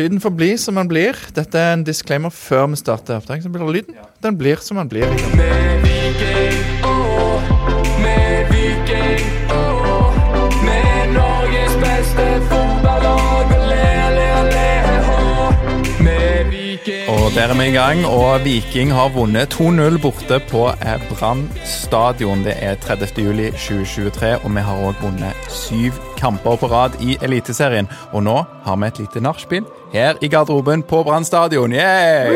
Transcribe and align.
Lyden 0.00 0.20
får 0.20 0.30
bli 0.30 0.58
som 0.58 0.78
den 0.80 0.88
blir. 0.88 1.18
Dette 1.36 1.60
er 1.60 1.74
en 1.74 1.82
disclaimer 1.84 2.32
før 2.32 2.70
vi 2.72 2.78
starter 2.80 3.18
opptak. 3.20 3.42
Så 3.44 3.50
blir 3.52 3.66
det 3.66 3.74
lyden. 3.74 3.98
Den 4.24 4.38
blir 4.40 4.62
som 4.64 4.80
den 4.80 4.88
blir. 4.88 5.12
Med 5.36 5.84
Viking, 5.84 6.56
Viking. 8.50 9.26
Og 17.10 17.34
der 17.34 17.52
er 17.52 17.58
vi 17.58 17.66
i 17.68 17.74
gang, 17.74 18.06
og 18.06 18.44
Viking 18.44 18.92
har 18.92 19.12
vunnet 19.12 19.54
2-0 19.54 19.98
borte 20.00 20.40
på 20.48 20.62
Brann 21.10 21.44
stadion. 21.64 22.44
Det 22.44 22.54
er 22.56 22.80
30. 22.80 23.20
juli 23.20 23.50
2023, 23.50 24.32
og 24.44 24.56
vi 24.56 24.64
har 24.64 24.80
òg 24.88 25.04
vunnet 25.04 25.52
syv 25.52 26.00
kamper 26.16 26.56
på 26.56 26.72
rad 26.72 26.96
i 27.04 27.18
Eliteserien. 27.22 27.88
Og 28.12 28.24
nå 28.24 28.38
har 28.64 28.80
vi 28.80 28.86
et 28.86 29.04
lite 29.04 29.20
nachspiel 29.20 29.68
her 29.92 30.18
i 30.20 30.28
garderoben 30.28 30.82
på 30.82 31.02
Brann 31.04 31.24
stadion. 31.24 31.72
Yeah! 31.72 32.34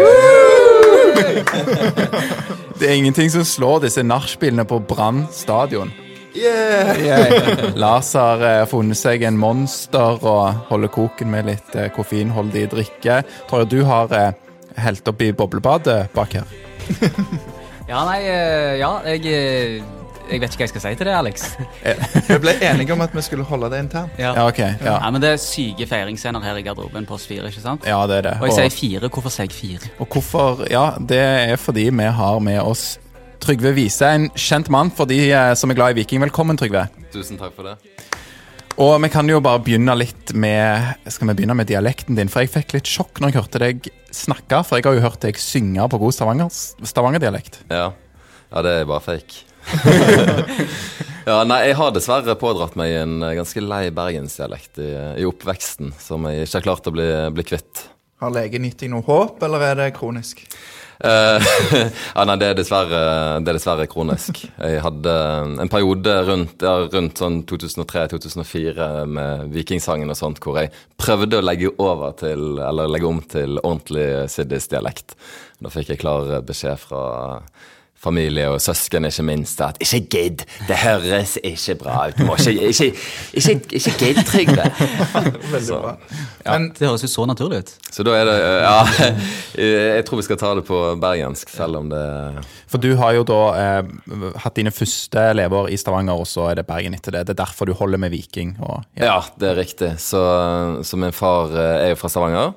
Det 2.75 2.89
er 2.91 2.97
ingenting 2.97 3.31
som 3.31 3.45
slår 3.47 3.85
disse 3.87 4.03
nachspielene 4.03 4.67
på 4.69 4.81
Brann 4.83 5.27
stadion. 5.33 5.93
Yeah. 6.35 7.71
Lars 7.79 8.11
har 8.19 8.43
eh, 8.43 8.65
funnet 8.67 8.99
seg 8.99 9.23
en 9.23 9.39
monster 9.39 10.19
og 10.19 10.67
holder 10.71 10.91
koken 10.91 11.31
med 11.31 11.47
litt 11.47 11.77
eh, 11.79 11.93
koffeinholdig 11.95 12.67
drikke. 12.73 13.21
Tror 13.47 13.63
jeg 13.63 13.71
du 13.71 13.85
har 13.87 14.11
eh, 14.19 14.33
helt 14.83 15.07
oppi 15.09 15.31
boblebadet 15.37 16.09
bak 16.17 16.35
her. 16.41 16.49
Ja, 17.85 18.01
nei, 18.09 18.23
eh, 18.25 18.79
ja, 18.81 18.91
jeg, 19.05 19.27
eh, 19.29 20.04
jeg 20.31 20.41
vet 20.41 20.55
ikke 20.55 20.63
hva 20.63 20.67
jeg 20.67 20.73
skal 20.73 20.83
si 20.85 20.93
til 20.99 21.09
det, 21.09 21.15
Alex. 21.15 21.45
Vi 22.31 22.39
ble 22.41 22.55
enige 22.65 22.95
om 22.95 23.05
at 23.05 23.13
vi 23.15 23.23
skulle 23.25 23.45
holde 23.45 23.69
det 23.73 23.83
internt. 23.85 24.19
Ja. 24.19 24.33
Ja, 24.33 24.47
okay, 24.49 24.75
Ja, 24.81 24.97
ja, 24.97 25.11
men 25.13 25.23
det 25.23 25.35
er 25.35 25.41
syke 25.43 25.87
feiringsscener 25.91 26.43
her 26.45 26.59
i 26.59 26.65
garderoben 26.65 27.07
på 27.09 27.19
oss 27.19 27.27
fire, 27.29 27.51
ikke 27.53 27.63
sant? 27.63 27.85
ja 27.89 27.99
det 28.09 28.21
er 28.23 28.29
det. 28.31 28.35
Og 28.41 28.49
jeg 28.49 28.57
sier 28.57 28.77
fire, 28.79 29.11
hvorfor 29.13 29.35
sier 29.35 29.51
jeg 29.51 29.57
fire? 29.57 29.93
og 30.01 30.09
hvorfor? 30.17 30.65
Ja, 30.73 30.87
det 30.99 31.21
er 31.21 31.57
fordi 31.61 31.89
vi 31.91 32.11
har 32.21 32.39
med 32.41 32.61
oss 32.63 32.99
Trygve 33.45 33.75
Vise, 33.77 34.09
en 34.09 34.31
kjent 34.41 34.71
mann 34.73 34.91
for 34.95 35.11
de 35.11 35.19
eh, 35.29 35.53
som 35.59 35.71
er 35.71 35.77
glad 35.77 35.93
i 35.93 36.01
Viking. 36.01 36.23
Velkommen, 36.25 36.57
Trygve. 36.57 36.87
Tusen 37.13 37.37
takk 37.37 37.53
for 37.57 37.69
det. 37.69 37.77
Og 38.81 38.97
vi 39.05 39.11
kan 39.13 39.29
jo 39.31 39.39
bare 39.45 39.61
begynne 39.63 39.95
litt 39.95 40.33
med 40.35 40.97
Skal 41.07 41.29
vi 41.29 41.37
begynne 41.39 41.55
med 41.55 41.69
dialekten 41.71 42.17
din? 42.19 42.31
For 42.33 42.43
jeg 42.43 42.51
fikk 42.51 42.75
litt 42.75 42.91
sjokk 42.91 43.21
når 43.23 43.31
jeg 43.31 43.39
hørte 43.39 43.61
deg 43.63 43.91
snakke, 44.11 44.65
for 44.67 44.81
jeg 44.81 44.89
har 44.89 44.97
jo 44.97 45.05
hørt 45.05 45.23
deg 45.23 45.39
synge 45.39 45.87
på 45.93 46.01
god 46.03 46.17
Stavanger, 46.17 46.51
Stavanger-dialekt. 46.91 47.61
Ja. 47.69 47.91
ja, 48.51 48.65
det 48.67 48.79
er 48.81 48.89
bare 48.89 49.05
fake. 49.05 49.45
ja, 51.31 51.39
nei, 51.49 51.61
jeg 51.69 51.79
har 51.81 51.95
dessverre 51.95 52.37
pådratt 52.41 52.77
meg 52.79 52.95
en 53.01 53.19
eh, 53.25 53.35
ganske 53.39 53.65
lei 53.65 53.89
bergensdialekt 53.95 54.81
i, 54.83 54.93
i 55.23 55.27
oppveksten 55.29 55.95
som 56.01 56.29
jeg 56.31 56.47
ikke 56.47 56.61
har 56.61 56.69
klart 56.69 56.91
å 56.91 56.95
bli, 56.95 57.09
bli 57.35 57.49
kvitt. 57.49 57.89
Har 58.23 58.33
legen 58.35 58.67
gitt 58.69 58.85
deg 58.85 58.93
noe 58.95 59.05
håp, 59.07 59.43
eller 59.45 59.69
er 59.71 59.79
det 59.83 59.93
kronisk? 59.97 60.45
Eh, 61.05 61.47
ja, 62.17 62.25
nei, 62.25 62.37
det 62.41 62.51
er, 62.53 62.57
det 62.57 63.51
er 63.51 63.57
dessverre 63.57 63.89
kronisk. 63.91 64.45
Jeg 64.47 64.83
hadde 64.85 65.15
en 65.65 65.73
periode 65.73 66.15
rundt, 66.29 66.63
ja, 66.63 66.77
rundt 66.93 67.21
sånn 67.21 67.41
2003-2004 67.51 68.89
med 69.11 69.51
Vikingsangen 69.55 70.13
og 70.13 70.19
sånt, 70.19 70.41
hvor 70.45 70.61
jeg 70.63 70.73
prøvde 71.01 71.41
å 71.41 71.45
legge 71.45 71.73
til, 72.21 72.47
eller 72.63 72.91
legge 72.91 73.11
om 73.11 73.21
til 73.27 73.59
ordentlig 73.63 74.31
siddis-dialekt. 74.33 75.17
Da 75.61 75.73
fikk 75.73 75.95
jeg 75.95 76.03
klar 76.05 76.31
beskjed 76.47 76.81
fra 76.81 77.05
familie 78.05 78.51
og 78.53 78.61
søsken, 78.63 79.09
ikke 79.09 79.25
minst, 79.27 79.61
at 79.65 79.81
'ikke 79.81 80.01
gidd, 80.13 80.45
det 80.69 80.77
høres 80.83 81.39
ikke 81.43 81.79
bra 81.81 82.09
ut'. 82.09 82.19
Du 82.19 82.25
må 82.29 82.37
ikke, 82.37 82.69
ikke, 82.69 82.93
ikke, 83.33 83.61
ikke 83.73 83.95
gidd, 83.99 84.23
Trygve. 84.29 84.69
Veldig 85.55 85.81
bra. 85.81 85.97
Men 86.45 86.71
Det 86.79 86.89
høres 86.89 87.03
jo 87.03 87.09
så 87.09 87.27
naturlig 87.27 87.65
ut. 87.65 87.73
Så 87.91 88.05
da 88.07 88.17
er 88.19 88.25
det 88.29 88.37
Ja, 88.65 88.79
jeg 89.97 90.05
tror 90.07 90.21
vi 90.21 90.27
skal 90.27 90.41
ta 90.41 90.55
det 90.59 90.65
på 90.69 90.81
bergensk, 91.01 91.49
selv 91.51 91.81
om 91.81 91.91
det 91.91 92.05
For 92.69 92.79
du 92.83 92.95
har 92.99 93.15
jo 93.17 93.23
da 93.29 93.41
eh, 93.61 93.93
hatt 94.43 94.57
dine 94.59 94.73
første 94.75 95.27
leveår 95.37 95.71
i 95.73 95.79
Stavanger, 95.81 96.19
og 96.19 96.27
så 96.27 96.51
er 96.51 96.61
det 96.61 96.67
Bergen 96.67 96.95
etter 96.97 97.15
det. 97.15 97.27
Det 97.29 97.37
er 97.37 97.45
derfor 97.45 97.71
du 97.71 97.75
holder 97.77 98.01
med 98.03 98.11
Viking. 98.11 98.57
Og, 98.61 98.83
ja. 98.99 99.05
Ja, 99.05 99.21
det 99.39 99.51
er 99.53 99.57
riktig. 99.61 99.93
Så, 100.03 100.21
så 100.83 100.99
min 100.99 101.15
far 101.15 101.55
eh, 101.55 101.87
er 101.87 101.95
jo 101.95 102.01
fra 102.01 102.11
Stavanger. 102.11 102.53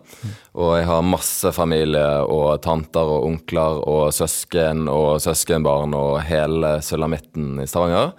Og 0.57 0.71
jeg 0.79 0.87
har 0.89 1.05
masse 1.05 1.51
familie 1.53 2.05
og 2.33 2.63
tanter 2.65 3.05
og 3.05 3.27
onkler 3.27 3.77
og 3.85 4.09
søsken 4.15 4.87
og 4.89 5.19
søskenbarn 5.21 5.93
og 5.93 6.15
hele 6.25 6.79
sulamitten 6.81 7.59
i 7.61 7.67
Stavanger. 7.69 8.15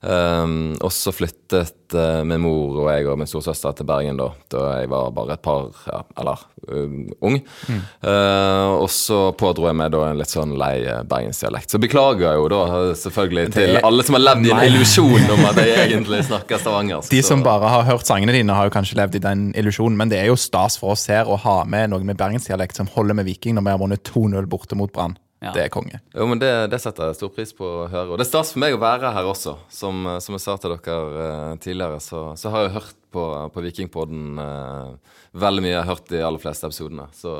Um, 0.00 0.78
og 0.80 0.88
så 0.96 1.12
flyttet 1.12 1.92
uh, 1.92 2.22
min 2.24 2.40
mor 2.40 2.78
og 2.80 2.86
jeg 2.88 3.04
og 3.04 3.18
min 3.20 3.28
storesøster 3.28 3.74
til 3.76 3.84
Bergen 3.84 4.16
da, 4.16 4.30
da 4.48 4.62
jeg 4.78 4.88
var 4.88 5.10
bare 5.12 5.36
et 5.36 5.42
par, 5.44 5.68
ja, 5.84 6.00
eller 6.16 6.44
um, 6.70 7.02
ung. 7.20 7.36
Eh, 7.36 8.70
og 8.80 8.88
så 8.92 9.18
pådro 9.36 9.68
jeg 9.68 9.76
meg 9.76 9.92
da 9.92 10.02
en 10.08 10.20
litt 10.20 10.32
sånn 10.32 10.54
lei 10.60 10.86
eh, 10.88 11.02
bergensdialekt. 11.08 11.72
Så 11.72 11.80
beklager 11.82 12.30
jeg 12.30 12.40
jo 12.40 12.48
da 12.52 12.62
selvfølgelig 12.96 13.46
til 13.56 13.76
alle 13.82 14.06
som 14.06 14.16
har 14.16 14.24
levd 14.24 14.48
i 14.48 14.54
en 14.54 14.64
illusjon 14.70 15.34
om 15.36 15.46
at 15.50 15.60
jeg 15.60 15.76
egentlig 15.84 16.22
snakker 16.30 16.62
stavangersk. 16.62 17.12
De 17.12 17.22
som 17.26 17.44
bare 17.44 17.72
har 17.72 17.88
hørt 17.90 18.08
sangene 18.08 18.34
dine, 18.36 18.56
har 18.56 18.70
jo 18.70 18.74
kanskje 18.74 19.00
levd 19.00 19.20
i 19.20 19.24
den 19.24 19.48
illusjonen, 19.58 19.98
men 20.00 20.12
det 20.12 20.22
er 20.22 20.30
jo 20.30 20.38
stas 20.40 20.80
for 20.80 20.96
oss 20.96 21.08
her 21.12 21.28
å 21.28 21.38
ha 21.44 21.60
med 21.68 21.92
noen 21.92 22.08
med 22.08 22.20
bergensdialekt 22.20 22.80
som 22.80 22.88
holder 22.94 23.20
med 23.20 23.28
Viking 23.28 23.58
når 23.58 23.68
vi 23.68 23.76
har 23.76 23.82
vunnet 23.84 24.14
2-0 24.14 24.48
borte 24.48 24.78
mot 24.80 24.92
Brann. 24.92 25.18
Ja. 25.40 25.54
Det 25.56 25.62
er 25.64 25.70
konge. 25.72 26.02
Jo, 26.12 26.26
men 26.28 26.40
det, 26.40 26.50
det 26.68 26.78
setter 26.82 27.08
jeg 27.08 27.16
stor 27.16 27.30
pris 27.32 27.54
på 27.56 27.64
å 27.64 27.84
høre. 27.88 28.10
Og 28.12 28.18
det 28.20 28.26
er 28.26 28.28
stas 28.28 28.50
for 28.52 28.60
meg 28.60 28.74
å 28.76 28.80
være 28.82 29.12
her 29.14 29.28
også. 29.28 29.54
Som, 29.72 30.04
som 30.20 30.36
jeg 30.36 30.42
sa 30.44 30.56
til 30.60 30.74
dere 30.74 31.22
eh, 31.24 31.54
tidligere, 31.64 32.00
så, 32.04 32.24
så 32.36 32.52
har 32.52 32.66
jeg 32.66 32.74
hørt 32.74 32.98
på, 33.10 33.24
på 33.54 33.62
Vikingpodden 33.64 34.36
uh, 34.38 35.14
veldig 35.32 35.64
mye. 35.64 35.72
Jeg 35.72 35.80
har 35.80 35.88
hørt 35.88 36.12
de 36.12 36.20
aller 36.26 36.42
fleste 36.42 36.68
episodene. 36.68 37.08
Så, 37.16 37.32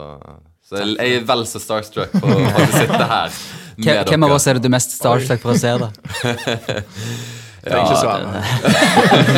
så 0.64 0.80
jeg, 0.80 0.96
jeg 0.96 1.20
er 1.20 1.28
vel 1.28 1.44
så 1.50 1.60
starstruck 1.62 2.16
på 2.16 2.32
å 2.32 2.64
sitte 2.72 3.04
her 3.04 3.36
med 3.76 3.84
Hvem, 3.84 4.00
hvem 4.08 4.26
av 4.26 4.34
oss 4.38 4.48
er 4.48 4.58
det 4.58 4.64
du 4.64 4.72
mest 4.72 4.96
starstruck 4.96 5.44
for 5.44 5.54
å 5.54 5.60
se, 5.60 5.76
da? 5.84 5.92
ikke 7.65 7.97
svare. 8.00 8.43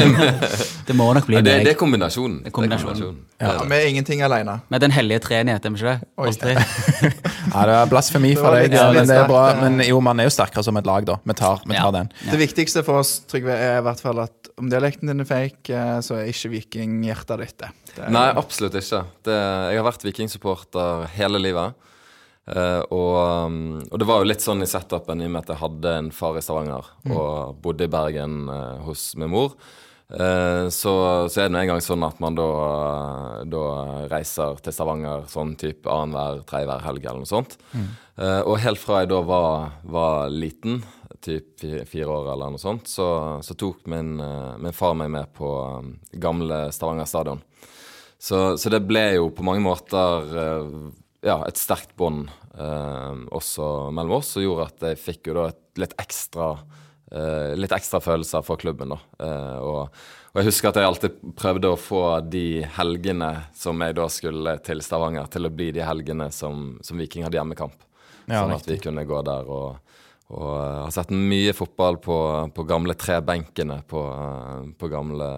Det 0.86 0.94
må 0.98 1.06
nok 1.14 1.26
bli 1.28 1.36
Ja, 1.38 1.42
det, 1.46 1.52
det 1.66 1.72
er 1.72 1.78
kombinasjonen. 1.78 2.40
Det 2.42 2.50
er 2.50 2.54
kombinasjonen. 2.56 3.18
Det 3.38 3.46
er 3.46 3.52
Ja, 3.52 3.58
det. 3.60 3.68
vi 3.70 3.76
er 3.78 3.86
ingenting 3.90 4.22
alene. 4.26 4.56
Med 4.70 4.80
den 4.82 4.90
hellige 4.94 5.20
treenighet, 5.24 5.64
er 5.66 5.70
vi 5.70 5.78
ikke 5.78 5.92
det? 5.92 6.08
Oi. 6.18 6.28
Oss 6.28 6.36
tre. 6.42 6.54
Ja, 6.56 7.64
det 7.68 7.76
er 7.78 7.90
blasfemi 7.90 8.32
fra 8.38 8.52
deg, 8.56 8.74
men 8.96 9.06
det 9.10 9.16
er 9.16 9.28
bra. 9.30 9.42
Men 9.62 9.80
jo, 9.86 10.00
man 10.04 10.20
er 10.22 10.28
jo 10.28 10.34
sterkere 10.34 10.64
som 10.66 10.76
et 10.80 10.86
lag, 10.88 11.06
da. 11.08 11.16
Vi 11.24 11.36
tar, 11.38 11.62
vi 11.66 11.74
Ja. 11.76 11.84
tar 11.86 11.92
den. 12.00 12.10
Det 12.30 12.38
viktigste 12.40 12.82
for 12.86 13.02
oss, 13.02 13.20
Trygve, 13.30 13.54
er 13.54 13.78
i 13.80 13.84
hvert 13.86 14.00
fall 14.02 14.20
at 14.26 14.50
om 14.58 14.68
dialekten 14.70 15.08
din 15.08 15.20
er 15.24 15.28
fake, 15.28 15.70
eh, 15.72 16.00
så 16.04 16.18
er 16.20 16.28
ikke 16.30 16.50
vikinghjertet 16.58 17.38
ditt 17.40 17.56
det. 17.62 17.70
det. 17.94 18.04
er- 18.04 18.10
Nei, 18.12 18.26
absolutt 18.36 18.74
ikke. 18.78 19.04
Det, 19.24 19.38
jeg 19.72 19.80
har 19.80 19.86
vært 19.90 20.04
vikingsupporter 20.10 21.06
hele 21.16 21.38
livet. 21.40 21.74
Eh, 22.42 22.82
og, 22.90 23.12
um, 23.46 23.78
og 23.86 24.00
det 24.02 24.06
var 24.08 24.18
jo 24.18 24.26
litt 24.26 24.42
sånn 24.42 24.64
i 24.64 24.68
setupen 24.68 25.22
i 25.22 25.28
og 25.28 25.34
med 25.34 25.44
at 25.44 25.52
jeg 25.52 25.62
hadde 25.62 25.94
en 26.00 26.10
far 26.14 26.38
i 26.38 26.42
Stavanger 26.42 26.88
og 27.14 27.60
bodde 27.62 27.86
i 27.86 27.92
Bergen 27.92 28.48
uh, 28.50 28.82
hos 28.88 29.12
min 29.20 29.30
mor. 29.30 29.54
Uh, 30.12 30.66
så, 30.68 30.92
så 31.30 31.40
er 31.40 31.46
det 31.46 31.54
nå 31.54 31.60
en 31.62 31.70
gang 31.70 31.84
sånn 31.84 32.02
at 32.04 32.18
man 32.20 32.34
da, 32.36 32.48
da 33.48 33.66
reiser 34.10 34.58
til 34.64 34.74
Stavanger 34.74 35.28
sånn 35.30 35.54
type 35.60 35.86
annenhver, 35.88 36.42
tredjehver 36.50 36.82
helg 36.88 37.06
eller 37.06 37.22
noe 37.22 37.30
sånt. 37.30 37.56
Eh, 37.72 38.42
og 38.44 38.58
helt 38.60 38.76
fra 38.76 38.98
jeg 39.00 39.08
da 39.08 39.22
var, 39.24 39.70
var 39.88 40.26
liten, 40.28 40.82
typ 41.24 41.62
fire 41.88 42.10
år 42.12 42.26
eller 42.34 42.52
noe 42.52 42.60
sånt, 42.60 42.90
så, 42.90 43.06
så 43.40 43.54
tok 43.56 43.86
min, 43.88 44.18
min 44.60 44.74
far 44.76 44.92
meg 44.98 45.08
med 45.14 45.30
på 45.38 45.48
um, 45.78 45.94
gamle 46.20 46.66
Stavanger 46.76 47.08
stadion. 47.08 47.40
Så, 48.20 48.58
så 48.60 48.70
det 48.70 48.82
ble 48.84 49.06
jo 49.16 49.30
på 49.34 49.46
mange 49.46 49.64
måter 49.64 50.28
ja, 51.22 51.38
et 51.46 51.60
sterkt 51.60 51.94
bånd 51.98 52.30
eh, 52.58 53.18
også 53.30 53.90
mellom 53.94 54.18
oss, 54.18 54.34
som 54.34 54.44
gjorde 54.44 54.68
at 54.70 54.88
jeg 54.90 55.02
fikk 55.02 55.30
jo 55.30 55.38
da 55.38 55.50
et 55.52 55.82
litt 55.82 55.94
ekstra 56.02 56.48
eh, 57.12 57.52
litt 57.58 57.74
ekstra 57.74 58.00
følelser 58.02 58.42
for 58.46 58.60
klubben. 58.60 58.94
da. 58.94 58.98
Eh, 59.22 59.58
og, 59.62 60.02
og 60.32 60.40
jeg 60.40 60.50
husker 60.50 60.72
at 60.72 60.80
jeg 60.80 60.90
alltid 60.90 61.22
prøvde 61.38 61.72
å 61.72 61.78
få 61.80 62.02
de 62.26 62.64
helgene 62.78 63.32
som 63.54 63.80
jeg 63.86 63.96
da 63.98 64.08
skulle 64.10 64.56
til 64.66 64.82
Stavanger, 64.84 65.30
til 65.32 65.46
å 65.46 65.54
bli 65.54 65.70
de 65.76 65.84
helgene 65.86 66.30
som, 66.34 66.76
som 66.82 67.00
Viking 67.00 67.26
hadde 67.26 67.38
hjemmekamp. 67.38 67.88
Ja, 68.26 68.42
sånn 68.42 68.54
at 68.54 68.68
vi 68.70 68.78
kunne 68.82 69.06
gå 69.06 69.18
der 69.26 69.48
og, 69.50 69.91
og 70.32 70.48
eh, 70.56 70.78
har 70.86 70.92
sett 70.94 71.10
mye 71.12 71.52
fotball 71.56 71.98
på, 72.02 72.16
på 72.56 72.64
gamle 72.68 72.94
trebenkene 72.98 73.78
på, 73.88 74.02
eh, 74.08 74.64
på 74.80 74.88
gamle, 74.92 75.28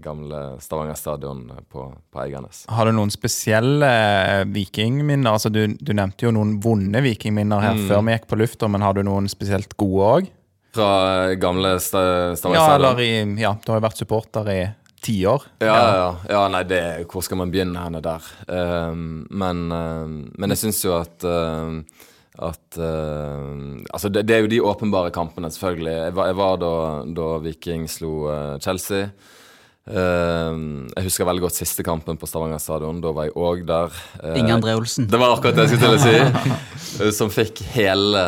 gamle 0.00 0.40
Stavanger 0.64 0.96
stadion 0.98 1.44
på, 1.68 1.86
på 2.10 2.22
Eiganes. 2.24 2.64
Har 2.72 2.88
du 2.88 2.94
noen 2.96 3.12
spesielle 3.12 3.90
eh, 4.40 4.44
vikingminner? 4.48 5.30
Altså, 5.36 5.52
du, 5.52 5.66
du 5.76 5.92
nevnte 5.96 6.26
jo 6.28 6.32
noen 6.36 6.56
vonde 6.64 7.02
vikingminner 7.04 7.60
her 7.64 7.80
før 7.88 8.04
vi 8.08 8.16
gikk 8.16 8.28
på 8.32 8.40
lufta, 8.40 8.68
men 8.72 8.84
har 8.86 8.96
du 8.96 9.04
noen 9.06 9.28
spesielt 9.30 9.76
gode 9.80 10.10
òg? 10.18 10.30
Fra 10.74 10.90
gamle 11.42 11.74
Sta- 11.82 12.36
Stavanger 12.38 12.60
Ja, 12.60 12.76
stadion. 12.78 13.34
i 13.36 13.42
Ja, 13.42 13.56
du 13.58 13.72
har 13.72 13.80
jo 13.80 13.86
vært 13.88 13.98
supporter 14.00 14.50
i 14.52 14.60
tiår. 15.00 15.46
Ja, 15.64 15.74
ja, 15.96 16.08
ja, 16.28 16.40
nei, 16.52 16.60
det, 16.68 16.80
hvor 17.10 17.24
skal 17.24 17.40
man 17.40 17.50
begynne 17.50 17.80
henne 17.86 18.02
der? 18.04 18.26
Uh, 18.44 18.92
men, 19.32 19.62
ehm, 19.72 20.14
men 20.36 20.52
jeg 20.52 20.60
syns 20.60 20.82
jo 20.84 20.92
at 20.98 21.24
ehm, 21.24 21.78
at 22.40 22.78
uh, 22.80 23.80
Altså, 23.92 24.08
det, 24.08 24.24
det 24.28 24.36
er 24.36 24.44
jo 24.44 24.50
de 24.50 24.62
åpenbare 24.64 25.12
kampene, 25.14 25.50
selvfølgelig. 25.52 25.92
Jeg 25.92 26.16
var, 26.16 26.30
jeg 26.30 26.38
var 26.40 26.56
da, 26.62 26.72
da 27.16 27.28
Viking 27.44 27.88
slo 27.90 28.12
eh, 28.32 28.56
Chelsea. 28.62 29.10
Ehm, 29.90 30.86
jeg 30.94 31.06
husker 31.08 31.26
veldig 31.26 31.42
godt 31.42 31.56
siste 31.58 31.84
kampen 31.86 32.18
på 32.20 32.28
Stavanger 32.28 32.60
stadion. 32.62 33.00
Da 33.02 33.12
var 33.14 33.26
jeg 33.26 33.34
òg 33.38 33.64
der. 33.68 33.94
Uh, 34.22 34.36
Inge 34.38 34.54
André 34.54 34.74
Olsen. 34.78 35.08
det 35.10 35.18
var 35.20 35.34
akkurat 35.34 35.58
det 35.58 35.66
jeg 35.66 35.80
skulle 35.80 35.98
til 35.98 35.98
å 35.98 36.04
si. 36.04 37.10
Som 37.18 37.30
fikk 37.32 37.62
hele, 37.74 38.20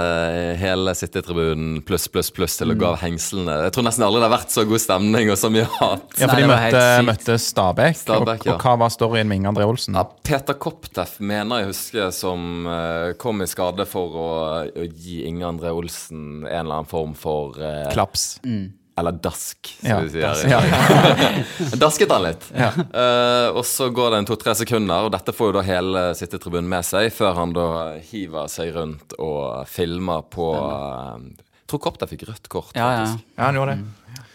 hele 0.58 0.94
sittetribunen 0.96 1.80
pluss, 1.86 2.08
pluss, 2.12 2.30
pluss 2.34 2.56
til 2.60 2.74
å 2.74 2.76
gå 2.78 2.88
av 2.88 2.98
hengslene. 3.02 3.58
Jeg 3.66 3.76
tror 3.76 3.86
nesten 3.86 4.06
aldri 4.06 4.22
det 4.22 4.28
har 4.28 4.34
vært 4.36 4.54
så 4.54 4.66
god 4.68 4.82
stemning 4.82 5.32
og 5.32 5.38
så 5.38 5.50
mye 5.52 5.68
hat. 5.78 6.06
Ja, 6.18 6.28
for 6.28 6.40
de 6.40 6.50
møtte, 6.50 6.84
møtte 7.06 7.38
Stabæk. 7.42 7.98
Stabæk, 8.02 8.44
og, 8.44 8.50
ja. 8.50 8.56
og 8.56 8.66
hva 8.66 8.76
var 8.84 8.94
storyen 8.94 9.30
med 9.30 9.42
Inge 9.42 9.52
André 9.52 9.68
Olsen? 9.68 9.98
Ja, 9.98 10.06
Peter 10.26 10.58
Koptef 10.58 11.18
mener 11.22 11.62
jeg 11.62 11.72
husker 11.72 12.12
som 12.16 12.68
eh, 12.70 13.12
kom 13.20 13.42
i 13.44 13.50
skade 13.50 13.86
for 13.90 14.20
å, 14.22 14.30
å 14.66 14.86
gi 14.90 15.22
Inge 15.28 15.48
André 15.50 15.74
Olsen 15.74 16.46
en 16.46 16.62
eller 16.64 16.82
annen 16.82 16.90
form 16.90 17.16
for 17.18 17.58
Klaps. 17.92 18.38
Klaps. 18.42 18.80
Eller 18.98 19.12
dask, 19.24 19.70
som 19.80 19.88
Ja, 19.88 20.00
vi 20.04 20.10
sier. 20.12 20.26
dask, 20.26 20.44
ja. 20.52 21.76
Dasket 21.82 22.10
han 22.12 22.22
litt. 22.26 22.44
Eh, 22.52 23.48
og 23.56 23.62
så 23.64 23.88
går 23.94 24.10
det 24.12 24.18
en 24.22 24.28
to-tre 24.28 24.52
sekunder, 24.58 25.06
og 25.06 25.14
dette 25.14 25.32
får 25.32 25.48
jo 25.48 25.54
da 25.56 25.62
hele 25.64 26.02
sittetribunen 26.18 26.68
med 26.68 26.84
seg, 26.84 27.08
før 27.16 27.32
han 27.40 27.54
da 27.56 27.64
hiver 28.10 28.50
seg 28.52 28.74
rundt 28.76 29.16
og 29.18 29.62
filmer 29.70 30.26
på 30.32 30.50
uh, 30.58 31.16
Jeg 31.24 31.70
tror 31.72 31.82
Kopter 31.88 32.10
fikk 32.10 32.26
rødt 32.28 32.50
kort, 32.52 32.74
Ja, 32.76 32.90
ja. 32.92 33.06
faktisk. 33.06 33.24
Ja, 33.38 33.46
han 33.48 33.56
gjorde 33.60 33.78
det. 33.78 33.88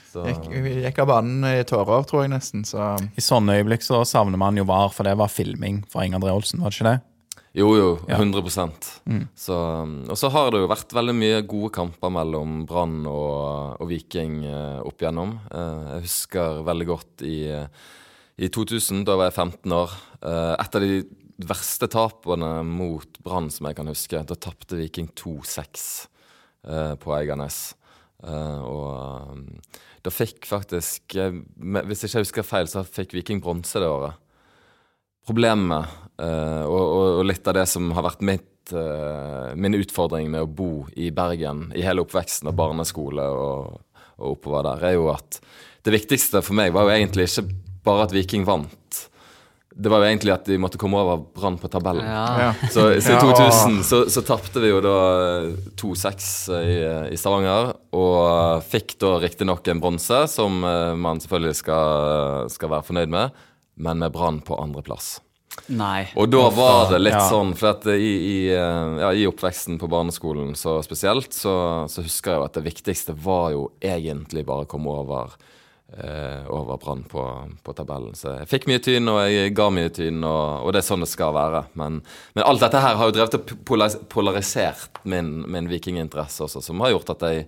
Så, 0.08 0.24
Gikk, 0.26 0.46
gikk 0.88 1.00
av 1.04 1.10
banen 1.12 1.44
i 1.52 1.58
tårer, 1.68 2.06
tror 2.10 2.24
jeg 2.26 2.32
nesten. 2.34 2.64
Så 2.66 2.80
I 3.14 3.22
sånne 3.22 3.60
øyeblikk 3.60 3.84
så 3.86 4.00
savner 4.08 4.40
man 4.42 4.58
jo 4.58 4.64
VAR, 4.66 4.90
for 4.96 5.06
det 5.06 5.14
var 5.20 5.30
filming 5.30 5.84
fra 5.92 6.08
Inge 6.08 6.18
André 6.18 6.34
Olsen, 6.34 6.64
var 6.64 6.74
det 6.74 6.80
ikke 6.80 6.90
det? 6.96 6.98
Jo, 7.58 7.72
jo. 7.74 7.86
Ja. 8.06 8.20
100% 8.22 8.88
så, 9.36 9.56
Og 10.10 10.18
så 10.20 10.30
har 10.30 10.52
det 10.54 10.60
jo 10.62 10.70
vært 10.70 10.94
veldig 10.94 11.16
mye 11.18 11.40
gode 11.50 11.72
kamper 11.74 12.12
mellom 12.14 12.60
Brann 12.70 13.00
og, 13.10 13.80
og 13.82 13.90
Viking 13.90 14.44
eh, 14.46 14.82
opp 14.86 15.02
igjennom. 15.02 15.34
Eh, 15.50 15.88
jeg 15.96 16.04
husker 16.06 16.60
veldig 16.68 16.88
godt 16.92 17.24
i, 17.26 17.40
i 18.38 18.50
2000, 18.54 19.02
da 19.08 19.16
var 19.18 19.32
jeg 19.32 19.40
15 19.40 19.74
år. 19.74 19.96
Eh, 20.22 20.54
et 20.54 20.78
av 20.78 20.86
de 20.86 21.00
verste 21.50 21.90
tapene 21.94 22.52
mot 22.68 23.20
Brann 23.26 23.50
som 23.54 23.70
jeg 23.70 23.80
kan 23.80 23.90
huske. 23.90 24.22
Da 24.30 24.38
tapte 24.38 24.78
Viking 24.78 25.10
2-6 25.18 25.90
eh, 26.70 26.94
på 27.02 27.18
Eiganes. 27.18 27.74
Eh, 28.22 28.62
og 28.62 29.34
eh, 29.34 29.82
da 30.06 30.14
fikk 30.14 30.46
faktisk 30.50 31.14
Hvis 31.14 32.00
jeg 32.02 32.10
ikke 32.10 32.22
husker 32.24 32.46
feil, 32.46 32.70
så 32.70 32.86
fikk 32.86 33.18
Viking 33.18 33.42
bronse 33.44 33.82
det 33.82 33.90
året 33.90 34.22
problemet 35.28 36.07
eh, 36.20 36.64
og, 36.66 36.84
og, 36.84 37.08
og 37.22 37.28
litt 37.30 37.48
av 37.48 37.58
det 37.60 37.66
som 37.70 37.92
har 37.96 38.06
vært 38.08 38.24
mitt, 38.26 38.74
uh, 38.74 39.54
min 39.56 39.78
utfordring 39.78 40.32
med 40.34 40.44
å 40.44 40.50
bo 40.50 40.72
i 40.96 41.12
Bergen 41.16 41.70
i 41.78 41.86
hele 41.86 42.04
oppveksten 42.04 42.50
og 42.52 42.58
barneskole 42.60 43.28
og, 43.32 43.78
og 44.18 44.34
oppover 44.36 44.66
der, 44.68 44.90
er 44.90 44.98
jo 44.98 45.08
at 45.14 45.40
det 45.88 45.94
viktigste 45.94 46.42
for 46.44 46.58
meg 46.58 46.74
var 46.76 46.88
jo 46.88 46.98
egentlig 46.98 47.30
ikke 47.30 47.48
bare 47.88 48.08
at 48.08 48.16
Viking 48.16 48.44
vant. 48.48 48.74
Det 49.78 49.92
var 49.94 50.02
jo 50.02 50.08
egentlig 50.10 50.34
at 50.34 50.48
de 50.50 50.58
måtte 50.60 50.80
komme 50.82 50.98
over 50.98 51.22
Brann 51.38 51.60
på 51.62 51.70
tabellen. 51.70 52.04
Ja. 52.04 52.24
ja. 52.42 52.70
Så, 52.74 52.88
så 52.98 53.14
i 53.14 53.14
Ja. 53.14 53.20
2000 53.22 53.84
så, 53.86 54.00
så 54.10 54.24
tapte 54.26 54.60
vi 54.64 54.72
jo 54.72 54.80
da 54.82 54.96
2-6 55.78 56.30
i, 56.58 56.78
i 57.14 57.20
Stavanger, 57.20 57.76
og 57.94 58.66
fikk 58.66 58.96
da 59.04 59.14
riktignok 59.22 59.70
en 59.70 59.84
bronse, 59.84 60.24
som 60.34 60.66
eh, 60.66 60.96
man 60.98 61.22
selvfølgelig 61.22 61.60
skal, 61.62 62.50
skal 62.52 62.74
være 62.74 62.88
fornøyd 62.90 63.14
med, 63.14 63.38
men 63.78 64.02
med 64.02 64.16
Brann 64.18 64.42
på 64.42 64.58
andreplass. 64.58 65.20
Nei. 65.68 66.08
Og 66.16 66.30
da 66.32 66.46
var 66.54 66.92
det 66.94 67.02
litt 67.02 67.18
Ja. 67.18 67.26
sånn, 67.30 67.56
for 67.58 67.74
at 67.74 67.86
i, 67.92 68.14
i, 68.16 68.38
eh, 68.54 68.98
ja, 69.02 69.12
i 69.12 69.28
oppveksten 69.28 69.80
på 69.82 69.90
barneskolen 69.92 70.56
så 70.56 70.78
spesielt, 70.86 71.34
så, 71.34 71.54
så 71.92 72.02
husker 72.06 72.32
jeg 72.36 72.40
jo 72.42 72.46
at 72.48 72.54
det 72.60 72.66
viktigste 72.70 73.16
var 73.20 73.52
jo 73.56 73.72
egentlig 73.82 74.46
bare 74.48 74.64
å 74.68 74.70
komme 74.72 74.94
over 74.94 75.34
eh, 75.98 76.44
over 76.52 76.78
Brann 76.78 77.04
på, 77.08 77.24
på 77.64 77.74
tabellen. 77.74 78.16
Så 78.16 78.34
jeg 78.40 78.50
fikk 78.52 78.68
mye 78.68 78.82
tyn, 78.84 79.08
og 79.12 79.22
jeg 79.32 79.54
ga 79.56 79.70
mye 79.72 79.90
tyn, 79.96 80.22
og, 80.24 80.66
og 80.68 80.74
det 80.76 80.82
er 80.82 80.88
sånn 80.88 81.04
det 81.06 81.10
skal 81.12 81.34
være. 81.36 81.66
Men, 81.80 82.02
men 82.36 82.44
alt 82.48 82.64
dette 82.64 82.82
her 82.84 82.96
har 83.00 83.08
jo 83.12 83.16
drevet 83.18 83.38
og 83.40 83.54
polaris 83.68 83.98
polarisert 84.12 85.02
min, 85.08 85.42
min 85.48 85.70
vikinginteresse 85.72 86.44
også, 86.48 86.64
som 86.64 86.84
har 86.84 86.92
gjort 86.96 87.14
at 87.16 87.28
jeg, 87.32 87.48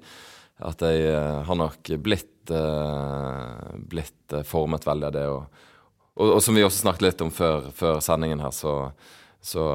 at 0.72 0.84
jeg 0.88 1.08
eh, 1.14 1.42
har 1.48 1.56
nok 1.60 1.92
blitt, 2.04 2.52
eh, 2.52 3.74
blitt 3.92 4.36
eh, 4.36 4.44
formet 4.48 4.88
veldig 4.88 5.12
av 5.12 5.16
det. 5.16 5.28
Og, 5.32 5.66
og, 6.20 6.36
og 6.36 6.44
som 6.44 6.58
vi 6.58 6.66
også 6.66 6.84
snakket 6.84 7.08
litt 7.08 7.24
om 7.24 7.32
før, 7.34 7.72
før 7.76 8.02
sendingen 8.04 8.44
her, 8.44 8.52
så, 8.56 8.74
så, 9.40 9.66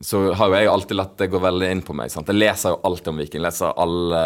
så 0.00 0.22
har 0.32 0.48
jo 0.48 0.56
jeg 0.56 0.70
alltid 0.72 0.98
latt 0.98 1.18
det 1.20 1.30
gå 1.32 1.42
veldig 1.44 1.70
inn 1.74 1.84
på 1.84 1.96
meg. 1.96 2.12
Sant? 2.12 2.32
Jeg 2.32 2.40
leser 2.40 2.72
jo 2.74 2.80
alt 2.88 3.12
om 3.12 3.20
Viking. 3.20 3.44
Leser 3.44 3.76
alle 3.84 4.24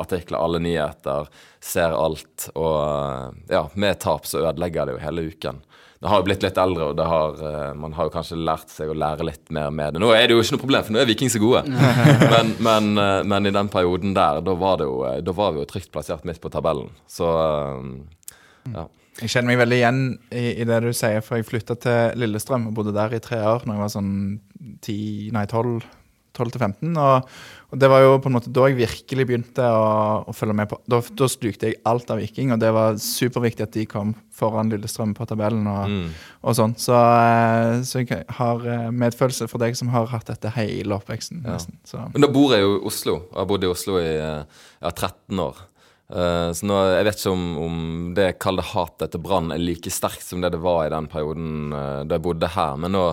artikler, 0.00 0.40
alle 0.40 0.62
nyheter. 0.64 1.28
Ser 1.60 1.92
alt. 1.98 2.48
Og 2.56 3.52
ja, 3.52 3.66
med 3.76 4.00
tap 4.00 4.26
så 4.28 4.46
ødelegger 4.46 4.88
det 4.88 4.96
jo 4.96 5.04
hele 5.04 5.28
uken. 5.28 5.62
Det 6.04 6.10
har 6.12 6.20
jo 6.20 6.24
blitt 6.26 6.42
litt 6.44 6.58
eldre, 6.60 6.90
og 6.92 6.98
har, 7.08 7.38
eh, 7.48 7.70
man 7.80 7.94
har 7.96 8.10
jo 8.10 8.12
kanskje 8.12 8.36
lært 8.36 8.68
seg 8.68 8.90
å 8.92 8.96
lære 8.98 9.24
litt 9.24 9.48
mer 9.48 9.70
med 9.72 9.94
det. 9.94 10.02
Nå 10.02 10.10
er 10.12 10.26
det 10.28 10.34
jo 10.34 10.42
ikke 10.42 10.58
noe 10.58 10.60
problem, 10.60 10.84
for 10.84 10.92
nå 10.92 11.00
er 11.00 11.08
Viking 11.08 11.30
så 11.32 11.40
gode. 11.40 11.62
Men, 12.34 12.50
men, 12.66 12.90
eh, 13.00 13.22
men 13.24 13.48
i 13.48 13.52
den 13.54 13.70
perioden 13.72 14.12
der, 14.12 14.42
da 14.44 14.52
var, 14.52 14.76
det 14.82 14.84
jo, 14.84 14.98
eh, 15.08 15.22
da 15.24 15.32
var 15.32 15.54
vi 15.54 15.62
jo 15.62 15.70
trygt 15.70 15.88
plassert 15.94 16.26
midt 16.28 16.42
på 16.44 16.52
tabellen. 16.52 16.90
Så 17.08 17.30
ja. 18.74 18.84
Jeg 19.22 19.30
kjenner 19.30 19.52
meg 19.52 19.60
veldig 19.62 19.76
igjen 19.78 19.98
i, 20.34 20.44
i 20.62 20.64
det 20.66 20.80
du 20.82 20.92
sier, 20.96 21.20
for 21.22 21.38
jeg 21.38 21.46
flytta 21.46 21.76
til 21.78 22.16
Lillestrøm 22.18 22.66
og 22.70 22.74
bodde 22.74 22.94
der 22.96 23.14
i 23.14 23.20
tre 23.22 23.38
år 23.46 23.62
når 23.66 23.76
jeg 23.76 23.84
var 23.84 23.92
sånn 23.94 24.14
10, 24.82 24.96
nei 25.36 25.44
12, 25.46 25.84
12 26.34 26.50
til 26.50 26.62
15. 26.64 26.96
Og, 26.98 27.28
og 27.70 27.78
det 27.78 27.90
var 27.92 28.02
jo 28.02 28.16
på 28.18 28.26
en 28.26 28.34
måte 28.34 28.50
da 28.50 28.64
jeg 28.66 28.74
virkelig 28.80 29.26
begynte 29.28 29.62
å, 29.70 29.84
å 30.26 30.32
følge 30.34 30.56
med 30.58 30.66
på 30.72 30.80
Da, 30.90 30.98
da 31.14 31.28
slukte 31.30 31.68
jeg 31.70 31.78
alt 31.86 32.10
av 32.10 32.18
Viking, 32.18 32.50
og 32.56 32.58
det 32.62 32.72
var 32.74 32.98
superviktig 32.98 33.62
at 33.68 33.76
de 33.76 33.84
kom 33.86 34.16
foran 34.34 34.72
Lillestrøm 34.72 35.12
på 35.14 35.28
tabellen 35.30 35.68
og, 35.70 35.84
Mm. 35.94 36.08
og 36.42 36.56
sånn. 36.58 36.74
Så, 36.82 36.96
eh, 36.98 37.76
så 37.86 38.02
jeg 38.02 38.24
har 38.40 38.66
eh, 38.66 38.88
medfølelse 38.90 39.46
for 39.52 39.62
deg 39.62 39.78
som 39.78 39.92
har 39.94 40.10
hatt 40.10 40.26
dette 40.32 40.50
hele 40.56 40.98
oppveksten. 40.98 41.44
Ja. 41.46 41.54
nesten. 41.54 41.78
Så. 41.86 42.02
Men 42.16 42.26
da 42.26 42.32
bor 42.34 42.50
jeg 42.56 42.66
jo 42.66 42.74
i 42.80 42.82
Oslo. 42.90 43.14
og 43.30 43.38
har 43.44 43.46
bodd 43.52 43.62
i 43.68 43.70
Oslo 43.70 44.00
i 44.02 44.10
eh, 44.16 44.42
ja, 44.82 44.90
13 44.90 45.38
år. 45.46 45.62
Eh, 46.12 46.50
så 46.52 46.66
nå, 46.68 46.80
Jeg 46.94 47.06
vet 47.08 47.22
ikke 47.22 47.32
om, 47.32 47.46
om 47.64 47.78
det 48.16 48.26
kalde 48.42 48.66
hatet 48.74 49.14
til 49.14 49.22
Brann 49.24 49.54
er 49.54 49.62
like 49.62 49.92
sterkt 49.92 50.26
som 50.26 50.44
det 50.44 50.52
det 50.54 50.60
var 50.64 50.84
i 50.86 50.92
den 50.92 51.08
perioden 51.10 51.72
eh, 51.72 52.02
da 52.04 52.18
jeg 52.18 52.26
bodde 52.26 52.52
her. 52.56 52.76
Men 52.80 52.94
nå 52.96 53.06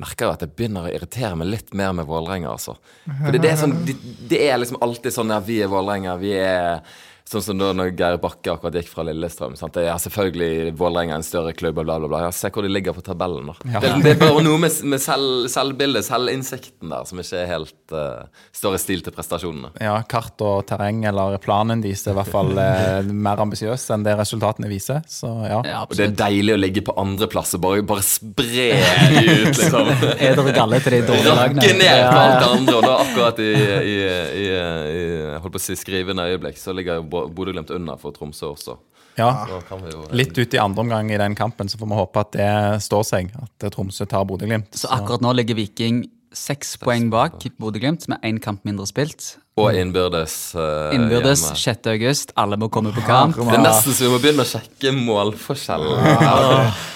merker 0.00 0.26
jeg 0.26 0.38
at 0.38 0.42
jeg 0.46 0.54
begynner 0.56 0.86
å 0.86 0.94
irritere 0.94 1.36
meg 1.38 1.50
litt 1.50 1.72
mer 1.76 1.92
med 1.96 2.08
Vålerenga. 2.08 2.54
Altså. 2.54 2.76
For 3.04 3.34
det, 3.34 3.42
det, 3.42 3.52
er 3.52 3.60
sånn, 3.60 3.76
det, 3.86 3.96
det 4.30 4.42
er 4.46 4.60
liksom 4.60 4.80
alltid 4.84 5.14
sånn 5.14 5.32
ja, 5.34 5.40
vi 5.44 5.60
er 5.64 5.70
Vålerenga, 5.70 6.16
vi 6.20 6.34
er 6.38 6.84
Sånn 7.30 7.44
som 7.44 7.60
da 7.60 7.68
når 7.70 7.92
Geir 7.94 8.16
Bakke 8.18 8.50
akkurat 8.50 8.74
gikk 8.74 8.88
fra 8.90 9.04
Lillestrøm. 9.06 9.52
Sant? 9.54 9.76
Det 9.76 9.84
er 9.86 9.98
selvfølgelig 10.02 10.72
Vålerenga 10.74 11.14
en 11.14 11.22
større 11.22 11.52
klubb, 11.54 11.76
og 11.78 11.84
bla, 11.86 12.00
bla, 12.02 12.08
bla. 12.10 12.22
Ja, 12.24 12.30
se 12.34 12.48
hvor 12.50 12.66
de 12.66 12.70
ligger 12.72 12.96
på 12.96 13.04
tabellen. 13.06 13.52
Da. 13.52 13.78
Det, 13.84 13.92
det 14.02 14.14
er 14.16 14.18
bare 14.18 14.40
noe 14.42 14.58
med, 14.58 14.74
med 14.90 14.98
selv, 14.98 15.46
selvbildet, 15.52 16.02
selvinnsikten 16.08 16.90
der, 16.90 17.04
som 17.06 17.22
ikke 17.22 17.38
er 17.38 17.46
helt 17.52 17.94
uh, 17.94 18.24
står 18.56 18.74
i 18.74 18.80
stil 18.82 19.04
til 19.06 19.14
prestasjonene. 19.14 19.70
Ja, 19.78 19.92
kart 20.10 20.42
og 20.42 20.64
terreng, 20.66 21.04
eller 21.06 21.36
planen 21.44 21.84
deres, 21.84 22.02
er 22.08 22.16
i 22.16 22.18
hvert 22.18 22.32
fall 22.32 22.50
uh, 22.58 23.06
mer 23.06 23.44
ambisiøs 23.46 23.86
enn 23.94 24.08
det 24.08 24.16
resultatene 24.18 24.66
viser. 24.72 25.06
Så 25.06 25.30
ja. 25.46 25.60
Ja, 25.70 25.84
Og 25.86 25.94
det 25.94 26.08
er 26.08 26.18
deilig 26.24 26.56
å 26.56 26.58
ligge 26.58 26.82
på 26.90 26.98
andreplass 26.98 27.54
og 27.60 27.62
bare, 27.62 27.86
bare 27.86 28.02
spre 28.02 28.42
de 28.74 29.22
ut, 29.22 29.54
liksom. 29.60 29.92
Eder 30.16 30.42
og 30.42 30.50
galle 30.58 30.82
til 30.82 30.98
de 30.98 31.02
dårlige 31.12 31.38
lagene. 31.38 31.62
Rakke 31.62 31.78
ned 31.78 32.02
på 32.08 32.26
alt 32.26 32.42
det 32.42 32.50
andre. 32.58 32.76
Og 32.80 32.84
da 32.88 32.98
akkurat 33.06 33.40
i, 33.46 33.50
i, 33.54 33.96
i, 34.42 34.50
i 34.50 35.08
holdt 35.38 35.54
på 35.54 35.62
å 35.62 35.66
si 35.70 35.78
skrivende 35.78 36.26
øyeblikk, 36.26 36.58
så 36.58 36.74
ligger 36.74 36.98
jo 36.98 37.19
Bo- 37.20 37.28
Bodø-Glimt 37.40 37.70
under 37.76 38.00
for 38.00 38.16
Tromsø 38.16 38.50
også. 38.54 38.76
ja. 39.20 39.46
Jo 39.50 40.04
Litt 40.16 40.38
ut 40.38 40.54
i 40.54 40.58
andre 40.58 40.80
omgang 40.86 41.10
i 41.12 41.18
den 41.20 41.34
kampen, 41.36 41.68
så 41.68 41.78
får 41.78 41.90
vi 41.92 41.98
håpe 42.00 42.20
at 42.24 42.32
det 42.32 42.52
står 42.86 43.04
seg. 43.04 43.34
At 43.42 43.70
Tromsø 43.74 44.08
tar 44.08 44.24
Bodø-Glimt. 44.24 44.72
Så 44.74 44.88
akkurat 44.88 45.20
nå 45.24 45.34
ligger 45.36 45.58
Viking 45.58 46.04
seks 46.32 46.76
poeng 46.78 47.10
bak 47.10 47.42
Bodø-Glimt, 47.58 48.06
med 48.08 48.22
én 48.22 48.38
kamp 48.42 48.64
mindre 48.64 48.86
spilt. 48.86 49.36
Og 49.60 49.74
innbyrdes 49.76 50.54
uh, 50.56 50.94
Innbyrdes 50.94 51.42
6. 51.58 51.88
august. 51.90 52.32
Alle 52.38 52.56
må 52.56 52.70
komme 52.72 52.92
på 52.96 53.02
kamp. 53.04 53.36
Det 53.36 53.58
er 53.58 53.64
nesten 53.64 53.92
så 53.96 54.06
vi 54.06 54.12
må 54.14 54.20
begynne 54.22 54.46
å 54.46 54.48
sjekke 54.48 54.92
målforskjellen. 54.96 56.04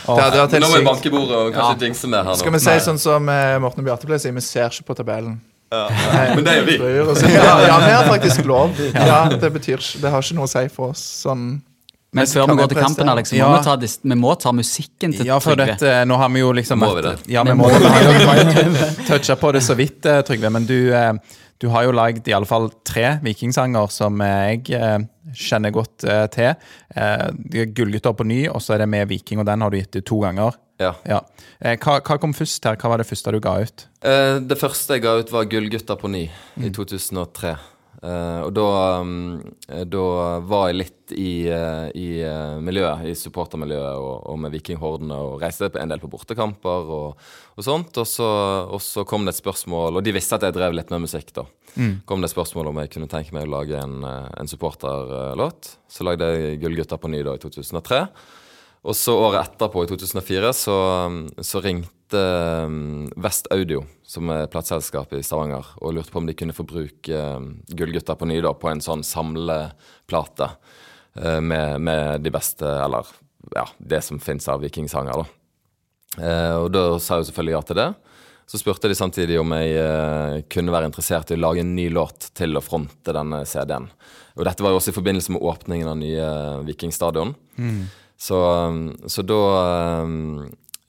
Helt 0.07 0.55
Nå 0.63 0.69
må 0.71 0.79
vi 0.79 0.87
banke 0.87 1.13
bordet 1.13 1.41
og 1.41 1.51
kanskje 1.57 1.89
jinxe 1.91 2.09
mer 2.09 2.23
her 2.25 2.33
nå. 2.33 2.39
Skal 2.41 2.55
vi 2.55 2.63
si 2.63 2.77
sånn 2.87 3.01
som 3.03 3.29
eh, 3.33 3.57
Morten 3.63 3.83
og 3.83 3.91
Bjarte 3.91 4.09
pleier 4.09 4.23
å 4.23 4.25
si, 4.25 4.33
vi 4.39 4.45
ser 4.45 4.71
ikke 4.71 4.89
på 4.93 4.97
tabellen. 5.03 5.37
Men 6.35 6.45
det 6.47 6.55
gjør 6.59 6.67
vi. 6.69 6.77
Ja, 7.35 7.55
ja, 7.67 7.77
vi 7.85 7.93
har 7.95 8.09
faktisk 8.09 8.45
lov. 8.49 8.75
Ja, 8.95 9.21
det 9.29 9.51
betyr 9.55 9.83
Det 10.03 10.11
har 10.13 10.23
ikke 10.25 10.37
noe 10.39 10.49
å 10.49 10.53
si 10.53 10.65
for 10.73 10.93
oss 10.95 11.03
sånn 11.25 11.47
Men 12.15 12.29
før 12.31 12.47
kan 12.47 12.57
vi 12.57 12.63
går 12.63 12.73
til 12.75 12.81
kampen. 12.85 13.09
Alex, 13.11 13.33
ja. 13.35 13.49
må 13.51 13.57
vi, 13.59 13.65
ta, 13.67 13.77
dis- 13.81 13.99
vi 14.03 14.19
må 14.19 14.35
ta 14.39 14.53
musikken 14.55 15.15
til 15.17 15.27
Ja, 15.27 15.39
for 15.43 15.57
Trygve. 15.59 15.75
dette, 15.75 15.95
nå 16.07 16.19
har 16.21 16.29
vi 16.35 16.45
jo 16.45 16.53
liksom 16.55 16.79
Må 16.85 16.93
vi 16.99 17.03
det? 17.09 17.15
Ja, 17.35 17.43
vi 17.49 17.57
må 17.59 17.71
det. 17.73 17.81
Vi 17.81 18.29
har 18.29 18.43
jo 18.43 18.93
toucha 19.09 19.35
på 19.41 19.51
det 19.57 19.65
så 19.67 19.75
vidt, 19.79 20.05
eh, 20.07 20.21
Trygve. 20.27 20.51
Men 20.55 20.67
du, 20.69 20.77
eh, 20.95 21.13
du 21.63 21.69
har 21.75 21.89
jo 21.89 21.95
lagd 21.97 22.29
i 22.31 22.35
alle 22.37 22.47
fall 22.47 22.71
tre 22.87 23.17
vikingsanger 23.25 23.91
som 23.91 24.21
eh, 24.23 24.55
jeg 24.55 24.79
eh, 24.79 24.99
kjenner 25.33 25.73
godt 25.73 26.05
eh, 26.05 26.27
til. 26.35 26.53
Eh, 26.95 27.27
er 27.63 27.71
Gullgutter 27.73 28.13
på 28.19 28.27
ny, 28.29 28.43
og 28.53 28.61
så 28.61 28.75
er 28.75 28.85
det 28.85 28.89
med 28.93 29.09
Viking, 29.09 29.41
og 29.41 29.47
den 29.49 29.61
har 29.65 29.71
du 29.73 29.79
gitt 29.81 29.97
ut 29.97 30.05
to 30.11 30.21
ganger. 30.21 30.55
Ja. 30.83 30.93
Ja. 31.07 31.21
Eh, 31.61 31.77
Hva, 31.79 32.01
hva 32.03 32.19
kom 32.21 32.35
først 32.35 32.65
her? 32.67 32.77
Hva 32.77 32.91
var 32.91 32.99
det 32.99 33.07
første 33.09 33.33
du 33.33 33.41
ga 33.41 33.57
ut? 33.63 33.87
Eh, 34.05 34.41
det 34.45 34.59
første 34.61 34.95
jeg 34.99 35.03
ga 35.07 35.19
ut, 35.21 35.31
var 35.33 35.45
'Gullgutter 35.47 35.97
på 35.97 36.09
ny' 36.11 36.27
i 36.59 36.69
Mm. 36.69 36.73
2003. 36.75 37.57
Eh, 38.05 38.41
og 38.45 38.53
da, 38.53 39.01
eh, 39.73 39.85
da 39.89 40.41
var 40.45 40.69
jeg 40.69 40.77
litt 40.77 41.13
i, 41.17 41.47
eh, 41.49 41.87
i 41.95 42.21
eh, 42.21 42.59
miljøet, 42.61 43.07
i 43.09 43.15
supportermiljøet 43.15 43.97
og, 43.97 44.27
og 44.29 44.39
med 44.39 44.53
Vikinghordene 44.53 45.15
og 45.15 45.41
reiste 45.41 45.71
en 45.81 45.89
del 45.89 46.01
på 46.03 46.11
bortekamper 46.13 46.91
og, 46.91 47.17
og 47.57 47.65
sånt. 47.65 47.97
Og 47.97 48.07
så, 48.07 48.29
og 48.69 48.81
så 48.85 49.07
kom 49.09 49.25
det 49.25 49.33
et 49.35 49.41
spørsmål, 49.43 49.97
og 49.97 50.05
de 50.05 50.13
visste 50.13 50.35
at 50.37 50.43
jeg 50.43 50.53
drev 50.53 50.75
litt 50.77 50.91
med 50.93 51.01
musikk, 51.07 51.33
da. 51.33 51.47
Kom 52.07 52.23
det 52.23 52.31
spørsmål 52.33 52.71
om 52.71 52.81
jeg 52.83 52.93
kunne 52.95 53.11
tenke 53.11 53.35
meg 53.35 53.49
å 53.49 53.55
lage 53.57 53.79
en, 53.81 53.99
eh, 54.07 54.31
en 54.41 54.51
supporterlåt. 54.51 55.77
Så 55.91 56.07
lagde 56.07 56.29
jeg 56.31 56.61
'Gullgutter 56.61 57.01
på 57.01 57.11
ny' 57.11 57.25
da 57.25 57.35
i 57.35 57.43
2003. 57.43 58.09
Og 58.85 58.93
så 58.93 59.15
året 59.17 59.49
etterpå, 59.49 59.85
i 59.85 59.89
2004, 59.89 60.53
så, 60.53 60.77
så 61.41 61.63
ringte 61.65 62.21
um, 62.67 63.07
Vest 63.17 63.49
Audio, 63.51 63.81
som 64.05 64.29
er 64.29 64.51
plateselskapet 64.53 65.23
i 65.23 65.25
Stavanger, 65.25 65.65
og 65.81 65.95
lurte 65.97 66.13
på 66.13 66.21
om 66.21 66.27
de 66.29 66.37
kunne 66.37 66.53
få 66.53 66.67
bruke 66.69 66.93
Gullgutta 67.09 67.73
Gullgutter 67.73 68.19
på 68.21 68.29
ny 68.29 68.43
da, 68.45 68.53
på 68.53 68.69
en 68.69 68.85
sånn 68.85 69.01
samleplate 69.01 70.51
eh, 71.17 71.41
med, 71.41 71.81
med 71.81 72.27
de 72.27 72.35
beste, 72.35 72.69
eller 72.69 73.09
ja, 73.57 73.65
det 73.79 74.03
som 74.05 74.21
fins 74.21 74.51
av 74.53 74.61
vikingsanger, 74.61 75.25
da. 75.25 75.41
Eh, 76.21 76.57
og 76.61 76.69
da 76.77 76.85
sa 77.01 77.23
jeg 77.23 77.31
selvfølgelig 77.31 77.57
ja 77.57 77.63
til 77.65 77.81
det. 77.81 77.89
Så 78.47 78.61
spurte 78.61 78.91
de 78.91 78.97
samtidig 78.99 79.39
om 79.41 79.55
jeg 79.57 79.77
eh, 79.81 80.43
kunne 80.53 80.75
være 80.75 80.91
interessert 80.91 81.33
i 81.33 81.39
å 81.39 81.43
lage 81.43 81.65
en 81.65 81.75
ny 81.77 81.89
låt 81.93 82.29
til 82.37 82.57
å 82.57 82.63
fronte 82.65 83.15
denne 83.17 83.43
CD-en. 83.49 83.89
Og 84.35 84.45
dette 84.49 84.65
var 84.65 84.75
jo 84.75 84.81
også 84.81 84.93
i 84.93 84.97
forbindelse 84.97 85.35
med 85.35 85.47
åpningen 85.47 85.89
av 85.89 85.97
nye 86.01 86.29
Vikingstadion. 86.67 87.33
Så, 88.21 88.39
um, 88.69 88.93
så 89.11 89.25
da 89.27 89.41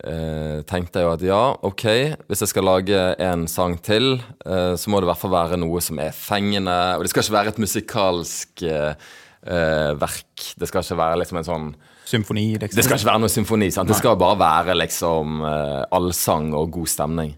eh, 0.06 0.62
tenkte 0.68 1.02
jeg 1.02 1.08
jo 1.08 1.14
at 1.14 1.26
ja, 1.26 1.42
ok, 1.66 1.86
hvis 2.28 2.44
jeg 2.44 2.52
skal 2.52 2.68
lage 2.68 3.02
en 3.24 3.46
sang 3.52 3.78
til, 3.84 4.18
eh, 4.46 4.74
så 4.80 4.92
må 4.92 5.00
det 5.00 5.08
i 5.08 5.12
hvert 5.14 5.24
fall 5.24 5.36
være 5.36 5.60
noe 5.62 5.82
som 5.84 6.00
er 6.04 6.16
fengende. 6.16 6.76
Og 6.98 7.06
det 7.06 7.14
skal 7.14 7.26
ikke 7.26 7.38
være 7.38 7.54
et 7.54 7.64
musikalsk 7.66 8.66
eh, 8.68 9.12
eh, 9.46 9.92
verk. 10.02 10.50
Det 10.60 10.70
skal 10.70 10.86
ikke 10.86 11.02
være 11.02 11.22
liksom 11.24 11.42
en 11.42 11.50
sånn 11.50 11.70
Symfoni, 12.06 12.52
liksom? 12.60 12.78
det 12.78 12.86
skal 12.86 13.00
ikke 13.00 13.10
være 13.10 13.22
noe 13.24 13.34
symfoni. 13.34 13.70
sant? 13.74 13.90
Det 13.90 13.98
skal 13.98 14.18
bare 14.22 14.38
være 14.38 14.78
liksom 14.78 15.40
eh, 15.42 15.82
allsang 15.98 16.52
og 16.58 16.70
god 16.78 16.92
stemning. 16.92 17.32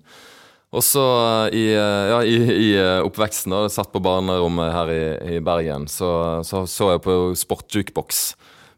Og 0.76 0.84
så 0.84 1.06
i, 1.56 1.70
eh, 1.72 2.10
ja, 2.12 2.20
i, 2.28 2.36
i 2.52 2.68
eh, 2.76 3.00
oppveksten, 3.08 3.56
da, 3.56 3.70
satt 3.72 3.94
på 3.94 4.04
barnerommet 4.04 4.74
her 4.76 4.92
i, 4.92 5.04
i 5.38 5.40
Bergen, 5.44 5.88
så, 5.88 6.44
så 6.44 6.66
så 6.68 6.92
jeg 6.96 7.04
på 7.06 7.16
Sportjukebox 7.40 8.28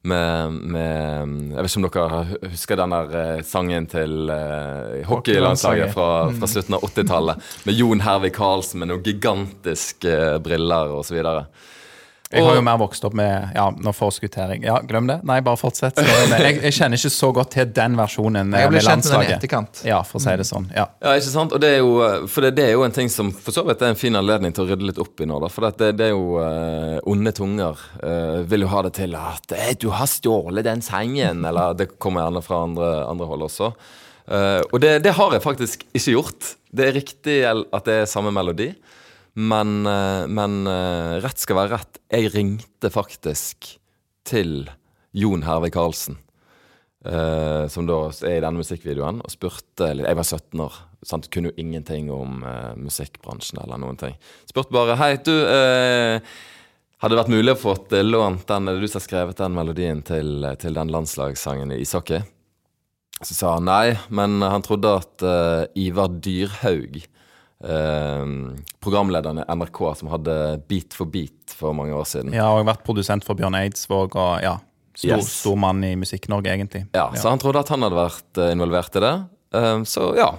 med, 0.08 0.54
med 0.72 1.56
Jeg 1.58 1.66
vet 1.66 1.74
ikke 1.74 1.80
om 1.82 1.88
dere 1.90 2.52
husker 2.54 2.80
den 2.80 2.94
der 2.94 3.42
sangen 3.44 3.88
til 3.92 4.30
uh, 4.32 5.02
hockeylandslaget 5.10 5.92
fra, 5.92 6.30
fra 6.38 6.48
slutten 6.48 6.78
av 6.78 6.86
80-tallet, 6.88 7.50
med 7.68 7.82
Jon 7.82 8.06
Hervik 8.06 8.38
Karlsen 8.38 8.80
med 8.80 8.94
noen 8.94 9.04
gigantiske 9.04 10.14
briller 10.46 10.94
osv. 11.02 11.20
Jeg 12.30 12.46
har 12.46 12.60
jo 12.60 12.62
mer 12.62 12.78
vokst 12.78 13.06
opp 13.08 13.16
med 13.18 13.56
Ja, 13.56 13.64
nå 13.74 13.90
forskutterer 13.98 14.52
jeg. 14.54 14.62
Ja, 14.68 14.76
glem 14.86 15.08
det. 15.10 15.16
Nei, 15.26 15.40
bare 15.42 15.58
fortsett. 15.58 15.98
Jeg, 15.98 16.60
jeg 16.62 16.76
kjenner 16.76 17.00
ikke 17.00 17.10
så 17.10 17.30
godt 17.34 17.56
til 17.56 17.72
den 17.74 17.96
versjonen 17.98 18.54
eh, 18.54 18.62
Jeg 18.62 18.70
ble 18.70 18.78
med 18.78 18.86
kjent 18.86 19.08
med 19.08 19.16
den 19.16 19.32
i 19.32 19.34
etterkant. 19.34 19.80
Ja, 19.88 19.98
for 20.06 20.20
å 20.20 20.22
si 20.22 20.36
det 20.38 20.46
sånn. 20.46 20.68
Ja. 20.76 20.84
Ja, 21.02 21.16
ikke 21.18 21.32
sant? 21.32 21.56
Og 21.58 21.64
det 21.64 21.72
er 21.74 21.82
jo, 21.82 21.96
for 22.30 22.46
det, 22.46 22.52
det 22.60 22.68
er 22.68 22.76
jo 22.76 22.84
en 22.86 22.94
ting 22.94 23.10
som 23.10 23.32
for 23.34 23.56
så 23.56 23.64
vidt 23.66 23.82
er 23.82 23.96
en 23.96 23.98
fin 23.98 24.14
anledning 24.20 24.54
til 24.54 24.68
å 24.68 24.70
rydde 24.70 24.92
litt 24.92 25.02
opp 25.02 25.26
i 25.26 25.30
nå. 25.30 25.40
da, 25.42 25.50
For 25.50 25.74
det, 25.74 25.90
det 25.98 26.12
er 26.12 26.14
jo 26.14 26.38
uh, 26.38 27.00
onde 27.10 27.34
tunger 27.34 27.82
uh, 28.04 28.46
vil 28.52 28.68
jo 28.68 28.70
ha 28.76 28.86
det 28.86 28.94
til 29.00 29.18
at 29.18 29.58
eh, 29.58 29.74
'du 29.74 29.90
har 29.98 30.12
stjålet 30.14 30.70
den 30.70 30.86
sengen', 30.86 31.42
eller 31.50 31.74
det 31.82 31.96
kommer 31.98 32.28
gjerne 32.28 32.46
fra 32.46 32.62
andre, 32.68 32.92
andre 33.10 33.32
hold 33.32 33.48
også. 33.50 33.72
Uh, 34.30 34.62
og 34.70 34.78
det, 34.86 35.00
det 35.02 35.18
har 35.18 35.34
jeg 35.34 35.48
faktisk 35.48 35.90
ikke 35.98 36.14
gjort. 36.14 36.54
Det 36.70 36.86
er 36.86 36.98
riktig 37.02 37.42
at 37.50 37.90
det 37.90 38.04
er 38.04 38.12
samme 38.14 38.30
melodi, 38.30 38.70
men, 39.40 39.86
eh, 39.88 40.28
men 40.28 40.68
eh, 40.68 41.20
rett 41.24 41.40
skal 41.40 41.62
være 41.62 41.78
rett. 41.78 42.00
Jeg 42.12 42.34
ringte 42.34 42.92
faktisk 42.92 43.76
til 44.28 44.66
Jon 45.16 45.46
Hervik 45.48 45.78
Karlsen. 45.78 46.20
uh, 47.06 47.64
som 47.72 47.86
da 47.88 47.96
er 48.28 48.34
i 48.36 48.42
denne 48.44 48.60
musikkvideoen, 48.60 49.22
og 49.24 49.32
spurte 49.32 49.88
Jeg 49.96 50.18
var 50.20 50.26
17 50.26 50.60
år, 50.60 50.74
sant? 51.02 51.30
kunne 51.32 51.48
jo 51.48 51.56
ingenting 51.64 52.10
om 52.12 52.44
uh, 52.44 52.76
musikkbransjen 52.76 53.62
eller 53.64 53.80
noen 53.80 53.96
ting. 53.98 54.18
Spurte 54.46 54.76
bare 54.76 54.98
Hei, 55.00 55.16
du, 55.24 55.32
Uh, 55.32 56.20
hadde 57.00 57.16
det 57.16 57.22
vært 57.22 57.32
mulig 57.32 57.54
å 57.56 57.62
få 57.62 57.78
lånt 58.04 58.44
den 58.52 58.66
du 58.68 58.88
som 58.88 59.00
har 59.00 59.06
skrevet 59.06 59.40
den 59.40 59.56
melodien 59.56 60.02
til, 60.04 60.44
til 60.60 60.76
den 60.76 60.92
landslagssangen 60.92 61.72
i 61.72 61.80
ishockey? 61.80 62.20
Så 63.24 63.34
sa 63.34 63.54
han 63.56 63.70
nei, 63.72 63.96
men 64.12 64.44
han 64.44 64.62
trodde 64.62 64.92
at 65.00 65.24
Ivar 65.80 66.12
Dyrhaug 66.12 67.00
eh, 67.64 68.26
programlederen 68.84 69.42
i 69.42 69.46
NRK 69.56 69.82
som 70.00 70.12
hadde 70.14 70.36
Beat 70.70 70.96
for 70.96 71.10
beat 71.12 71.56
for 71.56 71.76
mange 71.76 71.94
år 71.96 72.08
siden. 72.08 72.34
Jeg 72.36 72.44
har 72.46 72.64
vært 72.68 72.86
produsent 72.88 73.26
for 73.28 73.36
Bjørn 73.40 73.58
Eidsvåg 73.60 74.16
og 74.16 74.44
ja, 74.46 74.58
stor, 74.96 75.18
Yes. 75.18 75.34
stor 75.42 75.58
mann 75.60 75.84
i 75.84 75.96
Musikk-Norge, 76.00 76.54
egentlig. 76.54 76.86
Ja, 76.96 77.10
Så 77.16 77.30
han 77.32 77.40
trodde 77.42 77.60
at 77.64 77.70
han 77.74 77.84
hadde 77.86 78.00
vært 78.00 78.38
eh, 78.44 78.54
involvert 78.56 78.96
i 79.00 79.04
det. 79.06 79.14
Eh, 79.56 79.76
så 79.90 80.12
ja, 80.18 80.30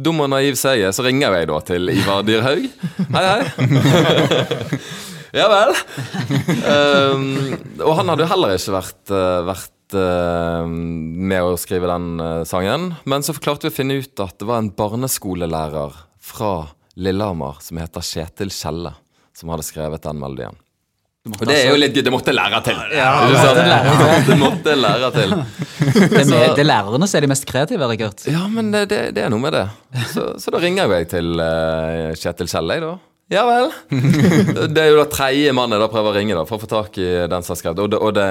dum 0.00 0.20
og 0.24 0.30
naiv 0.32 0.56
seier 0.60 0.88
er, 0.88 0.94
så 0.96 1.04
ringer 1.06 1.34
jeg 1.40 1.50
da 1.50 1.60
til 1.66 1.90
Ivar 1.92 2.22
Dyrhaug. 2.26 2.68
Hei, 3.16 3.24
hei. 3.26 4.80
ja 5.40 5.46
vel. 5.50 5.74
Um, 6.66 7.26
og 7.84 7.92
han 7.98 8.10
hadde 8.12 8.24
jo 8.24 8.30
heller 8.32 8.54
ikke 8.56 8.74
vært, 8.78 9.04
eh, 9.14 9.42
vært 9.50 9.76
med 9.90 11.42
å 11.42 11.56
skrive 11.58 11.88
den 11.90 12.20
eh, 12.22 12.44
sangen. 12.46 12.92
Men 13.10 13.24
så 13.26 13.34
klarte 13.34 13.66
vi 13.66 13.72
å 13.72 13.76
finne 13.80 13.96
ut 13.98 14.22
at 14.22 14.36
det 14.38 14.46
var 14.46 14.62
en 14.62 14.70
barneskolelærer 14.76 15.96
fra 16.20 16.68
Lillehammer 17.00 17.60
som 17.64 17.78
heter 17.80 18.04
Kjetil 18.04 18.50
Kjelle, 18.52 18.92
som 19.36 19.52
hadde 19.54 19.64
skrevet 19.66 20.02
den 20.04 20.20
melodien. 20.20 20.58
Og 21.28 21.42
det 21.44 21.52
er 21.58 21.66
jo 21.68 21.76
litt 21.76 21.92
gøy. 21.92 22.00
Det 22.06 22.12
måtte 22.14 22.32
lære 22.32 22.58
til. 22.64 22.78
Ikke 22.96 23.42
sant? 23.44 24.28
det 24.30 24.36
måtte 24.40 24.72
lære 24.78 25.10
til. 25.18 25.34
Det 25.36 26.06
er, 26.22 26.30
med, 26.30 26.46
det 26.56 26.62
er 26.62 26.68
lærerne 26.70 27.08
som 27.10 27.18
er 27.20 27.26
de 27.26 27.30
mest 27.34 27.44
kreative, 27.48 27.88
Rikard. 27.92 28.24
Ja, 28.32 28.46
men 28.48 28.70
det, 28.72 28.86
det, 28.88 29.00
det 29.18 29.26
er 29.26 29.32
noe 29.32 29.42
med 29.44 29.52
det. 29.52 29.66
Så, 30.14 30.30
så 30.40 30.54
da 30.54 30.62
ringer 30.64 30.88
jeg 30.96 31.10
til 31.12 31.34
uh, 31.36 32.16
Kjetil 32.16 32.48
Kjelle, 32.48 32.78
jeg, 32.80 32.86
da. 32.88 32.94
Ja 33.30 33.44
vel. 33.46 33.68
Det 34.74 34.80
er 34.82 34.88
jo 34.90 34.96
da 34.98 35.04
tredje 35.12 35.52
mann 35.54 35.70
jeg 35.70 35.78
da 35.84 35.86
prøver 35.92 36.10
å 36.10 36.16
ringe 36.16 36.34
da, 36.34 36.42
for 36.48 36.56
å 36.58 36.64
få 36.64 36.70
tak 36.72 36.96
i 36.98 37.04
den 37.30 37.44
som 37.46 37.52
har 37.54 37.60
skrevet. 37.60 37.84
Og, 37.84 37.92
det- 37.92 38.00
og, 38.02 38.14
det, 38.16 38.24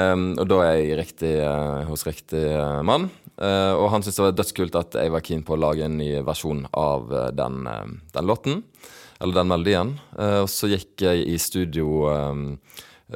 og 0.43 0.49
da 0.49 0.57
er 0.65 0.73
jeg 0.81 0.97
riktig, 0.99 1.31
eh, 1.45 1.85
hos 1.87 2.03
riktig 2.09 2.41
eh, 2.51 2.81
mann. 2.83 3.05
Eh, 3.39 3.73
og 3.73 3.89
han 3.93 4.03
syntes 4.03 4.19
det 4.19 4.25
var 4.25 4.37
dødskult 4.37 4.75
at 4.79 4.97
jeg 4.99 5.13
var 5.13 5.23
keen 5.25 5.45
på 5.47 5.55
å 5.55 5.59
lage 5.59 5.85
en 5.87 5.97
ny 5.99 6.11
versjon 6.27 6.65
av 6.75 7.13
eh, 7.13 7.29
den, 7.37 7.61
eh, 7.71 7.93
den 8.15 8.29
låten. 8.29 8.63
Eller 9.19 9.41
den 9.41 9.49
melodien. 9.51 9.89
Og 10.15 10.45
så 10.47 10.69
gikk 10.71 11.01
jeg 11.03 11.25
i 11.27 11.33
studio 11.43 12.05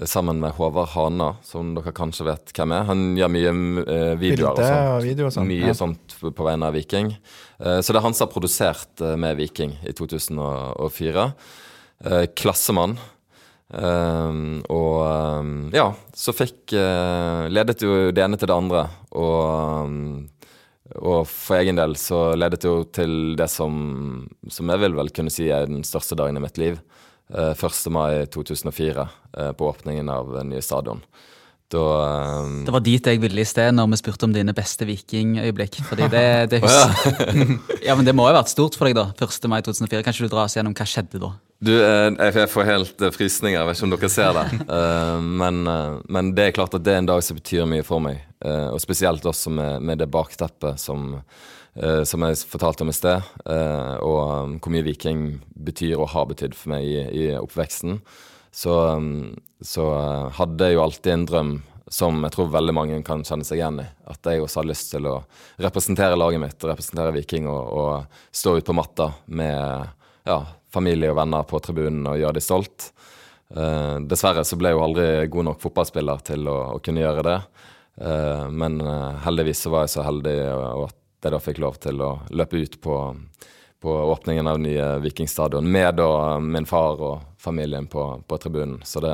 sammen 0.04 0.42
med 0.42 0.52
Håvard 0.58 0.90
Hana, 0.98 1.30
som 1.48 1.70
dere 1.78 1.94
kanskje 1.96 2.26
vet 2.28 2.52
hvem 2.58 2.74
er. 2.76 2.84
Han 2.90 3.04
gjør 3.16 3.32
mye 3.32 3.54
uh, 3.54 4.10
videoer 4.20 4.50
og 4.52 4.60
sånt. 4.60 4.90
og 4.90 5.06
video 5.06 5.30
og 5.30 5.32
sånt. 5.32 5.48
Mye 5.48 5.70
Ja. 5.70 5.78
sånt 5.80 6.16
på 6.20 6.48
vegne 6.50 6.68
av 6.68 6.76
Viking. 6.76 7.14
Uh, 7.56 7.80
Så 7.80 7.94
det 7.94 8.02
er 8.02 8.08
han 8.10 8.18
som 8.18 8.28
har 8.28 8.34
produsert 8.34 9.00
uh, 9.00 9.14
med 9.16 9.38
Viking 9.40 9.78
i 9.88 9.94
2004. 9.96 11.30
Eh, 12.04 12.26
Klassemann. 12.36 12.98
Eh, 13.74 14.34
Og 14.70 14.98
um, 15.40 15.54
ja, 15.74 15.88
så 16.14 16.34
fikk 16.36 16.76
uh, 16.78 17.50
Ledet 17.50 17.82
jo 17.82 18.12
det 18.14 18.24
ene 18.24 18.38
til 18.38 18.50
det 18.52 18.58
andre. 18.58 18.86
Og, 19.18 19.88
um, 19.88 20.30
og 21.00 21.24
for 21.30 21.58
egen 21.62 21.80
del 21.80 21.96
så 21.98 22.34
ledet 22.38 22.62
det 22.62 22.70
jo 22.70 22.84
til 22.94 23.36
det 23.40 23.48
som, 23.50 24.28
som 24.52 24.70
jeg 24.70 24.82
vil 24.84 24.98
vel 24.98 25.10
kunne 25.16 25.34
si 25.34 25.48
er 25.50 25.66
den 25.70 25.86
største 25.88 26.18
dagen 26.20 26.38
i 26.38 26.44
mitt 26.44 26.60
liv. 26.62 26.82
Uh, 27.34 27.54
1. 27.56 27.88
mai 27.90 28.26
2004, 28.30 29.08
uh, 29.40 29.52
på 29.58 29.70
åpningen 29.72 30.10
av 30.12 30.36
eh, 30.38 30.44
nye 30.46 30.62
stadion. 30.62 31.00
Da 31.74 31.84
eh, 32.04 32.50
Det 32.68 32.74
var 32.76 32.84
dit 32.86 33.08
jeg 33.10 33.22
ville 33.24 33.42
i 33.42 33.48
sted 33.48 33.74
når 33.74 33.88
vi 33.94 34.00
spurte 34.04 34.28
om 34.28 34.34
dine 34.36 34.54
beste 34.54 34.86
vikingøyeblikk. 34.86 35.80
Fordi 35.88 36.10
det, 36.14 36.26
det 36.52 36.60
hus 36.64 36.76
ja, 37.88 37.96
men 37.96 38.06
det 38.06 38.14
må 38.14 38.28
jo 38.28 38.34
ha 38.34 38.42
vært 38.42 38.52
stort 38.54 38.78
for 38.78 38.90
deg, 38.90 39.00
da. 39.00 39.08
1. 39.18 39.50
mai 39.50 39.62
2004. 39.66 40.04
Kan 40.04 40.14
ikke 40.14 40.28
du 40.28 40.36
dra 40.36 40.46
oss 40.46 40.58
gjennom 40.60 40.76
hva 40.78 40.86
skjedde 40.90 41.22
da? 41.24 41.32
Du, 41.64 41.72
eh, 41.80 42.34
jeg 42.34 42.50
får 42.52 42.68
helt 42.68 43.02
eh, 43.04 43.14
frysninger, 43.14 43.56
jeg 43.56 43.68
vet 43.70 43.78
ikke 43.78 43.88
om 43.88 43.96
dere 43.96 44.12
ser 44.12 44.38
det. 44.38 44.46
Eh, 44.74 45.26
men, 45.44 45.60
men 46.12 46.32
det 46.36 46.48
er 46.48 46.56
klart 46.56 46.74
at 46.76 46.84
det 46.84 46.96
er 46.96 47.02
en 47.04 47.08
dag 47.08 47.22
som 47.24 47.38
betyr 47.38 47.68
mye 47.70 47.86
for 47.86 48.04
meg. 48.04 48.24
Og 48.44 48.80
spesielt 48.84 49.24
også 49.24 49.52
med, 49.54 49.84
med 49.86 50.02
det 50.02 50.10
bakteppet 50.12 50.82
som, 50.82 51.14
som 52.04 52.26
jeg 52.28 52.40
fortalte 52.50 52.84
om 52.84 52.90
i 52.92 52.96
sted, 52.96 53.24
og 54.04 54.18
um, 54.20 54.56
hvor 54.60 54.74
mye 54.74 54.84
Viking 54.84 55.22
betyr 55.56 55.94
og 55.96 56.10
har 56.12 56.26
betydd 56.28 56.58
for 56.60 56.74
meg 56.74 56.84
i, 56.84 56.98
i 57.22 57.28
oppveksten, 57.40 58.02
så, 58.52 58.74
um, 58.98 59.32
så 59.64 59.86
hadde 60.36 60.68
jeg 60.68 60.76
jo 60.76 60.84
alltid 60.84 61.14
en 61.14 61.26
drøm 61.30 61.54
som 61.88 62.20
jeg 62.26 62.36
tror 62.36 62.52
veldig 62.52 62.76
mange 62.76 63.00
kan 63.08 63.24
kjenne 63.24 63.48
seg 63.48 63.62
igjen 63.62 63.80
i. 63.86 63.88
At 64.12 64.28
jeg 64.28 64.44
også 64.44 64.60
har 64.60 64.70
lyst 64.74 64.92
til 64.92 65.08
å 65.08 65.16
representere 65.64 66.20
laget 66.20 66.44
mitt, 66.44 66.68
representere 66.68 67.16
Viking 67.16 67.48
og, 67.48 67.64
og 67.72 68.36
stå 68.36 68.58
ute 68.58 68.68
på 68.68 68.76
matta 68.76 69.14
med 69.32 69.88
ja, 70.28 70.42
familie 70.74 71.12
og 71.14 71.20
venner 71.22 71.46
på 71.48 71.60
tribunen 71.64 72.08
og 72.10 72.18
gjøre 72.20 72.38
de 72.40 72.44
stolt. 72.44 72.90
Uh, 73.54 74.00
dessverre 74.10 74.42
så 74.48 74.58
ble 74.58 74.72
jeg 74.72 74.80
jo 74.80 74.86
aldri 74.88 75.08
god 75.30 75.48
nok 75.52 75.62
fotballspiller 75.62 76.24
til 76.26 76.48
å, 76.50 76.58
å 76.74 76.82
kunne 76.84 77.04
gjøre 77.04 77.26
det. 77.28 77.40
Uh, 78.02 78.48
men 78.50 78.80
eh, 78.82 79.20
heldigvis 79.22 79.60
så 79.62 79.70
var 79.70 79.84
jeg 79.86 79.92
så 79.94 80.06
heldig 80.08 80.34
at 80.88 80.96
jeg 81.28 81.34
da 81.36 81.40
fikk 81.40 81.60
lov 81.62 81.76
til 81.84 82.02
å 82.02 82.08
løpe 82.34 82.58
ut 82.58 82.80
på, 82.82 82.96
på 83.86 83.94
åpningen 84.16 84.50
av 84.50 84.58
nye 84.64 84.88
Vikingstadion 85.04 85.70
med 85.70 86.00
da 86.02 86.40
min 86.42 86.66
far 86.66 86.98
og 87.06 87.28
familien 87.38 87.86
på, 87.88 88.08
på 88.26 88.40
tribunen. 88.42 88.82
Så 88.84 89.04
det, 89.06 89.14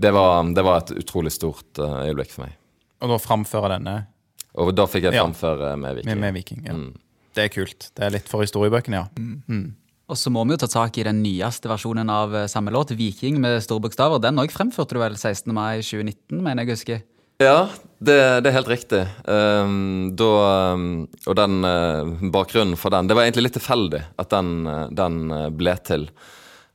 det, 0.00 0.14
var, 0.16 0.40
det 0.56 0.64
var 0.64 0.80
et 0.80 0.94
utrolig 0.96 1.34
stort 1.36 1.76
øyeblikk 1.76 2.32
for 2.32 2.46
meg. 2.46 2.56
Og 3.04 3.12
da 3.12 3.20
framføre 3.20 3.74
denne 3.76 3.96
Og 4.56 4.72
da 4.72 4.88
fikk 4.88 5.10
jeg 5.10 5.18
Ja. 5.20 5.26
med 5.28 6.00
Viking. 6.00 6.08
med, 6.08 6.22
med 6.24 6.34
Viking. 6.40 6.64
Ja. 6.64 6.72
Mm. 6.80 6.94
Det 7.36 7.44
er 7.44 7.52
kult. 7.52 7.90
Det 7.92 8.06
er 8.06 8.14
litt 8.16 8.30
for 8.32 8.40
historiebøkene, 8.40 9.02
ja. 9.04 9.58
Og 10.06 10.18
så 10.18 10.30
må 10.30 10.44
vi 10.46 10.54
jo 10.54 10.60
ta 10.62 10.68
tak 10.70 10.98
i 11.00 11.04
den 11.06 11.18
nyeste 11.24 11.66
versjonen 11.70 12.10
av 12.12 12.34
eh, 12.34 12.46
samme 12.50 12.70
låt, 12.70 12.94
'Viking' 12.94 13.40
med 13.42 13.58
store 13.64 13.82
bokstaver. 13.82 14.22
Den 14.22 14.38
òg 14.38 14.54
fremførte 14.54 14.94
du 14.94 15.02
vel 15.02 15.18
16. 15.18 15.50
mai 15.50 15.82
2019, 15.82 16.38
mener 16.38 16.62
jeg 16.62 16.70
å 16.70 16.76
huske. 16.76 16.98
Ja, 17.42 17.68
det, 17.98 18.16
det 18.44 18.48
er 18.48 18.56
helt 18.56 18.70
riktig. 18.70 19.02
Um, 19.26 20.14
da, 20.16 20.30
um, 20.72 20.86
og 21.26 21.36
den 21.36 21.58
uh, 21.66 22.30
bakgrunnen 22.32 22.78
for 22.80 22.94
den 22.94 23.10
Det 23.10 23.16
var 23.18 23.26
egentlig 23.26 23.48
litt 23.48 23.58
tilfeldig 23.58 24.00
at 24.16 24.30
den, 24.32 24.54
uh, 24.64 24.86
den 24.88 25.18
ble 25.58 25.74
til. 25.84 26.06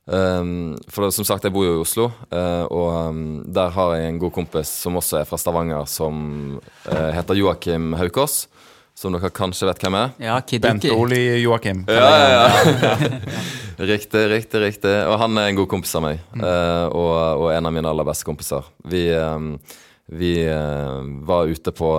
Um, 0.06 0.76
for 0.92 1.10
som 1.14 1.26
sagt, 1.26 1.48
jeg 1.48 1.54
bor 1.54 1.66
jo 1.66 1.80
i 1.80 1.82
Oslo, 1.82 2.08
uh, 2.30 2.64
og 2.68 3.50
der 3.54 3.74
har 3.74 3.96
jeg 3.96 4.12
en 4.12 4.22
god 4.22 4.36
kompis 4.36 4.70
som 4.84 5.00
også 5.00 5.22
er 5.22 5.26
fra 5.26 5.40
Stavanger, 5.40 5.88
som 5.90 6.60
uh, 6.60 7.10
heter 7.16 7.38
Joakim 7.40 7.96
Haukås. 7.98 8.44
Som 8.94 9.14
dere 9.16 9.30
kanskje 9.34 9.66
vet 9.70 9.80
hvem 9.82 9.94
er. 9.96 10.10
Ja, 10.20 10.34
Kid 10.44 10.62
Bent. 10.62 10.84
Oli 10.92 11.20
Joakim. 11.42 11.84
Ja, 11.88 12.08
ja, 12.12 12.42
ja. 12.84 12.98
riktig, 13.92 14.26
riktig, 14.30 14.60
riktig. 14.62 14.92
Og 15.08 15.16
han 15.22 15.38
er 15.40 15.48
en 15.48 15.58
god 15.62 15.70
kompis 15.72 15.94
av 15.98 16.04
meg. 16.04 16.20
eh, 16.36 16.84
og, 16.92 17.14
og 17.40 17.48
en 17.54 17.70
av 17.70 17.74
mine 17.74 17.88
aller 17.88 18.06
beste 18.06 18.28
kompiser. 18.28 18.68
Vi, 18.92 19.06
eh, 19.16 19.48
vi 20.12 20.34
eh, 20.44 21.00
var 21.24 21.48
ute 21.48 21.72
på, 21.74 21.90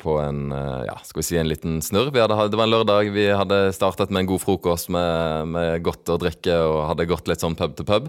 på 0.00 0.16
en 0.24 0.40
ja, 0.88 0.96
skal 1.04 1.20
vi 1.20 1.28
si 1.28 1.38
en 1.38 1.52
liten 1.52 1.78
snurr. 1.84 2.10
Vi 2.16 2.24
hadde, 2.24 2.40
det 2.48 2.58
var 2.58 2.66
en 2.70 2.74
lørdag. 2.78 3.12
Vi 3.14 3.28
hadde 3.28 3.60
startet 3.76 4.10
med 4.10 4.24
en 4.24 4.32
god 4.32 4.42
frokost 4.46 4.88
med, 4.94 5.52
med 5.52 5.84
godt 5.86 6.10
å 6.16 6.18
drikke 6.24 6.58
og 6.64 6.86
hadde 6.94 7.10
gått 7.12 7.28
litt 7.28 7.44
sånn 7.44 7.58
pub 7.60 7.76
til 7.76 7.86
pub. 7.92 8.08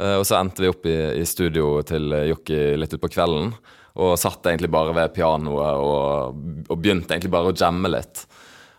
Eh, 0.00 0.16
og 0.16 0.24
så 0.28 0.40
endte 0.40 0.64
vi 0.64 0.72
opp 0.72 0.88
i, 0.88 0.96
i 1.20 1.28
studio 1.28 1.76
til 1.86 2.08
Jokki 2.32 2.62
litt 2.80 2.96
utpå 2.96 3.12
kvelden. 3.14 3.52
Og 3.96 4.18
satt 4.20 4.44
egentlig 4.44 4.68
bare 4.72 4.92
ved 4.96 5.14
pianoet 5.16 5.80
og, 5.80 6.42
og 6.68 6.80
begynte 6.82 7.14
egentlig 7.14 7.32
bare 7.32 7.52
å 7.52 7.56
jamme 7.56 7.90
litt. 7.94 8.26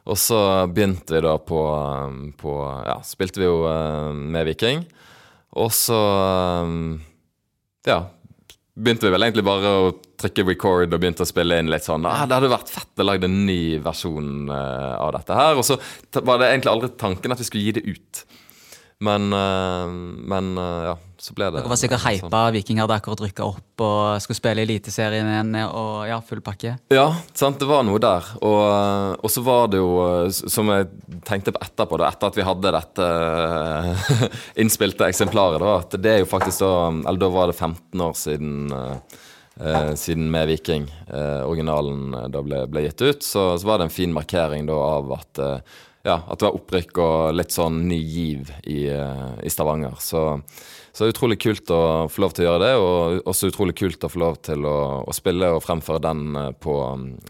Og 0.08 0.16
så 0.20 0.40
begynte 0.72 1.18
vi 1.18 1.24
da 1.26 1.36
på, 1.42 1.62
på 2.40 2.54
Ja, 2.88 3.00
spilte 3.06 3.42
vi 3.42 3.50
jo 3.50 3.64
eh, 3.68 4.14
med 4.16 4.48
Viking. 4.48 4.86
Og 5.58 5.74
så 5.76 5.98
eh, 5.98 6.78
Ja. 7.90 8.04
Begynte 8.78 9.08
vi 9.08 9.10
vel 9.10 9.26
egentlig 9.26 9.42
bare 9.42 9.70
å 9.74 9.86
trykke 10.22 10.44
record 10.52 10.92
og 10.94 11.00
begynte 11.02 11.26
å 11.26 11.30
spille 11.30 11.56
inn 11.58 11.72
litt 11.74 11.88
sånn 11.88 12.04
ah, 12.06 12.28
Det 12.30 12.36
hadde 12.36 12.52
vært 12.52 12.70
fett 12.70 13.02
å 13.02 13.08
lage 13.08 13.26
en 13.26 13.40
ny 13.48 13.80
versjon 13.82 14.52
eh, 14.54 14.94
av 15.02 15.16
dette 15.18 15.38
her. 15.40 15.58
Og 15.58 15.66
så 15.66 15.80
var 16.22 16.38
det 16.38 16.52
egentlig 16.52 16.76
aldri 16.76 16.92
tanken 16.94 17.34
at 17.34 17.42
vi 17.42 17.48
skulle 17.50 17.66
gi 17.66 17.74
det 17.80 17.88
ut. 17.90 18.22
Men, 19.08 19.30
men 19.30 20.48
ja, 20.58 20.96
så 21.22 21.34
ble 21.38 21.48
det 21.50 21.62
Dere 21.62 21.72
var 21.72 21.80
sikkert 21.80 22.04
sånn. 22.04 22.28
hypa. 22.28 22.42
Viking 22.56 22.80
hadde 22.82 22.96
akkurat 23.00 23.22
rykka 23.26 23.46
opp 23.48 23.84
og 23.84 24.22
skulle 24.22 24.38
spille 24.40 24.64
Eliteserien 24.66 25.28
igjen. 25.32 25.54
Og 25.68 26.08
ja, 26.10 26.18
full 26.26 26.42
pakke. 26.46 26.76
Ja, 26.94 27.08
sant, 27.38 27.60
det 27.62 27.68
var 27.70 27.86
noe 27.88 28.02
der. 28.02 28.28
Og, 28.46 29.18
og 29.26 29.34
så 29.34 29.44
var 29.46 29.72
det 29.74 29.82
jo, 29.82 29.90
som 30.34 30.70
jeg 30.74 30.90
tenkte 31.28 31.54
på 31.56 31.62
etterpå, 31.66 32.00
da, 32.02 32.12
etter 32.14 32.30
at 32.32 32.38
vi 32.38 32.46
hadde 32.48 32.74
dette 32.78 33.08
eh, 33.08 34.28
innspilte 34.64 35.10
eksemplaret, 35.10 35.62
da, 35.64 35.78
at 35.82 35.98
det 36.02 36.14
er 36.14 36.22
jo 36.24 36.30
faktisk 36.30 36.62
da 36.64 36.74
Eller 37.08 37.22
da 37.22 37.32
var 37.34 37.50
det 37.52 37.58
15 37.58 38.06
år 38.08 38.16
siden 38.18 38.54
eh, 38.78 39.18
eh, 39.62 39.92
siden 39.98 40.30
med 40.34 40.48
Viking, 40.52 40.88
eh, 41.10 41.42
originalen 41.48 42.14
eh, 42.14 42.30
da 42.34 42.46
ble, 42.46 42.64
ble 42.72 42.86
gitt 42.88 43.02
ut, 43.06 43.26
så, 43.26 43.50
så 43.58 43.68
var 43.70 43.82
det 43.82 43.90
en 43.90 43.98
fin 43.98 44.14
markering 44.16 44.70
da 44.70 44.78
av 44.78 45.14
at 45.18 45.44
eh, 45.44 45.78
ja, 46.08 46.22
at 46.24 46.40
det 46.40 46.46
var 46.48 46.56
opprykk 46.56 47.00
og 47.04 47.34
litt 47.36 47.52
sånn 47.52 47.82
ny 47.90 47.98
giv 48.00 48.52
i, 48.64 48.86
i 48.88 49.50
Stavanger. 49.52 49.98
Så, 50.00 50.22
så 50.98 51.06
det 51.06 51.12
er 51.12 51.14
utrolig 51.14 51.36
kult 51.38 51.70
å 51.70 51.80
få 52.10 52.24
lov 52.24 52.32
til 52.34 52.42
å 52.42 52.46
gjøre 52.48 52.62
det, 52.64 52.70
og 52.82 53.28
også 53.30 53.52
utrolig 53.52 53.76
kult 53.78 54.02
å 54.02 54.10
få 54.10 54.18
lov 54.18 54.40
til 54.48 54.64
å, 54.66 54.78
å 55.06 55.14
spille 55.14 55.52
og 55.54 55.60
fremføre 55.62 56.02
den 56.02 56.24
eh, 56.42 56.48
på, 56.58 56.74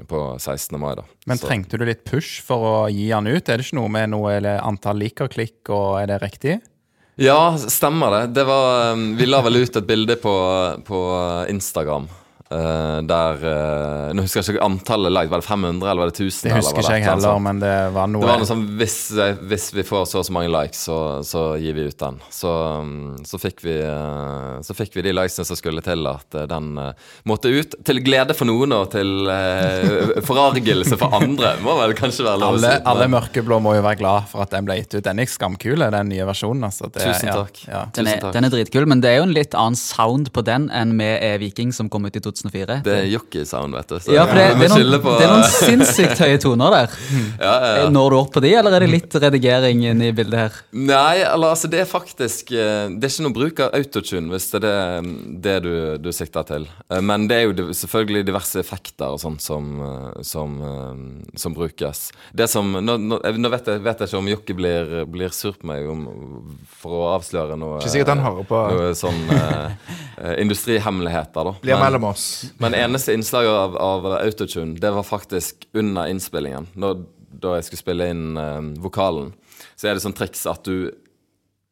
på 0.08 0.22
16. 0.40 0.78
mai. 0.80 0.94
da. 0.96 1.04
Men 1.28 1.42
Så- 1.42 1.50
trengte 1.50 1.76
du 1.76 1.84
litt 1.84 2.06
push 2.08 2.38
for 2.48 2.64
å 2.64 2.78
gi 2.88 3.10
han 3.12 3.28
ut? 3.28 3.44
Er 3.44 3.60
det 3.60 3.66
ikke 3.68 3.76
noe 3.82 3.92
med 3.92 4.14
noe 4.14 4.38
eller 4.38 4.64
antall 4.64 5.04
liker-klikk, 5.04 5.68
og 5.68 5.98
er 6.00 6.08
det 6.14 6.22
riktig? 6.24 6.56
Ja, 7.20 7.58
stemmer 7.60 8.16
det. 8.16 8.22
det 8.40 8.48
var, 8.48 8.94
um, 8.94 9.10
vi 9.20 9.28
la 9.28 9.42
vel 9.44 9.60
ut 9.60 9.76
et 9.82 9.90
bilde 9.90 10.16
på, 10.22 10.38
på 10.88 11.04
Instagram. 11.52 12.08
Eh, 12.52 13.00
der 13.08 13.42
uh, 13.44 14.14
Nå 14.16 14.26
husker 14.26 14.42
jeg 14.42 14.58
ikke 14.58 14.66
antallet 14.68 15.14
likes. 15.14 15.32
Var 15.32 15.44
det 15.44 15.48
500 15.48 15.92
eller 15.92 16.04
var 16.04 16.12
det 16.12 16.20
1000? 16.20 16.50
Det 16.50 16.56
husker 16.58 16.82
var 16.82 16.84
ikke 16.84 16.98
jeg 16.98 17.08
heller, 17.08 17.28
sånn. 17.30 17.46
men 17.48 17.62
det 17.64 17.76
var 17.96 18.12
noe 18.12 18.24
Det 18.24 18.32
var 18.32 18.44
noe 18.44 18.50
sånn 18.50 18.66
hvis, 18.78 18.98
hvis 19.48 19.70
vi 19.76 19.86
får 19.88 20.06
så 20.12 20.18
og 20.18 20.26
så 20.26 20.34
mange 20.34 20.50
likes, 20.52 20.82
så, 20.88 20.98
så 21.26 21.42
gir 21.62 21.76
vi 21.78 21.88
ut 21.88 21.98
den. 22.00 22.20
Så, 22.34 22.52
um, 22.82 23.18
så, 23.28 23.40
fikk 23.42 23.62
vi, 23.66 23.76
eh, 23.84 24.58
så 24.66 24.76
fikk 24.78 24.98
vi 24.98 25.06
de 25.06 25.14
likesene 25.16 25.48
som 25.48 25.60
skulle 25.60 25.84
til 25.86 26.08
at 26.10 26.38
eh, 26.38 26.48
den 26.50 26.72
eh, 26.82 27.08
måtte 27.30 27.52
ut. 27.54 27.78
Til 27.88 28.02
glede 28.06 28.36
for 28.38 28.50
noen 28.50 28.76
og 28.76 28.90
til 28.94 29.30
uh, 29.30 30.18
forargelse 30.28 30.98
for 31.00 31.18
andre, 31.18 31.56
må 31.64 31.78
vel 31.82 31.96
kanskje 31.98 32.26
være 32.28 32.42
lov 32.44 32.58
å 32.58 32.62
si. 32.62 32.72
alle 32.78 32.98
alle 32.98 33.10
mørkeblå 33.14 33.60
må 33.64 33.76
jo 33.78 33.84
være 33.86 34.02
glad 34.02 34.28
for 34.32 34.44
at 34.44 34.54
den 34.54 34.68
ble 34.68 34.80
gitt 34.82 34.98
ut. 34.98 35.04
Den 35.06 35.22
er 35.22 35.30
skamkul, 35.32 35.86
den 35.94 36.12
nye 36.12 36.28
versjonen. 36.28 36.68
Altså. 36.68 36.90
Det, 36.92 37.04
Tusen 37.04 37.32
takk. 37.32 37.62
Ja. 37.68 37.86
Den 37.96 38.10
er, 38.10 38.18
Tusen 38.18 38.26
takk. 38.26 38.36
den 38.38 38.48
er 38.50 38.54
dritkul, 38.54 38.88
men 38.90 39.04
det 39.04 39.14
er 39.14 39.20
jo 39.22 39.28
en 39.28 39.36
litt 39.36 39.58
annen 39.58 39.80
sound 39.80 40.32
på 40.36 40.44
den 40.48 40.70
enn 40.74 40.96
med 40.98 41.22
e-viking 41.26 41.74
som 41.76 41.92
kom 41.94 42.08
ut 42.08 42.18
i 42.18 42.24
2004. 42.38 42.78
Det 42.86 42.94
er 43.02 43.08
jockeysound, 43.12 43.76
vet 43.78 43.90
du. 43.92 43.98
så 44.06 44.14
ja, 44.16 44.26
for 44.30 44.38
det, 44.40 44.46
det, 44.60 44.68
er 44.68 44.74
noen, 44.86 45.02
på- 45.04 45.16
det 45.20 45.26
er 45.28 45.34
noen 45.34 45.50
sinnssykt 45.52 46.22
høye 46.24 46.38
toner 46.44 46.76
der. 46.78 46.98
ja, 47.48 47.54
ja. 47.82 47.90
Når 47.94 48.14
du 48.14 48.18
opp 48.20 48.32
på 48.38 48.44
de, 48.46 48.52
eller 48.60 48.78
er 48.78 48.86
det 48.86 48.92
litt 48.94 49.18
redigering 49.22 49.84
inne 49.92 50.10
i 50.12 50.16
bildet 50.16 50.40
her? 50.46 50.58
Nei, 50.78 51.20
eller 51.26 51.54
altså 51.56 51.70
det 51.72 51.82
er 51.84 51.90
faktisk 51.90 52.52
eh, 52.56 52.88
Det 52.94 53.08
er 53.08 53.14
ikke 53.14 53.26
noe 53.28 53.36
bruk 53.38 53.62
av 53.66 53.76
autotune, 53.78 54.30
hvis 54.34 54.50
det 54.54 54.62
er 54.62 54.66
det, 54.68 55.14
det 55.48 55.56
du, 55.66 55.72
du 56.08 56.12
sikter 56.16 56.46
til. 56.50 56.68
Eh, 56.92 57.02
Men 57.04 57.28
det 57.30 57.38
er 57.42 57.48
jo 57.50 57.68
selvfølgelig 57.78 58.26
diverse 58.28 58.60
effekter 58.62 59.16
og 59.16 59.22
sånt 59.22 59.42
som, 59.44 59.68
eh, 59.84 60.22
som, 60.28 60.58
som 61.38 61.56
brukes. 61.58 62.08
Det 62.38 62.50
som 62.52 62.70
Nå, 62.78 62.98
nå, 63.00 63.18
nå 63.38 63.50
vet, 63.54 63.68
jeg, 63.72 63.82
vet 63.86 64.02
jeg 64.04 64.10
ikke 64.12 64.20
om 64.22 64.28
Jokke 64.32 64.54
blir, 64.58 64.92
blir 65.10 65.32
sur 65.36 65.56
på 65.58 65.68
meg 65.70 65.88
om, 65.90 66.04
for 66.82 66.94
å 67.00 67.06
avsløre 67.16 67.56
noe 67.60 67.80
Ikke 67.82 67.94
sikkert 67.94 68.12
han 68.16 68.24
hører 68.26 68.46
på. 68.50 68.60
Noe 68.76 68.92
sånn 68.98 69.24
industrihemmeligheter, 70.44 71.44
da. 71.52 71.56
Blir 71.64 71.80
mellom 71.82 72.10
oss. 72.12 72.27
Men 72.62 72.76
eneste 72.78 73.14
innslaget 73.16 73.52
av, 73.52 73.78
av 73.82 74.08
autotune, 74.20 74.78
det 74.80 74.92
var 74.94 75.06
faktisk 75.08 75.68
under 75.78 76.08
innspillingen. 76.12 76.70
Når, 76.80 77.04
da 77.42 77.58
jeg 77.58 77.68
skulle 77.68 77.84
spille 77.84 78.08
inn 78.14 78.40
eh, 78.40 78.72
vokalen. 78.84 79.34
Så 79.76 79.90
er 79.90 79.98
det 79.98 80.04
sånn 80.06 80.18
triks 80.18 80.46
at 80.50 80.66
du 80.68 80.92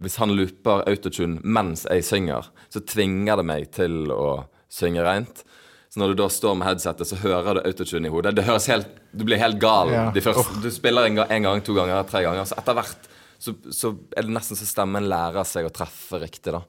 Hvis 0.03 0.17
han 0.19 0.33
looper 0.35 0.83
autotune 0.89 1.39
mens 1.41 1.85
jeg 1.87 2.03
synger, 2.03 2.49
så 2.69 2.81
tvinger 2.83 3.39
det 3.39 3.45
meg 3.47 3.69
til 3.73 4.11
å 4.11 4.45
synge 4.67 5.05
reint. 5.05 5.45
Så 5.89 6.01
når 6.01 6.11
du 6.11 6.19
da 6.19 6.27
står 6.29 6.57
med 6.59 6.67
headsetet, 6.67 7.07
så 7.07 7.15
hører 7.21 7.55
du 7.55 7.61
autotune 7.69 8.09
i 8.09 8.11
hodet. 8.11 8.33
Det 8.35 8.43
høres 8.43 8.67
helt, 8.67 8.89
Du 9.15 9.23
blir 9.23 9.39
helt 9.39 9.55
gal. 9.61 9.93
Ja. 9.93 10.09
Første, 10.11 10.59
du 10.59 10.67
spiller 10.73 11.07
en 11.07 11.21
en 11.23 11.47
gang, 11.47 11.61
to 11.63 11.73
ganger, 11.77 12.03
tre 12.03 12.25
ganger. 12.25 12.43
Så 12.43 12.57
etter 12.59 12.75
hvert 12.75 13.07
så, 13.39 13.53
så 13.71 13.93
er 14.17 14.27
det 14.27 14.35
nesten 14.35 14.59
så 14.59 14.67
stemmen 14.67 15.07
lærer 15.07 15.47
seg 15.47 15.67
å 15.67 15.71
treffe 15.71 16.19
riktig. 16.19 16.51
da 16.51 16.65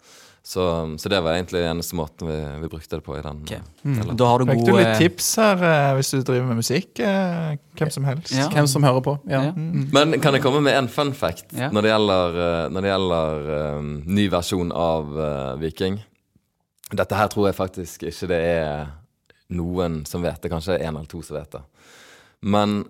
så, 0.47 0.65
så 0.99 1.11
det 1.11 1.19
var 1.25 1.35
egentlig 1.35 1.59
eneste 1.67 1.97
måten 1.99 2.29
vi, 2.31 2.35
vi 2.63 2.69
brukte 2.71 3.01
det 3.01 3.03
på 3.03 3.17
i 3.19 3.23
den. 3.25 3.41
Okay. 3.43 3.65
Mm. 3.83 4.13
Da 4.15 4.29
har 4.31 4.39
du 4.39 4.53
Fikk 4.53 4.61
du 4.63 4.77
litt 4.77 4.93
eh, 4.93 5.01
tips 5.01 5.31
her 5.43 5.65
eh, 5.67 5.87
hvis 5.99 6.13
du 6.15 6.21
driver 6.21 6.47
med 6.47 6.61
musikk? 6.61 7.01
eh, 7.03 7.57
hvem 7.81 7.91
som 7.91 8.07
helst. 8.07 8.31
Ja. 8.31 8.47
Hvem 8.55 8.69
som 8.71 8.87
hører 8.87 9.03
på. 9.03 9.17
Ja. 9.27 9.41
Ja. 9.49 9.51
Men 9.57 10.15
kan 10.23 10.39
jeg 10.39 10.45
komme 10.47 10.63
med 10.63 10.79
en 10.79 10.87
fun 10.93 11.11
fact 11.19 11.51
Ja. 11.51 11.73
når 11.75 11.83
det 11.89 11.91
gjelder, 11.91 12.39
eh, 12.45 12.69
når 12.71 12.87
det 12.87 12.93
gjelder 12.93 13.51
um, 13.81 13.91
ny 14.07 14.29
versjon 14.37 14.71
av 14.71 15.11
uh, 15.19 15.59
Viking? 15.65 15.99
Dette 16.95 17.19
her 17.19 17.35
tror 17.35 17.51
jeg 17.51 17.59
faktisk 17.59 18.07
ikke 18.07 18.31
det 18.31 18.43
er 18.55 18.95
noen 19.51 20.05
som 20.07 20.23
vet 20.23 20.39
det. 20.47 20.55
Kanskje 20.55 20.79
en 20.79 20.93
eller 20.93 21.11
to 21.11 21.27
som 21.27 21.41
vet 21.41 21.59
det. 21.59 21.67
Men 22.47 22.85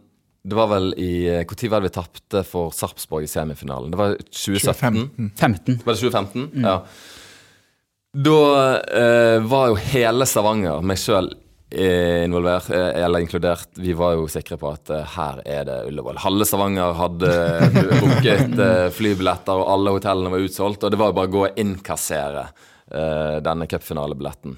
det 0.45 0.61
var 0.61 0.69
vel 0.77 0.93
i 1.01 1.13
Når 1.41 1.71
var 1.73 1.81
det 1.81 1.89
vi 1.89 1.97
tapte 1.97 2.45
for 2.47 2.69
Sarpsborg 2.77 3.25
i 3.25 3.33
semifinalen? 3.33 3.97
Det 3.97 3.99
var 3.99 4.21
2017? 4.29 5.07
2015. 5.41 5.81
Var 5.89 5.97
det 5.97 6.01
2015? 6.05 6.51
Ja. 6.61 6.83
Da 8.17 8.79
eh, 8.81 9.43
var 9.45 9.69
jo 9.69 9.75
hele 9.91 10.25
Stavanger, 10.25 10.81
meg 10.81 10.97
sjøl 10.97 11.27
eh, 11.69 12.23
involvert, 12.25 12.71
eh, 12.73 13.03
eller 13.05 13.21
inkludert. 13.21 13.69
Vi 13.77 13.93
var 13.93 14.15
jo 14.17 14.29
sikre 14.33 14.57
på 14.57 14.71
at 14.73 14.89
eh, 14.89 15.17
her 15.19 15.43
er 15.45 15.67
det 15.69 15.83
Ullevål. 15.91 16.23
Halve 16.25 16.47
Stavanger 16.49 16.97
hadde 16.97 17.33
booket 18.01 18.55
flybilletter, 18.97 19.61
og 19.61 19.69
alle 19.75 19.93
hotellene 19.99 20.33
var 20.33 20.47
utsolgt. 20.47 20.87
Og 20.87 20.95
det 20.95 21.01
var 21.03 21.13
jo 21.13 21.19
bare 21.19 21.29
å 21.29 21.35
gå 21.35 21.43
og 21.45 21.61
innkassere 21.61 22.47
eh, 22.47 23.37
denne 23.45 23.69
cupfinalebilletten. 23.69 24.57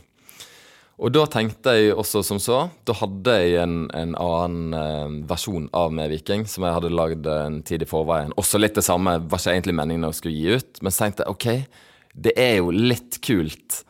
Og 0.99 1.13
da 1.15 1.25
tenkte 1.31 1.75
jeg 1.79 1.99
også 1.99 2.23
som 2.27 2.39
så. 2.43 2.61
Da 2.87 2.95
hadde 3.01 3.35
jeg 3.43 3.59
en, 3.65 3.77
en 3.91 4.15
annen 4.23 4.79
eh, 4.79 5.19
versjon 5.35 5.67
av 5.75 5.91
Med 5.99 6.15
Viking, 6.15 6.47
som 6.47 6.63
jeg 6.67 6.79
hadde 6.79 6.95
lagd 6.95 7.27
en 7.35 7.59
tid 7.67 7.83
i 7.83 7.91
forveien. 7.91 8.39
Også 8.39 8.63
litt 8.63 8.79
det 8.79 8.87
samme, 8.87 9.19
var 9.27 9.43
ikke 9.43 9.59
egentlig 9.59 9.79
meningen 9.83 10.13
å 10.13 10.15
skulle 10.15 10.39
gi 10.39 10.59
ut. 10.63 10.79
Men 10.79 10.95
så 10.95 11.09
tenkte 11.09 11.27
jeg 11.27 11.35
ok, 11.35 11.87
det 12.19 12.35
er 12.41 12.59
jo 12.59 12.73
litt 12.75 13.21
kult 13.25 13.83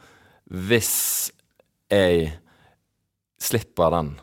hvis 0.49 0.97
jeg 1.93 2.33
slipper 3.41 3.93
den 3.95 4.17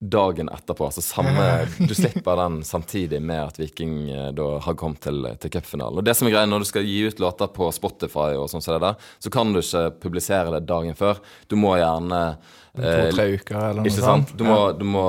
dagen 0.00 0.48
etterpå. 0.48 0.86
Altså 0.86 1.02
samme, 1.04 1.66
du 1.88 1.94
slipper 1.94 2.36
den 2.36 2.62
samtidig 2.64 3.20
med 3.22 3.42
at 3.42 3.60
Viking 3.60 4.10
eh, 4.10 4.30
da 4.36 4.46
har 4.64 4.76
kommet 4.80 5.02
til, 5.04 5.26
til 5.42 5.52
cupfinalen. 5.52 6.00
Og 6.00 6.06
det 6.06 6.14
som 6.16 6.28
er 6.28 6.34
greia 6.34 6.48
når 6.48 6.64
du 6.64 6.68
skal 6.70 6.88
gi 6.88 7.02
ut 7.04 7.20
låter 7.20 7.50
på 7.52 7.68
Spotify, 7.76 8.32
og 8.40 8.48
sånn 8.52 8.64
som 8.64 8.78
det 8.78 8.86
der, 8.86 9.12
så 9.20 9.32
kan 9.34 9.52
du 9.52 9.60
ikke 9.60 9.84
publisere 10.00 10.54
det 10.56 10.64
dagen 10.70 10.96
før. 10.96 11.20
Du 11.52 11.58
må 11.60 11.74
gjerne 11.80 12.22
eh, 12.30 12.80
To-tre 12.80 13.28
uker 13.36 13.60
eller 13.60 13.84
noe 13.84 13.94
sånt. 13.98 14.34
Du 14.38 14.46
må, 14.48 14.58
du 14.78 14.86
må, 14.88 15.06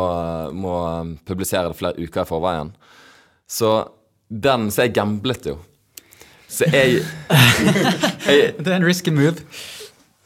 må 0.52 0.78
um, 1.02 1.15
publisere 1.28 1.71
det 1.71 1.80
flere 1.80 2.04
uker 2.04 2.26
i 2.26 2.32
forveien. 2.34 2.76
Så 3.47 3.74
den 4.32 4.69
Så 4.71 4.86
jeg 4.86 4.95
gamblet 4.95 5.47
jo. 5.50 5.58
Så 6.51 6.67
jeg, 6.67 7.01
jeg 8.27 8.53
Det 8.59 8.67
er 8.67 8.77
en 8.77 8.85
risky 8.87 9.13
move. 9.15 9.39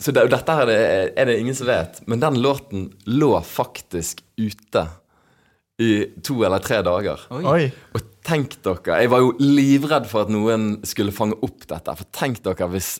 Så 0.02 0.12
det, 0.12 0.26
dette 0.34 0.58
her 0.58 0.68
er 0.68 0.72
det, 0.72 1.14
er 1.16 1.30
det 1.30 1.40
ingen 1.40 1.56
som 1.56 1.70
vet, 1.70 2.02
men 2.10 2.20
den 2.20 2.42
låten 2.44 2.90
lå 3.08 3.32
faktisk 3.48 4.22
ute 4.38 4.88
i 5.82 5.92
to 6.24 6.42
eller 6.44 6.64
tre 6.64 6.82
dager. 6.86 7.24
Oi. 7.32 7.70
Og 7.96 8.12
tenk 8.26 8.58
dere, 8.66 9.00
jeg 9.04 9.12
var 9.12 9.24
jo 9.24 9.34
livredd 9.40 10.08
for 10.10 10.26
at 10.26 10.32
noen 10.34 10.78
skulle 10.88 11.16
fange 11.16 11.38
opp 11.46 11.68
dette. 11.70 11.96
For 12.00 12.12
tenk 12.16 12.42
dere 12.46 12.70
hvis 12.74 12.96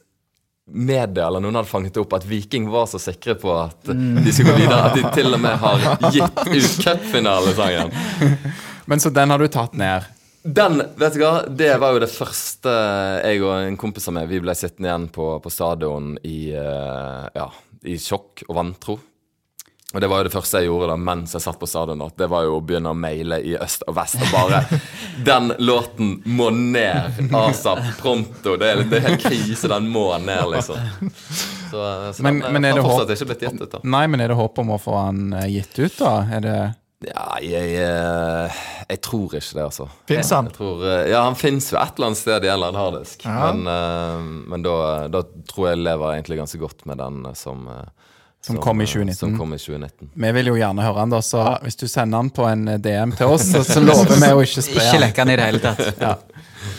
media 0.66 1.28
eller 1.28 1.44
noen 1.44 1.60
hadde 1.60 1.70
fanget 1.70 1.98
opp 2.02 2.16
at 2.18 2.26
Viking 2.26 2.66
var 2.74 2.88
så 2.90 2.98
sikre 3.02 3.36
på 3.38 3.52
at 3.54 3.92
de 3.92 4.32
skulle 4.34 4.56
gå 4.56 4.64
videre, 4.64 4.82
at 4.90 4.98
de 4.98 5.04
til 5.14 5.30
og 5.30 5.42
med 5.44 5.60
har 5.62 5.86
gitt 6.16 6.42
ut 6.42 6.80
cupfinalesangen. 6.82 7.94
Men 8.90 9.02
så 9.02 9.12
den 9.14 9.34
har 9.34 9.42
du 9.42 9.48
tatt 9.52 9.78
ned. 9.78 10.08
Den, 10.46 10.78
vet 11.02 11.16
du 11.18 11.24
hva, 11.24 11.40
det 11.50 11.72
var 11.82 11.96
jo 11.96 12.04
det 12.04 12.12
første 12.14 12.70
jeg 13.26 13.42
og 13.42 13.56
en 13.66 13.78
kompis 13.82 14.06
av 14.12 14.14
meg 14.14 14.30
Vi 14.30 14.38
ble 14.46 14.54
sittende 14.54 14.92
igjen 14.92 15.08
på, 15.10 15.32
på 15.42 15.50
stadion 15.50 16.12
i, 16.22 16.52
uh, 16.54 17.26
ja, 17.34 17.48
i 17.90 17.98
sjokk 17.98 18.44
og 18.46 18.54
vantro. 18.60 19.00
Og 19.96 20.02
det 20.04 20.10
var 20.12 20.20
jo 20.22 20.28
det 20.28 20.34
første 20.34 20.60
jeg 20.60 20.68
gjorde 20.68 20.90
da 20.92 20.98
mens 21.00 21.34
jeg 21.34 21.42
satt 21.42 21.58
på 21.58 21.70
stadion. 21.70 22.02
At 22.06 22.18
det 22.20 22.28
var 22.30 22.46
jo 22.46 22.60
å 22.60 22.62
begynne 22.62 22.92
å 22.92 22.98
maile 23.00 23.40
i 23.42 23.56
øst 23.58 23.86
og 23.90 23.96
vest 23.98 24.20
og 24.22 24.32
bare 24.34 24.62
Den 25.30 25.54
låten 25.64 26.18
må 26.36 26.50
ned! 26.54 27.22
ASAP 27.34 27.82
pronto. 28.02 28.58
Det 28.60 28.70
er, 28.70 28.82
det 28.92 29.00
er 29.00 29.06
helt 29.10 29.24
krise. 29.26 29.70
Den 29.72 29.88
må 29.90 30.10
ned, 30.22 30.46
liksom. 30.52 30.82
Så, 31.72 31.86
så 32.18 32.26
Men- 32.26 32.42
den, 32.44 32.54
men 32.58 32.68
er 32.70 32.78
det 32.78 32.84
håp- 32.86 33.16
ikke 33.16 33.30
blitt 33.32 33.46
gitt 33.48 33.62
ut, 33.62 33.72
da. 33.78 33.82
Nei, 33.96 34.06
men 34.12 34.22
er 34.22 34.34
det 34.34 34.38
håp 34.38 34.62
om 34.62 34.76
å 34.76 34.82
få 34.82 34.98
eh, 35.40 35.48
gitt 35.56 35.80
ut, 35.80 35.96
da? 36.04 36.14
Er 36.38 36.44
det 36.46 36.60
Ja, 37.04 37.36
jeg, 37.44 37.74
eh, 37.84 38.60
jeg 38.90 39.02
tror 39.04 39.34
ikke 39.36 39.58
det, 39.58 39.64
altså. 39.66 39.90
Fins 40.08 40.30
han? 40.32 40.48
Jeg 40.48 40.56
tror, 40.56 40.80
eh, 40.88 41.10
ja, 41.12 41.26
han 41.28 41.36
fins 41.38 41.68
jo 41.74 41.78
et 41.78 41.98
eller 42.00 42.08
annet 42.12 42.22
sted 42.22 42.46
i 42.46 42.48
en 42.48 42.54
eller 42.56 42.72
annen 42.72 42.80
harddisk. 42.82 43.26
Ja. 43.28 43.52
Men, 43.52 43.68
eh, 43.68 44.30
men 44.54 44.64
da, 44.66 44.76
da 45.12 45.22
tror 45.52 45.68
jeg 45.74 45.84
lever 45.84 46.16
egentlig 46.16 46.40
ganske 46.40 46.62
godt 46.62 46.86
med 46.90 46.98
den 47.04 47.20
som 47.36 47.68
eh, 47.68 47.84
Som 48.46 48.58
kom 48.64 48.82
i 48.82 48.86
2019. 48.88 49.18
Som 49.20 49.36
kom 49.38 49.54
i 49.54 49.60
2019. 49.60 50.10
Vi 50.14 50.32
vil 50.40 50.52
jo 50.54 50.56
gjerne 50.56 50.86
høre 50.86 51.04
han, 51.04 51.14
da, 51.14 51.20
så 51.26 51.44
hvis 51.66 51.78
du 51.82 51.86
sender 51.92 52.24
han 52.24 52.30
på 52.34 52.48
en 52.48 52.66
DM 52.80 53.14
til 53.20 53.36
oss, 53.36 53.48
så, 53.52 53.64
så 53.68 53.84
lover 53.84 54.16
vi 54.22 54.32
å 54.32 54.42
ikke 54.46 54.64
spre 54.66 54.88
Ikke 54.88 55.00
lekke 55.04 55.26
han 55.26 55.34
i 55.34 55.38
det 55.42 55.48
hele 55.52 55.62
tatt. 55.64 55.86
Ja. 56.00 56.16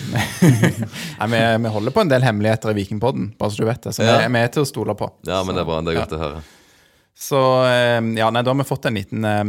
Nei, 1.21 1.27
vi, 1.31 1.41
vi 1.63 1.73
holder 1.77 1.95
på 1.95 2.01
en 2.07 2.11
del 2.11 2.23
hemmeligheter 2.27 2.73
i 2.73 2.77
Vikingpodden, 2.81 3.33
bare 3.39 3.51
så 3.53 3.63
du 3.63 3.69
vet 3.69 3.83
det. 3.83 3.93
Så 3.95 4.03
Ja. 4.07 4.17
vi, 4.23 4.33
vi 4.33 4.43
er 4.47 4.53
til 4.55 4.65
å 4.65 4.69
stole 4.69 4.95
på. 4.99 5.11
Ja, 5.29 5.43
men 5.47 5.55
det 5.59 5.63
er 5.63 5.69
bra. 5.69 5.81
Det 5.87 5.95
er 5.95 6.01
godt 6.05 6.15
å 6.17 6.23
høre. 6.23 6.41
Så 7.19 7.39
eh, 7.65 8.01
ja, 8.19 8.27
nei, 8.29 8.43
da 8.45 8.53
har 8.53 8.59
vi 8.59 8.65
fått 8.69 8.87
en 8.91 8.99
liten 8.99 9.25
eh, 9.25 9.45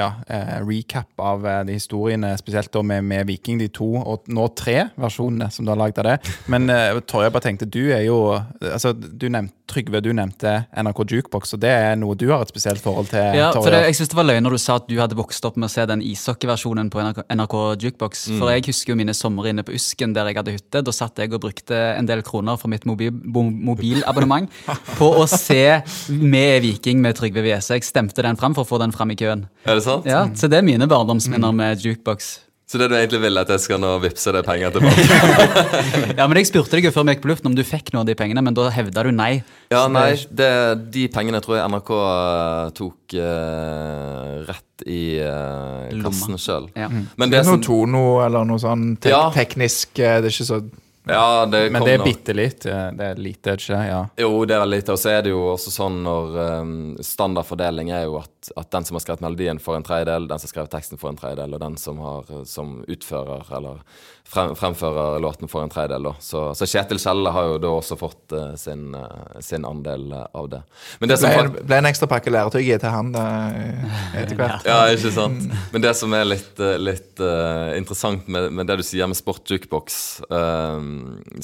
ja, 0.00 0.08
eh, 0.26 0.56
recap 0.66 1.20
av 1.22 1.46
de 1.66 1.76
historiene, 1.76 2.32
spesielt 2.40 2.72
da 2.74 2.82
med, 2.82 3.04
med 3.06 3.28
Viking, 3.28 3.60
de 3.62 3.68
to 3.70 3.92
og 4.00 4.26
nå 4.34 4.48
tre 4.58 4.88
versjonene 4.98 5.46
som 5.54 5.62
du 5.62 5.70
har 5.70 5.78
lagd 5.78 6.00
av 6.02 6.08
det. 6.08 6.16
Men 6.50 6.66
Torje, 7.06 7.28
jeg 7.28 7.36
bare 7.36 7.46
tenkte, 7.46 7.70
du 7.70 7.84
er 7.94 8.02
jo 8.08 8.18
altså, 8.34 8.90
du 8.94 9.28
nevnte, 9.30 9.54
Trygve, 9.70 10.00
du 10.04 10.10
nevnte 10.12 10.50
NRK 10.76 10.98
Jukebox, 11.08 11.54
og 11.56 11.60
det 11.62 11.70
er 11.72 11.94
noe 11.96 12.16
du 12.20 12.26
har 12.28 12.42
et 12.44 12.50
spesielt 12.52 12.82
forhold 12.84 13.08
til, 13.08 13.22
Ja, 13.38 13.48
for 13.54 13.72
det, 13.72 13.80
jeg 13.88 13.96
synes 13.96 14.12
det 14.12 14.18
var 14.18 14.26
løgn 14.28 14.44
når 14.44 14.56
du 14.56 14.60
sa 14.60 14.76
at 14.76 14.88
du 14.90 14.94
hadde 15.00 15.16
vokst 15.16 15.46
opp 15.48 15.56
med 15.56 15.70
å 15.70 15.72
se 15.72 15.86
den 15.88 16.02
ishockeyversjonen 16.04 16.90
på 16.92 17.00
NRK, 17.00 17.22
NRK 17.32 17.56
Jukebox. 17.86 18.26
Mm. 18.28 18.38
For 18.42 18.52
jeg 18.52 18.66
husker 18.68 18.92
jo 18.92 18.98
mine 19.00 19.16
somre 19.16 19.50
inne 19.54 19.64
på 19.64 19.72
Usken 19.74 20.12
der 20.16 20.28
jeg 20.28 20.38
hadde 20.42 20.56
hytte. 20.58 20.84
Da 20.84 20.94
satt 20.94 21.18
jeg 21.22 21.32
og 21.32 21.42
brukte 21.46 21.80
en 21.94 22.08
del 22.10 22.20
kroner 22.26 22.60
for 22.60 22.72
mitt 22.72 22.84
mobil, 22.88 23.10
mobilabonnement 23.24 24.52
på 25.00 25.10
å 25.16 25.24
se 25.30 25.80
med 26.12 26.60
Viking 26.66 27.00
med 27.04 27.16
Trygve 27.16 27.44
Wiese. 27.46 27.78
Jeg 27.78 27.88
stemte 27.88 28.24
den 28.26 28.36
fram 28.40 28.56
for 28.56 28.66
å 28.66 28.72
få 28.74 28.82
den 28.84 28.92
fram 28.92 29.16
i 29.16 29.18
køen. 29.18 29.48
Er 29.64 29.80
det 29.80 29.86
sant? 29.88 30.04
Ja, 30.08 30.26
Så 30.36 30.52
det 30.52 30.60
er 30.60 30.66
mine 30.66 30.88
barndomsminner 30.90 31.56
med 31.56 31.80
Jukebox. 31.80 32.34
Så 32.64 32.78
det 32.80 32.86
du 32.88 32.94
egentlig 32.96 33.20
vil, 33.20 33.36
er 33.36 33.44
at 33.44 33.50
jeg 33.52 33.60
skal 33.60 33.80
nå 33.82 33.90
vippse 34.00 34.32
deg 34.32 34.44
penger 34.46 34.72
tilbake? 34.72 35.18
Ja, 36.18 36.24
men 36.24 36.38
Jeg 36.40 36.48
spurte 36.48 36.78
deg 36.78 36.88
jo 36.88 36.92
før 36.94 37.04
vi 37.04 37.14
gikk 37.14 37.24
på 37.26 37.30
luften 37.30 37.50
om 37.50 37.56
du 37.58 37.60
fikk 37.66 37.92
noe 37.92 38.04
av 38.04 38.08
de 38.08 38.14
pengene, 38.16 38.40
men 38.44 38.56
da 38.56 38.70
hevda 38.72 39.04
du 39.04 39.10
nei. 39.12 39.42
Ja, 39.72 39.84
nei, 39.92 40.14
det, 40.32 40.48
de 40.94 41.04
pengene 41.12 41.42
tror 41.44 41.58
jeg 41.58 41.72
NRK 41.74 41.90
eh, 41.98 42.70
tok 42.78 43.16
uh, 43.20 44.30
rett 44.48 44.86
i 44.88 45.02
uh, 45.20 45.92
kassen 46.06 46.40
sjøl. 46.40 46.70
Ja. 46.78 46.88
Men 46.88 47.28
Det 47.28 47.36
det 47.36 47.42
er 47.42 47.50
noe 47.52 47.62
Tono 47.64 48.04
eller 48.24 48.48
noe 48.48 48.62
sånn 48.62 48.94
te 48.96 49.12
Ja. 49.12 49.26
teknisk 49.34 49.92
Det 50.00 50.08
er 50.24 50.32
ikke 50.32 50.48
så 50.48 50.62
Ja, 51.06 51.46
det 51.46 51.70
Men 51.70 51.84
det 51.84 51.94
er 51.98 52.04
bitte 52.04 52.32
litt. 52.32 52.64
Det 52.64 53.06
er 53.06 53.18
lite, 53.20 53.56
ikke? 53.58 53.80
Ja. 53.84 54.00
Jo, 54.16 54.44
det 54.48 54.56
er 54.56 54.66
lite. 54.66 54.94
Og 54.94 55.00
så 55.00 55.10
er 55.12 55.26
det 55.26 55.34
jo 55.34 55.42
også 55.52 55.72
sånn 55.74 55.98
når 56.06 56.38
um, 56.62 56.72
standardfordeling 57.04 57.92
er 57.92 58.06
jo 58.06 58.16
at, 58.22 58.52
at 58.56 58.70
den 58.72 58.88
som 58.88 58.96
har 58.96 59.04
skrevet 59.04 59.24
melodien, 59.24 59.60
får 59.60 59.78
en 59.78 59.86
tredjedel, 59.86 60.28
den 60.30 60.40
som 60.40 60.48
har 60.48 60.54
skrevet 60.54 60.72
teksten, 60.72 61.00
får 61.00 61.12
en 61.12 61.20
tredjedel, 61.20 61.56
og 61.56 61.64
den 61.66 61.76
som, 61.80 62.00
har, 62.00 62.32
som 62.48 62.78
utfører 62.88 63.52
eller 63.58 63.84
frem, 64.28 64.54
fremfører 64.58 65.20
låten, 65.22 65.48
for 65.50 65.62
en 65.64 65.70
tredjedel. 65.72 66.08
Så, 66.22 66.42
så 66.58 66.66
Kjetil 66.68 67.00
Kjelle 67.02 67.32
har 67.34 67.48
jo 67.52 67.58
da 67.62 67.70
også 67.76 67.96
fått 68.00 68.34
uh, 68.34 68.54
sin, 68.60 68.88
uh, 68.96 69.38
sin 69.44 69.66
andel 69.68 70.06
eh, 70.12 70.26
av 70.34 70.48
det. 70.52 70.60
Men 71.00 71.10
det 71.10 71.18
det 71.20 71.28
ble, 71.28 71.32
fakt- 71.38 71.62
ble 71.68 71.78
en 71.78 71.88
ekstra 71.90 72.08
pakke 72.10 72.32
læretøy 72.34 72.62
til 72.64 72.90
han 72.94 73.12
etter 73.14 74.36
hvert. 74.38 74.66
Ja, 74.70 74.78
ikke 74.94 75.12
sant. 75.14 75.48
Men 75.74 75.84
det 75.84 75.94
som 75.98 76.14
er 76.16 76.26
litt, 76.28 76.60
litt 76.80 77.22
uh, 77.22 77.72
interessant 77.78 78.28
med, 78.32 78.50
med 78.54 78.68
det 78.70 78.78
du 78.80 78.84
sier 78.86 79.08
med 79.10 79.18
Sport 79.18 79.50
Jukebox 79.54 79.98
eh, 80.28 80.86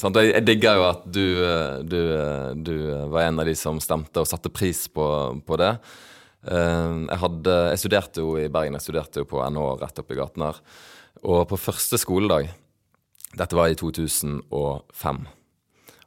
sant? 0.01 0.21
Jeg, 0.21 0.35
jeg 0.39 0.47
digger 0.49 0.79
jo 0.81 0.87
at 0.89 1.05
du, 1.11 1.25
du, 1.85 2.01
du 2.65 2.75
var 3.13 3.27
en 3.29 3.43
av 3.43 3.49
de 3.49 3.57
som 3.59 3.81
stemte 3.83 4.23
og 4.23 4.29
satte 4.29 4.53
pris 4.53 4.87
på, 4.93 5.07
på 5.47 5.61
det. 5.61 5.75
Eh, 6.49 6.95
jeg, 7.11 7.19
hadde, 7.25 7.57
jeg 7.75 7.83
studerte 7.83 8.23
jo 8.25 8.35
i 8.41 8.49
Bergen, 8.53 8.79
jeg 8.79 8.87
studerte 8.87 9.23
jo 9.23 9.29
på 9.29 9.43
NH 9.45 9.67
rett 9.83 10.01
oppi 10.03 10.17
gaten 10.19 10.47
her. 10.47 10.61
Og 11.27 11.43
på 11.51 11.59
første 11.61 11.99
skoledag, 12.01 12.49
dette 13.39 13.57
var 13.57 13.71
i 13.71 13.79
2005 13.79 15.27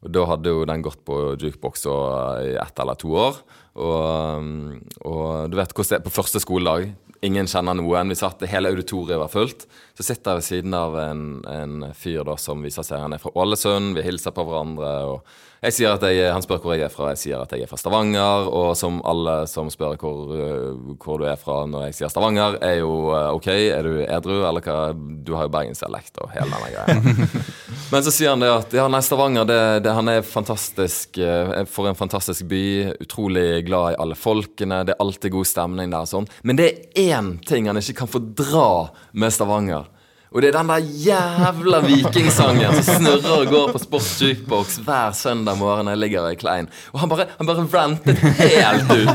og 0.03 0.11
da 0.11 0.25
hadde 0.27 0.51
jo 0.51 0.65
den 0.67 0.83
gått 0.83 0.99
på 1.07 1.17
jukebox 1.39 1.85
i 1.87 2.55
ett 2.59 2.79
eller 2.83 2.99
to 2.99 3.13
år. 3.15 3.39
Og, 3.79 4.01
um, 4.37 4.81
og 5.07 5.49
du 5.49 5.55
vet 5.57 5.71
hvordan 5.71 5.93
det 5.93 5.99
er 6.01 6.03
på 6.03 6.13
første 6.13 6.41
skoledag. 6.43 6.89
Ingen 7.23 7.47
kjenner 7.47 7.77
noen. 7.79 8.11
Vi 8.11 8.19
satt, 8.19 8.43
Hele 8.51 8.73
auditoriet 8.73 9.21
var 9.21 9.31
fullt. 9.31 9.63
Så 9.95 10.03
sitter 10.03 10.33
jeg 10.33 10.41
ved 10.41 10.47
siden 10.49 10.75
av 10.75 10.97
en, 10.99 11.23
en 11.47 11.87
fyr 11.95 12.27
da 12.27 12.35
som 12.35 12.65
viser 12.65 12.83
seg 12.83 13.05
han 13.05 13.15
er 13.15 13.23
fra 13.23 13.31
Ålesund. 13.39 13.95
Vi 13.95 14.03
hilser 14.03 14.35
på 14.35 14.43
hverandre. 14.49 14.91
og 15.13 15.39
jeg 15.63 15.75
sier 15.77 15.93
at 15.95 16.03
jeg, 16.03 16.31
Han 16.33 16.43
spør 16.43 16.59
hvor 16.63 16.75
jeg 16.75 16.87
er 16.87 16.91
fra. 16.91 17.11
Jeg 17.13 17.21
sier 17.21 17.43
at 17.43 17.53
jeg 17.55 17.63
er 17.63 17.71
fra 17.71 17.79
Stavanger. 17.79 18.49
Og 18.51 18.73
som 18.77 18.99
alle 19.07 19.35
som 19.51 19.69
spør 19.71 19.95
hvor, 20.01 20.33
øh, 20.35 20.97
hvor 20.99 21.21
du 21.21 21.27
er 21.29 21.39
fra 21.39 21.63
når 21.69 21.87
jeg 21.87 21.99
sier 21.99 22.11
Stavanger, 22.11 22.57
er 22.61 22.81
jo 22.81 23.13
øh, 23.13 23.29
OK, 23.37 23.47
er 23.47 23.87
du 23.87 23.93
edru, 24.03 24.41
eller 24.43 24.63
hva? 24.65 24.91
Du 24.93 25.35
har 25.37 25.47
jo 25.47 25.53
bergensdialekt 25.53 26.19
og 26.23 26.33
hele 26.35 26.51
denne 26.51 26.71
greia. 26.73 27.43
Men 27.93 28.03
så 28.05 28.11
sier 28.13 28.33
han 28.33 28.43
det 28.43 28.51
at 28.51 28.75
ja, 28.75 28.87
nei, 28.91 29.01
Stavanger 29.05 29.47
det, 29.47 29.61
det, 29.85 29.95
han 29.95 30.11
er 30.11 30.25
fantastisk 30.27 31.19
eh, 31.21 31.55
for 31.69 31.89
en 31.89 31.99
fantastisk 31.99 32.47
by. 32.51 32.63
Utrolig 33.03 33.63
glad 33.67 33.95
i 33.95 33.99
alle 34.03 34.19
folkene. 34.19 34.83
Det 34.87 34.97
er 34.97 35.03
alltid 35.03 35.35
god 35.35 35.47
stemning 35.47 35.93
der. 35.93 36.03
og 36.03 36.11
sånn. 36.11 36.29
Men 36.43 36.59
det 36.59 36.69
er 36.69 37.15
én 37.15 37.35
ting 37.47 37.71
han 37.71 37.79
ikke 37.79 38.03
kan 38.03 38.11
fordra 38.11 38.67
med 39.15 39.35
Stavanger. 39.35 39.92
Og 40.33 40.41
det 40.41 40.49
er 40.49 40.55
den 40.57 40.69
der 40.71 40.81
jævla 41.05 41.79
vikingsangen 41.85 42.79
som 42.83 42.95
snurrer 42.97 43.33
og 43.43 43.51
går 43.51 43.67
på 43.75 43.81
Sports 43.83 44.15
Jukebox 44.23 44.79
hver 44.81 45.11
søndag 45.13 45.59
morgen 45.59 45.85
når 45.85 45.93
jeg 45.93 46.01
ligger 46.01 46.29
i 46.33 46.37
Klein. 46.41 46.69
Og 46.93 47.03
han 47.03 47.11
bare, 47.11 47.27
han 47.37 47.49
bare 47.49 47.65
rantet 47.73 48.17
helt 48.39 48.89
ut. 48.89 49.11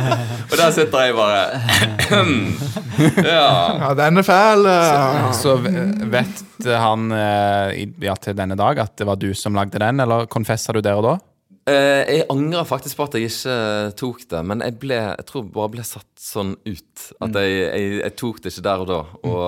Og 0.52 0.54
der 0.61 0.70
sitter 0.76 1.09
jeg 1.09 1.16
bare 1.18 1.42
Ja. 3.33 3.48
Ja, 3.83 3.90
den 3.98 4.18
er 4.22 4.26
fæl. 4.26 4.66
eh. 4.70 5.33
Så 5.38 5.57
v- 5.62 6.11
vet 6.12 6.44
han 6.78 7.11
eh, 7.14 7.87
ja, 8.02 8.14
til 8.22 8.37
denne 8.38 8.57
dag 8.59 8.78
at 8.83 8.94
det 8.98 9.07
var 9.07 9.18
du 9.18 9.33
som 9.35 9.54
lagde 9.59 9.78
den, 9.78 10.00
eller 10.00 10.26
konfessa 10.31 10.72
du 10.74 10.81
der 10.83 10.98
og 10.98 11.04
da? 11.07 11.16
Eh, 11.68 12.02
jeg 12.16 12.26
angrer 12.33 12.66
faktisk 12.68 12.98
på 12.98 13.07
at 13.09 13.16
jeg 13.18 13.28
ikke 13.28 13.57
tok 13.98 14.24
det, 14.31 14.40
men 14.46 14.64
jeg 14.64 14.76
ble 14.81 14.98
Jeg 14.98 15.26
tror 15.28 15.46
bare 15.52 15.72
ble 15.76 15.85
satt 15.87 16.09
sånn 16.18 16.54
ut. 16.64 17.07
At 17.24 17.37
jeg, 17.37 17.57
jeg, 17.68 17.94
jeg 18.00 18.14
tok 18.18 18.42
det 18.42 18.52
ikke 18.52 18.66
der 18.66 18.85
og 18.85 18.90
da. 18.90 19.00
Og, 19.28 19.38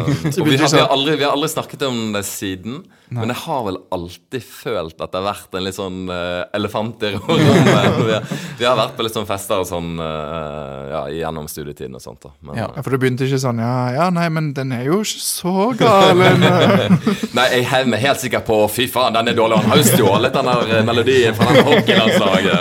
og 0.40 0.46
vi, 0.46 0.58
har, 0.60 0.68
vi, 0.68 0.82
har 0.82 0.90
aldri, 0.92 1.16
vi 1.16 1.26
har 1.26 1.36
aldri 1.36 1.50
snakket 1.54 1.86
om 1.88 2.00
det 2.16 2.24
siden. 2.28 2.82
Men 3.10 3.32
jeg 3.32 3.42
har 3.42 3.64
vel 3.66 3.80
alltid 3.90 4.44
følt 4.46 5.00
at 5.02 5.10
det 5.10 5.18
har 5.18 5.26
vært 5.26 5.56
en 5.58 5.64
litt 5.66 5.74
sånn 5.74 6.04
uh, 6.06 6.44
elefant 6.54 7.02
i 7.08 7.14
rommet. 7.16 7.98
Vi 8.10 8.18
vi 8.60 8.66
har 8.68 8.76
vært 8.76 8.92
på 8.96 9.04
litt 9.06 9.14
sånn 9.16 9.26
fester 9.28 9.62
og 9.62 9.66
sånn 9.68 9.94
uh, 9.96 10.90
ja, 10.90 11.00
gjennom 11.14 11.46
studietiden 11.48 11.96
og 11.96 12.02
sånt. 12.04 12.20
da 12.26 12.32
men, 12.44 12.58
Ja. 12.60 12.66
For 12.82 12.92
det 12.92 13.00
begynte 13.00 13.24
ikke 13.24 13.40
sånn 13.40 13.62
ja, 13.62 13.74
ja, 13.96 14.08
nei, 14.12 14.26
men 14.32 14.50
den 14.56 14.74
er 14.76 14.84
jo 14.84 15.00
ikke 15.00 15.22
så 15.24 15.54
gal. 15.80 16.20
eh. 16.26 16.92
Nei, 17.36 17.46
jeg 17.56 17.88
meg 17.88 18.04
helt 18.04 18.20
sikkert 18.20 18.44
på 18.48 18.58
Fy 18.70 18.86
faen, 18.92 19.16
den 19.16 19.32
er 19.32 19.38
dårlig. 19.38 19.62
Han 19.62 19.72
har 19.72 19.80
jo 19.80 19.86
stjålet 19.88 20.36
den 20.36 20.50
der 20.50 20.74
eh, 20.76 20.84
melodien 20.86 21.38
fra 21.38 21.48
den 21.56 21.69
hockeylandslaget. 21.76 22.58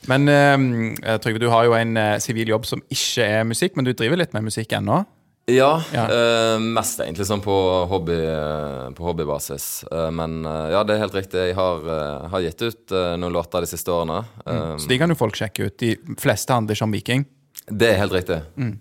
Men 0.10 0.26
uh, 0.26 1.16
Trygve, 1.22 1.38
du 1.42 1.48
har 1.52 1.68
jo 1.68 1.72
en 1.78 1.94
sivil 2.18 2.40
sivil 2.40 2.54
jobb 2.56 2.66
som 2.68 2.82
ikke 2.90 3.24
er 3.24 3.48
musikk, 3.48 3.76
men 3.76 3.86
du 3.86 3.92
driver 3.92 4.20
litt 4.20 4.32
med 4.36 4.46
musikk 4.48 4.72
ennå? 4.72 5.04
Ja, 5.50 5.82
Ja. 5.90 6.04
Uh, 6.06 6.60
mest 6.62 7.00
egentlig 7.02 7.26
sånn 7.26 7.42
på, 7.42 7.54
hobby, 7.90 8.14
eh, 8.14 8.90
på 8.94 9.02
hobbybasis. 9.02 9.84
Eh, 9.90 10.10
men 10.14 10.44
eh, 10.46 10.68
ja, 10.76 10.84
det 10.86 10.94
er 10.94 11.02
helt 11.02 11.16
riktig. 11.16 11.40
Jeg 11.48 11.56
har, 11.58 11.82
eh, 11.90 12.28
har 12.30 12.44
gitt 12.44 12.62
ut 12.62 12.94
eh, 12.94 13.16
noen 13.18 13.34
låter 13.34 13.64
de 13.64 13.70
siste 13.72 13.90
årene. 13.90 14.20
Mm. 14.44 14.78
Så 14.78 14.86
de 14.92 14.98
kan 15.00 15.10
jo 15.10 15.18
folk 15.18 15.40
sjekke 15.40 15.66
ut. 15.66 15.76
De 15.82 15.96
fleste 16.20 16.54
handler 16.54 16.78
ikke 16.78 16.86
om 16.86 16.94
Viking. 16.94 17.26
Det 17.70 17.86
er 17.92 17.98
helt 18.00 18.12
riktig. 18.12 18.36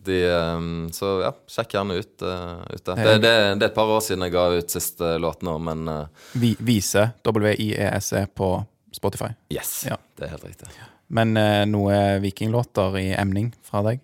De, 0.07 0.15
eh, 0.25 0.61
så 0.95 1.09
ja, 1.21 1.31
sjekk 1.51 1.75
gjerne 1.75 1.99
ut, 1.99 2.21
eh, 2.25 2.75
ut 2.75 2.83
det. 2.85 2.95
Det, 2.95 3.15
det. 3.21 3.33
Det 3.59 3.65
er 3.65 3.69
et 3.69 3.75
par 3.75 3.91
år 3.93 4.01
siden 4.01 4.25
jeg 4.25 4.33
ga 4.33 4.47
ut 4.57 4.73
siste 4.73 5.11
låt 5.21 5.43
nå, 5.45 5.57
men 5.61 5.87
eh, 5.87 6.27
Vi, 6.41 6.55
Vise, 6.59 7.09
W-I-E-S-E, 7.27 8.23
E 8.23 8.31
på 8.33 8.49
Spotify. 8.95 9.29
yes, 9.53 9.85
Ja. 9.89 9.97
det 10.17 10.25
er 10.25 10.33
helt 10.37 10.47
riktig. 10.47 10.71
Men 11.09 11.37
eh, 11.37 11.65
noe 11.69 12.19
vikinglåter 12.21 12.97
i 13.01 13.07
emning 13.17 13.51
fra 13.65 13.81
deg? 13.85 14.01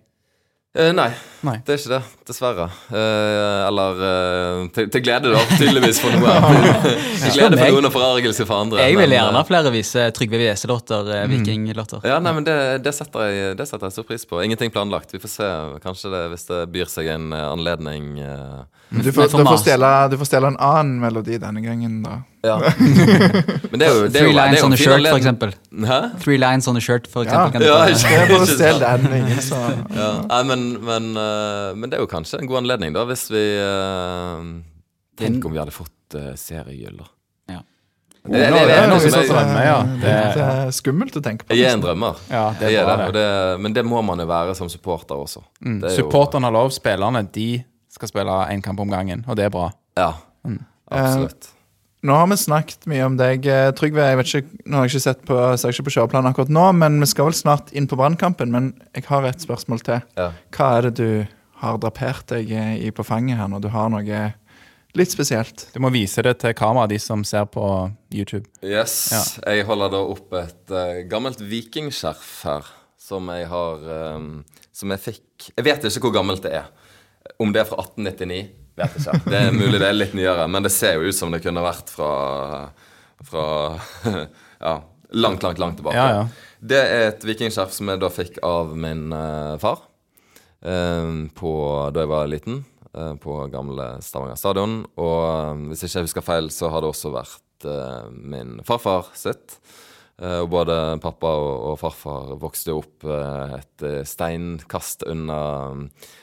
Eh, 0.76 0.90
nei, 0.92 1.08
Nei. 1.48 1.54
det 1.64 1.72
er 1.72 1.78
ikke 1.80 1.92
det. 1.94 2.00
Dessverre. 2.28 2.66
Eh, 2.92 3.60
eller 3.70 4.02
eh, 4.08 4.58
til, 4.76 4.90
til 4.92 5.04
glede, 5.06 5.32
da, 5.32 5.44
tydeligvis 5.56 6.02
for 6.04 6.12
noen. 6.12 6.66
til 7.22 7.32
glede 7.38 7.60
for 7.62 7.78
noen 7.78 7.88
og 7.88 7.94
forargelse 7.94 8.48
for 8.50 8.66
andre. 8.66 8.82
Jeg 8.84 8.98
vil 9.00 9.16
gjerne 9.16 9.32
eh, 9.32 9.38
ha 9.40 9.44
flere 9.48 9.72
vise 9.72 10.10
Trygve 10.18 10.42
Wiese-låter, 10.42 11.12
eh, 11.16 11.24
vikinglåter. 11.32 12.04
Ja, 12.04 12.18
nei, 12.20 12.34
men 12.36 12.48
det, 12.48 12.58
det, 12.84 12.92
setter 12.98 13.30
jeg, 13.32 13.56
det 13.62 13.70
setter 13.70 13.88
jeg 13.88 13.96
stor 13.96 14.08
pris 14.10 14.28
på. 14.28 14.42
Ingenting 14.44 14.74
planlagt. 14.76 15.16
Vi 15.16 15.22
får 15.24 15.32
se 15.38 15.52
kanskje 15.86 16.12
det, 16.12 16.24
hvis 16.34 16.48
det 16.52 16.62
byr 16.76 16.92
seg 16.92 17.14
en 17.16 17.32
eh, 17.32 17.48
anledning. 17.54 18.12
eh. 18.20 18.64
Du 18.92 19.12
får, 19.16 19.32
Men 19.32 19.46
du, 19.46 19.52
får 19.54 19.64
stjele, 19.64 19.94
du 20.12 20.20
får 20.20 20.34
stjele 20.34 20.52
en 20.54 20.60
annen 20.62 21.00
melodi 21.02 21.40
denne 21.42 21.64
gangen, 21.64 22.02
da. 22.04 22.20
Ja. 22.46 22.56
men 23.72 23.80
det 23.82 23.88
er 23.88 23.94
jo 23.94 24.02
det 24.08 24.16
er 24.16 24.20
Three 24.20 24.30
jo, 24.30 24.34
det 24.34 24.38
lines 24.38 24.60
jo 24.62 24.66
on 24.68 24.74
a 24.74 24.78
fin 24.78 24.84
shirt, 24.84 24.92
for 24.92 25.00
anledning. 25.00 25.22
eksempel. 25.24 25.54
Hæ? 25.90 26.00
Three 26.24 26.38
lines 26.38 26.68
on 26.72 26.78
a 26.78 26.84
shirt, 26.88 27.08
for 27.12 27.24
Ja, 27.26 27.30
eksempel. 27.32 27.52
kan 27.52 27.62
du 27.62 27.68
ja, 27.68 27.74
ta. 27.74 27.88
ikke- 27.90 28.12
Jeg 28.12 28.28
får 28.30 28.46
Ikke 28.54 28.80
den. 28.86 29.18
Ingen 29.20 29.42
som 29.42 29.86
Ja. 29.96 30.12
Nei, 30.30 30.44
men, 30.52 30.66
men, 30.86 31.10
eh, 31.18 31.74
men 31.76 31.90
det 31.90 31.98
er 31.98 32.02
jo 32.06 32.08
kanskje 32.12 32.40
en 32.42 32.48
god 32.48 32.58
anledning, 32.64 32.94
da, 32.94 33.06
hvis 33.10 33.28
vi 33.34 33.44
uh, 33.60 34.62
Tenk 35.18 35.46
om 35.46 35.52
vi 35.56 35.60
hadde 35.62 35.72
fått 35.72 36.16
uh, 36.20 36.34
seriegull, 36.36 36.98
da. 37.00 37.08
Ja. 37.56 37.62
Det, 38.26 38.32
det, 38.32 38.40
det, 38.52 38.62
det 38.68 38.76
er 38.76 38.88
noe 38.90 38.98
noe 38.98 39.00
som 39.04 39.12
som 39.16 39.28
drømmer, 39.30 39.64
ja. 39.66 39.76
Det 39.86 40.02
Det- 40.02 40.42
er 40.42 40.66
eh, 40.66 40.72
skummelt 40.74 41.16
å 41.16 41.22
tenke 41.24 41.46
på. 41.46 41.56
jeg 41.56 41.70
er 41.70 41.74
en 41.78 41.82
drømmer. 41.84 42.16
Ja, 42.30 42.46
det 42.60 42.72
Jeg 42.72 42.82
er 42.82 42.82
er 42.82 42.86
bra, 42.86 42.96
det, 42.98 43.06
og 43.08 43.14
det. 43.14 43.26
det, 43.54 43.60
men 43.62 43.74
det 43.74 43.86
må 43.86 44.02
man 44.04 44.20
jo 44.20 44.26
være 44.26 44.56
som 44.58 44.68
supporter 44.70 45.16
også. 45.16 45.44
Mm. 45.64 45.80
Det 45.82 45.92
er 45.92 45.96
jo- 45.96 46.04
Supporterne 46.10 46.44
har 46.50 46.52
lov, 46.52 46.72
spillerne 46.72 47.22
de 47.32 47.64
skal 47.96 48.08
spille 48.12 48.34
én 48.52 48.62
kamp 48.66 48.80
om 48.80 48.90
gangen, 48.90 49.24
og 49.28 49.36
det 49.38 49.46
er 49.46 49.50
bra. 49.50 49.72
Ja, 49.98 50.12
Mm. 50.46 50.60
absolutt. 50.92 51.48
Nå 52.06 52.14
har 52.14 52.28
vi 52.30 52.36
snakket 52.38 52.86
mye 52.86 53.06
om 53.08 53.16
deg, 53.18 53.48
eh, 53.50 53.72
Trygve. 53.74 54.04
Jeg 54.06 54.18
vet 54.20 54.30
ikke, 54.30 54.58
nå 54.70 54.78
har 54.78 54.86
jeg 54.86 54.94
ikke 54.94 55.06
sett 55.08 55.22
på, 55.26 55.38
ser 55.58 55.74
ikke 55.74 55.88
på 55.88 55.94
kjøreplanen 55.96 56.30
akkurat 56.30 56.52
nå, 56.54 56.66
men 56.78 57.00
vi 57.02 57.08
skal 57.10 57.32
vel 57.32 57.38
snart 57.38 57.72
inn 57.74 57.88
på 57.90 57.98
Brannkampen. 57.98 58.52
Men 58.54 58.68
jeg 58.94 59.08
har 59.08 59.26
et 59.26 59.42
spørsmål 59.42 59.82
til. 59.82 60.04
Ja. 60.20 60.28
Hva 60.54 60.68
er 60.78 60.86
det 60.86 60.92
du 61.00 61.10
har 61.64 61.80
drapert 61.82 62.28
deg 62.30 62.52
eh, 62.54 62.76
i 62.86 62.92
på 62.94 63.06
fanget 63.08 63.40
her 63.40 63.50
når 63.50 63.64
du 63.64 63.70
har 63.74 63.90
noe 63.90 64.20
litt 64.94 65.16
spesielt? 65.16 65.66
Du 65.74 65.82
må 65.82 65.90
vise 65.96 66.22
det 66.22 66.36
til 66.44 66.54
kameraet, 66.54 66.94
de 66.94 67.00
som 67.02 67.24
ser 67.26 67.48
på 67.50 67.66
YouTube. 68.14 68.46
Yes. 68.62 69.10
Jeg 69.42 69.66
holder 69.66 69.96
da 69.96 70.04
opp 70.06 70.38
et 70.38 70.76
uh, 70.76 71.02
gammelt 71.10 71.42
vikingskjerf 71.42 72.30
her, 72.46 72.70
som 73.02 73.34
jeg 73.34 73.50
har 73.50 73.90
um, 74.16 74.30
Som 74.74 74.90
jeg 74.94 75.02
fikk 75.04 75.50
Jeg 75.52 75.66
vet 75.66 75.84
ikke 75.86 76.08
hvor 76.08 76.16
gammelt 76.20 76.46
det 76.46 76.54
er. 76.62 76.70
Om 77.42 77.50
det 77.54 77.64
er 77.64 77.68
fra 77.70 77.82
1899, 77.82 78.46
vet 78.46 78.46
jeg 78.46 78.46
ikke. 78.46 78.65
Det 79.32 79.38
er 79.40 79.56
mulig 79.56 79.80
det 79.80 79.88
er 79.88 79.96
litt 79.96 80.16
nyere, 80.18 80.48
men 80.52 80.66
det 80.66 80.74
ser 80.74 80.98
jo 80.98 81.08
ut 81.08 81.16
som 81.16 81.32
det 81.32 81.42
kunne 81.46 81.64
vært 81.64 81.92
fra 81.94 82.12
Fra 83.26 83.46
Ja, 84.66 84.82
langt, 85.16 85.44
langt, 85.44 85.60
langt 85.60 85.80
tilbake. 85.80 85.96
Ja, 85.98 86.22
ja. 86.22 86.54
Det 86.60 86.80
er 86.80 87.10
et 87.10 87.26
vikingskjerf 87.28 87.74
som 87.76 87.92
jeg 87.92 88.02
da 88.02 88.10
fikk 88.10 88.40
av 88.46 88.72
min 88.80 89.12
uh, 89.14 89.56
far 89.62 89.84
eh, 90.66 91.10
på, 91.38 91.52
da 91.94 92.06
jeg 92.06 92.12
var 92.12 92.32
liten, 92.32 92.64
Uh, 92.96 93.12
på 93.20 93.34
gamle 93.52 93.98
Stavanger 94.00 94.38
stadion. 94.40 94.78
Og 94.96 95.66
hvis 95.68 95.82
ikke 95.84 95.98
jeg 95.98 96.06
husker 96.08 96.24
feil, 96.24 96.46
så 96.48 96.70
har 96.72 96.80
det 96.80 96.94
også 96.94 97.12
vært 97.12 97.66
min 98.16 98.62
farfar 98.64 99.10
sitt. 99.20 99.58
Og 100.16 100.48
både 100.48 100.78
pappa 101.04 101.34
og, 101.36 101.74
og 101.74 101.76
farfar 101.82 102.38
vokste 102.40 102.72
opp 102.72 103.04
et 103.04 103.84
steinkast 104.08 105.04
unna 105.12 105.42
eh, 105.74 106.14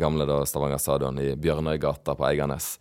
gamle 0.00 0.26
da 0.28 0.40
Stavanger 0.46 0.80
stadion 0.82 1.18
i 1.22 1.34
Bjørnøygata 1.40 2.14
på 2.16 2.26
Eiganes. 2.28 2.74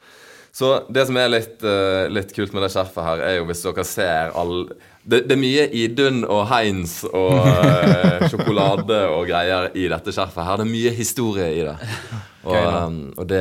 Så 0.55 0.69
det 0.87 1.03
som 1.09 1.17
er 1.19 1.31
litt, 1.33 1.57
uh, 1.67 2.05
litt 2.07 2.29
kult 2.31 2.53
med 2.55 2.63
det 2.63 2.69
skjerfet 2.71 3.03
her, 3.03 3.23
er 3.27 3.33
jo 3.41 3.47
hvis 3.49 3.63
dere 3.65 3.83
ser 3.83 4.35
all 4.39 4.69
Det, 5.03 5.25
det 5.27 5.35
er 5.35 5.41
mye 5.41 5.65
Idun 5.75 6.21
og 6.23 6.45
Heinz 6.47 7.01
og 7.09 7.41
uh, 7.43 8.23
sjokolade 8.31 9.01
og 9.11 9.27
greier 9.27 9.67
i 9.75 9.89
dette 9.91 10.13
skjerfet 10.15 10.47
her. 10.47 10.61
Det 10.61 10.65
er 10.65 10.71
mye 10.71 10.93
historie 10.95 11.49
i 11.57 11.65
det. 11.67 11.75
Og, 12.45 12.53
um, 12.53 12.97
og 13.17 13.25
det, 13.25 13.39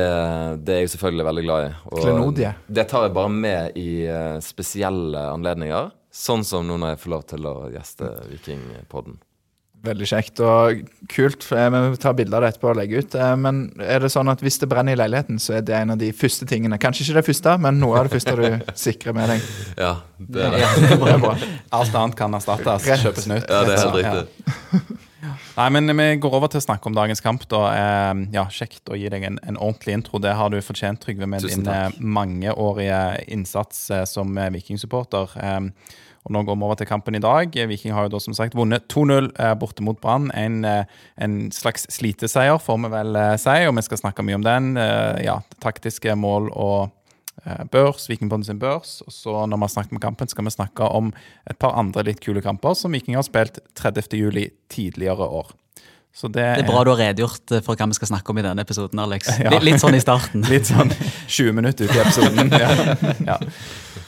det 0.65 0.73
er 0.73 0.79
jeg 0.81 0.89
selvfølgelig 0.95 1.25
veldig 1.27 1.41
glad 1.45 1.65
i. 1.67 1.67
Og. 1.91 1.99
Det 2.73 2.85
tar 2.89 3.03
jeg 3.05 3.13
bare 3.13 3.29
med 3.29 3.75
i 3.77 3.89
uh, 4.09 4.39
spesielle 4.41 5.27
anledninger. 5.29 5.91
Sånn 6.09 6.41
som 6.47 6.65
nå 6.65 6.79
når 6.81 6.95
jeg 6.95 7.01
får 7.03 7.13
lov 7.13 7.27
til 7.29 7.45
å 7.45 7.53
gjeste 7.69 8.09
Vikingpodden. 8.31 9.19
Veldig 9.85 10.07
kjekt 10.09 10.39
og 10.43 10.81
kult. 11.11 11.43
for 11.43 11.57
jeg- 11.57 11.71
Vi 11.91 11.97
tar 11.97 12.13
bilde 12.13 12.33
av 12.33 12.41
det 12.41 12.53
etterpå 12.55 12.69
og 12.71 12.77
legger 12.77 12.97
ut. 13.03 13.15
eh, 13.15 13.35
Men 13.35 13.71
er 13.79 13.99
det 13.99 14.11
sånn 14.11 14.29
at 14.31 14.39
hvis 14.41 14.59
det 14.59 14.69
brenner 14.69 14.93
i 14.93 14.95
leiligheten, 14.95 15.37
så 15.39 15.57
er 15.57 15.61
det 15.61 15.75
en 15.75 15.91
av 15.91 15.97
de 15.97 16.11
første 16.11 16.45
tingene 16.45 16.79
Kanskje 16.79 17.05
ikke 17.05 17.13
det 17.21 17.25
første, 17.25 17.59
men 17.59 17.79
noe 17.79 17.97
av 17.99 18.09
det 18.09 18.15
første 18.21 18.35
du 18.35 18.65
sikrer 18.75 19.13
med 19.13 19.29
deg. 19.29 19.41
Ja, 19.77 19.95
det 20.19 20.41
er 20.43 20.51
det. 20.51 20.89
Det 20.99 21.13
er 21.13 21.19
bra. 21.19 21.35
Alt 21.73 21.93
annet 21.95 22.15
kan 22.15 22.31
erstattes. 22.33 22.85
Rett. 22.87 22.99
Kjøpes 22.99 23.27
nytt. 23.27 23.47
Ja, 23.49 23.63
det 23.63 23.79
er 23.79 24.03
helt 24.03 24.29
Ja. 24.73 24.79
Nei, 25.57 25.69
men 25.69 25.87
Vi 25.97 26.17
går 26.21 26.33
over 26.33 26.47
til 26.51 26.59
å 26.59 26.65
snakke 26.65 26.85
om 26.87 26.93
dagens 26.93 27.21
kamp. 27.23 27.47
da. 27.47 27.61
Eh, 28.11 28.25
Ja, 28.33 28.43
Kjekt 28.45 28.89
å 28.91 28.97
gi 28.99 29.07
deg 29.09 29.23
en, 29.23 29.39
en 29.47 29.55
ordentlig 29.57 29.93
intro. 29.93 30.19
Det 30.19 30.33
har 30.35 30.49
du 30.49 30.57
fortjent, 30.61 30.99
Trygve, 30.99 31.25
med 31.27 31.41
din 31.41 31.65
eh, 31.67 31.89
mangeårige 31.99 33.23
innsats 33.27 33.89
eh, 33.91 34.03
som 34.05 34.37
eh, 34.37 34.49
vikingsupporter. 34.51 35.29
Og 36.25 36.33
Nå 36.33 36.41
går 36.41 36.57
vi 36.57 36.65
over 36.65 36.77
til 36.79 36.89
kampen 36.89 37.17
i 37.17 37.21
dag. 37.21 37.53
Viking 37.69 37.93
har 37.93 38.07
jo 38.07 38.15
da 38.15 38.19
som 38.23 38.33
sagt 38.33 38.57
vunnet 38.57 38.87
2-0 38.89 39.29
eh, 39.29 39.53
borte 39.61 39.85
mot 39.85 39.99
Brann. 40.01 40.31
En, 40.33 40.63
eh, 40.65 40.89
en 41.21 41.51
slags 41.53 41.85
sliteseier, 41.93 42.57
får 42.57 42.79
vi 42.81 42.91
vel 42.95 43.19
eh, 43.21 43.35
si, 43.41 43.57
og 43.69 43.75
vi 43.77 43.83
skal 43.85 44.01
snakke 44.01 44.25
mye 44.25 44.39
om 44.39 44.45
den. 44.45 44.71
Ja, 45.21 45.39
Taktiske 45.61 46.15
mål 46.17 46.49
og 46.51 46.89
børs, 47.69 48.07
Vikingpodden 48.09 48.45
sin 48.47 48.61
børs. 48.61 49.03
Og 49.05 49.13
så 49.13 49.35
når 49.45 49.59
vi 49.59 49.67
har 49.67 49.73
snakket 49.75 49.93
om 49.93 50.01
kampen, 50.01 50.31
skal 50.31 50.47
vi 50.47 50.55
snakke 50.55 50.87
om 50.97 51.11
et 51.45 51.59
par 51.61 51.77
andre 51.77 52.07
litt 52.07 52.23
kule 52.25 52.41
kamper 52.41 52.73
som 52.79 52.95
Viking 52.95 53.19
har 53.19 53.27
spilt 53.27 53.59
30. 53.77 54.17
juli 54.17 54.47
tidligere 54.71 55.29
år. 55.29 55.53
Så 56.15 56.27
det, 56.31 56.43
Det 56.55 56.63
er 56.63 56.67
bra 56.69 56.83
du 56.87 56.91
har 56.93 56.99
redegjort 57.09 57.51
eh, 57.51 57.59
for 57.65 57.75
hva 57.75 57.85
vi 57.91 57.95
skal 57.97 58.07
snakke 58.07 58.31
om 58.31 58.37
i 58.39 58.43
denne 58.45 58.61
episoden, 58.63 58.99
Alex. 59.03 59.27
Ja. 59.43 59.49
Litt, 59.51 59.63
litt 59.67 59.81
sånn 59.83 59.97
i 59.97 59.99
starten. 59.99 60.45
Litt 60.53 60.67
sånn 60.71 60.87
20 61.27 61.51
minutter 61.57 61.83
ut 61.89 61.95
i 61.95 61.99
episoden. 62.05 62.47
Ja. 62.63 62.69
Ja. 63.27 63.37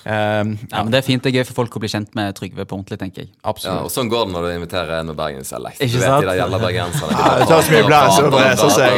Um, 0.08 0.54
Ja, 0.72 0.84
men 0.86 0.92
Det 0.94 1.02
er 1.02 1.04
fint. 1.04 1.20
Det 1.24 1.34
er 1.34 1.36
gøy 1.42 1.46
for 1.50 1.58
folk 1.66 1.76
å 1.76 1.80
bli 1.84 1.90
kjent 1.92 2.14
med 2.16 2.32
Trygve 2.38 2.64
på 2.64 2.78
ordentlig, 2.78 2.96
tenker 3.02 3.26
jeg. 3.26 3.30
Ja, 3.34 3.50
absolutt. 3.52 3.84
og 3.90 3.92
sånn 3.92 4.08
går 4.12 4.24
det 4.30 4.34
når 4.38 4.42
du 4.48 4.50
inviterer 4.56 4.94
en 5.02 5.08
med 5.12 5.18
bergensdialekt. 5.20 5.82
Ikke 5.84 5.98
Du 5.98 6.00
vet 6.00 6.08
sant? 6.08 6.24
de 6.24 6.28
der 6.40 6.64
bergenserne. 6.64 7.12
Ja, 7.12 7.36
det 7.42 7.48
tar 7.52 7.60
så 7.60 7.72
mye 7.76 7.86
plass 7.92 8.16
å 8.24 8.32
brese 8.32 8.68
seg. 8.78 8.94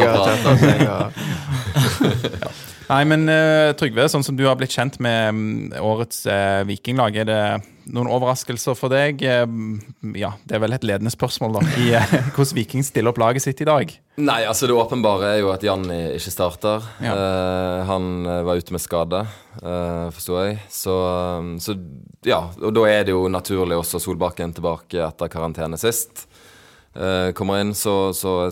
Nei, 2.90 3.04
men 3.06 3.30
uh, 3.30 3.70
Trygve, 3.78 4.08
sånn 4.10 4.24
som 4.26 4.38
du 4.38 4.48
har 4.48 4.56
blitt 4.58 4.74
kjent 4.74 4.96
med 5.04 5.36
mm, 5.38 5.74
årets 5.86 6.24
uh, 6.26 6.66
vikinglag, 6.66 7.20
er 7.22 7.28
det 7.30 7.42
noen 7.94 8.10
overraskelser 8.10 8.76
for 8.78 8.94
deg? 8.94 9.22
Eh, 9.26 9.44
ja, 10.18 10.32
det 10.46 10.58
er 10.58 10.62
vel 10.62 10.76
et 10.76 10.86
ledende 10.86 11.12
spørsmål, 11.14 11.58
da. 11.58 11.62
I 11.82 11.92
hvordan 12.36 12.56
Viking 12.58 12.86
stiller 12.86 13.12
opp 13.12 13.22
laget 13.22 13.46
sitt 13.46 13.62
i 13.62 13.68
dag. 13.70 13.94
Nei, 14.22 14.40
altså 14.50 14.70
det 14.70 14.78
åpenbare 14.78 15.36
er 15.36 15.42
jo 15.44 15.52
at 15.54 15.66
Janni 15.66 15.98
ikke 16.16 16.34
starter. 16.34 16.86
Ja. 17.06 17.14
Uh, 17.14 17.90
han 17.90 18.30
var 18.48 18.62
ute 18.62 18.74
med 18.74 18.84
skade, 18.84 19.22
uh, 19.62 20.08
forsto 20.14 20.40
jeg. 20.42 20.58
Så, 20.74 20.96
um, 21.42 21.52
så 21.62 21.78
ja, 22.26 22.42
og 22.58 22.74
da 22.78 22.88
er 22.90 23.06
det 23.06 23.14
jo 23.14 23.28
naturlig 23.30 23.78
også 23.78 24.02
Solbakken 24.02 24.54
tilbake 24.58 25.02
etter 25.06 25.30
karantene 25.30 25.78
sist. 25.82 26.26
Uh, 26.98 27.30
kommer 27.38 27.62
inn, 27.62 27.76
så, 27.78 28.10
så 28.18 28.50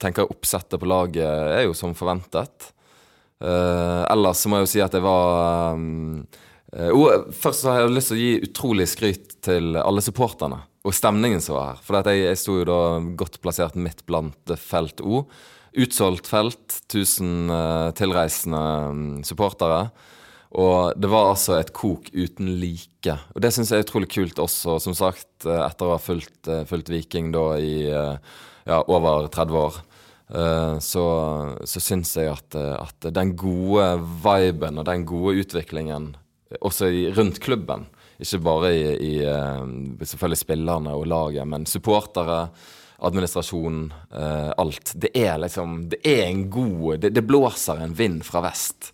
tenker 0.00 0.24
jeg 0.24 0.32
oppsettet 0.32 0.80
på 0.80 0.88
laget 0.88 1.28
er 1.28 1.68
jo 1.68 1.76
som 1.76 1.92
forventet. 1.96 2.72
Eh, 3.44 4.02
ellers 4.08 4.40
så 4.40 4.48
må 4.48 4.60
jeg 4.60 4.66
jo 4.66 4.72
si 4.72 4.80
at 4.80 4.94
jeg 4.96 5.04
var 5.04 5.76
um, 5.76 6.22
uh, 6.72 7.26
først 7.36 7.66
så 7.66 7.72
har 7.72 7.82
jeg 7.82 7.92
lyst 7.92 8.08
til 8.12 8.16
å 8.16 8.22
gi 8.22 8.46
utrolig 8.48 8.86
skryt 8.88 9.36
til 9.44 9.76
alle 9.76 10.04
supporterne 10.04 10.62
og 10.86 10.94
stemningen 10.96 11.42
som 11.44 11.58
var 11.58 11.74
her. 11.74 11.82
For 11.84 11.98
jeg, 11.98 12.22
jeg 12.22 12.40
sto 12.40 12.56
jo 12.60 12.66
da 12.68 12.80
godt 13.18 13.40
plassert 13.44 13.76
midt 13.76 14.04
blant 14.08 14.54
felt 14.62 15.02
O. 15.04 15.26
Utsolgt 15.76 16.30
felt, 16.30 16.78
1000 16.86 17.50
uh, 17.52 17.88
tilreisende 17.98 18.62
mm, 18.96 19.16
supportere. 19.26 19.88
Og 20.56 20.94
det 20.96 21.10
var 21.12 21.32
altså 21.34 21.58
et 21.58 21.74
kok 21.76 22.06
uten 22.14 22.54
like. 22.62 23.18
Og 23.34 23.42
det 23.44 23.50
syns 23.52 23.74
jeg 23.74 23.82
er 23.82 23.84
utrolig 23.84 24.08
kult 24.14 24.38
også, 24.40 24.78
som 24.80 24.94
sagt, 24.96 25.42
etter 25.42 25.84
å 25.84 25.96
ha 25.96 25.98
fulgt, 26.00 26.48
fulgt 26.70 26.88
Viking 26.94 27.28
da 27.34 27.44
i 27.60 27.74
ja, 27.90 28.78
over 28.86 29.26
30 29.34 29.58
år. 29.60 29.76
Eh, 30.34 30.78
så, 30.78 31.04
så 31.64 31.82
syns 31.82 32.16
jeg 32.18 32.32
at, 32.32 32.56
eh, 32.58 32.74
at 32.74 33.10
den 33.14 33.34
gode 33.38 33.92
viben 34.24 34.80
og 34.80 34.88
den 34.88 35.04
gode 35.06 35.36
utviklingen 35.44 36.14
eh, 36.50 36.58
også 36.60 36.90
i, 36.90 37.04
rundt 37.14 37.38
klubben, 37.44 37.86
ikke 38.18 38.40
bare 38.42 38.72
i, 38.72 38.82
i 38.96 39.14
selvfølgelig 40.00 40.40
spillerne 40.40 40.96
og 40.96 41.06
laget, 41.06 41.46
men 41.46 41.68
supportere, 41.68 42.46
administrasjon, 43.06 43.90
eh, 44.16 44.50
alt. 44.56 44.94
Det 44.96 45.12
er 45.14 45.36
liksom 45.42 45.82
Det 45.92 46.00
er 46.00 46.24
en 46.30 46.46
god 46.50 47.02
Det, 47.04 47.10
det 47.12 47.26
blåser 47.28 47.82
en 47.84 47.94
vind 47.94 48.22
fra 48.24 48.40
vest. 48.48 48.92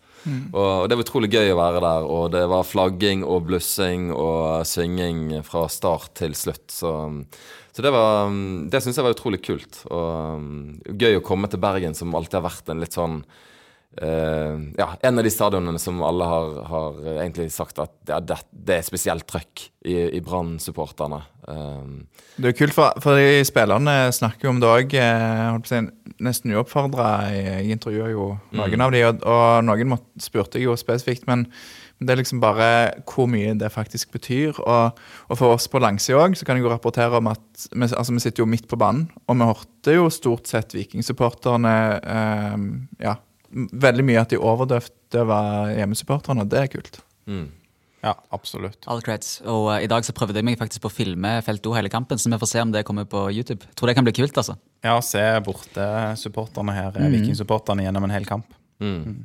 Og 0.55 0.89
det 0.89 0.95
var 0.95 1.03
utrolig 1.03 1.33
gøy 1.33 1.51
å 1.51 1.59
være 1.59 1.81
der, 1.83 2.05
og 2.07 2.29
det 2.35 2.43
var 2.51 2.67
flagging 2.67 3.25
og 3.27 3.49
blussing 3.49 4.13
og 4.15 4.63
synging 4.69 5.41
fra 5.47 5.65
start 5.67 6.13
til 6.21 6.37
slutt. 6.39 6.69
Så, 6.71 6.93
så 7.73 7.83
det 7.85 7.93
var 7.95 8.29
Det 8.69 8.83
syns 8.85 8.99
jeg 9.01 9.07
var 9.07 9.17
utrolig 9.17 9.41
kult. 9.45 9.81
Og 9.89 10.37
um, 10.37 10.77
gøy 10.93 11.17
å 11.19 11.25
komme 11.25 11.49
til 11.49 11.63
Bergen, 11.63 11.97
som 11.97 12.13
alltid 12.15 12.41
har 12.41 12.47
vært 12.51 12.69
en 12.69 12.83
litt 12.83 12.97
sånn 12.97 13.23
eh, 13.97 14.59
Ja, 14.77 14.91
en 15.01 15.21
av 15.21 15.25
de 15.25 15.33
stadionene 15.33 15.81
som 15.81 16.03
alle 16.05 16.29
har, 16.29 16.59
har 16.69 17.01
egentlig 17.15 17.49
sagt 17.55 17.81
at 17.83 17.95
ja, 18.09 18.21
det, 18.21 18.43
det 18.53 18.79
er 18.79 18.87
spesielt 18.87 19.25
trøkk 19.29 19.67
i, 19.89 19.97
i 20.19 20.21
Brann-supporterne. 20.25 21.23
Um, 21.49 22.03
Det 22.37 22.53
er 22.53 22.59
kult, 22.61 22.77
for, 22.77 22.93
for 23.03 23.19
de 23.19 23.41
spillerne 23.49 23.97
snakker 24.15 24.49
jo 24.51 24.55
om 24.55 24.61
det 24.63 24.73
òg. 24.73 24.99
Nesten 26.23 26.53
uoppfordra. 26.55 27.09
Jeg 27.35 27.73
intervjua 27.79 28.13
jo 28.13 28.35
noen 28.55 28.85
av 28.85 28.93
de, 28.95 29.07
og, 29.09 29.25
og 29.25 29.65
noen 29.67 29.97
spurte 30.21 30.61
jeg 30.61 30.69
jo 30.69 30.77
spesifikt. 30.79 31.25
Men 31.31 31.49
det 32.03 32.15
er 32.15 32.21
liksom 32.21 32.43
bare 32.43 32.69
hvor 33.09 33.29
mye 33.31 33.55
det 33.59 33.71
faktisk 33.73 34.13
betyr. 34.15 34.59
Og, 34.61 35.01
og 35.29 35.39
for 35.39 35.57
oss 35.57 35.69
på 35.71 35.81
langsida 35.83 36.21
òg, 36.21 36.37
så 36.39 36.47
kan 36.49 36.59
jeg 36.59 36.67
jo 36.67 36.73
rapportere 36.73 37.19
om 37.19 37.31
at 37.33 37.67
vi, 37.71 37.89
altså, 37.89 38.13
vi 38.13 38.23
sitter 38.25 38.45
jo 38.45 38.51
midt 38.51 38.69
på 38.71 38.79
banen, 38.81 39.09
og 39.27 39.39
vi 39.39 39.49
hørte 39.51 39.97
jo 39.97 40.11
stort 40.13 40.51
sett 40.51 40.77
Vikingsupporterne 40.77 41.75
eh, 42.01 42.69
ja, 43.07 43.17
veldig 43.53 44.07
mye 44.09 44.23
at 44.23 44.33
de 44.33 44.41
overdøvde 44.41 45.27
var 45.29 45.75
hjemmesupporterne, 45.77 46.47
og 46.47 46.53
det 46.53 46.63
er 46.63 46.73
kult. 46.77 47.03
mm. 47.31 47.51
Ja, 48.03 48.17
absolutt. 48.35 48.83
All 48.91 48.99
creds. 48.99 49.37
Og 49.47 49.69
uh, 49.71 49.77
i 49.79 49.87
dag 49.87 50.03
så 50.03 50.11
prøvde 50.17 50.35
jeg 50.41 50.47
meg 50.49 50.59
faktisk 50.59 50.83
på 50.83 50.91
å 50.91 50.95
filme 50.95 51.37
Felt 51.47 51.67
O 51.71 51.75
hele 51.77 51.91
kampen, 51.93 52.19
så 52.19 52.33
vi 52.33 52.39
får 52.43 52.51
se 52.51 52.65
om 52.65 52.73
det 52.75 52.83
kommer 52.89 53.07
på 53.07 53.29
YouTube. 53.31 53.69
Tror 53.79 53.93
det 53.93 53.95
kan 53.95 54.07
bli 54.09 54.15
kult, 54.17 54.35
altså. 54.43 54.57
Ja, 54.83 54.97
se 55.07 55.23
borte-supporterne 55.47 56.75
her, 56.75 56.99
mm. 56.99 57.15
vikingsupporterne, 57.15 57.87
gjennom 57.87 58.09
en 58.09 58.15
hel 58.17 58.27
kamp. 58.27 58.51
Mm. 58.83 59.23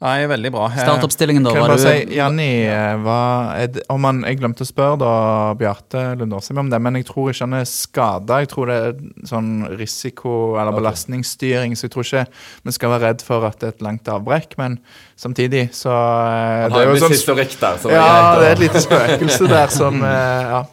Nei, 0.00 0.24
veldig 0.30 0.48
bra. 0.54 0.66
Eh, 0.72 0.78
Startoppstillingen, 0.80 1.44
da. 1.44 1.50
Kan 1.52 1.60
jeg 1.60 1.68
Var 1.68 1.76
bare 1.76 1.82
si, 2.06 2.14
Janni, 2.16 2.46
eh, 2.64 2.94
hva 3.04 3.16
er 3.60 3.66
det, 3.74 3.82
om 3.92 4.06
han, 4.08 4.22
Jeg 4.24 4.38
glemte 4.40 4.64
å 4.64 4.68
spørre 4.68 4.96
da 5.02 5.10
Bjarte 5.60 6.04
Lundåsheim 6.16 6.58
om 6.62 6.70
det, 6.72 6.78
men 6.80 6.96
jeg 6.96 7.04
tror 7.10 7.28
ikke 7.34 7.44
han 7.44 7.56
er 7.58 7.66
skada. 7.68 8.38
Jeg 8.40 8.48
tror 8.48 8.66
det 8.72 8.78
er 8.80 9.26
sånn 9.28 9.50
risiko- 9.76 10.56
eller 10.56 10.72
belastningsstyring, 10.72 11.76
så 11.76 11.84
jeg 11.84 11.92
tror 11.92 12.08
ikke 12.08 12.26
vi 12.64 12.72
skal 12.78 12.94
være 12.94 13.10
redd 13.10 13.20
for 13.26 13.44
at 13.44 13.58
det 13.60 13.68
er 13.68 13.76
et 13.76 13.82
langt 13.84 14.08
avbrekk. 14.08 14.56
Men 14.56 14.78
samtidig 15.20 15.66
så 15.76 15.92
eh, 15.92 16.62
Han 16.64 16.70
Det 16.70 16.72
har 16.72 16.80
er 16.80 16.82
en 16.82 16.88
jo 16.88 16.96
viss 16.96 17.04
sånn 17.04 17.16
historikk 17.18 17.60
der. 17.60 17.76
Ja, 17.92 18.08
det 18.40 18.46
er 18.48 18.52
et 18.56 18.64
lite 18.64 18.80
spøkelse 18.80 19.48
der 19.52 19.66
som 19.68 20.00
Ja, 20.54 20.64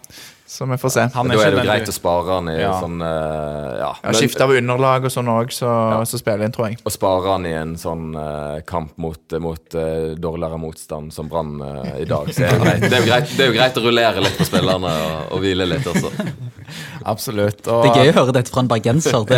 som 0.48 0.70
vi 0.72 0.78
får 0.80 0.90
se. 0.96 1.04
Da 1.14 1.22
er 1.22 1.52
det 1.52 1.60
jo 1.60 1.64
greit 1.68 1.90
å 1.92 1.94
spare 1.96 2.36
han 2.38 2.48
i 2.50 2.56
Ja. 2.62 2.74
sånn 2.82 3.02
uh, 3.04 3.76
Ja. 3.78 3.90
Ja, 4.04 4.14
Skifte 4.16 4.46
av 4.46 4.54
underlag 4.56 5.04
og 5.06 5.12
sånn 5.12 5.28
òg, 5.28 5.52
så, 5.52 5.70
så 6.08 6.20
spiller 6.20 6.48
inn, 6.48 6.54
tror 6.56 6.70
jeg. 6.70 6.80
Og 6.88 6.94
spare 6.96 7.34
han 7.34 7.46
i 7.46 7.52
en 7.58 7.76
sånn 7.78 8.16
uh, 8.16 8.62
kamp 8.68 8.96
mot, 8.98 9.20
mot 9.44 9.76
uh, 9.76 10.16
dårligere 10.16 10.58
motstand 10.62 11.12
som 11.14 11.28
Brann 11.30 11.60
uh, 11.62 11.84
i 12.00 12.06
dag. 12.08 12.32
Så 12.34 12.46
er 12.48 12.56
det, 12.56 12.64
greit. 12.64 12.82
Det, 12.88 12.94
er 12.96 13.04
jo 13.04 13.10
greit, 13.12 13.34
det 13.38 13.44
er 13.46 13.52
jo 13.52 13.58
greit 13.60 13.78
å 13.78 13.84
rullere 13.90 14.24
litt 14.24 14.38
på 14.40 14.48
spillerne 14.48 14.94
og, 15.08 15.18
og 15.36 15.44
hvile 15.44 15.68
litt 15.68 15.88
også. 15.92 16.14
Absolutt. 17.14 17.62
Og, 17.68 17.84
Det 17.86 17.92
er 17.92 18.08
gøy 18.08 18.12
å 18.12 18.16
høre 18.22 18.36
dette 18.40 18.52
fra 18.52 18.64
en 18.64 18.72
bergenser. 18.72 19.22
Det, 19.30 19.38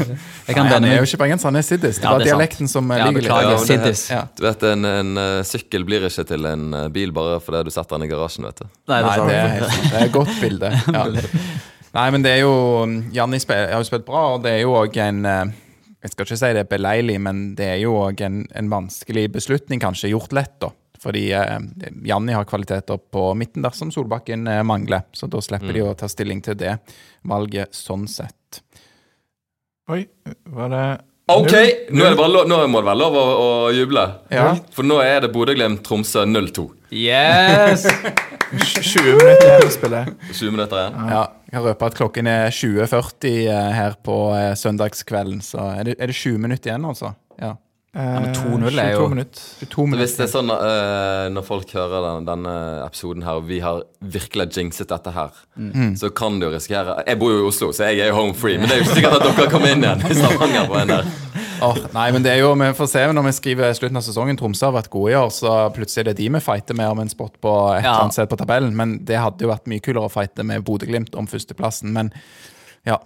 jeg 0.48 0.56
kan 0.56 0.68
Nei, 0.68 0.72
han 0.76 0.86
er 0.88 0.94
jo 1.00 1.08
ikke 1.08 1.20
bergenser, 1.24 1.50
han 1.50 1.60
er 1.60 1.66
siddis. 1.66 1.98
Det 2.00 2.06
Ja, 2.06 2.12
var 2.14 2.22
det 2.22 2.28
er 2.28 2.32
sant. 2.32 2.38
dialekten 2.38 2.70
som 2.72 2.92
Ja, 2.92 3.08
ligger 3.08 3.26
litt 3.26 3.32
Ja, 3.32 3.86
det- 3.88 3.92
Ja. 4.12 4.22
Du 4.36 4.44
vet, 4.46 4.62
En, 4.72 4.84
en 4.84 5.44
sykkel 5.44 5.84
blir 5.88 6.06
ikke 6.08 6.24
til 6.28 6.46
en 6.48 6.70
bil 6.92 7.12
bare 7.12 7.40
fordi 7.44 7.64
du 7.68 7.70
setter 7.74 7.98
den 7.98 8.06
i 8.08 8.12
garasjen. 8.12 8.44
vet 8.48 8.62
du 8.62 8.64
Nei, 8.88 9.02
det 9.02 9.10
er 9.10 9.16
sant. 9.16 9.28
det 9.28 9.36
er, 9.36 9.90
det 9.92 10.00
er 10.06 10.12
godt 10.14 10.41
bilde. 10.42 10.72
Ja. 10.92 11.06
Nei, 11.96 12.06
men 12.14 12.24
det 12.24 12.38
er 12.38 12.44
jo 12.46 12.52
Janni 13.12 13.40
har 13.48 13.74
jo 13.76 13.88
spilt 13.88 14.06
bra, 14.06 14.22
og 14.34 14.46
det 14.46 14.54
er 14.56 14.62
jo 14.62 14.76
òg 14.78 14.96
en 15.02 15.26
eh, 15.28 15.50
Jeg 16.02 16.14
skal 16.14 16.24
ikke 16.24 16.38
si 16.40 16.52
det 16.56 16.62
er 16.64 16.70
beleilig, 16.70 17.18
men 17.22 17.42
det 17.58 17.68
er 17.74 17.82
jo 17.84 17.98
òg 18.00 18.22
en, 18.24 18.42
en 18.58 18.70
vanskelig 18.72 19.28
beslutning, 19.36 19.82
kanskje, 19.82 20.14
gjort 20.14 20.32
lett, 20.34 20.56
da. 20.64 20.72
Fordi 21.02 21.24
eh, 21.34 21.58
Janni 22.08 22.34
har 22.34 22.48
kvaliteter 22.48 22.98
på 23.12 23.28
midten 23.38 23.64
der 23.64 23.74
som 23.76 23.90
Solbakken 23.92 24.46
eh, 24.50 24.62
mangler. 24.66 25.04
Så 25.12 25.28
da 25.30 25.42
slipper 25.42 25.74
de 25.74 25.84
å 25.84 25.94
ta 25.98 26.08
stilling 26.10 26.42
til 26.44 26.58
det 26.58 26.76
valget 27.28 27.74
sånn 27.74 28.08
sett. 28.10 28.62
Oi, 29.90 30.04
var 30.54 30.70
det 30.72 30.84
Ok, 31.38 31.54
nå, 31.90 32.04
er 32.04 32.12
det 32.12 32.18
bare 32.18 32.32
lov, 32.32 32.46
nå 32.50 32.60
må 32.68 32.82
det 32.82 32.88
være 32.90 33.00
lov 33.00 33.16
å, 33.18 33.24
å 33.40 33.48
juble. 33.74 34.04
Ja. 34.32 34.52
For 34.74 34.86
nå 34.86 35.00
er 35.04 35.24
det 35.24 35.32
Bodø-Glimt-Tromsø 35.34 36.26
0-2. 36.28 36.68
Yes! 36.92 37.86
20 38.52 39.16
minutter 39.16 39.46
igjen 39.46 39.64
å 39.64 39.72
spille? 39.72 40.00
20 40.28 40.52
minutter 40.52 40.80
igjen. 40.82 40.96
Ja, 41.08 41.22
jeg 41.48 41.54
kan 41.56 41.64
røpe 41.70 41.88
at 41.88 41.96
klokken 41.96 42.28
er 42.28 42.52
20.40 42.52 43.30
eh, 43.48 43.70
her 43.78 43.96
på 44.04 44.16
eh, 44.36 44.50
søndagskvelden. 44.60 45.40
Så 45.44 45.62
er 45.72 45.88
det, 45.88 45.96
er 45.96 46.12
det 46.12 46.16
20 46.18 46.42
minutter 46.42 46.72
igjen, 46.72 46.84
altså? 46.88 47.14
Ja. 47.94 48.00
men 48.20 48.30
Eh, 48.30 48.32
2-0 48.32 48.78
er 48.80 48.92
jo- 48.94 49.08
minutter. 49.08 49.42
Hvis 49.60 50.16
det 50.16 50.24
er 50.24 50.30
sånn 50.32 50.48
uh, 50.48 51.28
når 51.28 51.44
folk 51.44 51.70
hører 51.76 52.06
den, 52.06 52.24
denne 52.24 52.54
episoden 52.86 53.22
her, 53.22 53.32
og 53.36 53.44
vi 53.46 53.58
har 53.60 53.82
virkelig 54.00 54.46
jinxet 54.56 54.88
dette 54.88 55.12
her, 55.12 55.28
så 56.00 56.08
kan 56.16 56.38
du 56.40 56.46
risikere 56.48 57.02
Jeg 57.06 57.18
bor 57.20 57.28
jo 57.30 57.42
i 57.44 57.48
Oslo, 57.50 57.68
så 57.70 57.90
jeg 57.92 58.00
er 58.00 58.08
jo 58.08 58.14
home 58.16 58.32
free, 58.34 58.56
men 58.56 58.66
det 58.70 58.78
er 58.78 58.80
jo 58.80 58.86
ikke 58.86 58.94
sikkert 58.96 59.26
at 59.28 59.36
dere 59.36 59.50
kommer 59.52 59.74
inn 59.74 59.84
igjen 59.84 60.06
i 60.08 60.14
Stavanger 60.16 60.66
på 60.72 60.80
en 60.80 60.88
der. 60.88 61.04
Oh, 61.62 61.76
nei, 61.94 62.08
men 62.10 62.24
det 62.24 62.32
er 62.32 62.40
jo, 62.40 62.54
Vi 62.58 62.72
får 62.74 62.88
se 62.90 63.02
når 63.12 63.22
vi 63.22 63.32
skriver 63.36 63.72
slutten 63.78 63.96
av 63.96 64.02
sesongen. 64.02 64.34
Tromsø 64.36 64.64
har 64.66 64.72
vært 64.74 64.88
gode 64.90 65.12
i 65.12 65.14
år, 65.14 65.28
så 65.30 65.52
plutselig 65.70 66.00
er 66.00 66.08
det 66.10 66.16
de 66.18 66.26
vi 66.34 66.40
fighter 66.42 66.74
med 66.74 66.88
om 66.90 66.98
en 67.04 67.08
spot 67.12 67.36
på 67.40 67.52
et 67.76 67.84
Ja. 67.84 67.92
eller 67.92 68.00
annet 68.08 68.12
sted 68.16 68.26
på 68.32 68.36
tabellen. 68.40 68.74
Men 68.74 69.04
det 69.04 69.20
hadde 69.22 69.38
jo 69.44 69.48
vært 69.52 69.68
mye 69.70 69.78
kulere 69.84 70.08
å 70.08 70.10
fighte 70.10 70.42
med 70.44 70.64
Bodø-Glimt 70.64 71.14
om 71.14 71.28
førsteplassen. 71.30 71.92
Men 71.92 72.10
ja, 72.84 72.98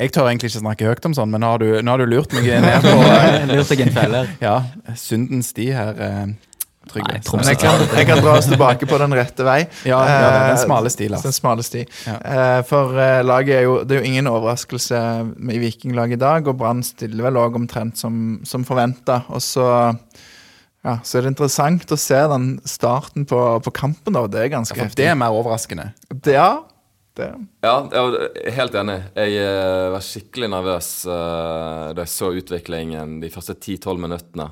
jeg 0.00 0.10
tør 0.14 0.26
egentlig 0.30 0.50
ikke 0.50 0.62
snakke 0.64 0.88
høyt 0.90 1.06
om 1.06 1.14
sånn, 1.16 1.30
men 1.30 1.40
nå 1.44 1.52
har 1.54 1.62
du, 1.62 1.68
nå 1.82 1.92
har 1.94 2.02
du 2.02 2.06
lurt 2.10 2.32
meg 2.34 2.48
ned 2.64 2.82
på 2.86 2.94
eh, 3.06 3.46
Lurt 3.52 3.70
deg 3.70 3.82
inn 3.84 3.92
en 3.92 3.96
felle. 3.96 4.20
ja, 4.48 4.56
syndens 4.98 5.52
sti 5.54 5.70
her. 5.76 5.94
eh. 6.02 6.26
Nei, 6.96 7.16
Så- 7.26 7.40
jeg 7.42 7.58
kan, 7.58 7.80
jeg 7.98 8.06
kan 8.06 8.20
dra 8.22 8.36
oss 8.38 8.46
tilbake 8.46 8.86
på 8.86 8.96
den 9.02 9.10
rette 9.18 9.42
vei. 9.44 9.56
Ja, 9.84 9.98
ja, 10.06 10.28
den 10.30 10.52
Eh, 10.54 10.60
smale 10.62 10.90
sti, 10.94 11.08
Lars. 11.10 11.24
Den 11.26 11.34
smale 11.34 11.64
sti. 11.66 11.80
Ja. 12.06 12.14
Eh, 12.22 12.60
For 12.68 12.94
eh, 13.02 13.24
laget 13.26 13.56
er 13.56 13.64
jo 13.66 13.72
Det 13.84 13.96
er 13.96 14.04
jo 14.04 14.06
ingen 14.12 14.28
overraskelse 14.30 15.00
i 15.50 15.58
Vikinglaget 15.64 16.14
i 16.14 16.22
dag, 16.22 16.46
og 16.46 16.56
Brann 16.60 16.84
stiller 16.86 17.26
vel 17.26 17.40
òg 17.42 17.58
omtrent 17.58 17.98
som, 17.98 18.38
som 18.46 18.64
forventa. 18.64 19.24
Og 19.34 19.42
så 19.42 19.66
ja, 20.86 20.94
så 21.02 21.18
er 21.18 21.26
det 21.26 21.32
interessant 21.34 21.90
å 21.90 21.98
se 21.98 22.22
den 22.30 22.46
starten 22.70 23.26
på, 23.26 23.42
på 23.66 23.72
kampen, 23.74 24.14
da. 24.14 24.22
Det 24.30 24.44
er 24.44 24.52
ganske 24.54 24.76
ja, 24.78 24.84
For 24.84 24.86
heftig. 24.86 25.02
det 25.02 25.10
er 25.10 25.18
mer 25.18 25.34
overraskende. 25.34 25.88
Det, 26.14 26.36
ja, 26.38 26.52
det. 27.18 27.28
Ja, 27.64 27.74
jeg 27.90 28.30
er 28.46 28.56
helt 28.58 28.78
enig. 28.78 28.96
Jeg 29.16 29.36
eh, 29.42 29.88
var 29.94 30.04
skikkelig 30.04 30.50
nervøs 30.52 30.90
eh, 31.10 31.84
da 31.96 32.04
jeg 32.04 32.12
så 32.12 32.30
utviklingen 32.36 33.18
de 33.22 33.30
første 33.32 33.56
10-12 33.56 34.02
minuttene. 34.06 34.50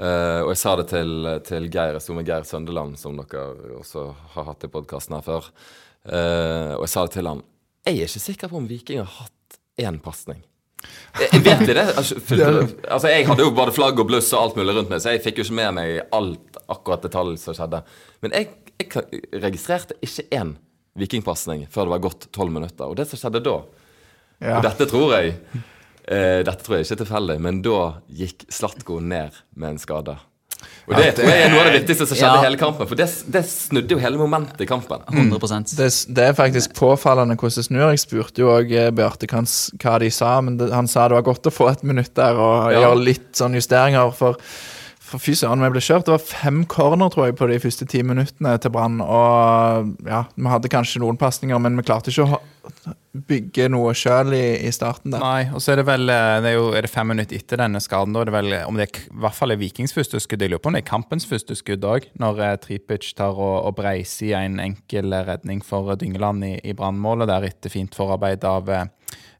Eh, 0.00 0.40
og 0.44 0.52
jeg 0.54 0.60
sa 0.62 0.74
det 0.80 0.86
til, 0.92 1.30
til 1.46 1.66
Geir, 1.68 1.96
jeg 1.98 2.04
sto 2.04 2.16
med 2.16 2.28
Geir 2.28 2.46
Søndeland, 2.48 2.96
som 3.00 3.18
dere 3.18 3.74
også 3.80 4.06
har 4.36 4.46
hatt 4.52 4.64
i 4.64 4.72
podkasten 4.72 5.18
her 5.18 5.26
før. 5.26 5.50
Eh, 6.08 6.76
og 6.78 6.86
jeg 6.86 6.92
sa 6.94 7.04
det 7.04 7.16
til 7.18 7.28
han 7.28 7.42
Jeg 7.84 7.98
er 7.98 8.08
ikke 8.08 8.22
sikker 8.22 8.48
på 8.52 8.56
om 8.56 8.70
Viking 8.70 9.02
har 9.02 9.10
hatt 9.18 9.60
én 9.80 10.00
pasning. 10.00 10.40
Jeg, 11.20 11.42
vet 11.44 11.66
det. 11.68 11.76
Altså, 11.76 12.16
altså, 12.94 13.10
jeg 13.12 13.26
hadde 13.28 13.44
jo 13.44 13.52
både 13.52 13.74
flagg 13.76 14.00
og 14.00 14.08
bluss 14.08 14.30
og 14.32 14.46
alt 14.46 14.56
mulig 14.56 14.78
rundt 14.78 14.92
meg, 14.92 15.02
så 15.02 15.12
jeg 15.12 15.24
fikk 15.26 15.40
jo 15.40 15.48
ikke 15.48 15.58
med 15.58 15.76
meg 15.76 16.00
alt 16.16 16.60
akkurat 16.72 17.04
detalj 17.04 17.36
som 17.42 17.56
skjedde. 17.56 17.82
Men 18.24 18.36
jeg, 18.36 18.48
jeg 18.80 19.22
registrerte 19.44 19.98
ikke 20.00 20.28
én 20.40 20.54
vikingpasning 20.98 21.66
før 21.70 21.86
det 21.88 21.94
var 21.96 22.04
gått 22.08 22.28
tolv 22.34 22.52
minutter. 22.52 22.86
Og 22.90 22.96
det 22.98 23.06
som 23.10 23.18
skjedde 23.20 23.44
da 23.46 23.58
Ja. 24.40 24.56
Og 24.56 24.62
dette 24.64 24.86
tror 24.88 25.10
jeg 25.18 25.34
eh, 26.08 26.40
Dette 26.42 26.64
tror 26.64 26.78
jeg 26.78 26.86
ikke 26.86 26.96
er 26.96 27.04
tilfeldig, 27.04 27.38
men 27.44 27.60
da 27.62 28.00
gikk 28.08 28.46
Slatko 28.48 29.00
ned 29.04 29.36
med 29.54 29.74
en 29.74 29.78
skade. 29.78 30.16
Og 30.88 30.92
det 30.96 31.14
tror 31.16 31.28
jeg 31.30 31.42
er 31.44 31.52
noe 31.52 31.60
av 31.62 31.68
det 31.70 31.76
viktigste 31.80 32.06
som 32.08 32.16
skjedde 32.18 32.32
Ja. 32.36 32.40
i 32.40 32.46
hele 32.48 32.58
kampen. 32.60 32.88
For 32.88 32.96
det, 32.98 33.06
det 33.32 33.44
snudde 33.48 33.94
jo 33.94 33.98
hele 34.00 34.18
momentet 34.20 34.60
i 34.60 34.66
kampen. 34.68 35.00
100 35.08 35.76
Det, 35.76 35.88
det 36.16 36.24
er 36.24 36.34
faktisk 36.36 36.74
påfallende 36.76 37.36
hvordan 37.36 37.56
det 37.60 37.64
snur. 37.68 37.86
Jeg 37.94 38.02
spurte 38.02 38.42
jo 38.42 38.50
òg 38.52 38.74
Bjarte 38.96 39.28
hva, 39.30 39.44
hva 39.80 39.94
de 40.02 40.10
sa, 40.10 40.34
men 40.44 40.56
det, 40.60 40.70
han 40.72 40.88
sa 40.88 41.06
det 41.08 41.16
var 41.20 41.22
godt 41.30 41.48
å 41.48 41.54
få 41.54 41.70
et 41.70 41.82
minutt 41.84 42.12
der 42.14 42.36
og 42.36 42.72
Ja. 42.72 42.80
gjøre 42.80 43.04
litt 43.04 43.30
sånn 43.40 43.54
justeringer. 43.56 44.12
For, 44.16 44.36
For 45.10 45.18
fy 45.18 45.32
søren, 45.34 45.62
vi 45.64 45.72
ble 45.74 45.80
kjørt. 45.82 46.06
Det 46.06 46.12
var 46.14 46.22
fem 46.22 46.60
corner 46.70 47.10
tror 47.10 47.26
jeg, 47.26 47.34
på 47.40 47.48
de 47.50 47.58
første 47.62 47.86
ti 47.90 48.04
minuttene 48.06 48.52
til 48.62 48.70
Brann. 48.70 49.00
Og 49.02 49.96
ja, 50.06 50.22
vi 50.36 50.52
hadde 50.52 50.70
kanskje 50.70 51.02
noen 51.02 51.18
pasninger, 51.18 51.58
men 51.58 51.78
vi 51.80 51.86
klarte 51.88 52.12
ikke 52.12 52.28
å 52.28 52.38
bygge 53.26 53.66
noe 53.72 53.90
sjøl 53.96 54.30
i, 54.36 54.44
i 54.68 54.70
starten 54.70 55.10
der. 55.10 55.22
Nei, 55.24 55.48
og 55.50 55.62
så 55.64 55.72
er 55.72 55.80
det 55.80 55.86
vel 55.88 56.12
eh, 56.12 56.36
det 56.44 56.52
er, 56.52 56.54
jo, 56.54 56.68
er 56.78 56.86
det 56.86 56.92
fem 56.92 57.10
minutter 57.10 57.40
etter 57.40 57.58
denne 57.58 57.82
skaden. 57.82 58.14
Da 58.14 58.22
er 58.22 58.30
det 58.30 58.36
vel, 58.36 58.54
om 58.68 58.78
det 58.78 58.86
er, 58.86 59.02
i 59.10 59.24
hvert 59.24 59.38
fall 59.40 59.54
er 59.54 59.58
Vikings 59.58 59.96
første 59.96 60.20
skudd. 60.22 60.46
Jeg 60.46 60.54
lurer 60.54 60.62
på 60.62 60.70
om 60.70 60.78
det 60.78 60.84
er 60.84 60.90
kampens 60.92 61.26
første 61.26 61.58
skudd 61.58 61.88
òg, 61.90 62.06
når 62.22 62.44
eh, 62.46 62.54
Tripic 62.62 63.10
tar 63.18 63.34
og, 63.34 63.56
og 63.66 63.74
breiser 63.80 64.30
i 64.30 64.32
en 64.38 64.62
enkel 64.62 65.10
eh, 65.10 65.26
redning 65.32 65.64
for 65.66 65.90
eh, 65.90 65.98
Dyngeland 65.98 66.46
i, 66.46 66.54
i 66.62 66.76
brannmålet 66.78 67.32
Deretter 67.32 67.74
fint 67.74 67.98
forarbeid 67.98 68.46
av 68.46 68.70
eh, 68.70 68.86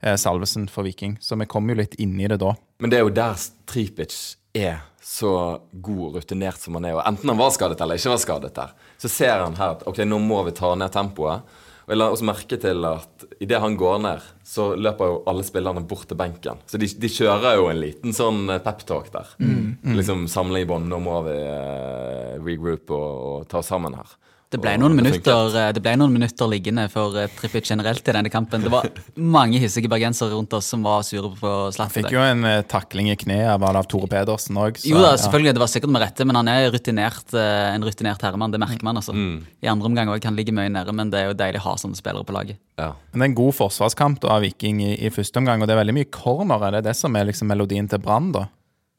eh, 0.03 0.19
Salvesen 0.19 0.67
for 0.73 0.91
Viking. 0.91 1.15
Så 1.23 1.39
vi 1.39 1.47
kom 1.51 1.71
jo 1.71 1.79
litt 1.79 1.95
inn 2.03 2.19
i 2.19 2.27
det 2.27 2.43
da. 2.43 2.57
Men 2.83 2.91
det 2.91 2.99
er 2.99 3.07
jo 3.07 3.19
der 3.23 3.51
Tripic 3.71 4.19
er 4.59 4.81
så 5.11 5.33
god 5.73 6.03
og 6.07 6.21
rutinert 6.21 6.63
som 6.63 6.77
han 6.79 6.87
er. 6.87 6.95
Og 6.99 7.03
enten 7.03 7.33
han 7.33 7.41
var 7.41 7.51
skadet 7.55 7.81
eller 7.83 7.99
ikke 7.99 8.13
var 8.13 8.23
skadet 8.23 8.55
der, 8.55 8.77
så 9.01 9.11
ser 9.11 9.43
han 9.43 9.59
her 9.59 9.75
at 9.75 9.83
ok, 9.91 10.05
nå 10.07 10.21
må 10.23 10.45
vi 10.47 10.55
ta 10.55 10.71
ned 10.79 10.95
tempoet. 10.95 11.59
Og 11.91 11.95
jeg 11.95 11.99
la 11.99 12.07
også 12.13 12.27
merke 12.29 12.57
til 12.63 12.85
at 12.87 13.25
idet 13.43 13.59
han 13.59 13.75
går 13.75 13.97
ned, 14.05 14.27
så 14.47 14.69
løper 14.79 15.11
jo 15.11 15.17
alle 15.31 15.43
spillerne 15.43 15.83
bort 15.91 16.07
til 16.07 16.19
benken. 16.21 16.61
Så 16.71 16.79
de, 16.79 16.87
de 16.87 17.11
kjører 17.11 17.59
jo 17.59 17.67
en 17.67 17.81
liten 17.83 18.15
sånn 18.15 18.45
peptalk 18.47 19.11
pep-talk 19.11 19.11
der. 19.17 19.33
Liksom 19.99 20.29
samle 20.31 20.63
i 20.63 20.69
bånd. 20.71 20.87
Nå 20.93 21.01
må 21.03 21.17
vi 21.27 21.35
uh, 21.35 22.39
regroupe 22.47 22.95
og, 22.95 23.25
og 23.33 23.49
ta 23.51 23.65
sammen 23.67 23.99
her. 23.99 24.15
Det 24.51 24.59
ble, 24.59 24.73
noen 24.83 24.97
minutter, 24.99 25.53
eh, 25.55 25.69
det 25.71 25.79
ble 25.83 25.93
noen 25.95 26.11
minutter 26.11 26.49
liggende 26.51 26.89
for 26.91 27.15
eh, 27.21 27.29
Trippic 27.39 27.69
generelt 27.71 28.03
i 28.03 28.15
denne 28.17 28.33
kampen. 28.33 28.65
Det 28.65 28.73
var 28.73 28.89
mange 29.15 29.61
hissige 29.63 29.87
bergensere 29.91 30.35
rundt 30.35 30.57
oss 30.59 30.73
som 30.73 30.83
var 30.83 31.05
sure 31.07 31.31
på 31.39 31.53
Zlatan. 31.77 32.01
Fikk 32.01 32.17
jo 32.17 32.25
en 32.25 32.43
uh, 32.43 32.57
takling 32.67 33.13
i 33.13 33.17
kneet 33.21 33.61
var 33.63 33.77
det 33.77 33.85
av 33.85 33.89
Tore 33.93 34.11
Pedersen 34.11 34.59
òg. 34.59 34.83
Jo 34.83 34.99
da, 34.99 35.13
selvfølgelig, 35.23 35.55
det 35.55 35.63
var 35.63 35.71
sikkert 35.71 35.95
med 35.95 36.03
rette, 36.03 36.27
men 36.27 36.41
han 36.41 36.51
er 36.51 36.67
rutinert, 36.75 37.31
uh, 37.31 37.71
en 37.71 37.87
rutinert 37.87 38.27
herremann. 38.27 38.51
Det 38.51 38.59
merker 38.59 38.91
man. 38.91 38.99
altså. 38.99 39.15
Mm. 39.15 39.39
I 39.63 39.71
andre 39.71 39.93
omgang 39.93 40.11
òg. 40.11 40.19
kan 40.19 40.33
han 40.33 40.43
ligge 40.43 40.57
mye 40.57 40.73
nede, 40.75 40.99
men 40.99 41.15
det 41.15 41.23
er 41.23 41.31
jo 41.31 41.39
deilig 41.39 41.63
å 41.63 41.69
ha 41.69 41.79
sånne 41.79 42.03
spillere 42.03 42.27
på 42.27 42.35
laget. 42.35 42.59
Ja. 42.75 42.97
Men 43.13 43.23
det 43.23 43.29
er 43.29 43.31
en 43.31 43.43
god 43.45 43.61
forsvarskamp 43.61 44.19
da, 44.25 44.35
av 44.35 44.43
Viking 44.49 44.83
i, 44.83 44.97
i 44.99 45.15
første 45.15 45.39
omgang, 45.39 45.63
og 45.63 45.71
det 45.71 45.79
er 45.79 45.85
veldig 45.85 46.01
mye 46.01 46.11
corner. 46.11 46.67
Er 46.67 46.81
det 46.81 46.89
det 46.91 46.99
som 46.99 47.15
er 47.15 47.31
liksom 47.31 47.55
melodien 47.55 47.87
til 47.87 48.03
Brann, 48.03 48.33
da? 48.35 48.49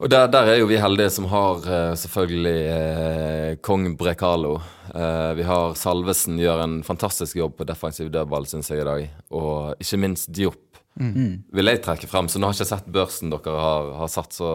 Og 0.02 0.10
der, 0.10 0.26
der 0.26 0.48
er 0.50 0.56
jo 0.58 0.66
vi 0.66 0.80
heldige 0.82 1.12
som 1.14 1.28
har 1.30 1.62
uh, 1.62 1.92
selvfølgelig 1.94 2.58
uh, 2.74 3.50
kong 3.62 3.92
Brekalo. 3.98 4.56
Uh, 4.90 5.30
vi 5.38 5.44
har 5.46 5.76
Salvesen 5.78 6.40
gjør 6.42 6.64
en 6.64 6.80
fantastisk 6.82 7.38
jobb 7.38 7.54
på 7.60 7.66
defensiv 7.68 8.10
dødball, 8.10 8.48
syns 8.50 8.72
jeg 8.72 8.82
i 8.82 8.88
dag. 8.88 9.04
Og 9.30 9.78
ikke 9.78 10.00
minst 10.02 10.32
Diop 10.34 10.58
vil 10.98 11.70
jeg 11.70 11.80
trekke 11.86 12.10
frem. 12.10 12.26
Så 12.28 12.42
nå 12.42 12.50
har 12.50 12.56
jeg 12.56 12.64
ikke 12.64 12.72
sett 12.74 12.90
børsen 12.98 13.30
dere 13.30 13.54
har, 13.62 13.92
har 14.00 14.10
satt, 14.10 14.34
så, 14.34 14.50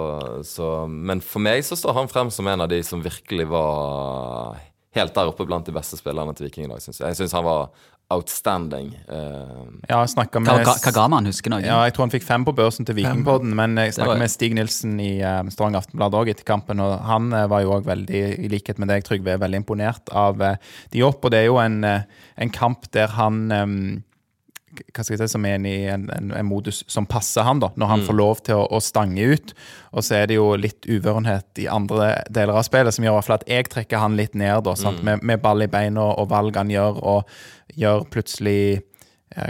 så 0.46 0.68
Men 0.92 1.24
for 1.24 1.42
meg 1.42 1.64
så 1.66 1.80
står 1.80 1.96
han 2.02 2.12
frem 2.12 2.30
som 2.34 2.52
en 2.52 2.68
av 2.68 2.70
de 2.70 2.84
som 2.86 3.02
virkelig 3.02 3.48
var 3.50 4.60
helt 4.98 5.16
der 5.16 5.32
oppe 5.32 5.48
blant 5.48 5.68
de 5.68 5.74
beste 5.76 5.98
spillerne 6.00 6.36
til 6.36 6.50
Viking 6.50 6.68
i 6.68 6.74
dag, 6.74 6.84
syns 6.84 7.00
jeg. 7.00 7.08
Jeg 7.08 7.22
syns 7.22 7.38
han 7.40 7.48
var 7.48 7.72
outstanding. 8.14 8.94
Uh, 9.12 9.68
Ja, 9.90 10.00
jeg 10.06 10.10
med 10.42 10.48
hva, 10.64 10.76
hva 10.80 10.92
ga 10.96 11.08
man, 11.12 11.26
husker 11.28 11.52
noen? 11.52 11.66
Ja, 11.68 11.82
jeg 11.88 11.96
tror 11.96 12.08
han 12.08 12.14
fikk 12.14 12.24
fem 12.28 12.46
på 12.48 12.54
børsen 12.56 12.88
til 12.88 12.96
Vikingpodden, 12.96 13.52
men 13.58 13.76
jeg 13.76 13.92
var- 13.92 13.98
snakket 14.00 14.22
med 14.24 14.32
Stig 14.32 14.56
Nilsen 14.56 15.00
i 15.04 15.10
uh, 15.22 15.42
Stavanger 15.52 15.82
Aftenblad 15.84 16.16
også 16.16 16.30
etter 16.32 16.48
kampen, 16.48 16.80
og 16.80 17.00
han 17.04 17.34
uh, 17.34 17.46
var 17.52 17.66
jo 17.66 17.74
òg 17.76 17.84
veldig, 17.90 18.24
i 18.40 18.48
likhet 18.54 18.80
med 18.80 18.88
deg, 18.94 19.04
Trygve, 19.04 19.38
veldig 19.40 19.62
imponert 19.64 20.10
av 20.16 20.40
uh, 20.42 20.56
Diop. 20.94 21.20
Og 21.26 21.32
det 21.36 21.44
er 21.44 21.50
jo 21.50 21.60
en, 21.60 21.82
en 21.84 22.50
kamp 22.56 22.88
der 22.96 23.08
han 23.18 23.52
em, 23.52 24.04
hva 24.94 25.04
skal 25.04 25.16
jeg 25.16 25.22
si, 25.24 25.34
som 25.34 25.46
er 25.48 25.64
i 25.68 25.76
en, 25.92 26.08
en, 26.14 26.32
en 26.38 26.48
modus 26.48 26.84
som 26.92 27.08
passer 27.10 27.46
han, 27.48 27.62
da, 27.64 27.72
når 27.76 27.92
han 27.94 28.06
får 28.08 28.18
lov 28.18 28.42
til 28.48 28.60
å, 28.60 28.66
å 28.78 28.82
stange 28.84 29.30
ut. 29.34 29.54
Og 29.94 30.06
så 30.06 30.20
er 30.22 30.30
det 30.30 30.38
jo 30.40 30.52
litt 30.60 30.88
uvørenhet 30.88 31.64
i 31.64 31.68
andre 31.72 32.14
deler 32.34 32.60
av 32.60 32.68
spillet 32.68 32.96
som 32.96 33.08
gjør 33.08 33.34
at 33.38 33.48
jeg 33.50 33.70
trekker 33.74 34.02
han 34.02 34.18
litt 34.20 34.38
ned, 34.38 34.64
da, 34.68 34.76
sant? 34.80 35.04
Med, 35.06 35.24
med 35.26 35.42
ball 35.44 35.66
i 35.66 35.72
beina 35.72 36.10
og 36.14 36.30
valg 36.34 36.58
han 36.60 36.72
gjør, 36.74 37.02
og 37.02 37.78
gjør 37.78 38.08
plutselig 38.14 38.84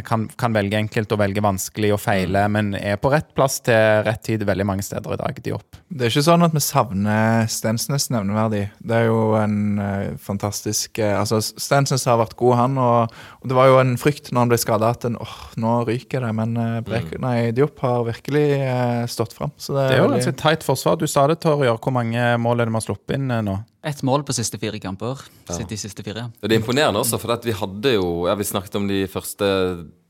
kan, 0.03 0.25
kan 0.39 0.55
velge 0.55 0.79
enkelt 0.79 1.11
og 1.13 1.19
velge 1.21 1.41
vanskelig 1.45 1.91
og 1.95 1.99
feile, 2.01 2.41
men 2.51 2.73
er 2.75 2.97
på 2.99 3.11
rett 3.13 3.29
plass 3.37 3.59
til 3.63 4.01
rett 4.07 4.23
tid 4.25 4.41
veldig 4.47 4.65
mange 4.67 4.83
steder 4.83 5.13
i 5.13 5.19
dag. 5.21 5.41
Diop. 5.45 5.77
Det 5.87 6.07
er 6.07 6.11
ikke 6.11 6.23
sånn 6.25 6.43
at 6.43 6.55
vi 6.55 6.63
savner 6.65 7.45
Stensnes 7.51 8.09
nevneverdig. 8.11 8.63
Det 8.81 8.97
er 8.97 9.05
jo 9.07 9.35
en 9.39 9.77
uh, 9.79 10.17
fantastisk 10.19 10.97
uh, 10.99 11.19
Altså, 11.21 11.39
Stensnes 11.41 12.07
har 12.09 12.19
vært 12.19 12.35
god, 12.39 12.55
han. 12.59 12.79
Og, 12.81 13.13
og 13.43 13.47
det 13.51 13.57
var 13.59 13.69
jo 13.69 13.77
en 13.83 13.95
frykt 14.01 14.31
når 14.33 14.43
han 14.47 14.51
ble 14.51 14.59
skada 14.61 14.91
at 14.95 15.05
en, 15.07 15.19
oh, 15.23 15.37
nå 15.61 15.77
ryker 15.87 16.25
det. 16.25 16.33
Men 16.41 16.57
uh, 16.57 16.79
Brek, 16.87 17.13
nei, 17.23 17.37
Diop 17.55 17.79
har 17.85 18.03
virkelig 18.09 18.45
uh, 18.65 19.05
stått 19.07 19.37
fram. 19.37 19.53
Det 19.55 19.71
Det 19.77 19.85
er 19.85 20.01
jo 20.01 20.07
veldig- 20.09 20.19
ganske 20.19 20.37
tight 20.41 20.67
forsvar. 20.67 20.99
Du 20.99 21.07
sa 21.07 21.27
det, 21.29 21.39
Torjer. 21.45 21.77
Hvor 21.77 21.93
mange 21.95 22.27
mål 22.41 22.61
er 22.61 22.65
det 22.67 22.73
vi 22.73 22.81
har 22.81 22.87
sluppet 22.89 23.15
inn 23.19 23.31
eh, 23.31 23.45
nå? 23.45 23.59
Ett 23.85 24.01
mål 24.03 24.23
på 24.25 24.33
siste 24.33 24.57
fire 24.57 24.79
kamper. 24.81 25.21
Sitt 25.53 25.69
De 25.69 25.77
siste 25.77 26.03
fire. 26.03 26.27
Og 26.41 26.49
Det 26.49 26.55
er 26.55 26.61
imponerende 26.61 26.99
også, 27.03 27.19
for 27.21 27.35
at 27.35 27.45
vi 27.45 27.53
hadde 27.55 27.93
jo 27.93 28.27
ja, 28.27 28.35
Vi 28.35 28.47
snakket 28.47 28.75
om 28.79 28.87
de 28.89 29.05
første 29.07 29.45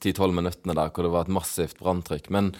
10-12 0.03 0.31
minuttene 0.31 0.75
der 0.77 0.91
hvor 0.93 1.03
det 1.03 1.11
var 1.11 1.25
et 1.25 1.33
massivt 1.33 1.79
branntrykk. 1.81 2.29
Men, 2.31 2.53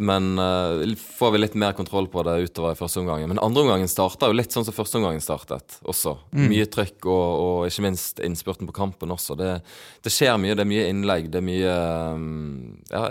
men 0.00 0.32
uh, 0.40 0.82
får 0.98 1.34
vi 1.34 1.42
litt 1.42 1.54
mer 1.54 1.76
kontroll 1.78 2.08
på 2.10 2.24
det 2.26 2.38
utover 2.48 2.74
i 2.74 2.80
første 2.80 3.00
omgangen. 3.04 3.30
Men 3.30 3.42
andre 3.44 3.62
omgangen 3.62 3.92
starta 3.92 4.30
jo 4.30 4.36
litt 4.36 4.52
sånn 4.52 4.66
som 4.66 4.74
første 4.74 4.98
omgangen 4.98 5.22
startet 5.22 5.78
også. 5.84 6.16
Mye 6.34 6.66
trykk 6.66 7.06
og, 7.06 7.28
og 7.44 7.70
ikke 7.70 7.86
minst 7.86 8.22
innspurten 8.24 8.66
på 8.66 8.76
kampen 8.80 9.14
også. 9.14 9.38
Det, 9.38 9.54
det 10.02 10.12
skjer 10.12 10.40
mye. 10.42 10.56
Det 10.58 10.66
er 10.66 10.72
mye 10.74 10.90
innlegg. 10.90 11.30
Det 11.30 11.38
er 11.38 11.48
mye 11.52 11.78
um, 12.16 12.82
ja, 12.90 13.06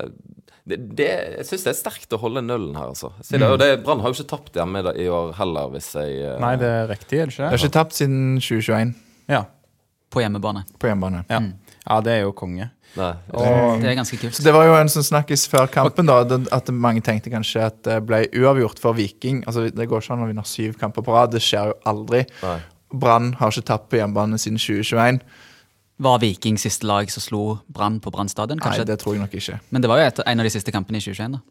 det, 0.70 0.78
det, 0.98 1.08
jeg 1.40 1.48
syns 1.50 1.64
det 1.66 1.72
er 1.72 1.78
sterkt 1.80 2.14
å 2.14 2.20
holde 2.22 2.44
nullen 2.46 2.76
her, 2.78 2.92
altså. 2.94 3.10
Mm. 3.34 3.48
det, 3.58 3.70
Brann 3.86 4.04
har 4.04 4.12
jo 4.12 4.20
ikke 4.20 4.30
tapt 4.30 4.60
hjemme 4.60 4.84
i 4.94 5.08
år 5.10 5.34
heller, 5.40 5.72
hvis 5.74 5.90
jeg 5.98 6.20
uh... 6.22 6.36
Nei, 6.44 6.54
det 6.62 6.70
er 6.70 6.92
riktig, 6.92 7.24
er 7.24 7.32
det 7.32 7.38
Det 7.38 7.48
har 7.48 7.58
ikke? 7.58 7.72
ikke 7.72 7.78
tapt 7.80 7.98
siden 7.98 8.22
2021 8.38 8.94
Ja. 9.32 9.48
På 10.12 10.22
hjemmebane. 10.22 10.66
på 10.78 10.92
hjemmebane. 10.92 11.24
Ja. 11.32 11.42
ja, 11.88 12.00
det 12.06 12.14
er 12.18 12.24
jo 12.26 12.36
konge. 12.36 12.70
Nei. 13.00 13.12
Det 13.32 13.88
er 13.88 13.96
ganske 13.96 14.18
kult. 14.20 14.36
Så 14.36 14.44
Det 14.44 14.52
var 14.54 14.66
jo 14.68 14.74
en 14.76 14.90
som 14.92 15.06
snakkes 15.06 15.46
før 15.52 15.70
kampen, 15.72 16.10
da, 16.10 16.20
at 16.52 16.72
mange 16.76 17.04
tenkte 17.06 17.32
kanskje 17.32 17.64
at 17.70 17.80
det 17.88 18.02
ble 18.08 18.26
uavgjort 18.36 18.82
for 18.84 18.98
Viking. 18.98 19.46
Altså, 19.48 19.70
Det 19.72 19.88
går 19.88 20.04
ikke 20.04 20.18
an 20.18 20.26
å 20.26 20.28
vinne 20.28 20.44
syv 20.46 20.76
kamper 20.82 21.06
på 21.06 21.16
rad. 21.16 21.32
Det 21.32 21.42
skjer 21.44 21.72
jo 21.72 21.78
aldri. 21.88 22.26
Brann 22.92 23.34
har 23.40 23.54
ikke 23.54 23.70
tapt 23.72 23.90
på 23.90 24.02
hjemmebane 24.02 24.40
siden 24.42 24.60
2021. 24.60 25.22
Var 26.02 26.22
Viking 26.24 26.58
siste 26.58 26.88
lag 26.90 27.12
som 27.14 27.22
slo 27.22 27.46
Brann 27.70 28.00
på 28.02 28.10
Brann 28.14 28.30
stadion? 28.32 28.62
Nei, 28.64 28.78
det 28.88 28.98
tror 29.02 29.16
jeg 29.16 29.22
nok 29.22 29.34
ikke. 29.38 29.60
Men 29.70 29.84
det 29.84 29.90
var 29.92 30.02
jo 30.02 30.08
et, 30.10 30.22
en 30.26 30.42
av 30.42 30.48
de 30.48 30.54
siste 30.54 30.74
kampene 30.74 30.98
i 30.98 31.04
2021, 31.04 31.36
da. 31.38 31.44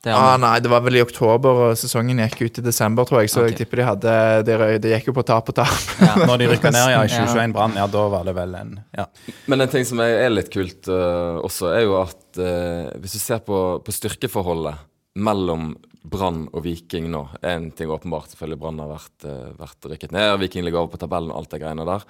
Det 0.00 0.12
Ah, 0.16 0.38
nei, 0.40 0.54
det 0.64 0.70
var 0.72 0.80
vel 0.80 0.96
i 0.96 1.02
oktober, 1.04 1.58
og 1.60 1.76
sesongen 1.76 2.22
gikk 2.22 2.38
ut 2.46 2.60
i 2.62 2.64
desember, 2.64 3.04
tror 3.04 3.20
jeg. 3.20 3.32
Så 3.34 3.42
okay. 3.42 3.52
jeg 3.52 3.58
tipper 3.58 3.82
de 3.82 3.84
hadde 3.84 4.14
Det, 4.48 4.56
de 4.80 4.94
gikk 4.94 5.10
jo 5.10 5.14
på 5.18 5.24
tap 5.28 5.50
og 5.52 5.58
tap. 5.58 5.90
ja. 6.00 6.14
Når 6.22 6.40
de 6.40 6.48
rykka 6.54 6.72
ned 6.72 6.86
ja, 6.94 7.02
i 7.04 7.10
Ja. 7.12 7.26
2021 7.26 7.56
Brann, 7.56 7.76
ja, 7.76 7.84
da 7.90 8.06
var 8.14 8.24
det 8.24 8.34
vel 8.38 8.56
en 8.56 8.72
ja. 8.96 9.04
Men 9.50 9.66
en 9.66 9.72
ting 9.74 9.84
som 9.84 10.00
er, 10.00 10.24
litt 10.32 10.48
kult 10.54 10.88
uh, 10.88 11.42
også, 11.44 11.74
er 11.74 11.84
jo 11.84 11.98
at 12.00 12.40
uh, 12.40 12.88
hvis 13.02 13.18
du 13.18 13.20
ser 13.20 13.44
på, 13.44 13.60
på 13.84 13.92
styrkeforholdet 13.98 14.80
mellom 15.20 15.74
Brann 16.00 16.46
og 16.48 16.62
Viking 16.64 17.10
nå 17.12 17.26
En 17.44 17.68
ting 17.76 17.92
åpenbart, 17.92 18.32
selvfølgelig 18.32 18.62
Brann 18.62 18.80
har 18.80 18.94
vært, 18.94 19.16
uh, 19.28 19.50
vært 19.60 19.90
rykket 19.92 20.16
ned, 20.16 20.38
Viking 20.40 20.64
ligger 20.64 20.86
over 20.86 20.94
på 20.94 21.02
tabellen 21.04 21.34
og 21.34 21.42
alt 21.42 21.52
det 21.52 21.60
greiene 21.60 21.84
der. 21.84 22.08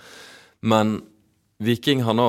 Men 0.62 1.00
Viking 1.60 2.02
har 2.06 2.16
nå 2.16 2.28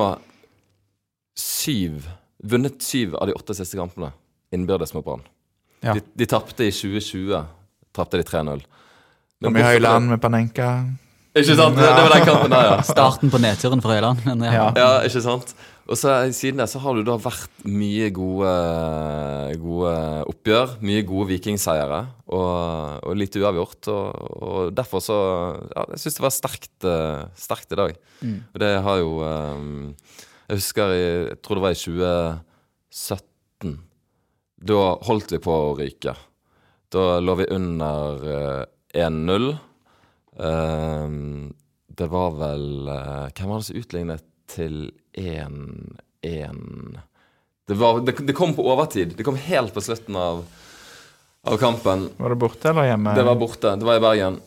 syv 1.38 2.04
vunnet 2.42 2.82
syv 2.82 3.14
av 3.16 3.30
de 3.30 3.36
åtte 3.38 3.54
siste 3.56 3.78
kampene 3.78 4.10
innbyrdes 4.52 4.92
mot 4.94 5.04
Brann. 5.06 5.22
Ja. 5.80 5.94
De, 5.96 6.02
de 6.14 6.26
tapte 6.28 6.66
i 6.66 6.72
2020. 6.74 7.38
Tapte 7.96 8.20
de 8.20 8.26
3-0. 8.28 8.60
Men 9.40 9.48
Kom 9.48 9.56
i 9.56 9.64
Høyland 9.64 10.10
med 10.12 10.20
Panenka. 10.22 10.68
Ikke 11.32 11.56
sant? 11.56 11.78
Det, 11.78 11.86
det 11.86 12.02
var 12.04 12.12
den 12.12 12.26
kampen 12.28 12.52
der, 12.52 12.66
ja. 12.68 12.74
Starten 12.84 13.32
på 13.32 13.40
nedturen 13.40 13.80
for 13.84 13.94
Høyland. 13.94 14.20
Ja. 14.28 14.52
Ja. 14.52 14.66
Ja, 14.76 14.90
ikke 15.08 15.22
sant? 15.24 15.54
Og 15.92 15.98
så 16.00 16.12
siden 16.32 16.62
det 16.62 16.70
så 16.72 16.80
har 16.80 16.96
det 16.96 17.04
da 17.04 17.18
vært 17.20 17.64
mye 17.68 18.06
gode, 18.16 18.52
gode 19.60 19.90
oppgjør. 20.30 20.78
Mye 20.88 21.02
gode 21.04 21.28
vikingseiere 21.34 21.98
og, 22.32 23.02
og 23.04 23.18
litt 23.20 23.36
uavgjort. 23.36 23.90
Og, 23.92 24.22
og 24.48 24.70
derfor 24.72 25.04
så 25.04 25.18
Ja, 25.74 25.84
jeg 25.92 26.00
syns 26.00 26.16
det 26.16 26.24
var 26.24 26.32
sterkt, 26.32 26.72
eh, 26.88 27.20
sterkt 27.36 27.76
i 27.76 27.80
dag. 27.82 28.00
Og 28.24 28.62
det 28.64 28.72
har 28.86 29.02
jo 29.02 29.12
eh, 29.26 29.68
Jeg 30.48 30.62
husker 30.62 30.96
i 30.96 31.02
Jeg 31.02 31.38
tror 31.44 31.60
det 31.60 31.66
var 31.66 31.76
i 31.76 31.80
2017. 31.82 33.76
Da 34.72 34.80
holdt 35.10 35.36
vi 35.36 35.44
på 35.44 35.60
å 35.60 35.76
ryke. 35.76 36.16
Da 36.92 37.06
lå 37.20 37.36
vi 37.42 37.50
under 37.52 38.28
eh, 38.32 38.64
1-0. 39.04 39.50
Eh, 40.40 41.08
det 41.92 42.08
var 42.08 42.36
vel 42.40 42.68
Hvem 42.88 43.50
var 43.50 43.58
det 43.60 43.68
som 43.68 43.82
utlignet 43.84 44.31
til 44.52 44.92
1-1? 45.18 47.00
Det, 47.66 47.74
det, 48.06 48.14
det 48.26 48.36
kom 48.36 48.54
på 48.54 48.64
overtid. 48.68 49.14
Det 49.16 49.24
kom 49.26 49.36
helt 49.36 49.74
på 49.74 49.80
slutten 49.80 50.16
av, 50.16 50.44
av 51.48 51.56
kampen. 51.60 52.08
Var 52.16 52.34
det 52.34 52.40
borte 52.42 52.70
eller 52.72 52.90
hjemme? 52.90 53.14
Det 53.16 53.26
var 53.26 53.38
borte. 53.40 53.76
Det 53.76 53.88
var 53.88 54.00
i 54.00 54.04
Bergen. 54.04 54.40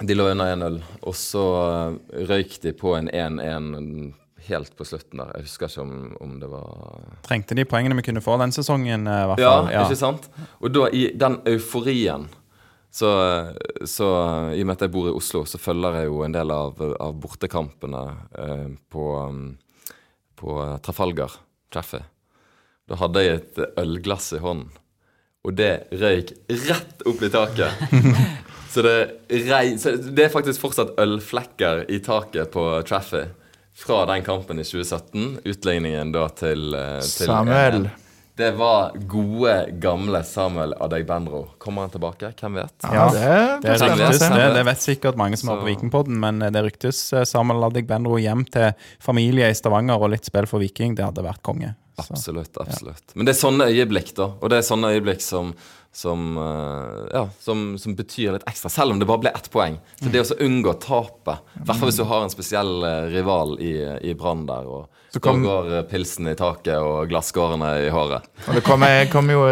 De 0.00 0.14
lå 0.16 0.30
under 0.32 0.54
1-0. 0.56 0.80
Og 1.02 1.16
så 1.18 1.44
eh, 1.66 2.24
røyk 2.30 2.56
de 2.62 2.72
på 2.72 2.94
en 2.96 3.10
1-1 3.10 4.14
helt 4.50 4.76
på 4.76 4.84
slutten 4.88 5.20
der. 5.20 5.32
Jeg 5.36 5.46
husker 5.48 5.68
ikke 5.68 5.84
om, 5.84 5.96
om 6.24 6.36
det 6.40 6.48
var 6.50 7.02
Trengte 7.26 7.56
de 7.58 7.66
poengene 7.68 7.98
vi 7.98 8.06
kunne 8.06 8.22
få 8.24 8.38
den 8.40 8.54
sesongen, 8.56 9.06
eh, 9.06 9.24
i 9.24 9.30
hvert 9.30 9.42
Ja, 9.42 9.54
ja. 9.72 9.84
ikke 9.84 9.98
sant? 10.00 10.30
Og 10.60 10.72
da 10.74 10.88
i 10.96 11.10
den 11.18 11.40
euforien 11.50 12.28
Så, 12.90 13.10
så 13.86 14.06
i 14.50 14.62
og 14.64 14.66
med 14.66 14.74
at 14.74 14.86
jeg 14.86 14.92
bor 14.94 15.06
i 15.06 15.14
Oslo, 15.14 15.44
så 15.46 15.60
følger 15.62 16.00
jeg 16.00 16.08
jo 16.10 16.24
en 16.26 16.34
del 16.34 16.50
av, 16.50 16.80
av 16.98 17.14
bortekampene 17.22 18.02
eh, 18.34 18.66
på, 18.90 19.04
på 20.40 20.56
Trafalgar 20.82 21.38
Traffy. 21.70 22.02
Da 22.90 22.98
hadde 22.98 23.22
jeg 23.22 23.38
et 23.38 23.60
ølglass 23.78 24.32
i 24.34 24.42
hånden, 24.42 24.72
og 25.46 25.54
det 25.56 25.70
røyk 25.94 26.34
rett 26.66 27.04
opp 27.06 27.22
i 27.22 27.30
taket. 27.30 27.84
så, 28.72 28.82
det 28.82 28.96
rei, 29.46 29.64
så 29.78 29.94
det 29.94 30.26
er 30.26 30.34
faktisk 30.34 30.66
fortsatt 30.66 30.98
ølflekker 31.00 31.86
i 31.94 32.02
taket 32.02 32.50
på 32.50 32.66
Traffy 32.90 33.22
fra 33.80 34.02
den 34.10 34.26
kampen 34.26 34.58
i 34.58 34.66
2017. 34.66 35.46
Utligningen 35.46 36.10
da 36.12 36.26
til, 36.34 36.74
eh, 36.74 36.98
til 37.06 37.30
Samuel. 37.30 37.86
1-1. 37.86 38.09
Det 38.38 38.50
var 38.56 38.92
gode, 39.10 39.54
gamle 39.82 40.22
Samuel 40.24 40.74
Adegbenro. 40.80 41.42
Kommer 41.58 41.86
han 41.86 41.90
tilbake? 41.90 42.32
Hvem 42.40 42.54
vet? 42.60 42.74
Ja, 42.82 43.08
det, 43.12 43.26
Det, 43.62 43.74
ryktes, 43.82 44.22
det, 44.22 44.46
det 44.54 44.64
vet 44.70 44.84
sikkert 44.84 45.18
mange 45.20 45.36
som 45.36 45.52
er 45.52 45.60
på 45.60 45.68
Vikingpodden, 45.68 46.16
men 46.22 46.40
det 46.40 46.62
ryktes 46.64 47.02
eh, 47.12 47.26
Samuel 47.28 47.68
Adegbenro 47.68 48.16
hjem 48.22 48.46
til 48.48 48.72
familie 49.02 49.50
i 49.50 49.56
Stavanger 49.58 50.00
og 50.00 50.14
litt 50.14 50.30
spill 50.30 50.48
for 50.48 50.62
Viking. 50.62 50.96
Det 50.96 51.04
hadde 51.04 51.26
vært 51.26 51.42
konge. 51.46 51.74
Så. 52.00 52.14
Absolutt. 52.14 52.56
absolutt. 52.56 53.12
Men 53.14 53.28
det 53.28 53.34
er 53.34 53.40
sånne 53.42 53.68
øyeblikk, 53.68 54.14
da. 54.16 54.30
Og 54.40 54.52
det 54.52 54.60
er 54.60 54.66
sånne 54.66 54.94
øyeblikk 54.94 55.20
som 55.24 55.52
som, 55.92 56.36
eh, 56.38 57.08
ja, 57.16 57.24
som, 57.42 57.74
som 57.78 57.96
betyr 57.98 58.36
litt 58.36 58.44
ekstra, 58.46 58.70
selv 58.70 58.92
om 58.94 59.00
det 59.00 59.08
bare 59.10 59.24
ble 59.24 59.32
ett 59.34 59.48
poeng. 59.50 59.74
Så 59.98 60.12
det 60.14 60.20
å 60.22 60.28
så 60.28 60.36
unngå 60.38 60.76
tapet, 60.82 61.40
i 61.58 61.64
hvert 61.66 61.80
fall 61.80 61.90
hvis 61.90 61.98
du 61.98 62.04
har 62.06 62.22
en 62.24 62.30
spesiell 62.30 62.76
eh, 62.86 63.08
rival 63.10 63.56
i, 63.58 63.72
i 64.06 64.14
Brann 64.14 64.44
der, 64.46 64.68
og 64.70 65.18
kom- 65.24 65.42
går 65.42 65.72
eh, 65.80 65.82
pilsen 65.90 66.30
i 66.30 66.36
taket 66.38 66.78
og 66.78 67.10
glasskårene 67.10 67.72
i 67.88 67.90
håret. 67.90 68.28
Og 68.46 68.54
det 68.60 68.62
kom, 68.68 68.86
kom 69.10 69.32
jo 69.34 69.42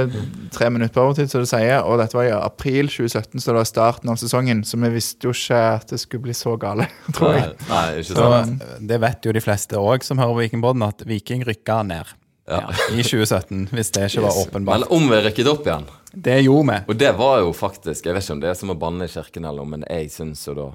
tre 0.55 0.71
minutter 0.71 0.95
på 0.95 1.09
overtid, 1.09 1.33
som 1.33 1.43
du 1.43 1.51
sier, 1.51 1.83
og 1.83 1.99
dette 1.99 2.15
var 2.21 2.31
i 2.31 2.33
april 2.39 2.87
2017, 2.87 3.35
så 3.43 3.51
det 3.51 3.59
var 3.59 3.69
starten 3.73 4.15
av 4.15 4.23
sesongen. 4.23 4.63
Så 4.63 4.79
vi 4.79 4.93
visste 4.95 5.27
jo 5.27 5.35
ikke 5.35 5.59
at 5.81 5.91
det 5.91 5.99
skulle 6.05 6.29
bli 6.29 6.39
så 6.39 6.55
gale, 6.63 6.87
tror 7.19 7.35
jeg. 7.35 7.51
Nei, 7.67 7.67
nei, 7.75 7.83
ikke 8.05 8.15
Så 8.15 8.31
sant? 8.39 8.65
det 8.95 9.03
vet 9.09 9.27
jo 9.27 9.35
de 9.35 9.43
fleste 9.43 9.83
òg 9.83 10.07
som 10.07 10.23
hører 10.23 10.45
Vikingpodden, 10.45 10.87
at 10.87 11.03
Viking 11.11 11.43
rykka 11.51 11.83
ned 11.91 12.15
Ja. 12.49 12.63
i 12.95 13.03
2017, 13.05 13.67
hvis 13.77 13.91
det 13.93 14.07
ikke 14.11 14.23
var 14.25 14.39
åpenbart. 14.43 14.81
Men 14.81 14.89
om 14.97 15.09
vi 15.11 15.19
rykket 15.27 15.51
opp 15.53 15.67
igjen 15.69 15.85
Det 16.15 16.39
gjorde 16.43 16.71
vi. 16.73 16.79
Og 16.89 16.97
det 16.99 17.11
var 17.19 17.41
jo 17.43 17.51
faktisk 17.53 18.07
Jeg 18.09 18.15
vet 18.17 18.25
ikke 18.25 18.33
om 18.39 18.41
det 18.41 18.49
er 18.51 18.55
som 18.57 18.71
å 18.73 18.79
banne 18.81 19.05
i 19.05 19.13
kirken 19.13 19.45
eller 19.45 19.61
noe, 19.61 19.73
men 19.77 19.85
jeg 19.91 20.09
syns 20.15 20.47
jo 20.49 20.55
da 20.57 20.69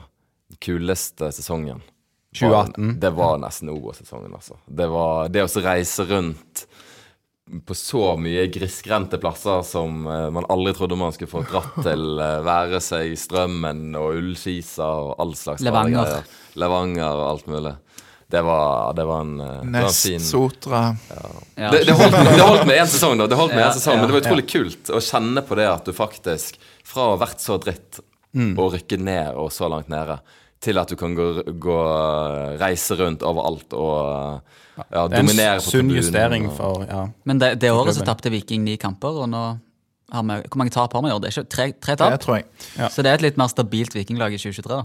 kuleste 0.62 1.32
sesongen 1.34 1.82
var- 1.82 2.68
2018. 2.70 3.00
Det 3.00 3.12
var 3.14 3.38
nesten 3.42 3.70
OBO-sesongen, 3.70 4.34
altså. 4.34 4.56
Det 4.70 4.88
var 4.90 5.30
det 5.30 5.44
å 5.44 5.62
reise 5.64 6.06
rundt 6.10 6.66
på 7.68 7.76
så 7.76 8.16
mye 8.18 8.48
grisgrendte 8.54 9.18
plasser 9.20 9.62
som 9.68 10.06
eh, 10.08 10.30
man 10.32 10.46
aldri 10.50 10.74
trodde 10.74 10.96
man 10.98 11.12
skulle 11.12 11.30
få 11.30 11.42
dratt 11.50 11.76
til. 11.88 12.06
eh, 12.20 12.40
være 12.46 12.80
seg 12.82 13.18
Strømmen 13.20 13.96
og 14.00 14.16
Ullskisa 14.16 14.86
og 14.88 15.16
all 15.20 15.34
slags 15.36 15.62
Levanger. 15.62 16.06
greier. 16.08 16.24
Levanger 16.56 17.10
og 17.12 17.26
alt 17.34 17.48
mulig. 17.52 17.76
Det 18.34 18.42
var, 18.42 18.94
det 18.98 19.04
var 19.06 19.20
en, 19.22 19.34
Nest, 19.70 20.06
det 20.08 20.16
var 20.18 20.24
Sotra 20.26 20.80
Ja. 21.14 21.68
det, 21.76 21.84
det, 21.86 21.94
holdt, 22.00 22.16
det 22.34 22.42
holdt 22.42 22.66
med 22.66 22.80
én 22.82 22.90
sesong, 22.96 23.20
da. 23.22 23.28
Det 23.30 23.38
holdt 23.38 23.54
med 23.54 23.62
Ja, 23.62 23.68
en 23.70 23.76
sesong, 23.78 23.94
ja, 24.00 24.02
Men 24.02 24.10
det 24.10 24.16
var 24.18 24.24
utrolig 24.26 24.48
kult 24.50 24.90
å 24.90 25.02
kjenne 25.06 25.44
på 25.46 25.58
det 25.60 25.68
at 25.70 25.86
du 25.86 25.94
faktisk, 25.94 26.58
fra 26.88 27.06
å 27.12 27.14
ha 27.14 27.22
vært 27.28 27.44
så 27.46 27.60
dritt 27.62 28.02
Mm. 28.34 28.56
og 28.58 28.72
rykke 28.74 28.98
ned 28.98 29.36
og 29.38 29.52
så 29.54 29.68
langt 29.70 29.92
nede, 29.94 30.16
til 30.64 30.80
at 30.82 30.90
du 30.90 30.96
kan 30.98 31.14
gå, 31.14 31.26
gå 31.62 31.76
reise 32.58 32.96
rundt 32.98 33.22
overalt 33.22 33.76
og 33.78 34.40
ja, 34.80 35.04
Det 35.06 35.20
er 35.20 35.22
dominere 35.22 35.60
en 35.60 35.62
sunn 35.62 35.92
justering 35.94 36.48
for 36.58 36.82
ja. 36.90 37.04
Men 37.30 37.38
det, 37.44 37.52
det 37.62 37.70
året 37.70 37.94
så 37.94 38.02
tapte 38.08 38.32
Viking 38.34 38.64
ni 38.66 38.74
kamper, 38.82 39.20
og 39.22 39.30
nå 39.30 39.44
har 40.14 40.26
vi 40.26 40.40
Hvor 40.48 40.58
mange 40.64 40.74
tap 40.74 40.94
har 40.98 41.06
vi 41.06 41.12
i 41.12 41.14
år? 41.14 41.22
Det 41.22 41.30
er 41.30 41.36
ikke 41.44 41.54
tre, 41.54 41.68
tre 41.78 41.96
Det 42.00 42.20
tror 42.26 42.40
jeg. 42.40 42.46
Ja. 42.80 42.90
Så 42.90 43.06
det 43.06 43.12
er 43.14 43.22
et 43.22 43.26
litt 43.28 43.38
mer 43.38 43.54
stabilt 43.54 43.94
vikinglag 43.94 44.34
i 44.34 44.42
2023, 44.42 44.66
da. 44.74 44.82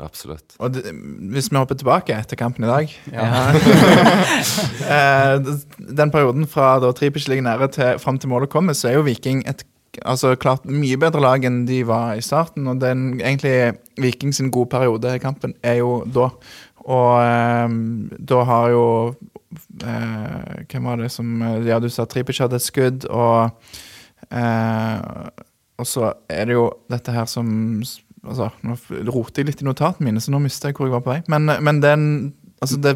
Absolutt. 0.00 0.54
Og 0.58 0.72
det, 0.72 0.86
hvis 1.32 1.50
vi 1.52 1.58
hopper 1.60 1.76
tilbake 1.76 2.14
etter 2.16 2.38
kampen 2.40 2.64
i 2.64 2.70
dag 2.70 2.94
Ja. 3.12 3.26
eh, 4.94 5.50
Den 6.00 6.12
perioden 6.14 6.46
fra 6.48 6.78
da 6.80 6.92
Tripic 6.96 7.28
ligger 7.28 7.44
nære 7.44 7.68
til 7.74 8.00
fram 8.00 8.18
til 8.18 8.32
målet 8.32 8.50
kommer, 8.52 8.72
så 8.72 8.88
er 8.88 8.98
jo 8.98 9.06
Viking 9.06 9.44
et 9.48 9.64
altså 10.08 10.34
klart 10.40 10.64
mye 10.64 10.96
bedre 10.96 11.20
lag 11.20 11.44
enn 11.44 11.66
de 11.68 11.82
var 11.84 12.16
i 12.16 12.24
starten. 12.24 12.66
Og 12.70 12.80
den 12.80 13.20
egentlig 13.20 13.74
Viking 14.00 14.32
sin 14.34 14.50
gode 14.50 14.70
periode 14.72 15.16
i 15.16 15.20
kampen 15.22 15.54
er 15.62 15.82
jo 15.82 16.02
da. 16.08 16.30
Og 16.82 17.10
eh, 17.22 17.76
da 18.32 18.42
har 18.48 18.70
jo 18.72 18.86
eh, 19.84 20.64
Hvem 20.66 20.88
var 20.88 20.96
det 20.98 21.12
som 21.14 21.44
Ja, 21.66 21.78
du 21.78 21.86
sa 21.92 22.08
Tripic 22.10 22.40
hadde 22.42 22.58
et 22.58 22.64
skudd, 22.64 23.04
og 23.06 23.52
eh, 24.32 24.96
Og 25.78 25.86
så 25.86 26.12
er 26.28 26.48
det 26.48 26.56
jo 26.56 26.70
dette 26.90 27.14
her 27.14 27.28
som 27.30 27.84
Altså, 28.22 28.50
nå 28.62 28.76
roter 29.10 29.42
jeg 29.42 29.48
litt 29.50 29.62
i 29.64 29.66
notatene 29.66 30.06
mine, 30.10 30.20
så 30.22 30.30
nå 30.34 30.38
mister 30.44 30.70
jeg 30.70 30.76
hvor 30.78 30.86
jeg 30.86 30.94
var 30.94 31.02
på 31.06 31.14
vei. 31.16 31.20
Men, 31.32 31.50
men 31.62 31.80
den 31.82 32.04
Altså, 32.62 32.76
det, 32.78 32.92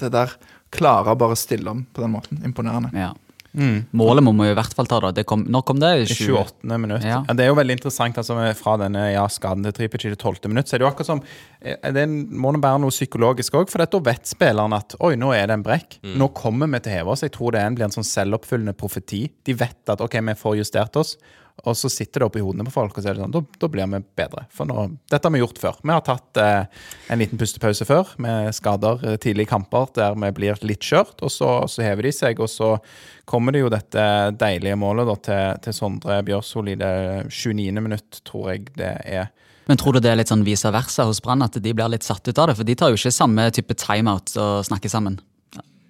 det 0.00 0.08
der 0.14 0.30
klarer 0.72 1.12
bare 1.20 1.34
å 1.36 1.38
stille 1.38 1.68
om 1.68 1.82
på 1.92 2.00
den 2.00 2.14
måten. 2.14 2.38
Imponerende. 2.46 2.88
Ja. 2.96 3.10
Mm. 3.52 3.80
Målet 3.98 4.22
må 4.22 4.30
vi 4.38 4.46
i 4.46 4.54
hvert 4.54 4.72
fall 4.78 4.86
ta, 4.86 5.00
da. 5.02 5.10
Det 5.12 5.24
kom, 5.28 5.42
når 5.50 5.64
kom 5.66 5.80
det? 5.82 5.88
I 5.98 6.06
28. 6.06 6.78
minutt. 6.78 7.02
Ja. 7.04 7.18
Ja. 7.26 7.34
det 7.34 7.44
er 7.44 7.50
jo 7.50 7.56
veldig 7.58 7.74
interessant 7.76 8.16
altså 8.22 8.36
fra 8.56 8.76
denne 8.80 9.02
ja, 9.10 9.24
skaden 9.28 9.66
til 9.66 9.74
Tripic 9.76 10.06
i 10.06 10.12
det 10.14 10.20
12. 10.22 10.46
minutt. 10.48 10.70
Så 10.70 10.76
er 10.76 10.80
det 10.80 10.86
jo 10.86 10.90
akkurat 10.92 11.10
som 11.10 11.20
eh, 11.60 11.90
Det 11.96 12.06
må 12.08 12.52
nå 12.54 12.62
være 12.62 12.80
noe 12.84 12.94
psykologisk 12.94 13.58
òg, 13.58 13.68
for 13.72 13.82
da 13.82 14.00
vet 14.06 14.30
spilleren 14.30 14.76
at 14.78 14.94
oi, 15.02 15.16
nå 15.20 15.32
er 15.36 15.50
det 15.50 15.58
en 15.58 15.66
brekk. 15.66 15.98
Nå 16.14 16.30
kommer 16.38 16.70
vi 16.70 16.80
til 16.86 16.94
å 16.94 16.96
heve 17.00 17.16
oss. 17.16 17.26
Jeg 17.26 17.34
tror 17.36 17.52
det 17.56 17.60
er 17.60 17.66
en- 17.68 17.76
blir 17.80 17.88
en 17.90 17.96
sånn 17.98 18.06
selvoppfyllende 18.06 18.76
profeti. 18.78 19.24
De 19.44 19.58
vet 19.66 19.92
at 19.92 20.00
ok, 20.06 20.16
vi 20.30 20.38
får 20.46 20.60
justert 20.62 20.96
oss. 21.02 21.16
Og 21.68 21.76
så 21.76 21.90
sitter 21.92 22.22
det 22.22 22.28
oppi 22.30 22.42
hodene 22.44 22.64
på 22.66 22.72
folk, 22.74 22.96
og 22.96 23.02
så 23.02 23.10
er 23.10 23.18
det 23.18 23.24
sånn, 23.24 23.34
da, 23.34 23.42
da 23.60 23.68
blir 23.72 23.88
vi 23.92 24.00
bedre. 24.20 24.46
For 24.54 24.68
nå, 24.68 24.86
dette 25.10 25.26
har 25.26 25.34
vi 25.34 25.42
gjort 25.42 25.60
før. 25.60 25.80
Vi 25.82 25.92
har 25.92 26.04
tatt 26.06 26.40
eh, 26.40 26.84
en 27.12 27.20
liten 27.20 27.40
pustepause 27.40 27.86
før, 27.88 28.14
med 28.22 28.54
skader 28.56 29.04
eh, 29.04 29.18
tidlig 29.22 29.48
i 29.48 29.50
kamper 29.50 29.90
der 29.96 30.16
vi 30.20 30.32
blir 30.36 30.62
litt 30.66 30.86
skjørt, 30.86 31.18
og 31.20 31.32
så, 31.34 31.50
så 31.70 31.84
hever 31.84 32.08
de 32.08 32.14
seg. 32.16 32.40
Og 32.40 32.50
så 32.52 32.72
kommer 33.28 33.54
det 33.54 33.64
jo 33.64 33.72
dette 33.72 34.06
deilige 34.40 34.78
målet 34.80 35.10
da, 35.10 35.18
til, 35.28 35.60
til 35.66 35.76
Sondre 35.76 36.20
Bjørsol 36.26 36.72
i 36.72 36.78
det 36.80 36.94
29. 37.28 37.68
minutt, 37.80 38.22
tror 38.26 38.54
jeg 38.54 38.70
det 38.78 38.94
er. 39.04 39.30
Men 39.70 39.78
tror 39.78 39.94
du 39.94 40.00
det 40.02 40.10
er 40.10 40.16
litt 40.18 40.30
sånn 40.32 40.42
vice 40.42 40.70
versa 40.74 41.04
hos 41.06 41.20
Brann, 41.22 41.44
at 41.46 41.54
de 41.62 41.74
blir 41.76 41.92
litt 41.92 42.06
satt 42.06 42.26
ut 42.26 42.38
av 42.42 42.50
det? 42.50 42.56
For 42.58 42.66
de 42.66 42.74
tar 42.74 42.90
jo 42.90 42.98
ikke 42.98 43.12
samme 43.14 43.44
type 43.54 43.76
timeout 43.78 44.32
og 44.40 44.64
snakker 44.66 44.90
sammen. 44.90 45.20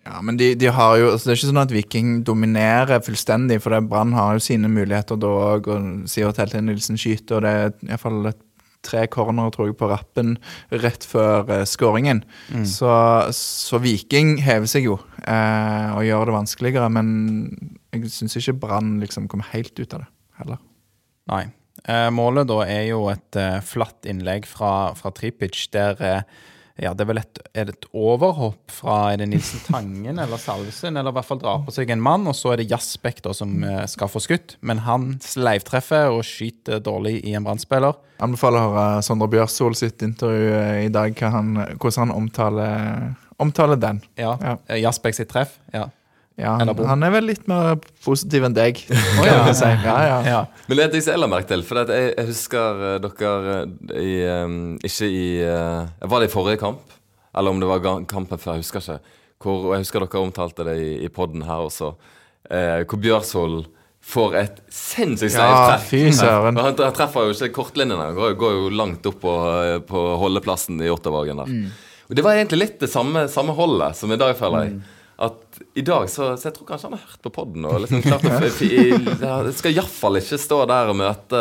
Ja, 0.06 0.20
men 0.24 0.38
de, 0.40 0.54
de 0.56 0.70
har 0.72 0.94
jo 0.96 1.10
altså 1.12 1.28
Det 1.28 1.32
er 1.32 1.38
ikke 1.38 1.50
sånn 1.50 1.62
at 1.62 1.74
Viking 1.74 2.12
dominerer 2.26 3.02
fullstendig, 3.04 3.60
for 3.64 3.76
Brann 3.84 4.14
har 4.16 4.36
jo 4.36 4.44
sine 4.44 4.70
muligheter 4.72 5.18
da 5.20 5.32
òg, 5.52 5.68
og 5.70 5.90
Sivert 6.10 6.40
Helte 6.40 6.62
Nilsen 6.64 7.00
skyter, 7.00 7.38
og 7.38 7.44
det 7.44 7.52
er 7.52 7.74
iallfall 7.90 8.32
tre 8.80 9.02
corner 9.12 9.50
tror 9.52 9.68
jeg, 9.68 9.76
på 9.76 9.90
rappen 9.90 10.38
rett 10.72 11.04
før 11.04 11.44
uh, 11.50 11.66
skåringen. 11.68 12.22
Så, 12.64 12.88
så 13.36 13.80
Viking 13.82 14.38
hever 14.40 14.70
seg 14.72 14.88
jo 14.88 14.96
eh, 15.20 15.90
og 15.92 16.06
gjør 16.06 16.30
det 16.30 16.36
vanskeligere, 16.38 16.88
men 16.96 17.10
jeg 17.92 18.08
syns 18.14 18.38
ikke 18.40 18.56
Brann 18.62 18.94
liksom 19.02 19.28
kommer 19.28 19.52
helt 19.52 19.76
ut 19.76 19.98
av 19.98 20.06
det 20.06 20.10
heller. 20.40 20.62
Nei. 21.30 21.44
Eh, 21.88 22.08
målet 22.12 22.48
da 22.48 22.60
er 22.66 22.86
jo 22.90 23.04
et 23.12 23.36
eh, 23.40 23.58
flatt 23.64 24.08
innlegg 24.08 24.48
fra, 24.48 24.92
fra 24.96 25.12
Tripic, 25.16 25.62
der 25.72 26.00
eh, 26.04 26.24
ja, 26.80 26.94
det 26.96 27.04
er 27.04 27.08
vel 27.10 27.20
et, 27.20 27.40
er 27.54 27.68
det 27.68 27.74
et 27.76 27.86
overhopp 27.92 28.72
fra 28.72 28.96
er 29.12 29.20
det 29.20 29.28
Nilsen 29.30 29.60
Tangen 29.66 30.18
eller 30.22 30.40
Salvesen, 30.40 30.96
eller 30.96 31.12
i 31.12 31.16
hvert 31.18 31.28
fall 31.28 31.40
drar 31.42 31.60
på 31.66 31.74
seg 31.76 31.92
en 31.92 32.00
mann, 32.02 32.24
og 32.30 32.34
så 32.38 32.54
er 32.54 32.62
det 32.62 32.68
da 33.26 33.34
som 33.36 33.52
eh, 33.66 33.82
skal 33.90 34.08
få 34.08 34.22
skutt. 34.24 34.56
Men 34.64 34.82
han 34.86 35.10
sleivtreffer 35.24 36.08
og 36.14 36.24
skyter 36.26 36.80
dårlig 36.84 37.18
i 37.28 37.34
en 37.36 37.44
brannspiller. 37.46 37.98
Anbefaler 38.24 38.60
å 38.64 38.72
høre 38.74 39.04
Sondre 39.06 39.28
Bjørsol 39.32 39.76
sitt 39.78 40.02
intervju 40.06 40.50
eh, 40.56 40.84
i 40.86 40.92
dag, 40.92 41.14
han, 41.36 41.52
hvordan 41.76 42.06
han 42.08 42.16
omtaler, 42.16 43.08
omtaler 43.40 43.80
den. 43.80 44.02
Ja, 44.20 44.36
Ja. 44.40 44.56
eh, 44.68 44.80
sitt 45.16 45.30
treff. 45.32 45.58
Ja. 45.76 45.88
Ja, 46.40 46.54
han, 46.56 46.70
han 46.72 47.04
er 47.04 47.12
vel 47.12 47.26
litt 47.28 47.48
mer 47.50 47.76
positiv 48.04 48.46
enn 48.46 48.54
deg, 48.56 48.78
kan 49.16 49.26
ja. 49.28 49.40
si. 49.56 49.68
Ja, 49.84 49.96
ja. 50.08 50.18
ja. 50.24 50.38
Men 50.66 50.78
det 50.78 50.84
er 50.84 50.88
en 50.88 50.94
ting 50.94 51.04
som 51.04 51.14
jeg 51.14 51.20
la 51.20 51.28
merke 51.30 51.50
til. 51.50 51.64
For 51.68 51.82
at 51.82 51.90
jeg, 51.92 52.12
jeg 52.14 52.28
husker 52.30 52.84
eh, 52.88 53.00
dere 53.04 53.56
eh, 53.56 53.98
i 54.00 54.14
um, 54.44 54.60
Ikke 54.86 55.08
i 55.10 55.24
uh, 55.44 55.90
Var 56.00 56.22
det 56.22 56.30
i 56.30 56.32
forrige 56.32 56.62
kamp? 56.62 56.94
Eller 57.36 57.52
om 57.52 57.60
det 57.60 57.68
var 57.68 57.82
kampen 58.10 58.40
før, 58.40 58.56
jeg 58.56 58.64
husker 58.64 58.80
ikke. 58.82 59.18
Hvor, 59.40 59.66
og 59.68 59.74
jeg 59.76 59.84
husker 59.84 60.04
dere 60.04 60.22
omtalte 60.22 60.66
det 60.66 60.78
i, 60.80 60.88
i 61.04 61.10
poden 61.12 61.44
her 61.46 61.66
også. 61.66 61.92
uh, 62.48 62.80
hvor 62.88 63.02
Bjørsvold 63.04 63.60
får 64.10 64.38
et 64.40 64.62
sinnssykt 64.72 65.36
Ja, 65.36 65.76
treff. 65.76 65.90
Han, 65.92 66.78
treffer 66.96 67.28
jo 67.28 67.34
ikke 67.36 67.52
kortlinjene. 67.58 68.08
Han 68.10 68.16
går, 68.16 68.32
går 68.40 68.56
jo 68.56 68.70
langt 68.72 69.04
opp 69.06 69.20
på, 69.20 69.34
på 69.86 70.06
holdeplassen 70.22 70.80
i 70.80 70.88
Ottervågen 70.90 71.42
der. 71.42 71.52
Og 72.08 72.16
det 72.16 72.24
var 72.24 72.40
egentlig 72.40 72.62
litt 72.62 72.80
det 72.80 72.88
samme, 72.90 73.26
samme 73.30 73.52
holdet 73.54 74.00
som 74.00 74.10
i 74.10 74.18
dag, 74.18 74.32
føler 74.40 74.64
jeg. 74.66 74.80
At 75.20 75.58
i 75.76 75.82
dag, 75.84 76.06
så, 76.08 76.30
så 76.40 76.46
jeg 76.48 76.54
tror 76.56 76.66
kanskje 76.70 76.88
han 76.88 76.94
har 76.96 77.02
hørt 77.04 77.20
på 77.26 77.30
poden 77.34 77.64
og 77.68 77.74
liksom 77.82 78.00
klart 78.00 78.22
å 78.24 78.30
skal 79.52 79.74
iallfall 79.76 80.16
ikke 80.16 80.38
stå 80.40 80.60
der 80.70 80.88
og 80.88 80.96
møte 80.96 81.40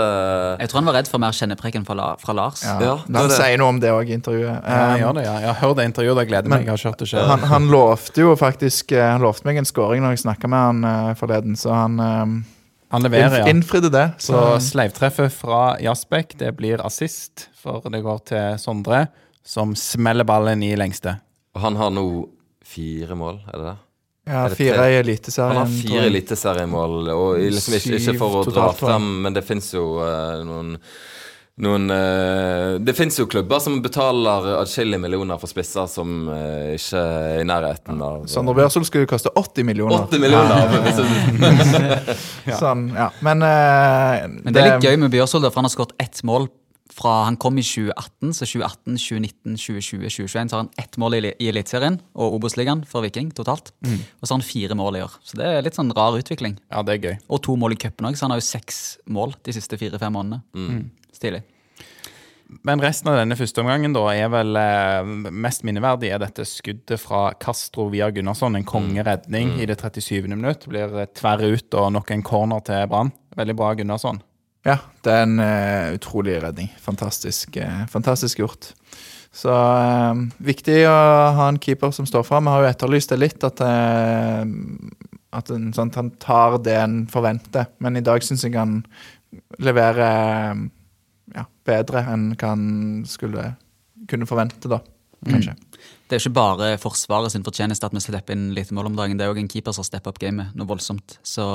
Jeg 0.59 0.67
tror 0.71 0.80
han 0.82 0.89
var 0.89 0.97
redd 0.97 1.07
for 1.07 1.21
mer 1.23 1.36
kjennepreken 1.38 1.86
fra, 1.88 1.95
La, 1.95 2.07
fra 2.19 2.36
Lars. 2.36 2.63
Ja, 2.67 2.73
Ja, 2.84 2.95
det 3.07 3.15
han 3.21 3.30
det. 3.32 3.38
sier 3.38 3.61
noe 3.61 3.71
om 3.71 3.80
det 3.80 3.93
òg 3.95 4.11
i 4.11 4.15
intervjuet. 4.17 4.51
Ja, 4.51 4.82
jeg 4.91 4.99
Um, 4.99 5.03
gjør 5.05 5.13
det, 5.19 5.23
ja. 5.30 5.36
Jeg 5.45 5.49
har 5.53 5.59
hørt 5.63 5.77
det 5.80 5.86
intervjuet, 5.93 6.19
jeg 6.25 6.32
gleder 6.34 6.51
meg. 6.51 6.65
Jeg 6.67 6.73
har 6.73 6.82
kjørt 6.84 6.99
det 7.03 7.07
selv. 7.13 7.30
han, 7.32 7.45
han 7.53 7.67
lovte 7.71 8.25
jo 8.25 8.34
faktisk 8.39 8.91
eh, 8.97 9.05
Han 9.13 9.23
lovte 9.23 9.47
meg 9.47 9.61
en 9.61 9.69
scoring 9.69 10.03
når 10.03 10.17
jeg 10.17 10.23
snakka 10.25 10.49
med 10.51 10.65
han 10.65 10.84
eh, 10.89 11.13
forleden, 11.19 11.55
så 11.59 11.71
han, 11.77 11.95
um, 12.03 12.34
Han 12.91 13.05
leverer, 13.07 13.38
ja. 13.45 13.47
innfridde 13.53 13.91
det. 13.95 14.05
Så 14.19 14.34
Så, 14.34 14.59
sleivtreffet 14.73 15.32
fra 15.39 15.61
Jasbekk, 15.80 16.36
det 16.41 16.51
blir 16.59 16.84
assist, 16.84 17.47
for 17.55 17.80
det 17.88 18.03
går 18.03 18.19
til 18.34 18.59
Sondre, 18.59 19.05
som 19.45 19.71
smeller 19.80 20.27
ballen 20.27 20.63
i 20.67 20.73
lengste. 20.75 21.15
Og 21.55 21.63
han 21.63 21.80
har 21.80 21.95
nå 21.95 22.03
fire 22.70 23.17
mål, 23.17 23.39
er 23.49 23.57
det 23.61 23.67
det? 23.70 23.78
ja, 24.30 24.41
det 24.49 24.55
fire 24.59 24.89
i 24.89 24.97
i 24.99 25.41
Han 25.41 25.57
har 25.57 25.72
fire 25.74 26.05
eliteseriemål, 26.05 26.97
og 27.09 27.39
liksom 27.39 27.78
ikke, 27.80 27.95
ikke 27.97 28.17
for 28.20 28.41
å 28.41 28.43
dra 28.49 28.67
frem, 28.78 29.07
men 29.24 29.34
det 29.34 29.45
fins 29.47 29.72
jo 29.74 29.95
uh, 30.03 30.43
noen 30.45 30.76
noen 31.59 31.89
eh, 31.91 32.78
Det 32.80 32.93
fins 32.95 33.17
jo 33.20 33.26
klubber 33.28 33.59
som 33.59 33.82
betaler 33.84 34.45
atskillige 34.61 35.01
millioner 35.03 35.39
for 35.41 35.51
spisser 35.51 35.89
som 35.91 36.30
eh, 36.32 36.78
ikke 36.78 37.01
er 37.01 37.41
i 37.41 37.47
nærheten 37.47 37.99
av 38.05 38.22
Sondre 38.32 38.55
Bjørsol 38.61 38.86
skulle 38.88 39.03
jo 39.03 39.09
koste 39.11 39.34
80 39.36 39.67
millioner. 39.67 40.05
80 40.07 40.24
millioner! 40.24 40.72
du- 40.95 42.55
Sånn, 42.61 42.86
ja. 42.95 43.09
Men, 43.26 43.43
uh, 43.43 44.24
Men 44.39 44.55
det 44.55 44.63
er 44.63 44.72
litt 44.78 44.88
gøy 44.88 45.01
med 45.03 45.11
Bjørsvold, 45.11 45.49
for 45.49 45.59
han 45.59 45.67
har 45.67 45.76
skåret 45.76 45.97
ett 45.99 46.24
mål 46.28 46.47
fra 46.99 47.15
han 47.25 47.37
kom 47.39 47.57
i 47.59 47.65
2018. 47.65 48.33
Så 48.35 48.47
2018, 48.47 48.97
2019, 48.99 49.57
2020, 49.57 50.09
2021 50.09 50.51
så 50.51 50.57
har 50.57 50.65
han 50.65 50.71
ett 50.81 50.97
mål 51.01 51.19
i, 51.19 51.21
Eliteserien 51.49 51.99
og 52.13 52.39
Obos-ligaen 52.39 52.83
for 52.89 53.05
Viking 53.05 53.31
totalt. 53.35 53.71
Og 54.19 54.25
så 54.25 54.33
har 54.33 54.39
han 54.39 54.47
fire 54.47 54.77
mål 54.79 54.99
i 54.99 55.05
år. 55.05 55.19
Så 55.23 55.39
det 55.39 55.47
er 55.47 55.63
litt 55.65 55.79
sånn 55.79 55.93
rar 55.95 56.17
utvikling. 56.19 56.59
Ja, 56.69 56.83
det 56.85 56.97
er 56.97 57.07
gøy. 57.07 57.15
Og 57.29 57.43
to 57.45 57.55
mål 57.59 57.77
i 57.77 57.79
cupen 57.81 58.09
òg, 58.09 58.19
så 58.19 58.27
han 58.27 58.35
har 58.35 58.43
jo 58.43 58.49
seks 58.49 58.99
mål 59.07 59.37
de 59.47 59.55
siste 59.55 59.79
fire-fem 59.79 60.13
månedene. 60.15 60.43
Stilig. 61.15 61.43
Men 62.65 62.81
resten 62.81 63.11
av 63.11 63.19
denne 63.19 63.37
første 63.37 63.61
omgangen 63.61 63.93
da 63.93 64.07
er 64.09 64.29
vel 64.33 64.57
eh, 64.57 65.09
mest 65.29 65.61
minneverdig 65.67 66.09
er 66.09 66.21
dette 66.23 66.47
skuddet 66.49 66.97
fra 66.97 67.27
Castro 67.37 67.85
via 67.93 68.07
Gunnarsson. 68.13 68.57
En 68.57 68.65
kongeredning 68.65 69.53
i 69.61 69.67
det 69.69 69.77
37. 69.77 70.25
minutt. 70.31 70.65
Blir 70.71 70.97
eh, 70.97 71.11
tverr 71.13 71.45
ut 71.45 71.77
og 71.77 71.91
nok 71.93 72.09
en 72.15 72.25
corner 72.25 72.65
til 72.65 72.89
Brann. 72.89 73.13
Veldig 73.37 73.55
bra 73.59 73.75
Gunnarsson. 73.77 74.23
Ja, 74.68 74.76
det 75.05 75.14
er 75.14 75.24
en 75.24 75.39
uh, 75.39 75.95
utrolig 75.95 76.36
redning. 76.43 76.68
Fantastisk, 76.84 77.55
uh, 77.62 77.86
fantastisk 77.91 78.41
gjort. 78.41 78.72
Så 79.32 79.53
uh, 79.53 80.20
viktig 80.43 80.82
å 80.89 80.97
ha 81.38 81.47
en 81.47 81.62
keeper 81.64 81.93
som 81.95 82.07
står 82.10 82.26
fram. 82.28 82.49
Vi 82.49 82.55
har 82.55 82.66
jo 82.66 82.72
etterlyst 82.74 83.14
det 83.14 83.22
litt, 83.22 83.45
at, 83.47 83.64
at 83.64 85.53
en, 85.55 85.72
sånn, 85.76 85.93
han 85.95 86.12
tar 86.20 86.60
det 86.66 86.76
en 86.82 86.99
forventer. 87.12 87.72
Men 87.80 87.99
i 87.99 88.03
dag 88.05 88.26
syns 88.26 88.43
jeg 88.43 88.57
han 88.57 88.82
leverer 89.62 90.68
ja, 91.36 91.45
bedre 91.68 92.03
enn 92.12 92.32
hva 92.34 92.53
han 92.55 92.70
skulle 93.07 93.51
kunne 94.10 94.28
forvente, 94.28 94.72
da. 94.72 94.82
Kanskje. 95.28 95.53
Det 96.10 96.16
er 96.16 96.22
ikke 96.24 96.38
bare 96.38 96.70
Forsvaret 96.82 97.34
sin 97.34 97.43
fortjeneste 97.45 97.86
at 97.86 97.93
vi 97.93 98.01
slipper 98.01 98.34
inn 98.34 98.49
lite 98.55 98.74
mål 98.74 98.89
om 98.89 98.95
dagen. 98.97 99.20
Det 99.20 99.28
er 99.28 99.34
òg 99.34 99.41
en 99.41 99.51
keeper 99.51 99.76
som 99.76 99.84
har 99.84 99.89
steppet 99.91 100.12
opp 100.12 100.22
gamet 100.22 100.55
noe 100.57 100.68
voldsomt. 100.70 101.20
Så 101.22 101.45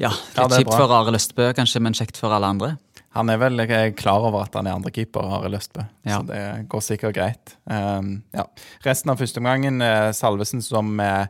ja, 0.00 0.10
Ja, 0.36 0.46
litt 0.46 0.62
kjipt 0.62 0.72
bra. 0.72 0.78
for 0.80 0.94
Are 0.96 1.14
Løstbø, 1.14 1.50
kanskje, 1.58 1.82
men 1.84 1.96
kjekt 1.96 2.20
for 2.20 2.34
alle 2.34 2.48
andre. 2.50 2.72
Han 3.18 3.30
er 3.32 3.40
vel 3.42 3.60
er 3.64 3.90
klar 3.98 4.22
over 4.22 4.44
at 4.46 4.54
han 4.54 4.68
er 4.70 4.76
andrekeeper, 4.78 5.22
Are 5.38 5.50
Løstbø. 5.50 5.84
Ja. 6.06 6.20
Så 6.20 6.28
det 6.30 6.42
går 6.70 6.84
sikkert 6.86 7.16
greit. 7.16 7.56
Um, 7.66 8.20
ja. 8.36 8.46
Resten 8.86 9.10
av 9.12 9.18
første 9.20 9.42
omgangen, 9.42 9.82
eh, 9.82 10.10
Salvesen 10.16 10.62
som 10.62 10.94
eh, 11.02 11.26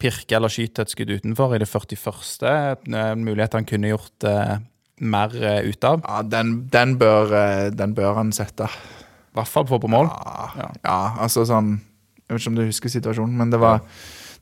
pirker 0.00 0.38
eller 0.38 0.52
skyter 0.52 0.86
et 0.86 0.94
skudd 0.94 1.10
utenfor 1.10 1.54
i 1.56 1.62
det 1.62 1.68
41. 1.70 2.86
En 2.94 3.26
mulighet 3.26 3.58
han 3.58 3.66
kunne 3.68 3.90
gjort 3.92 4.26
uh, 4.30 4.56
mer 5.02 5.34
eh, 5.42 5.70
ut 5.70 5.84
av. 5.84 6.02
Ja, 6.04 6.22
den, 6.22 6.68
den, 6.72 6.98
bør, 6.98 7.32
eh, 7.34 7.70
den 7.74 7.94
bør 7.94 8.20
han 8.20 8.32
sette. 8.34 8.68
I 8.68 9.38
hvert 9.38 9.50
fall 9.50 9.66
få 9.66 9.80
på 9.82 9.90
mål. 9.90 10.10
Ja, 10.10 10.68
ja, 10.84 10.98
altså 11.24 11.42
sånn 11.48 11.80
Jeg 12.24 12.36
vet 12.36 12.40
ikke 12.40 12.52
om 12.52 12.58
du 12.58 12.68
husker 12.68 12.92
situasjonen, 12.92 13.34
men 13.36 13.50
det 13.52 13.58
var 13.60 13.82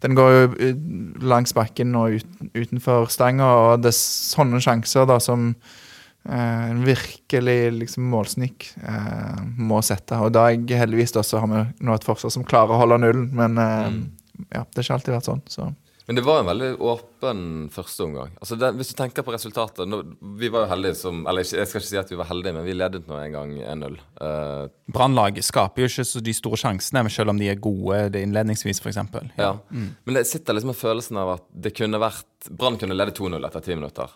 Den 0.03 0.19
går 0.19 0.33
jo 0.35 0.43
eh, 0.59 0.83
langs 1.23 1.55
bakken 1.55 1.95
og 1.99 2.19
ut, 2.19 2.43
utenfor 2.57 3.09
stanga, 3.13 3.47
og 3.47 3.85
det 3.85 3.93
er 3.93 3.99
sånne 3.99 4.61
sjanser 4.63 5.07
da 5.09 5.19
som 5.23 5.53
eh, 5.53 6.65
en 6.73 6.83
virkelig 6.87 7.59
liksom 7.77 8.09
målsnik 8.11 8.73
eh, 8.83 9.45
må 9.59 9.83
sette. 9.87 10.19
Og 10.19 10.35
da 10.35 10.49
heldigvis 10.51 11.15
da 11.15 11.25
så 11.27 11.43
har 11.43 11.53
vi 11.53 11.63
nå 11.87 11.95
et 11.95 12.09
forsvar 12.09 12.35
som 12.35 12.47
klarer 12.47 12.75
å 12.75 12.83
holde 12.83 13.03
nullen, 13.05 13.31
men 13.39 13.63
eh, 13.63 13.89
ja, 14.51 14.65
det 14.65 14.81
har 14.81 14.87
ikke 14.87 14.99
alltid 14.99 15.17
vært 15.19 15.31
sånn. 15.31 15.47
Så. 15.51 15.71
Men 16.07 16.19
det 16.19 16.25
var 16.27 16.41
en 16.41 16.49
veldig 16.49 16.71
åpen 16.83 17.43
første 17.73 18.03
omgang. 18.03 18.33
Altså 18.41 18.57
det, 18.59 18.73
hvis 18.79 18.91
du 18.91 18.97
tenker 18.99 19.23
på 19.23 19.35
resultatet 19.35 19.87
nå, 19.87 20.01
Vi 20.41 20.51
var 20.51 20.65
jo 20.65 20.71
heldige 20.73 20.99
som 20.99 21.23
Eller 21.31 21.47
jeg 21.47 21.69
skal 21.69 21.79
ikke 21.79 21.91
si 21.91 22.01
at 22.01 22.11
vi 22.11 22.19
var 22.19 22.29
heldige, 22.31 22.57
men 22.57 22.67
vi 22.67 22.75
ledet 22.75 23.07
nå 23.07 23.19
en 23.19 23.37
gang 23.37 23.55
1-0. 23.61 24.01
Uh, 24.19 24.67
Brannlaget 24.93 25.47
skaper 25.47 25.85
jo 25.85 25.91
ikke 25.93 26.07
så 26.09 26.23
de 26.25 26.35
store 26.35 26.59
sjansene, 26.65 27.05
selv 27.13 27.33
om 27.33 27.39
de 27.39 27.53
er 27.53 27.63
gode 27.63 28.09
det 28.15 28.25
innledningsvis, 28.27 28.83
f.eks. 28.83 28.99
Ja. 29.39 29.55
Men 29.71 30.19
det 30.19 30.27
sitter 30.31 30.59
liksom 30.59 30.73
med 30.73 30.81
følelsen 30.81 31.23
av 31.23 31.37
at 31.39 31.47
det 31.55 31.75
kunne 31.79 32.03
vært 32.03 32.51
Brann 32.51 32.79
kunne 32.81 32.97
lede 32.99 33.15
2-0 33.15 33.47
etter 33.47 33.63
ti 33.63 33.77
minutter. 33.79 34.11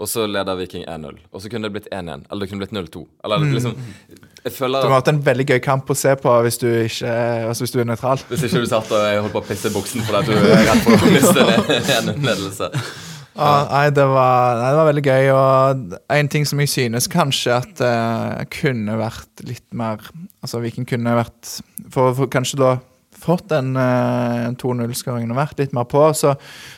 Og 0.00 0.08
så 0.08 0.24
leder 0.26 0.56
Viking 0.56 0.86
1-0. 0.88 1.18
Og 1.32 1.42
så 1.42 1.50
kunne 1.52 1.68
det 1.68 1.74
blitt 1.74 1.90
1-1. 1.92 2.24
Eller 2.30 2.44
det 2.46 2.48
kunne 2.50 2.64
blitt 2.64 2.76
0-2. 2.76 3.02
Eller 3.24 3.44
liksom 3.44 3.74
Jeg 4.42 4.56
føler 4.56 4.82
Det 4.82 4.90
må 4.90 4.96
har 4.96 5.02
vært 5.04 5.12
en 5.12 5.22
veldig 5.22 5.46
gøy 5.52 5.60
kamp 5.62 5.90
å 5.92 5.96
se 5.96 6.12
på 6.18 6.32
hvis 6.42 6.58
du, 6.58 6.66
ikke, 6.82 7.14
altså 7.46 7.62
hvis 7.62 7.74
du 7.74 7.78
er 7.78 7.86
nøytral. 7.86 8.22
Hvis 8.30 8.42
ikke 8.48 8.64
du 8.64 8.68
satt 8.70 8.90
og 8.90 9.06
holdt 9.06 9.36
på 9.36 9.42
å 9.42 9.46
pisse 9.46 9.70
i 9.70 9.74
buksen 9.74 10.02
fordi 10.06 10.32
du 10.32 10.34
er 10.34 10.66
redd 10.66 10.82
for 10.82 10.98
å 10.98 11.12
miste 11.14 11.46
en 11.98 12.12
ledelse. 12.26 12.70
Ja, 13.32 13.52
nei, 13.70 13.86
det 13.96 14.04
var, 14.10 14.58
nei, 14.58 14.68
det 14.68 14.78
var 14.80 14.88
veldig 14.90 15.04
gøy. 15.06 15.30
Og 15.32 15.94
en 16.18 16.30
ting 16.34 16.48
som 16.48 16.60
jeg 16.60 16.72
synes 16.72 17.08
kanskje 17.12 17.54
at 17.62 17.84
uh, 17.86 18.42
kunne 18.52 18.98
vært 19.00 19.46
litt 19.48 19.66
mer 19.76 20.02
Altså 20.42 20.58
Viking 20.58 20.88
kunne 20.90 21.14
vært 21.14 21.60
For, 21.94 22.10
for 22.18 22.26
kanskje 22.26 22.58
da 22.58 22.72
fått 23.22 23.46
den 23.52 23.76
uh, 23.78 24.50
2-0-skåringen 24.58 25.30
og 25.30 25.38
vært 25.38 25.60
litt 25.62 25.74
mer 25.76 25.86
på, 25.86 26.00
så, 26.18 26.32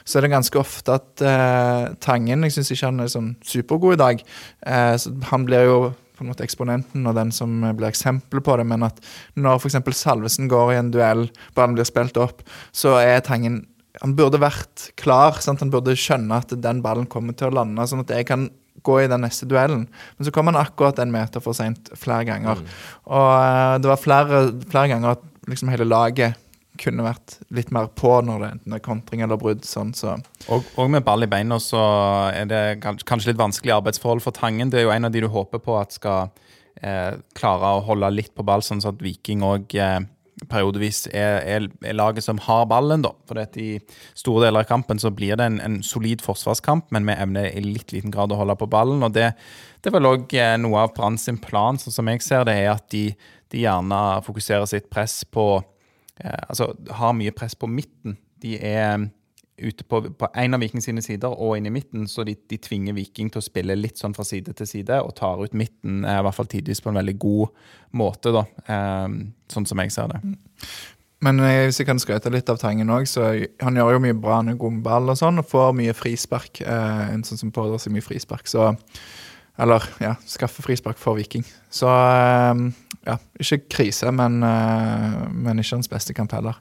så 0.04 0.18
er 0.18 0.26
det 0.26 0.34
ganske 0.34 0.58
ofte 0.60 0.98
at 0.98 1.24
uh, 1.24 1.94
Tangen 2.04 2.44
Jeg 2.44 2.58
syns 2.58 2.72
ikke 2.74 2.90
han 2.90 3.00
er 3.00 3.12
sånn 3.12 3.30
supergod 3.40 3.96
i 3.96 4.02
dag. 4.02 4.24
Uh, 4.60 4.92
så 5.00 5.14
han 5.30 5.46
blir 5.48 5.70
jo 5.70 5.78
på 6.14 6.24
en 6.24 6.30
måte 6.30 6.44
eksponenten 6.46 7.06
og 7.10 7.16
den 7.18 7.32
som 7.34 7.52
blir 7.74 7.90
eksempelet 7.90 8.46
på 8.46 8.56
det, 8.60 8.66
men 8.70 8.86
at 8.86 9.00
når 9.34 9.60
f.eks. 9.60 9.78
Salvesen 9.98 10.50
går 10.50 10.74
i 10.74 10.80
en 10.80 10.92
duell, 10.94 11.26
ballen 11.56 11.76
blir 11.76 11.88
spilt 11.88 12.18
opp, 12.20 12.44
så 12.72 12.98
er 13.02 13.24
Tangen 13.24 13.64
han 14.02 14.14
burde 14.18 14.40
vært 14.42 14.88
klar. 14.98 15.38
Sant? 15.42 15.62
Han 15.62 15.70
burde 15.70 15.94
skjønne 15.98 16.40
at 16.42 16.50
den 16.58 16.82
ballen 16.82 17.06
kommer 17.10 17.36
til 17.38 17.50
å 17.50 17.54
lande, 17.60 17.86
sånn 17.86 18.02
at 18.02 18.10
jeg 18.14 18.26
kan 18.26 18.48
gå 18.84 18.98
i 19.00 19.10
den 19.10 19.22
neste 19.24 19.46
duellen. 19.48 19.86
Men 20.16 20.26
så 20.26 20.32
kom 20.34 20.50
han 20.50 20.58
akkurat 20.58 20.98
en 21.02 21.12
meter 21.14 21.42
for 21.44 21.56
seint 21.56 21.92
flere 21.98 22.26
ganger. 22.28 22.62
Og 23.06 23.28
eh, 23.38 23.76
det 23.82 23.90
var 23.90 24.02
flere, 24.02 24.40
flere 24.66 24.90
ganger 24.90 25.14
at 25.14 25.22
liksom 25.50 25.70
hele 25.72 25.86
laget 25.86 26.40
kunne 26.80 27.06
vært 27.06 27.36
litt 27.54 27.70
mer 27.74 27.90
på 27.94 28.10
når 28.26 28.40
det 28.40 28.48
enten 28.54 28.76
er 28.76 28.82
kontring 28.84 29.22
eller 29.24 29.38
brudd. 29.40 29.62
Sånn, 29.66 29.92
så. 29.96 30.16
Og, 30.52 30.66
og 30.80 30.90
med 30.90 31.04
ball 31.06 31.26
i 31.26 31.30
beina 31.30 31.60
så 31.62 31.82
er 32.34 32.48
det 32.50 32.62
kanskje 32.82 33.32
litt 33.32 33.40
vanskelig 33.40 33.76
arbeidsforhold 33.76 34.24
for 34.24 34.36
Tangen. 34.36 34.72
Det 34.72 34.82
er 34.82 34.88
jo 34.88 34.94
en 34.94 35.08
av 35.08 35.14
de 35.14 35.22
du 35.24 35.30
håper 35.30 35.62
på 35.62 35.78
at 35.78 35.94
skal 35.94 36.32
eh, 36.82 37.14
klare 37.38 37.76
å 37.76 37.84
holde 37.86 38.10
litt 38.14 38.34
på 38.34 38.46
ball, 38.46 38.64
sånn 38.64 38.82
at 38.84 39.02
Viking 39.04 39.44
òg 39.46 39.76
eh, 39.78 40.00
periodevis 40.50 41.04
er, 41.14 41.38
er, 41.46 41.68
er 41.86 41.96
laget 41.96 42.26
som 42.26 42.40
har 42.42 42.66
ballen, 42.70 43.04
da. 43.04 43.12
For 43.28 43.38
i 43.60 43.78
store 44.18 44.46
deler 44.46 44.64
av 44.64 44.70
kampen 44.70 45.00
så 45.00 45.12
blir 45.14 45.38
det 45.38 45.46
en, 45.46 45.60
en 45.62 45.78
solid 45.86 46.24
forsvarskamp, 46.24 46.90
men 46.94 47.06
vi 47.06 47.14
evner 47.14 47.50
i 47.52 47.62
litt 47.64 47.94
liten 47.94 48.14
grad 48.14 48.34
å 48.34 48.40
holde 48.40 48.58
på 48.58 48.70
ballen. 48.70 49.04
Og 49.06 49.14
det, 49.14 49.30
det 49.80 49.90
er 49.90 49.96
vel 49.98 50.10
òg 50.10 50.34
eh, 50.38 50.56
noe 50.60 50.82
av 50.84 50.94
Brann 50.96 51.20
sin 51.20 51.38
plan, 51.42 51.78
sånn 51.80 51.94
som 51.94 52.10
jeg 52.10 52.24
ser 52.26 52.48
det, 52.48 52.58
er 52.64 52.74
at 52.74 52.88
de, 52.94 53.06
de 53.54 53.62
gjerne 53.62 54.02
fokuserer 54.26 54.66
sitt 54.70 54.90
press 54.92 55.22
på 55.24 55.62
Altså 56.22 56.70
har 56.94 57.16
mye 57.18 57.34
press 57.34 57.56
på 57.58 57.66
midten. 57.66 58.18
De 58.42 58.54
er 58.62 59.08
ute 59.58 59.84
på, 59.84 60.00
på 60.18 60.28
en 60.34 60.56
av 60.56 60.62
Viking 60.62 60.82
sine 60.82 61.02
sider 61.04 61.30
og 61.30 61.56
inn 61.56 61.68
i 61.68 61.72
midten, 61.74 62.08
så 62.10 62.24
de, 62.26 62.34
de 62.50 62.58
tvinger 62.58 62.96
Viking 62.96 63.30
til 63.30 63.40
å 63.40 63.44
spille 63.44 63.76
litt 63.78 64.00
sånn 64.00 64.14
fra 64.16 64.26
side 64.26 64.54
til 64.58 64.68
side, 64.68 64.98
og 65.02 65.14
tar 65.18 65.42
ut 65.42 65.54
midten 65.54 66.02
eh, 66.02 66.18
i 66.18 66.24
hvert 66.26 66.36
fall 66.38 66.50
tidvis 66.50 66.82
på 66.82 66.90
en 66.90 66.98
veldig 66.98 67.14
god 67.22 67.62
måte, 68.00 68.34
da. 68.34 68.44
Eh, 68.66 69.06
sånn 69.54 69.68
som 69.70 69.82
jeg 69.82 69.94
ser 69.94 70.10
det. 70.10 70.34
Men 71.24 71.40
eh, 71.40 71.64
hvis 71.68 71.80
jeg 71.80 71.88
kan 71.88 72.02
skryte 72.02 72.32
litt 72.34 72.50
av 72.50 72.58
Tangen 72.62 72.90
òg, 72.92 73.06
så 73.10 73.30
han 73.62 73.78
gjør 73.78 73.96
jo 73.96 74.02
mye 74.08 74.18
bra 74.18 74.40
med 74.46 74.58
god 74.60 74.80
ball 74.86 75.14
og 75.14 75.20
sånn, 75.20 75.38
og 75.40 75.48
får 75.50 75.76
mye 75.78 75.94
frispark. 75.96 76.64
Eh, 76.64 77.04
en 77.14 77.22
sånn 77.26 77.40
som 77.46 77.54
pådrar 77.54 77.82
seg 77.82 77.94
mye 77.94 78.04
frispark. 78.04 78.50
Så 78.50 78.72
Eller 79.58 79.84
ja, 80.02 80.16
skaffe 80.26 80.64
frispark 80.64 80.98
for 80.98 81.14
Viking. 81.18 81.44
Så 81.70 81.86
eh, 81.86 82.64
ja, 83.06 83.18
ikke 83.40 83.60
krise, 83.76 84.10
men, 84.14 84.40
eh, 84.42 85.20
men 85.30 85.62
ikke 85.62 85.78
hans 85.78 85.90
beste 85.92 86.16
kamp 86.16 86.34
heller. 86.34 86.58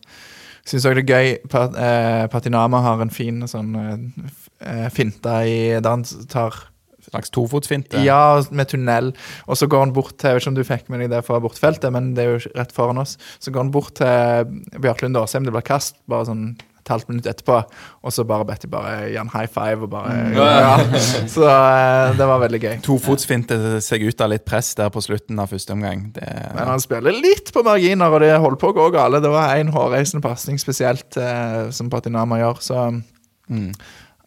Syns 0.63 0.85
òg 0.87 0.95
det 0.95 1.03
er 1.03 1.11
gøy 1.11 1.31
Pat, 1.51 1.73
eh, 1.75 2.25
Patinama 2.31 2.79
har 2.85 3.01
en 3.03 3.11
fin 3.11 3.41
sånn 3.51 3.73
eh, 3.75 4.29
eh, 4.63 4.85
finte 4.95 5.33
i 5.49 5.57
der 5.75 5.89
han 5.89 6.05
tar 6.31 6.69
Slags 7.03 7.33
tofotsfinte. 7.35 7.99
ja, 7.99 8.39
med 8.55 8.69
tunnel. 8.71 9.09
Og 9.51 9.57
så 9.59 9.67
går 9.67 9.81
han 9.83 9.91
bort 9.93 10.15
til 10.17 10.29
Jeg 10.29 10.37
vet 10.37 10.43
ikke 10.45 10.51
om 10.53 10.55
du 10.55 10.63
fikk 10.63 10.85
med 10.89 11.01
deg 11.03 11.09
det 11.11 11.19
fra 11.27 11.39
bortfeltet, 11.43 11.91
men 11.91 12.13
det 12.15 12.23
er 12.23 12.29
jo 12.31 12.53
rett 12.55 12.71
foran 12.71 13.01
oss. 13.01 13.17
Så 13.43 13.51
går 13.51 13.65
han 13.65 13.73
bort 13.75 13.97
til 13.99 14.79
Bjørklund 14.79 15.19
Aasheim, 15.19 15.43
det 15.43 15.51
blir 15.51 15.65
kast, 15.67 15.99
bare 16.07 16.29
sånn 16.29 16.45
et 16.83 16.91
halvt 16.91 17.09
minutt 17.09 17.27
etterpå. 17.29 17.61
Og 18.03 18.13
så 18.13 18.25
bare 18.27 18.45
Betty 18.47 18.67
bare 18.71 19.07
gir 19.07 19.21
en 19.21 19.31
high 19.31 19.47
five 19.47 19.87
og 19.87 19.91
bare 19.93 20.15
ja. 20.35 20.75
Så 21.35 21.47
eh, 21.47 22.13
det 22.17 22.27
var 22.27 22.43
veldig 22.43 22.61
gøy. 22.61 22.75
Tofotsfinte 22.85 23.57
seg 23.83 24.03
ut 24.03 24.23
av 24.23 24.33
litt 24.33 24.45
press 24.47 24.73
der 24.79 24.91
på 24.93 25.03
slutten 25.03 25.39
av 25.39 25.51
første 25.53 25.75
omgang. 25.75 26.09
Det, 26.15 26.27
Men 26.57 26.73
han 26.73 26.83
spiller 26.83 27.15
litt 27.15 27.53
på 27.55 27.63
marginer, 27.65 28.11
og 28.11 28.23
det 28.23 28.33
holder 28.35 28.61
på 28.61 28.73
å 28.73 28.77
gå 28.81 28.89
gale. 28.95 29.23
Det 29.23 29.31
var 29.33 29.55
en 29.55 29.73
hårreisende 29.73 30.23
pasning 30.25 30.59
spesielt 30.61 31.19
eh, 31.19 31.69
som 31.75 31.91
Patinama 31.93 32.41
gjør, 32.41 32.63
så 32.63 32.87
mm. 32.91 33.69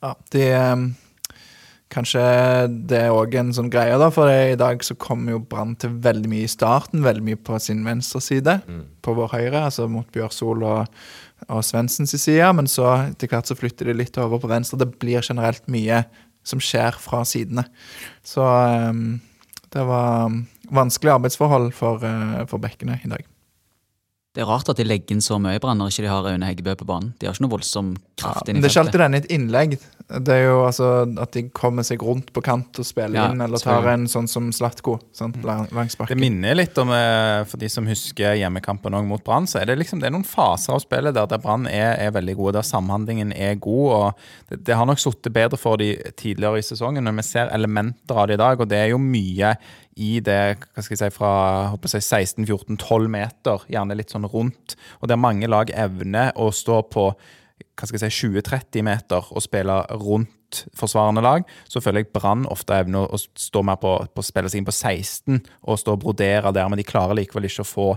ja, 0.02 0.14
de 0.32 0.46
eh, 0.48 0.86
kanskje 1.92 2.22
det 2.90 3.04
er 3.04 3.14
òg 3.14 3.36
en 3.38 3.52
sånn 3.54 3.70
greie, 3.72 3.94
da, 4.00 4.08
for 4.14 4.30
i 4.30 4.56
dag 4.58 4.82
så 4.84 4.96
kommer 5.00 5.36
jo 5.36 5.44
Brann 5.44 5.76
til 5.80 5.94
veldig 6.02 6.32
mye 6.32 6.48
i 6.48 6.50
starten. 6.50 7.04
Veldig 7.04 7.24
mye 7.28 7.40
på 7.40 7.60
sin 7.62 7.84
venstre 7.86 8.22
side, 8.24 8.58
på 9.04 9.14
vår 9.16 9.32
høyre, 9.36 9.66
altså 9.68 9.86
mot 9.90 10.08
Bjørsol 10.14 10.64
og, 10.66 10.98
og 11.48 11.64
Svendsens 11.66 12.16
side. 12.16 12.48
Men 12.56 12.68
så 12.70 12.88
etter 13.10 13.30
hvert 13.30 13.50
så 13.50 13.56
flytter 13.58 13.90
de 13.90 13.96
litt 13.98 14.18
over 14.22 14.40
på 14.42 14.50
venstre. 14.50 14.80
Det 14.80 14.90
blir 15.00 15.24
generelt 15.24 15.64
mye 15.72 16.04
som 16.46 16.62
skjer 16.62 16.96
fra 17.02 17.24
sidene. 17.26 17.66
Så 18.26 18.42
um, 18.42 19.18
det 19.74 19.86
var 19.86 20.32
vanskelig 20.74 21.16
arbeidsforhold 21.16 21.72
for, 21.76 22.04
uh, 22.06 22.44
for 22.50 22.62
bekkene 22.62 23.00
i 23.02 23.10
dag. 23.10 23.26
Det 24.36 24.42
er 24.44 24.48
rart 24.50 24.68
at 24.68 24.76
de 24.76 24.84
legger 24.84 25.16
inn 25.16 25.22
så 25.24 25.38
mye 25.40 25.56
brann 25.62 25.78
når 25.80 25.94
ikke 25.94 26.02
de 26.04 26.08
har 26.12 26.26
Aune 26.28 26.44
Heggebø 26.50 26.74
på 26.76 26.86
banen. 26.88 27.14
De 27.16 27.24
har 27.24 27.32
ikke 27.32 27.46
noe 27.46 27.54
voldsom 27.54 27.94
kraft 28.20 28.42
Ja, 28.44 28.52
inn 28.52 28.60
det 28.60 28.68
er 28.68 28.74
ikke 28.74 28.82
alltid 28.84 29.00
denne 29.00 29.20
et 29.22 29.28
innlegg. 29.32 29.76
Det 30.06 30.34
er 30.34 30.42
jo 30.44 30.58
altså 30.66 30.90
at 31.22 31.32
de 31.34 31.42
kommer 31.56 31.86
seg 31.88 32.04
rundt 32.04 32.28
på 32.36 32.42
kant 32.44 32.76
og 32.78 32.86
spiller 32.86 33.16
Ja, 33.16 33.24
inn, 33.32 33.40
eller 33.42 33.58
tar 33.58 33.88
en 33.94 34.04
sånn 34.12 34.28
som 34.30 34.50
Slatko 34.54 34.98
sant, 35.16 35.38
lang- 35.42 35.70
langs 35.74 35.96
Det 35.96 36.18
minner 36.20 36.54
litt 36.54 36.76
om, 36.78 36.92
eh, 36.92 37.42
for 37.48 37.56
de 37.58 37.70
som 37.72 37.88
husker 37.88 38.36
hjemmekampen 38.36 38.94
mot 39.08 39.24
Brann, 39.24 39.48
så 39.48 39.62
er 39.62 39.72
det 39.72 39.78
liksom 39.80 40.04
det 40.04 40.10
er 40.10 40.14
noen 40.14 40.28
faser 40.28 40.76
av 40.76 40.84
spillet 40.84 41.16
der, 41.16 41.26
der 41.32 41.40
Brann 41.42 41.66
er, 41.66 41.96
er 41.96 42.12
veldig 42.14 42.36
gode, 42.36 42.58
der 42.60 42.68
samhandlingen 42.68 43.32
er 43.32 43.56
god. 43.56 43.88
og 43.96 44.14
Det, 44.50 44.60
det 44.68 44.76
har 44.76 44.86
nok 44.86 45.00
sittet 45.00 45.32
bedre 45.32 45.56
for 45.58 45.80
de 45.80 45.94
tidligere 46.14 46.60
i 46.60 46.68
sesongen, 46.68 47.02
men 47.08 47.16
vi 47.16 47.22
ser 47.26 47.48
elementer 47.56 48.14
av 48.20 48.28
det 48.28 48.36
i 48.36 48.44
dag, 48.44 48.60
og 48.60 48.68
det 48.68 48.78
er 48.84 48.92
jo 48.92 49.00
mye 49.02 49.56
i 49.96 50.18
det 50.20 50.58
hva 50.60 50.84
skal 50.84 50.94
jeg 50.94 51.00
si, 51.00 51.16
fra 51.16 51.32
jeg, 51.72 52.04
16-14-12 52.04 53.08
meter, 53.12 53.64
gjerne 53.72 53.96
litt 53.96 54.12
sånn 54.12 54.28
rundt, 54.28 54.76
og 55.00 55.10
der 55.10 55.20
mange 55.20 55.48
lag 55.48 55.72
evner 55.72 56.36
å 56.36 56.50
stå 56.54 56.82
på 56.92 57.08
hva 57.76 57.88
skal 57.88 57.98
jeg 57.98 58.12
si, 58.12 58.28
20-30 58.28 58.84
meter 58.84 59.32
og 59.32 59.44
spille 59.44 59.78
rundt 59.96 60.62
forsvarende 60.76 61.24
lag, 61.24 61.48
så 61.68 61.82
føler 61.84 62.04
jeg 62.04 62.12
Brann 62.14 62.46
ofte 62.52 62.76
evner 62.76 63.08
å 63.08 63.18
stå 63.18 63.64
mer 63.66 63.80
på, 63.80 63.96
på 64.12 64.24
spille 64.24 64.52
seg 64.52 64.62
inn 64.62 64.68
på 64.68 64.74
16 64.76 65.40
og 65.64 65.80
stå 65.80 65.96
og 65.96 66.04
brodere 66.04 66.52
der, 66.56 66.68
men 66.70 66.80
de 66.80 66.86
klarer 66.86 67.18
likevel 67.18 67.48
ikke 67.48 67.64
å 67.64 67.68
få 67.68 67.90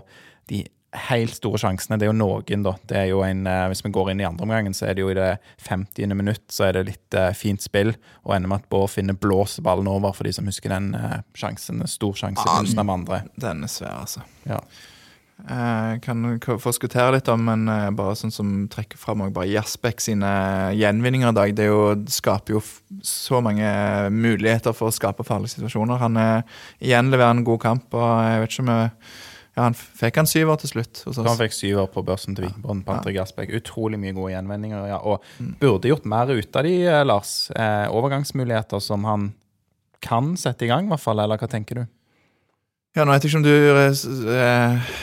de 0.50 0.64
helt 0.92 1.36
store 1.38 1.60
sjansene. 1.62 2.00
Det 2.00 2.08
er 2.08 2.12
jo 2.12 2.18
noen, 2.18 2.64
da. 2.66 2.74
Det 2.90 2.98
er 2.98 3.10
jo 3.12 3.22
en, 3.26 3.46
eh, 3.48 3.66
hvis 3.70 3.84
vi 3.86 3.92
går 3.94 4.12
inn 4.12 4.22
i 4.24 4.28
andre 4.28 4.46
omgangen, 4.48 4.74
så 4.74 4.90
er 4.90 4.98
det 4.98 5.04
jo 5.04 5.12
i 5.12 5.18
det 5.18 5.38
50. 5.68 6.16
minutt 6.16 6.46
så 6.50 6.70
er 6.70 6.78
det 6.78 6.86
litt 6.88 7.18
uh, 7.18 7.32
fint 7.38 7.62
spill, 7.62 7.94
og 8.26 8.36
ender 8.36 8.50
med 8.50 8.64
at 8.64 8.70
Bård 8.70 8.90
finner 8.90 9.14
blåser 9.14 9.66
ballen 9.66 9.88
over, 9.88 10.14
for 10.14 10.26
de 10.26 10.34
som 10.34 10.50
husker 10.50 10.74
den 10.74 10.96
uh, 10.96 11.22
sjansen. 11.38 11.84
Stor 11.86 12.16
sjanse 12.18 12.42
i 12.42 12.48
begynnelsen 12.48 12.82
av 12.82 12.96
andre. 12.96 13.22
Den 13.38 13.64
er 13.64 13.72
svær, 13.72 14.00
altså. 14.02 14.26
Ja. 14.50 14.64
Jeg 15.40 16.02
kan 16.04 16.26
forskuttere 16.60 17.14
litt 17.16 17.30
om, 17.32 17.46
men 17.48 17.62
bare 17.96 18.18
sånn 18.20 18.34
som 18.34 18.50
trekker 18.68 19.00
fram 19.00 19.22
bare 19.32 19.48
Jasbekk 19.48 20.04
sine 20.04 20.28
gjenvinninger 20.76 21.32
i 21.32 21.38
dag. 21.38 21.54
Det 21.56 21.70
jo, 21.70 21.94
skaper 22.12 22.58
jo 22.58 22.62
så 23.08 23.40
mange 23.40 23.64
muligheter 24.12 24.76
for 24.76 24.92
å 24.92 24.96
skape 24.98 25.24
farlige 25.24 25.54
situasjoner. 25.54 26.02
Han 26.02 26.20
er 26.20 26.44
igjen 26.84 27.14
leverer 27.14 27.38
en 27.38 27.48
god 27.48 27.64
kamp, 27.64 27.88
og 27.96 28.10
jeg 28.28 28.44
vet 28.44 28.52
ikke 28.58 28.66
om 28.66 28.74
jeg, 28.74 28.92
ja, 29.60 29.66
Han 29.68 29.76
fikk 29.76 30.16
han 30.22 30.30
syver 30.32 30.56
til 30.62 30.72
slutt 30.72 31.02
hos 31.04 31.18
oss. 31.20 31.28
han 31.28 31.36
fikk 31.42 31.54
syver 31.58 31.90
på 31.92 32.04
børsen 32.08 32.38
til 32.38 32.46
Vikingbånd. 32.48 32.86
Patrick 32.88 33.20
Asbæk. 33.20 33.52
Utrolig 33.60 34.00
mye 34.00 34.16
gode 34.16 34.32
gjenvendinger. 34.32 34.88
Ja. 34.88 35.02
Og 35.04 35.20
burde 35.60 35.92
gjort 35.92 36.08
mer 36.08 36.32
ut 36.32 36.56
av 36.56 36.64
de, 36.64 36.74
eh, 36.88 37.04
Lars. 37.04 37.52
Eh, 37.52 37.88
overgangsmuligheter 37.92 38.80
som 38.82 39.04
han 39.04 39.34
kan 40.02 40.36
sette 40.40 40.64
i 40.64 40.72
gang, 40.72 40.86
i 40.88 40.94
hvert 40.94 41.04
fall. 41.04 41.20
Eller 41.20 41.38
hva 41.38 41.50
tenker 41.52 41.76
du? 41.82 41.88
Ja, 42.96 43.04
Nå 43.06 43.12
vet 43.14 43.22
jeg 43.28 43.30
ikke 43.30 43.38
om 43.38 43.44
du 43.44 43.52
eh, 43.54 44.34
eh, 44.34 44.94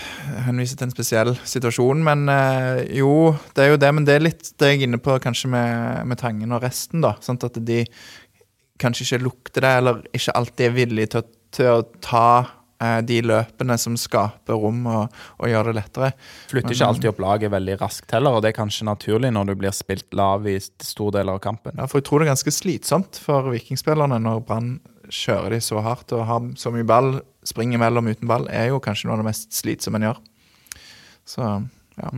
henviser 0.49 0.77
til 0.81 0.89
en 0.89 0.95
spesiell 0.97 1.35
situasjon, 1.47 2.01
men 2.03 2.25
eh, 2.33 2.81
jo, 2.99 3.37
det 3.55 3.63
er 3.67 3.71
jo 3.75 3.77
det. 3.85 3.93
Men 3.95 4.05
det 4.09 4.17
er 4.17 4.25
litt 4.25 4.49
det 4.59 4.73
jeg 4.73 4.81
er 4.81 4.87
inne 4.89 4.99
på 4.99 5.15
kanskje 5.23 5.53
med, 5.53 6.07
med 6.11 6.19
Tangen 6.19 6.51
og 6.57 6.65
resten, 6.67 7.05
da. 7.05 7.13
Sånn 7.23 7.39
at 7.47 7.61
de 7.65 7.85
kanskje 8.83 9.07
ikke 9.07 9.23
lukter 9.23 9.63
det, 9.63 9.75
eller 9.83 10.03
ikke 10.17 10.35
alltid 10.35 10.67
er 10.67 10.75
villige 10.81 11.13
til, 11.15 11.23
å- 11.23 11.33
til 11.57 11.67
å 11.77 11.83
ta 12.05 12.25
de 13.09 13.21
løpene 13.25 13.77
som 13.81 13.95
skaper 13.97 14.59
rom 14.61 14.83
og, 14.91 15.15
og 15.41 15.49
gjør 15.49 15.71
det 15.71 15.77
lettere. 15.79 16.11
Flytter 16.51 16.75
ikke 16.77 16.89
alltid 16.91 17.11
opp 17.13 17.23
laget 17.25 17.53
veldig 17.55 17.77
raskt 17.81 18.13
heller, 18.13 18.37
og 18.37 18.43
det 18.45 18.51
er 18.51 18.59
kanskje 18.59 18.89
naturlig 18.89 19.31
når 19.33 19.49
du 19.49 19.55
blir 19.63 19.73
spilt 19.77 20.13
lav 20.19 20.45
i 20.51 20.59
st- 20.61 20.85
store 20.85 21.19
deler 21.19 21.39
av 21.39 21.41
kampen. 21.47 21.79
Ja, 21.81 21.87
for 21.89 22.03
jeg 22.03 22.09
tror 22.09 22.21
det 22.21 22.29
er 22.29 22.35
ganske 22.35 22.53
slitsomt 22.53 23.21
for 23.23 23.49
vikingspillerne 23.55 24.19
når 24.21 24.43
Brann 24.49 24.75
kjører 25.09 25.55
de 25.55 25.61
så 25.63 25.81
hardt 25.87 26.13
og 26.17 26.27
har 26.29 26.51
så 26.59 26.73
mye 26.75 26.87
ball, 26.87 27.21
springer 27.47 27.79
mellom 27.79 28.11
uten 28.11 28.29
ball, 28.29 28.49
er 28.51 28.73
jo 28.73 28.83
kanskje 28.83 29.07
noe 29.09 29.17
av 29.17 29.23
det 29.23 29.29
mest 29.31 29.55
slitsomme 29.55 30.01
en 30.03 30.09
gjør. 30.09 30.21
Så 31.27 31.43
ja. 31.97 32.11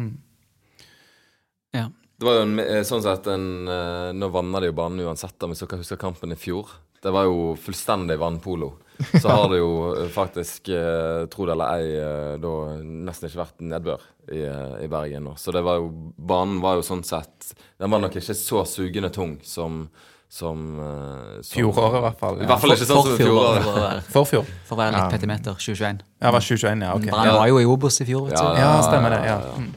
Ja. 1.76 1.86
Det 2.18 2.26
var 2.26 2.40
jo 2.40 2.44
en, 2.48 2.58
eh, 2.58 2.82
sånn 2.82 3.04
sett 3.04 3.28
en 3.30 3.68
eh, 3.70 4.10
Nå 4.16 4.28
vanna 4.34 4.58
de 4.58 4.72
jo 4.72 4.74
banen 4.74 5.04
uansett, 5.06 5.36
hvis 5.38 5.60
dere 5.62 5.78
husker 5.84 6.00
kampen 6.00 6.32
i 6.34 6.38
fjor. 6.40 6.72
Det 6.98 7.12
var 7.14 7.28
jo 7.28 7.52
fullstendig 7.60 8.16
vannpolo. 8.18 8.72
Så 9.22 9.28
har 9.28 9.48
det 9.52 9.60
jo 9.60 9.70
eh, 9.94 10.08
faktisk, 10.12 10.68
eh, 10.74 11.24
tro 11.30 11.46
det 11.46 11.54
eller 11.54 11.78
ei, 11.78 11.88
eh, 12.02 12.34
da 12.42 12.52
nesten 12.82 13.28
ikke 13.28 13.42
vært 13.44 13.64
nedbør 13.72 14.04
i, 14.34 14.42
i 14.84 14.90
Bergen 14.90 15.28
nå. 15.28 15.34
Så 15.40 15.54
det 15.54 15.62
var 15.66 15.80
jo 15.80 15.88
Banen 16.18 16.58
var 16.64 16.78
jo 16.78 16.84
sånn 16.84 17.04
sett 17.06 17.52
Den 17.80 17.92
var 17.92 18.02
nok 18.02 18.18
ikke 18.18 18.36
så 18.36 18.64
sugende 18.68 19.12
tung 19.14 19.38
som 19.46 19.86
som, 20.28 20.58
uh, 20.76 21.38
som 21.40 21.54
Fjoråret, 21.54 21.94
i 21.96 22.02
hvert 22.04 22.18
fall. 22.20 22.34
I 22.36 22.44
hvert 22.50 22.60
fall 22.60 22.74
ikke 22.74 22.84
sånn 22.84 23.06
som 23.06 23.14
fjoråret. 23.16 24.08
Forfjor. 24.12 24.50
For 24.68 24.76
å 24.76 24.80
være 24.82 24.98
litt 24.98 25.14
petimeter. 25.14 25.56
2021. 25.56 26.02
Ja, 26.20 26.32
var 26.34 26.44
2021, 26.44 26.82
ja. 26.84 26.90
ok. 26.98 27.06
Brann 27.08 27.30
Ja, 27.30 27.36
var 27.38 27.48
jo 27.48 27.62
i 27.62 27.68
Obos 27.72 27.96
i 28.04 28.08
fjor, 28.10 28.26
vet 28.28 28.36
du. 28.36 28.58
ja 28.60 28.74
stemmer 28.84 29.16
det. 29.16 29.22
ja. 29.24 29.38
Mm. 29.56 29.70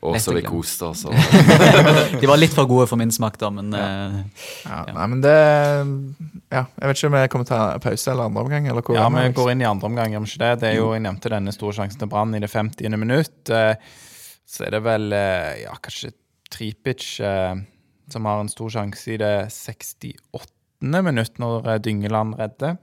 Og 0.00 0.14
så 0.22 0.32
vi 0.32 0.44
koste 0.46 0.86
oss. 0.92 1.02
De 2.20 2.28
var 2.30 2.38
litt 2.38 2.54
for 2.54 2.68
gode 2.70 2.86
for 2.86 3.00
min 3.00 3.10
smak, 3.10 3.34
da, 3.40 3.50
men 3.50 3.72
eh, 3.74 4.20
Ja, 4.62 4.84
Nei, 4.94 5.06
men 5.10 5.24
det 5.24 5.34
Ja, 6.48 6.62
jeg 6.80 6.88
vet 6.88 6.96
ikke 7.00 7.08
om 7.10 7.16
jeg 7.18 7.30
kommer 7.32 7.48
til 7.48 7.56
å 7.58 7.58
ta 7.60 7.80
pause 7.84 8.10
eller 8.12 8.28
andre 8.30 8.44
omgang. 8.46 8.68
Eller 8.70 8.84
hvor 8.84 8.96
Ja, 8.96 9.08
vi, 9.12 9.24
vi 9.26 9.34
går 9.36 9.50
inn 9.52 9.64
i 9.64 9.68
andre 9.68 9.90
omgang, 9.90 10.14
vi 10.16 10.30
ikke 10.30 10.40
det? 10.44 10.52
Det 10.62 10.68
er 10.70 10.78
jo, 10.78 10.86
Jeg 10.96 11.04
nevnte 11.04 11.32
denne 11.34 11.52
store 11.52 11.76
sjansen 11.76 12.00
til 12.00 12.08
Brann 12.08 12.32
i 12.36 12.40
det 12.40 12.48
50. 12.52 12.96
minutt. 12.96 13.50
Eh, 13.52 13.74
Så 14.48 14.64
er 14.64 14.72
det 14.72 14.80
vel 14.86 15.12
eh, 15.12 15.64
ja, 15.66 15.74
kanskje 15.76 16.14
Tripic 16.48 17.20
eh, 17.20 17.54
som 18.08 18.24
har 18.24 18.40
en 18.40 18.48
stor 18.48 18.70
sjanse 18.72 19.12
i 19.12 19.18
det 19.20 19.34
68. 19.52 20.48
minutt, 21.04 21.36
når 21.38 21.68
Dyngeland 21.84 22.38
redder. 22.40 22.78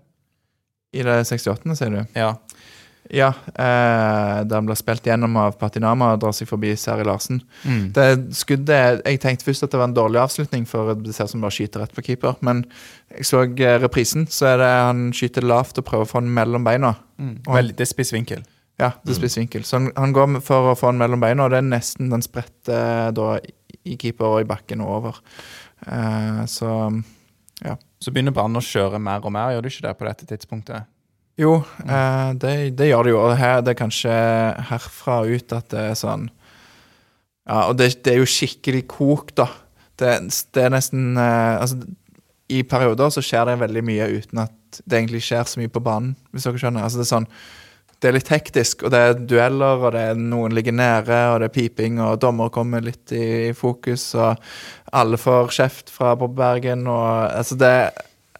I 0.93 1.01
det 1.03 1.23
68., 1.25 1.73
sier 1.75 1.89
du? 1.95 2.01
Ja. 2.13 2.35
Ja. 3.13 3.29
Eh, 3.53 4.37
der 4.45 4.55
han 4.55 4.65
blir 4.65 4.77
spilt 4.79 5.05
gjennom 5.05 5.35
av 5.37 5.57
Patinama 5.61 6.13
og 6.13 6.23
drar 6.23 6.33
seg 6.35 6.49
forbi 6.49 6.73
Seri 6.79 7.05
Larsen. 7.05 7.41
Mm. 7.63 7.83
Det 7.93 8.07
skuddet 8.37 9.03
Jeg 9.05 9.21
tenkte 9.23 9.45
først 9.45 9.67
at 9.67 9.73
det 9.73 9.81
var 9.81 9.89
en 9.89 9.97
dårlig 9.97 10.21
avslutning, 10.23 10.65
for 10.69 10.93
det 10.97 11.13
ser 11.15 11.29
ut 11.29 11.35
som 11.35 11.45
bare 11.45 11.55
skyter 11.55 11.83
rett 11.83 11.95
på 11.95 12.05
keeper. 12.07 12.39
Men 12.45 12.63
jeg 13.13 13.27
så 13.29 13.43
eh, 13.45 13.77
reprisen, 13.83 14.25
så 14.31 14.53
er 14.53 14.63
det 14.63 14.71
han 14.71 15.05
skyter 15.15 15.45
lavt 15.45 15.81
og 15.81 15.87
prøver 15.89 16.07
å 16.07 16.11
få 16.15 16.23
den 16.25 16.33
mellom 16.35 16.65
beina. 16.65 16.95
Mm. 17.21 17.37
Veldig 17.45 17.89
spiss 17.89 18.13
vinkel. 18.15 18.41
Ja, 18.81 18.91
det 19.05 19.13
er 19.13 19.19
spiss 19.21 19.37
vinkel. 19.39 19.63
Så 19.63 19.77
han, 19.79 19.91
han 19.95 20.15
går 20.15 20.39
for 20.43 20.73
å 20.73 20.79
få 20.79 20.91
den 20.91 20.99
mellom 20.99 21.21
beina, 21.23 21.45
og 21.45 21.53
det 21.53 21.61
er 21.61 21.69
nesten 21.69 22.09
den 22.11 22.25
spretter 22.25 23.13
da 23.15 23.35
i 23.85 23.95
keeper 24.01 24.33
og 24.33 24.41
i 24.43 24.49
bakken 24.49 24.81
og 24.83 24.97
over. 24.97 25.21
Eh, 25.85 26.41
så 26.49 26.71
Så 28.05 28.11
begynner 28.11 28.33
Brann 28.35 28.57
å 28.57 28.61
kjøre 28.61 28.99
mer 29.01 29.23
og 29.25 29.31
mer, 29.33 29.53
gjør 29.53 29.63
du 29.63 29.69
ikke 29.71 29.87
det 29.87 29.93
på 29.97 30.05
dette 30.05 30.27
tidspunktet? 30.29 30.89
Jo, 31.39 31.57
eh, 31.83 32.31
det, 32.39 32.53
det 32.79 32.89
gjør 32.89 33.03
det 33.07 33.11
jo. 33.11 33.19
Og 33.25 33.35
her, 33.39 33.59
det 33.63 33.73
er 33.73 33.81
kanskje 33.81 34.15
herfra 34.69 35.19
ut 35.27 35.55
at 35.55 35.69
det 35.73 35.83
er 35.91 35.99
sånn 35.99 36.29
Ja, 37.45 37.67
og 37.67 37.75
det, 37.77 37.91
det 38.05 38.13
er 38.13 38.21
jo 38.21 38.29
skikkelig 38.29 38.85
kok, 38.89 39.35
da. 39.37 39.49
Det, 39.99 40.15
det 40.55 40.63
er 40.63 40.73
nesten 40.73 41.13
eh, 41.19 41.59
Altså, 41.59 41.83
i 42.51 42.61
perioder 42.67 43.11
så 43.13 43.23
skjer 43.25 43.49
det 43.49 43.59
veldig 43.63 43.81
mye 43.85 44.07
uten 44.19 44.43
at 44.43 44.81
det 44.85 44.99
egentlig 44.99 45.23
skjer 45.25 45.47
så 45.49 45.59
mye 45.61 45.71
på 45.71 45.81
banen, 45.81 46.11
hvis 46.29 46.45
dere 46.45 46.59
skjønner. 46.61 46.83
Altså, 46.85 46.99
det 47.01 47.07
er 47.07 47.13
sånn 47.15 47.31
det 48.03 48.09
er 48.09 48.15
litt 48.17 48.29
hektisk, 48.29 48.83
og 48.85 48.91
det 48.93 48.99
er 49.01 49.13
dueller, 49.17 49.79
og 49.81 49.93
det 49.95 50.01
er 50.11 50.17
noen 50.19 50.53
ligger 50.53 50.75
nede, 50.75 51.15
og 51.31 51.39
det 51.41 51.47
er 51.47 51.53
piping, 51.55 51.95
og 52.03 52.19
dommer 52.21 52.51
kommer 52.53 52.83
litt 52.83 53.09
i 53.15 53.53
fokus, 53.55 54.03
og 54.19 54.35
alle 54.93 55.17
får 55.17 55.53
kjeft 55.55 55.93
fra 55.93 56.11
Bob 56.19 56.35
Bergen, 56.37 56.83
og 56.91 57.07
altså 57.31 57.57
det 57.57 57.71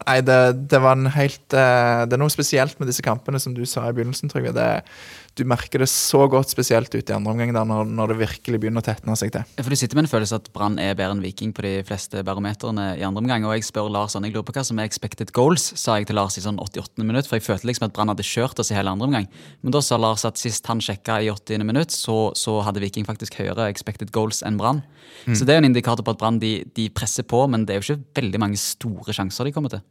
Nei, 0.06 0.20
det, 0.22 0.40
det 0.70 0.80
var 0.84 0.98
en 0.98 1.10
helt 1.16 1.56
eh, 1.58 2.06
Det 2.06 2.14
er 2.14 2.22
noe 2.22 2.34
spesielt 2.34 2.78
med 2.80 2.90
disse 2.92 3.04
kampene, 3.06 3.42
som 3.42 3.56
du 3.56 3.64
sa 3.70 3.88
i 3.90 3.94
begynnelsen, 3.96 4.30
Trygve. 4.30 4.54
Det, 4.54 4.68
du 5.36 5.44
merker 5.50 5.82
det 5.82 5.88
så 5.92 6.22
godt 6.32 6.52
spesielt 6.54 6.94
ut 6.94 7.10
i 7.10 7.16
andre 7.16 7.34
omgang, 7.34 7.52
der, 7.56 7.66
når, 7.68 7.90
når 7.92 8.14
det 8.14 8.18
virkelig 8.22 8.60
begynner 8.62 8.84
å 8.84 8.86
tetne 8.86 9.18
seg 9.20 9.34
til. 9.34 9.48
For 9.58 9.74
Du 9.74 9.80
sitter 9.80 9.98
med 9.98 10.06
en 10.06 10.12
følelse 10.12 10.38
at 10.38 10.52
Brann 10.56 10.78
er 10.80 10.94
bedre 10.96 11.18
enn 11.18 11.24
Viking 11.26 11.52
på 11.56 11.66
de 11.66 11.74
fleste 11.88 12.22
barometerne 12.28 12.92
i 13.00 13.04
andre 13.04 13.24
omgang. 13.24 13.48
Og 13.48 13.58
jeg 13.58 13.66
spør 13.68 13.90
Lars 13.92 14.16
sånn, 14.16 14.28
jeg 14.28 14.36
lurer 14.36 14.46
på 14.48 14.56
hva 14.56 14.64
som 14.68 14.80
er 14.80 14.88
expected 14.88 15.34
goals, 15.36 15.68
sa 15.82 15.98
jeg 16.00 16.08
til 16.12 16.20
Lars 16.20 16.38
i 16.40 16.46
sånn 16.46 16.62
88. 16.62 17.04
minutt. 17.04 17.28
For 17.28 17.40
jeg 17.40 17.48
følte 17.48 17.72
liksom 17.72 17.90
at 17.90 17.96
Brann 17.98 18.14
hadde 18.14 18.28
kjørt 18.28 18.62
oss 18.62 18.72
i 18.72 18.78
hele 18.78 18.94
andre 18.94 19.10
omgang. 19.10 19.28
Men 19.66 19.76
da 19.76 19.82
sa 19.84 20.00
Lars 20.00 20.24
at 20.30 20.40
sist 20.40 20.70
han 20.72 20.84
sjekka 20.84 21.18
i 21.26 21.32
80. 21.34 21.66
minutt, 21.68 21.96
så, 21.96 22.30
så 22.38 22.62
hadde 22.68 22.84
Viking 22.86 23.10
faktisk 23.10 23.36
høyere 23.42 23.68
expected 23.74 24.14
goals 24.16 24.44
enn 24.46 24.62
Brann. 24.62 24.86
Så 25.34 25.48
det 25.48 25.56
er 25.56 25.64
en 25.64 25.72
indikator 25.72 26.06
på 26.06 26.14
at 26.16 26.22
Brann 26.22 26.40
de, 26.40 26.60
de 26.78 26.88
presser 26.94 27.26
på, 27.28 27.44
men 27.50 27.66
det 27.66 27.76
er 27.76 27.82
jo 27.82 27.96
ikke 27.96 28.22
veldig 28.22 28.42
mange 28.46 28.62
store 28.62 29.16
sjanser 29.16 29.48
de 29.48 29.54
kommer 29.56 29.74
til. 29.74 29.84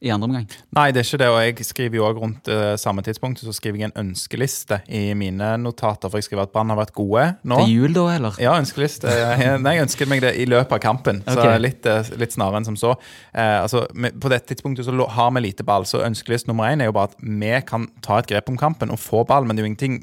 I 0.00 0.08
andre 0.12 0.28
omgang. 0.30 0.46
Nei, 0.76 0.86
det 0.96 1.02
er 1.02 1.06
ikke 1.06 1.18
det, 1.20 1.28
og 1.28 1.40
jeg 1.44 1.66
skriver 1.68 1.98
jo 1.98 2.04
også 2.08 2.22
rundt 2.22 2.48
uh, 2.48 2.72
samme 2.80 3.02
tidspunkt, 3.04 3.42
så 3.44 3.52
skriver 3.52 3.82
jeg 3.82 3.90
en 3.90 3.98
ønskeliste 4.06 4.80
i 4.88 5.02
mine 5.18 5.50
notater, 5.60 6.08
for 6.08 6.16
jeg 6.16 6.28
skriver 6.28 6.46
at 6.46 6.54
Brann 6.54 6.72
har 6.72 6.78
vært 6.80 6.94
gode 6.96 7.26
nå. 7.44 7.58
Til 7.60 7.74
jul, 7.74 7.92
da, 7.96 8.06
eller? 8.14 8.38
Ja, 8.40 8.54
ønskeliste. 8.56 9.12
Nei, 9.64 9.74
jeg 9.76 9.84
ønsket 9.84 10.10
meg 10.10 10.24
det 10.24 10.32
i 10.40 10.46
løpet 10.48 10.72
av 10.78 10.80
kampen, 10.84 11.20
så 11.28 11.36
Ok. 11.40 11.50
litt, 11.60 11.88
eh, 11.90 12.12
litt 12.20 12.32
snarere 12.32 12.62
enn 12.62 12.70
som 12.70 12.78
så. 12.80 12.94
Uh, 13.34 13.58
altså, 13.60 13.84
på 13.92 14.32
dette 14.32 14.54
tidspunktet 14.54 14.88
så 14.88 15.10
har 15.16 15.34
vi 15.36 15.44
lite 15.44 15.66
ball, 15.68 15.84
så 15.88 16.00
ønskeliste 16.06 16.48
nummer 16.48 16.72
én 16.72 16.80
er 16.80 16.88
jo 16.88 16.96
bare 16.96 17.12
at 17.12 17.20
vi 17.20 17.52
kan 17.68 17.90
ta 18.04 18.22
et 18.22 18.30
grep 18.30 18.48
om 18.48 18.56
kampen 18.60 18.94
og 18.94 19.02
få 19.02 19.26
ball, 19.28 19.44
men 19.44 19.56
det 19.56 19.62
er 19.62 19.68
jo 19.68 19.72
ingenting 19.74 20.00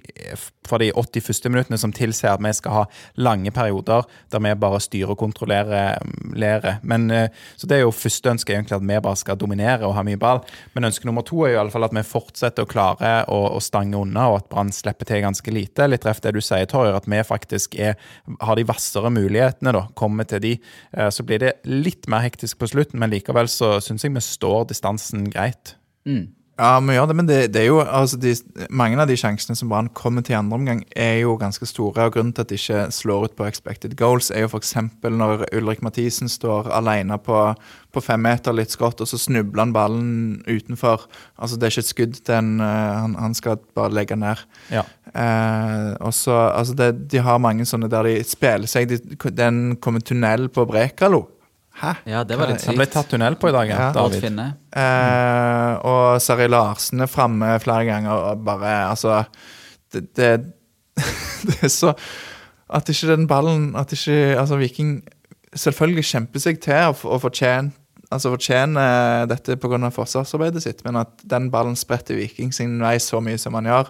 fra 0.69 0.79
de 0.81 0.91
80 0.93 1.25
første 1.25 1.51
minuttene 1.51 1.79
som 1.81 1.93
tilsier 1.95 2.33
at 2.33 2.43
vi 2.43 2.53
skal 2.55 2.75
ha 2.75 2.83
lange 3.19 3.51
perioder 3.55 4.07
der 4.31 4.43
vi 4.43 4.53
bare 4.59 4.79
styrer 4.83 5.13
og 5.13 5.19
kontrollerer 5.21 5.97
mm, 6.03 6.33
læret. 6.37 6.83
Men, 6.87 7.09
eh, 7.11 7.29
så 7.55 7.69
det 7.69 7.77
er 7.77 7.85
jo 7.85 7.93
første 7.95 8.31
ønske 8.33 8.53
egentlig 8.53 8.77
at 8.77 8.85
vi 8.85 8.99
bare 9.03 9.19
skal 9.19 9.39
dominere 9.39 9.87
og 9.87 9.95
ha 9.97 10.03
mye 10.07 10.19
ball. 10.19 10.43
Men 10.75 10.89
ønske 10.89 11.07
nummer 11.09 11.25
to 11.27 11.43
er 11.45 11.53
jo 11.53 11.57
i 11.57 11.61
alle 11.63 11.73
fall 11.73 11.87
at 11.87 11.95
vi 11.95 12.05
fortsetter 12.07 12.65
å 12.65 12.69
klare 12.69 13.13
å, 13.31 13.39
å 13.57 13.61
stange 13.63 13.97
unna, 13.99 14.27
og 14.31 14.41
at 14.41 14.49
Brann 14.51 14.71
slipper 14.75 15.09
til 15.09 15.23
ganske 15.25 15.53
lite. 15.53 15.87
Litt 15.89 16.07
reft 16.07 16.25
det 16.27 16.35
du 16.37 16.41
sier, 16.43 16.67
Torjer, 16.69 16.97
at 16.97 17.09
vi 17.09 17.21
faktisk 17.25 17.77
er, 17.79 17.97
har 18.41 18.59
de 18.59 18.67
vassere 18.67 19.11
mulighetene, 19.13 19.73
da, 19.75 19.85
kommer 19.97 20.27
til 20.29 20.43
de. 20.43 20.55
Eh, 20.93 21.09
Så 21.13 21.25
blir 21.27 21.41
det 21.43 21.57
litt 21.65 22.07
mer 22.11 22.25
hektisk 22.25 22.59
på 22.61 22.69
slutten, 22.71 22.99
men 23.01 23.13
likevel 23.13 23.49
så 23.51 23.77
syns 23.83 24.05
jeg 24.05 24.15
vi 24.15 24.23
står 24.23 24.67
distansen 24.71 25.29
greit. 25.33 25.75
Ja, 26.57 26.79
vi 26.81 26.95
gjør 26.95 27.05
det, 27.05 27.15
men 27.19 27.27
det, 27.29 27.35
det 27.53 27.61
er 27.61 27.67
jo 27.69 27.81
altså 27.85 28.17
de, 28.17 28.31
Mange 28.73 28.97
av 28.97 29.09
de 29.09 29.17
sjansene 29.19 29.53
som 29.57 29.69
Brann 29.69 29.91
kommer 29.93 30.23
til 30.25 30.33
i 30.33 30.37
andre 30.39 30.57
omgang, 30.57 30.79
er 30.97 31.19
jo 31.21 31.35
ganske 31.37 31.67
store. 31.69 32.07
og 32.07 32.15
Grunnen 32.15 32.33
til 32.33 32.41
at 32.41 32.49
de 32.49 32.57
ikke 32.57 32.87
slår 32.95 33.27
ut 33.27 33.35
på 33.37 33.45
expected 33.45 33.93
goals, 33.99 34.31
er 34.31 34.45
jo 34.45 34.49
f.eks. 34.49 34.73
når 35.03 35.45
Ulrik 35.53 35.83
Mathisen 35.85 36.31
står 36.31 36.71
alene 36.73 37.19
på, 37.21 37.43
på 37.93 38.01
fem 38.01 38.25
meter, 38.25 38.57
litt 38.57 38.73
skrått, 38.73 39.03
og 39.05 39.09
så 39.09 39.21
snubler 39.21 39.67
han 39.67 39.75
ballen 39.75 40.09
utenfor. 40.49 41.05
Altså 41.37 41.61
Det 41.61 41.69
er 41.69 41.75
ikke 41.75 41.85
et 41.85 41.93
skudd, 41.93 42.19
til 42.25 42.39
en, 42.39 42.51
eh, 42.65 42.97
han, 43.03 43.15
han 43.21 43.37
skal 43.37 43.61
bare 43.77 43.93
legge 43.93 44.17
ned. 44.17 44.41
Ja. 44.73 44.87
Eh, 45.13 45.93
og 46.01 46.13
så, 46.13 46.41
altså 46.57 46.73
det, 46.73 46.91
De 47.11 47.21
har 47.21 47.37
mange 47.37 47.69
sånne 47.69 47.89
der 47.89 48.09
de 48.09 48.17
spiller 48.27 48.67
seg 48.67 48.89
de, 48.89 48.97
Den 49.29 49.77
kommer 49.77 50.01
tunnel 50.01 50.49
på 50.49 50.65
Brekalo. 50.65 51.27
Hæ? 51.77 51.91
Ja, 52.09 52.23
det 52.25 52.37
var 52.39 52.49
litt 52.49 52.63
Han 52.65 52.77
ble 52.79 52.87
tatt 52.89 53.09
tunnel 53.11 53.35
på 53.37 53.51
i 53.51 53.53
dag, 53.53 53.69
ja. 53.69 53.89
David. 53.93 54.21
Finne. 54.23 54.47
Eh, 54.73 55.73
og 55.85 56.21
Sari 56.23 56.47
Larsen 56.49 57.03
er 57.05 57.11
framme 57.11 57.51
flere 57.61 57.85
ganger 57.85 58.15
og 58.31 58.45
bare 58.47 58.71
Altså 58.89 59.19
Det, 59.93 60.07
det, 60.17 60.31
det 61.47 61.59
er 61.61 61.73
så 61.73 61.93
At 62.73 62.89
ikke 62.89 63.11
den 63.13 63.27
ballen 63.29 63.75
At 63.77 63.93
ikke 63.93 64.35
Altså, 64.39 64.57
Viking 64.57 65.03
selvfølgelig 65.53 66.05
kjemper 66.09 66.43
seg 66.43 66.61
til 66.65 66.89
og, 66.89 67.03
og 67.05 67.21
fortjener 67.27 67.75
Altså 68.11 68.31
fortjener 68.31 69.25
dette 69.27 69.57
pga. 69.59 69.89
forsvarsarbeidet 69.91 70.63
sitt, 70.63 70.83
men 70.85 70.95
at 71.01 71.09
den 71.27 71.49
ballen 71.51 71.75
spretter 71.75 72.15
Viking 72.15 72.53
sin 72.55 72.77
vei 72.79 72.93
så 73.03 73.19
mye 73.19 73.35
som 73.41 73.57
han 73.59 73.67
gjør, 73.67 73.89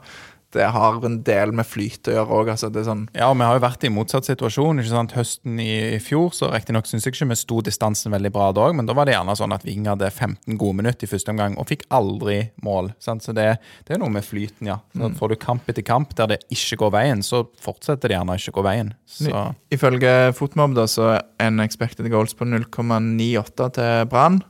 det 0.58 0.68
har 0.74 0.98
en 1.06 1.20
del 1.26 1.54
med 1.56 1.68
flyt 1.68 2.10
å 2.10 2.16
gjøre 2.18 2.40
òg. 2.40 2.52
Altså, 2.54 2.70
sånn 2.86 3.06
Ja, 3.16 3.30
og 3.32 3.38
vi 3.40 3.48
har 3.48 3.58
jo 3.58 3.64
vært 3.64 3.86
i 3.88 3.92
motsatt 3.94 4.28
situasjon. 4.28 4.82
ikke 4.82 4.94
sant? 4.94 5.16
Høsten 5.18 5.60
i, 5.64 5.72
i 5.96 6.00
fjor 6.04 6.34
så 6.36 6.52
riktignok 6.54 6.90
syns 6.90 7.08
jeg 7.08 7.16
ikke 7.16 7.30
vi 7.32 7.40
sto 7.40 7.62
distansen 7.66 8.14
veldig 8.14 8.32
bra 8.36 8.50
da 8.56 8.68
òg, 8.68 8.76
men 8.78 8.90
da 8.90 8.96
var 8.98 9.08
det 9.08 9.16
gjerne 9.16 9.38
sånn 9.40 9.56
at 9.56 9.66
Ving 9.68 9.88
hadde 9.90 10.10
15 10.12 10.58
gode 10.60 10.80
minutter 10.82 11.08
i 11.08 11.12
første 11.12 11.34
omgang 11.34 11.58
og 11.58 11.70
fikk 11.70 11.88
aldri 11.94 12.40
mål. 12.66 12.92
sant? 13.04 13.26
Så 13.26 13.36
det, 13.38 13.48
det 13.88 13.96
er 13.96 14.04
noe 14.04 14.14
med 14.14 14.26
flyten, 14.26 14.72
ja. 14.74 14.80
Så 14.98 15.14
Får 15.18 15.34
du 15.34 15.38
kamp 15.42 15.70
etter 15.70 15.86
kamp 15.86 16.14
der 16.18 16.34
det 16.34 16.42
ikke 16.54 16.82
går 16.84 16.94
veien, 16.98 17.24
så 17.26 17.46
fortsetter 17.62 18.12
det 18.12 18.18
gjerne 18.18 18.38
ikke 18.38 18.56
gå 18.60 18.66
veien. 18.68 18.94
Så 19.10 19.48
Ifølge 19.74 20.34
Fotmob 20.38 20.76
da, 20.78 20.86
så 20.90 21.16
er 21.18 21.26
en 21.48 21.62
expected 21.64 22.08
goals 22.12 22.36
på 22.38 22.48
0,98 22.48 23.72
til 23.78 24.08
Brann 24.12 24.42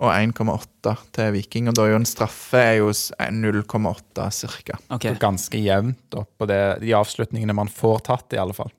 og 0.00 0.08
1,8 0.10 0.94
til 1.14 1.34
Viking. 1.36 1.68
Og 1.70 1.76
da 1.76 1.84
er 1.84 1.92
jo 1.92 2.00
en 2.00 2.08
straffe 2.08 2.58
er 2.58 2.78
jo 2.80 2.88
0,8 2.92 4.28
cirka. 4.34 4.78
Okay. 4.88 5.18
ganske 5.20 5.60
jevnt 5.60 6.16
opp 6.18 6.32
på 6.40 6.48
det, 6.50 6.62
de 6.82 6.94
avslutningene 6.96 7.56
man 7.56 7.70
får 7.70 8.06
tatt, 8.08 8.32
i 8.34 8.40
alle 8.40 8.56
fall. 8.56 8.72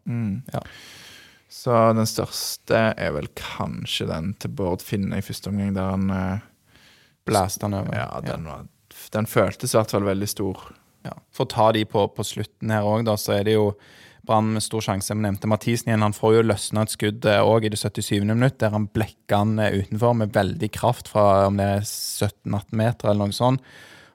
Ja. 0.53 0.64
Så 1.53 1.76
den 1.93 2.09
største 2.09 2.80
er 2.97 3.14
vel 3.14 3.30
kanskje 3.38 4.09
den 4.09 4.34
til 4.41 4.51
Bård 4.57 4.82
Finne 4.84 5.22
i 5.22 5.26
første 5.26 5.51
omgang, 5.51 5.76
der 5.76 5.91
han 5.93 6.09
eh, 6.09 6.49
Blæste 7.24 7.64
han 7.64 7.78
over. 7.78 7.93
Ja, 7.95 8.07
den, 8.26 8.47
var, 8.49 8.66
den 9.14 9.28
føltes 9.30 9.72
i 9.72 9.78
hvert 9.78 9.93
fall 9.93 10.03
veldig 10.03 10.28
stor. 10.28 10.66
Ja. 11.05 11.14
For 11.32 11.45
å 11.45 11.51
ta 11.53 11.70
de 11.76 11.86
på, 11.88 12.03
på 12.11 12.26
slutten 12.28 12.74
her 12.74 12.88
òg, 12.88 13.05
da, 13.07 13.16
så 13.20 13.38
er 13.38 13.45
det 13.47 13.55
jo 13.55 13.70
Brann 14.28 14.53
med 14.55 14.63
stor 14.63 14.84
sjanse. 14.86 15.15
Vi 15.15 15.24
nevnte 15.24 15.49
Mathisen 15.51 15.91
igjen. 15.91 16.05
Han 16.05 16.15
får 16.15 16.38
jo 16.38 16.43
løsna 16.45 16.86
et 16.86 16.93
skudd 16.93 17.26
òg 17.28 17.67
i 17.67 17.74
det 17.74 17.80
77. 17.82 18.21
minutt, 18.24 18.59
der 18.63 18.71
han 18.76 18.88
blekker 18.88 19.41
han 19.41 19.57
eh, 19.59 19.82
utenfor 19.84 20.15
med 20.19 20.36
veldig 20.36 20.69
kraft 20.76 21.11
fra 21.11 21.47
om 21.49 21.59
det 21.59 21.67
er 21.80 21.84
17-18 21.84 22.80
meter 22.80 23.11
eller 23.11 23.32
noe 23.32 23.36
sånt. 23.36 23.74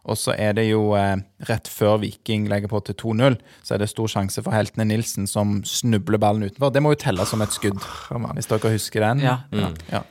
Og 0.09 0.17
så 0.17 0.33
er 0.41 0.55
det 0.57 0.69
jo 0.71 0.95
eh, 0.97 1.19
rett 1.51 1.69
før 1.69 1.99
Viking 2.01 2.47
legger 2.49 2.73
på 2.73 2.81
til 2.87 2.97
2-0, 3.03 3.37
så 3.67 3.77
er 3.77 3.83
det 3.83 3.91
stor 3.93 4.09
sjanse 4.09 4.45
for 4.45 4.57
heltene 4.57 4.89
Nilsen 4.89 5.29
som 5.29 5.59
snubler 5.69 6.21
ballen 6.23 6.49
utenfor. 6.49 6.73
Det 6.73 6.85
må 6.85 6.95
jo 6.95 7.03
telle 7.03 7.27
som 7.29 7.45
et 7.45 7.53
skudd, 7.53 7.83
hvis 8.09 8.49
dere 8.49 8.73
husker 8.73 9.05
den. 9.05 9.27
Ja. 9.27 9.43
ja. 9.53 9.75
ja. 9.93 10.07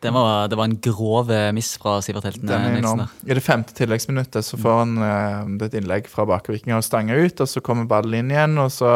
Det 0.00 0.10
var, 0.14 0.48
det 0.48 0.54
var 0.54 0.68
en 0.68 0.76
grov 0.78 1.30
miss 1.54 1.72
fra 1.82 1.96
Sivert 2.02 2.28
Helten. 2.28 3.00
I 3.26 3.34
det 3.34 3.42
femte 3.42 3.74
tilleggsminuttet 3.74 4.46
så 4.46 4.58
får 4.60 4.76
han 4.78 4.92
eh, 5.02 5.66
et 5.66 5.74
innlegg 5.74 6.06
fra 6.06 6.22
bak 6.28 6.46
og 6.52 6.84
stanger 6.86 7.18
ut, 7.26 7.42
og 7.42 7.50
så 7.50 7.62
kommer 7.64 7.88
ballen 7.90 8.14
inn 8.20 8.30
igjen, 8.30 8.54
og 8.62 8.70
så 8.70 8.92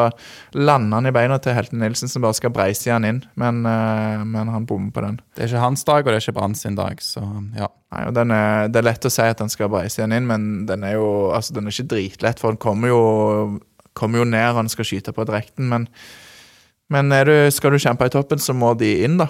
lander 0.54 1.00
han 1.00 1.10
i 1.10 1.14
beina 1.14 1.40
til 1.42 1.56
Helten 1.58 1.82
Nilsen, 1.82 2.12
som 2.12 2.22
bare 2.22 2.38
skal 2.38 2.54
breise 2.54 2.94
han 2.94 3.08
inn, 3.08 3.18
men, 3.34 3.64
eh, 3.66 4.22
men 4.22 4.54
han 4.54 4.68
bommer 4.68 4.94
på 4.94 5.02
den. 5.02 5.18
Det 5.34 5.42
er 5.42 5.50
ikke 5.50 5.66
hans 5.66 5.82
dag, 5.90 6.06
og 6.06 6.12
det 6.12 6.20
er 6.20 6.22
ikke 6.22 6.38
Brann 6.38 6.54
sin 6.54 6.78
dag, 6.78 7.02
så 7.02 7.26
ja. 7.58 7.66
Nei, 7.92 8.06
og 8.08 8.14
den 8.16 8.30
er, 8.32 8.70
Det 8.72 8.78
er 8.78 8.86
lett 8.92 9.04
å 9.04 9.10
si 9.12 9.26
at 9.26 9.42
han 9.42 9.50
skal 9.52 9.74
breise 9.74 10.06
han 10.06 10.14
inn, 10.14 10.30
men 10.30 10.66
den 10.70 10.86
er 10.86 11.00
jo 11.00 11.32
altså 11.34 11.58
den 11.58 11.66
er 11.66 11.74
ikke 11.74 11.90
dritlett, 11.96 12.38
for 12.40 12.54
han 12.54 12.62
kommer 12.62 12.94
jo, 12.94 13.04
kommer 13.98 14.22
jo 14.22 14.30
ned 14.30 14.52
og 14.54 14.62
han 14.62 14.70
skal 14.70 14.86
skyte 14.86 15.12
på 15.12 15.26
direkten, 15.26 15.66
men, 15.68 15.90
men 16.94 17.10
er 17.12 17.26
du, 17.26 17.36
skal 17.50 17.74
du 17.74 17.82
kjempe 17.82 18.06
i 18.06 18.14
toppen, 18.14 18.38
så 18.38 18.54
må 18.54 18.76
de 18.78 19.00
inn, 19.02 19.18
da. 19.18 19.28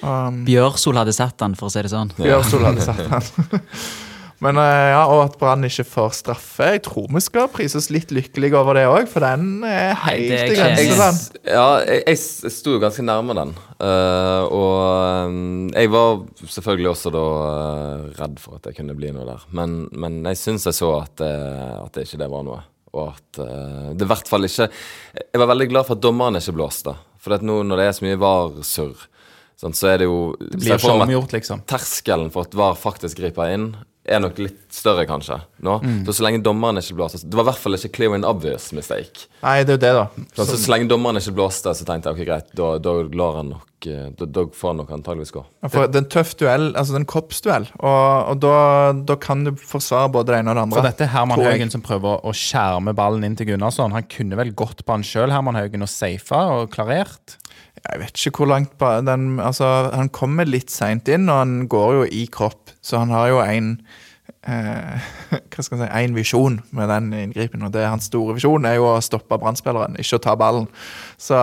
Um, 0.00 0.40
Bjørsol 0.48 0.96
hadde 0.96 1.12
sett 1.12 1.42
han, 1.44 1.52
for 1.58 1.68
å 1.68 1.74
si 1.74 1.82
det 1.84 1.92
sånn. 1.92 2.14
Bjørsol 2.16 2.64
hadde 2.70 2.86
sett 2.86 3.06
han. 3.12 3.22
Men 4.42 4.56
eh, 4.58 4.88
ja, 4.90 5.02
Og 5.06 5.20
at 5.22 5.36
Brann 5.38 5.62
ikke 5.68 5.84
får 5.86 6.14
straffe. 6.18 6.66
Jeg 6.74 6.80
tror 6.88 7.04
vi 7.14 7.20
skal 7.22 7.46
prise 7.52 7.78
oss 7.78 7.86
litt 7.94 8.10
lykkelige 8.10 8.56
over 8.58 8.74
det 8.74 8.88
òg, 8.90 9.04
for 9.06 9.22
den 9.22 9.62
er 9.68 9.92
helt 10.02 10.32
i 10.32 10.56
grenseland. 10.56 11.20
ja, 11.46 11.66
jeg, 11.86 12.00
jeg 12.10 12.50
sto 12.56 12.74
jo 12.74 12.80
ganske 12.82 13.04
nærme 13.06 13.36
den. 13.38 13.52
Uh, 13.78 14.42
og 14.50 15.76
jeg 15.78 15.92
var 15.94 16.24
selvfølgelig 16.42 16.90
også 16.90 17.12
da 17.14 17.22
eh, 17.44 18.02
redd 18.18 18.42
for 18.42 18.58
at 18.58 18.66
det 18.66 18.74
kunne 18.80 18.96
bli 18.98 19.12
noe 19.14 19.28
der. 19.30 19.46
Men, 19.54 19.84
men 19.94 20.18
jeg 20.32 20.40
syns 20.42 20.66
jeg 20.66 20.74
så 20.80 20.90
at, 21.04 21.14
det- 21.22 21.78
at 21.84 21.94
det 22.00 22.08
ikke 22.08 22.22
det 22.24 22.30
var 22.34 22.42
noe. 22.48 22.58
Og 22.98 23.12
at 23.14 23.38
uh, 23.46 23.92
det 23.94 24.04
i 24.04 24.10
hvert 24.10 24.26
fall 24.28 24.44
ikke 24.44 24.66
Jeg 24.68 25.40
var 25.40 25.48
veldig 25.48 25.70
glad 25.70 25.86
for 25.88 25.96
at 25.96 26.02
dommeren 26.04 26.36
ikke 26.42 26.52
blåste. 26.58 26.92
For 27.22 27.38
at 27.38 27.46
nå 27.46 27.60
når 27.64 27.78
det 27.78 27.86
er 27.86 27.94
så 27.94 28.04
mye 28.10 28.18
VAR-surr, 28.20 29.06
sånn, 29.62 29.76
så 29.78 29.92
er 29.92 30.02
det 30.02 30.10
jo 30.10 30.18
Det 30.40 30.58
blir 30.58 30.76
ikke 30.76 30.98
omgjort, 31.06 31.32
liksom. 31.38 31.64
terskelen 31.70 32.32
for 32.34 32.48
at 32.48 32.58
VAR 32.58 32.76
faktisk 32.78 33.22
griper 33.22 33.54
inn, 33.54 33.72
er 34.02 34.18
nok 34.18 34.38
litt 34.42 34.62
større, 34.74 35.04
kanskje. 35.06 35.36
nå. 35.62 35.76
Mm. 35.78 35.98
Så 36.06 36.16
så 36.18 36.24
lenge 36.26 36.42
dommeren 36.42 36.80
ikke 36.80 36.96
blåste 36.98 37.20
Det 37.22 37.36
var 37.38 37.44
i 37.44 37.50
hvert 37.52 37.60
fall 37.62 37.76
ikke 37.78 37.92
clear 37.94 38.14
and 38.16 38.26
obvious 38.26 38.72
mistake. 38.74 39.28
Nei, 39.44 39.60
det 39.62 39.76
er 39.76 39.76
jo 39.76 39.82
det, 39.84 39.92
da. 39.94 40.24
Så, 40.34 40.46
så, 40.48 40.56
så 40.58 40.72
lenge 40.72 40.88
dommeren 40.90 41.20
ikke 41.20 41.36
blåste, 41.38 41.70
så 41.78 41.86
tenkte 41.86 42.10
jeg 42.10 42.18
ok, 42.18 42.26
greit, 42.26 42.48
da, 42.58 42.72
da 42.82 42.94
lar 43.14 43.38
han 43.38 43.52
nok 43.54 43.86
eh, 43.86 44.08
da, 44.18 44.26
da 44.26 44.44
får 44.58 44.72
han 44.72 44.80
nok 44.82 44.90
antageligvis 44.96 45.30
gå. 45.36 45.44
Ja, 45.62 45.70
For 45.70 45.86
det 45.86 46.00
er 46.00 46.02
en 46.02 46.10
tøff 46.16 46.34
duell, 46.40 46.66
altså 46.72 46.96
det 46.96 46.98
er 46.98 47.04
en 47.04 47.10
kroppsduell, 47.14 47.68
og, 47.78 48.32
og 48.32 48.42
da, 48.42 48.56
da 49.12 49.18
kan 49.22 49.46
du 49.46 49.52
forsvare 49.54 50.10
både 50.18 50.34
det 50.34 50.40
ene 50.42 50.50
og 50.50 50.58
det 50.58 50.64
andre. 50.66 50.80
For 50.80 50.90
dette 50.90 51.06
er 51.06 51.12
Herman. 51.14 51.44
Haugen 51.46 51.70
som 51.76 51.86
prøver 51.86 52.26
å 52.26 52.34
skjerme 52.34 52.96
ballen 52.98 53.28
inn 53.28 53.38
til 53.38 53.52
Gunnarsson. 53.52 53.94
Han 53.94 54.10
kunne 54.10 54.40
vel 54.40 54.50
gått 54.50 54.82
på 54.82 54.98
han 54.98 55.06
sjøl, 55.06 55.30
Herman 55.30 55.60
Haugen, 55.60 55.86
og 55.86 55.94
safa 55.94 56.42
og 56.58 56.74
klarert. 56.74 57.38
Jeg 57.90 57.98
vet 58.00 58.20
ikke 58.26 58.38
hvor 58.44 58.46
langt 58.52 58.78
den, 59.06 59.40
altså, 59.42 59.90
Han 59.94 60.08
kommer 60.14 60.46
litt 60.46 60.70
seint 60.70 61.08
inn, 61.10 61.28
og 61.28 61.40
han 61.42 61.68
går 61.68 61.92
jo 61.98 62.04
i 62.14 62.26
kropp, 62.30 62.70
så 62.82 63.00
han 63.02 63.10
har 63.10 63.28
jo 63.32 63.40
en 63.42 63.72
eh, 64.46 65.08
hva 65.50 65.64
skal 65.64 65.78
jeg 65.80 65.88
si, 65.88 65.88
en 66.04 66.14
visjon 66.16 66.60
med 66.78 66.88
den 66.92 67.08
inngripen. 67.18 67.62
og 67.66 67.72
det 67.74 67.82
Hans 67.88 68.06
store 68.10 68.36
visjon 68.38 68.64
er 68.70 68.76
jo 68.78 68.86
å 68.92 69.00
stoppe 69.02 69.38
Brann-spilleren, 69.42 69.98
ikke 69.98 70.20
å 70.20 70.22
ta 70.22 70.36
ballen. 70.38 70.68
Så 71.20 71.34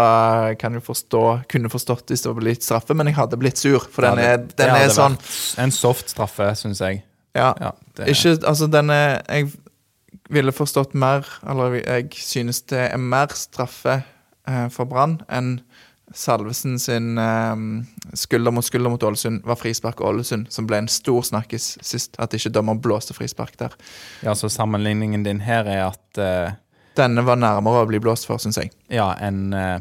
jeg 0.49 0.59
kan 0.63 0.77
jo 0.79 0.83
forstå, 0.85 1.23
kunne 1.51 1.71
forstått 1.71 2.11
hvis 2.13 2.23
det 2.23 2.31
var 2.31 2.39
blitt 2.41 2.63
straffe, 2.65 2.95
men 2.95 3.11
jeg 3.11 3.19
hadde 3.19 3.39
blitt 3.41 3.59
sur. 3.59 3.83
For 3.91 4.07
den 4.07 4.23
er, 4.23 4.37
den 4.59 4.75
er 4.75 4.93
sånn 4.95 5.19
En 5.59 5.75
soft 5.75 6.11
straffe, 6.15 6.53
syns 6.59 6.79
jeg. 6.83 7.03
Ja, 7.35 7.51
Ja, 7.61 7.73
det- 7.99 8.07
ikke, 8.15 8.37
altså 8.47 8.67
den 8.71 8.89
er 8.89 9.21
Jeg 9.27 9.51
ville 10.29 10.51
forstått 10.53 10.95
mer, 10.95 11.25
eller 11.47 11.75
jeg 11.83 12.09
synes 12.15 12.61
det 12.69 12.87
er 12.93 12.97
mer 12.97 13.27
straffe 13.33 14.03
eh, 14.47 14.67
for 14.69 14.85
Brann 14.89 15.19
enn 15.29 15.59
Salvesen 16.15 16.79
sin 16.81 17.17
eh, 17.17 17.55
skulder 18.17 18.51
mot 18.55 18.65
skulder 18.65 18.89
mot 18.89 19.03
Ålesund 19.03 19.43
var 19.45 19.55
frispark 19.59 20.01
Ålesund, 20.01 20.47
som 20.53 20.65
ble 20.69 20.77
en 20.81 20.87
stor 20.89 21.21
snakkis 21.27 21.77
sist. 21.85 22.15
At 22.19 22.33
ikke 22.33 22.51
dommer 22.55 22.75
blåste 22.81 23.13
frispark 23.17 23.57
der. 23.61 23.75
Ja, 24.25 24.33
så 24.35 24.49
Sammenligningen 24.49 25.23
din 25.27 25.39
her 25.45 25.65
er 25.69 25.85
at 25.91 26.17
eh, 26.21 26.57
Denne 26.97 27.21
var 27.23 27.37
nærmere 27.39 27.83
å 27.83 27.87
bli 27.87 27.99
blåst 28.03 28.25
for, 28.27 28.41
syns 28.41 28.57
jeg. 28.59 28.71
Ja, 28.91 29.11
enn 29.23 29.53
eh, 29.53 29.77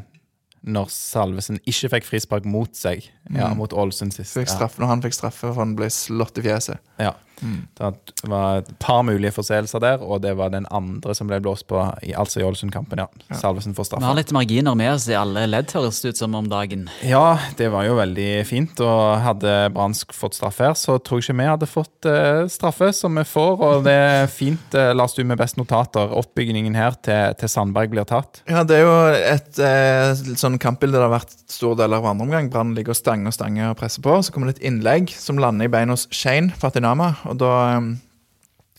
når 0.68 0.90
Salvesen 0.92 1.58
ikke 1.66 1.88
fikk 1.96 2.06
frispark 2.10 2.44
mot 2.44 2.74
seg. 2.76 3.06
Ja, 3.30 3.48
Mm. 3.52 3.56
mot 3.60 3.72
Ålesund 3.72 4.12
sist. 4.14 4.34
Fikk 4.36 4.48
straffe 4.50 4.80
når 4.82 4.88
han 4.92 5.02
fikk 5.04 5.14
straffe 5.16 5.46
for 5.52 5.58
han 5.60 5.74
ble 5.78 5.86
slått 5.92 6.38
i 6.40 6.44
fjeset. 6.44 6.78
Ja. 7.00 7.12
Det 7.40 7.90
var 8.30 8.62
et 8.62 8.70
par 8.82 9.02
mulige 9.06 9.32
forseelser 9.36 9.82
der, 9.82 10.02
og 10.02 10.22
det 10.24 10.34
var 10.38 10.52
den 10.54 10.66
andre 10.74 11.14
som 11.16 11.30
ble 11.30 11.40
blåst 11.42 11.68
på, 11.70 11.80
i, 12.02 12.12
altså 12.12 12.42
i 12.42 12.46
Ålesund-kampen. 12.46 13.02
ja. 13.04 13.08
Salvesen 13.38 13.76
får 13.76 13.90
Vi 13.96 14.04
har 14.04 14.18
litt 14.18 14.32
marginer 14.34 14.76
med 14.78 14.92
oss 14.94 15.08
i 15.08 15.16
alle 15.18 15.46
ledd, 15.48 15.72
høres 15.74 16.02
det 16.02 16.14
ut 16.14 16.22
som 16.22 16.34
om 16.38 16.48
dagen. 16.50 16.88
Ja, 17.06 17.38
det 17.58 17.70
var 17.72 17.86
jo 17.88 17.96
veldig 17.98 18.28
fint, 18.48 18.80
og 18.84 19.22
hadde 19.24 19.54
Bransk 19.74 20.14
fått 20.16 20.38
straffe 20.38 20.68
her, 20.68 20.76
så 20.78 20.98
tror 20.98 21.22
jeg 21.22 21.28
ikke 21.28 21.38
vi 21.38 21.48
hadde 21.48 21.70
fått 21.70 22.08
uh, 22.10 22.44
straffe, 22.50 22.92
som 22.96 23.16
vi 23.18 23.24
får, 23.28 23.64
og 23.64 23.86
det 23.86 23.96
er 23.96 24.30
fint, 24.32 24.76
uh, 24.76 24.92
Lars 24.96 25.16
du 25.16 25.24
med 25.24 25.40
best 25.40 25.58
notater, 25.60 26.12
oppbyggingen 26.18 26.76
her 26.78 26.98
til, 27.04 27.34
til 27.40 27.52
Sandberg 27.52 27.92
blir 27.94 28.08
tatt. 28.08 28.42
Ja, 28.50 28.64
det 28.66 28.80
er 28.80 28.86
jo 28.86 28.96
et 29.16 29.62
uh, 29.62 30.36
sånn 30.38 30.58
kampbilde 30.62 30.98
det 30.98 31.06
har 31.06 31.12
vært 31.12 31.34
stor 31.50 31.76
del 31.78 31.94
av 31.96 32.06
andre 32.06 32.26
omgang. 32.26 32.50
Brann 32.52 32.74
ligger 32.76 32.94
og 32.94 32.98
stanger 32.98 33.30
og 33.30 33.36
stanger 33.36 33.72
og 33.72 33.78
presser 33.80 34.04
på. 34.04 34.16
Så 34.22 34.34
kommer 34.34 34.50
det 34.50 34.58
et 34.58 34.66
innlegg 34.68 35.12
som 35.14 35.40
lander 35.40 35.68
i 35.68 35.72
beina 35.72 35.94
hos 35.94 36.06
Shane 36.14 36.52
Fatinama. 36.58 37.12
Og 37.28 37.40
da 37.40 37.54
eh, 37.76 37.88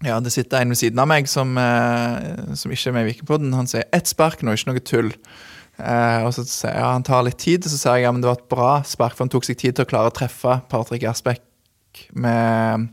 Ja, 0.07 0.21
det 0.23 0.31
sitter 0.31 0.61
en 0.61 0.71
ved 0.71 0.79
siden 0.79 0.99
av 1.03 1.09
meg 1.11 1.27
som, 1.27 1.57
eh, 1.59 2.53
som 2.55 2.71
ikke 2.71 2.87
er 2.87 2.93
med 2.95 3.03
i 3.03 3.09
Vikingpodden. 3.09 3.51
Han 3.51 3.67
sier 3.67 3.83
'ett 3.91 4.07
spark 4.07 4.39
nå, 4.41 4.53
ikke 4.55 4.71
noe 4.71 4.79
tull'. 4.79 5.15
Eh, 5.79 6.23
og 6.23 6.33
så 6.35 6.43
sier 6.47 6.75
ja, 6.75 6.91
han 6.91 7.03
tar 7.03 7.23
litt 7.23 7.39
tid, 7.39 7.63
og 7.63 7.71
så 7.71 7.77
sier 7.77 7.99
jeg 7.99 8.07
ja, 8.07 8.11
men 8.11 8.21
det 8.23 8.27
var 8.27 8.39
et 8.39 8.51
bra 8.51 8.71
spark, 8.87 9.15
for 9.15 9.25
han 9.25 9.31
tok 9.31 9.47
seg 9.47 9.59
tid 9.59 9.75
til 9.75 9.83
å 9.83 9.89
klare 9.89 10.11
å 10.11 10.15
treffe 10.15 10.61
Patrick 10.71 11.03
Jasbekk 11.03 11.43
med, 12.11 12.89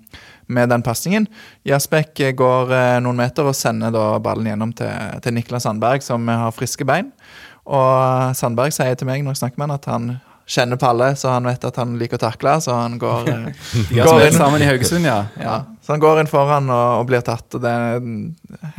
med 0.47 0.71
den 0.71 0.83
pasningen. 0.83 1.27
Jasbekk 1.67 2.21
eh, 2.21 2.35
går 2.39 2.75
eh, 2.75 2.99
noen 3.03 3.19
meter 3.19 3.47
og 3.47 3.59
sender 3.59 3.95
da 3.95 4.19
ballen 4.23 4.47
gjennom 4.51 4.75
til, 4.75 4.91
til 5.23 5.35
Niklas 5.35 5.67
Sandberg, 5.67 6.03
som 6.03 6.27
har 6.31 6.55
friske 6.55 6.87
bein. 6.87 7.11
Og 7.67 8.35
Sandberg 8.39 8.75
sier 8.75 8.95
til 8.95 9.09
meg 9.09 9.25
når 9.25 9.35
jeg 9.35 9.43
snakker 9.43 9.63
med 9.63 9.69
han 9.69 9.79
at 9.79 9.91
han 9.91 10.11
kjenner 10.47 10.79
Palle, 10.79 11.11
så 11.19 11.35
han 11.35 11.49
vet 11.49 11.65
at 11.67 11.81
han 11.81 11.97
liker 11.99 12.21
å 12.21 12.23
takle, 12.29 12.55
så 12.63 12.79
han 12.79 12.99
går, 13.03 13.29
eh, 13.33 13.67
går 13.99 14.29
inn. 14.29 14.37
sammen 14.37 14.63
i 14.63 14.69
Haugesund, 14.71 15.09
ja. 15.09 15.25
Ja, 15.43 15.59
så 15.83 15.97
han 15.97 16.03
går 16.05 16.23
inn 16.23 16.31
foran 16.31 16.71
og, 16.71 16.87
og 17.01 17.11
blir 17.11 17.25
tatt, 17.27 17.49
og 17.55 17.65
det 17.65 17.73
er 17.73 18.01
en 18.01 18.17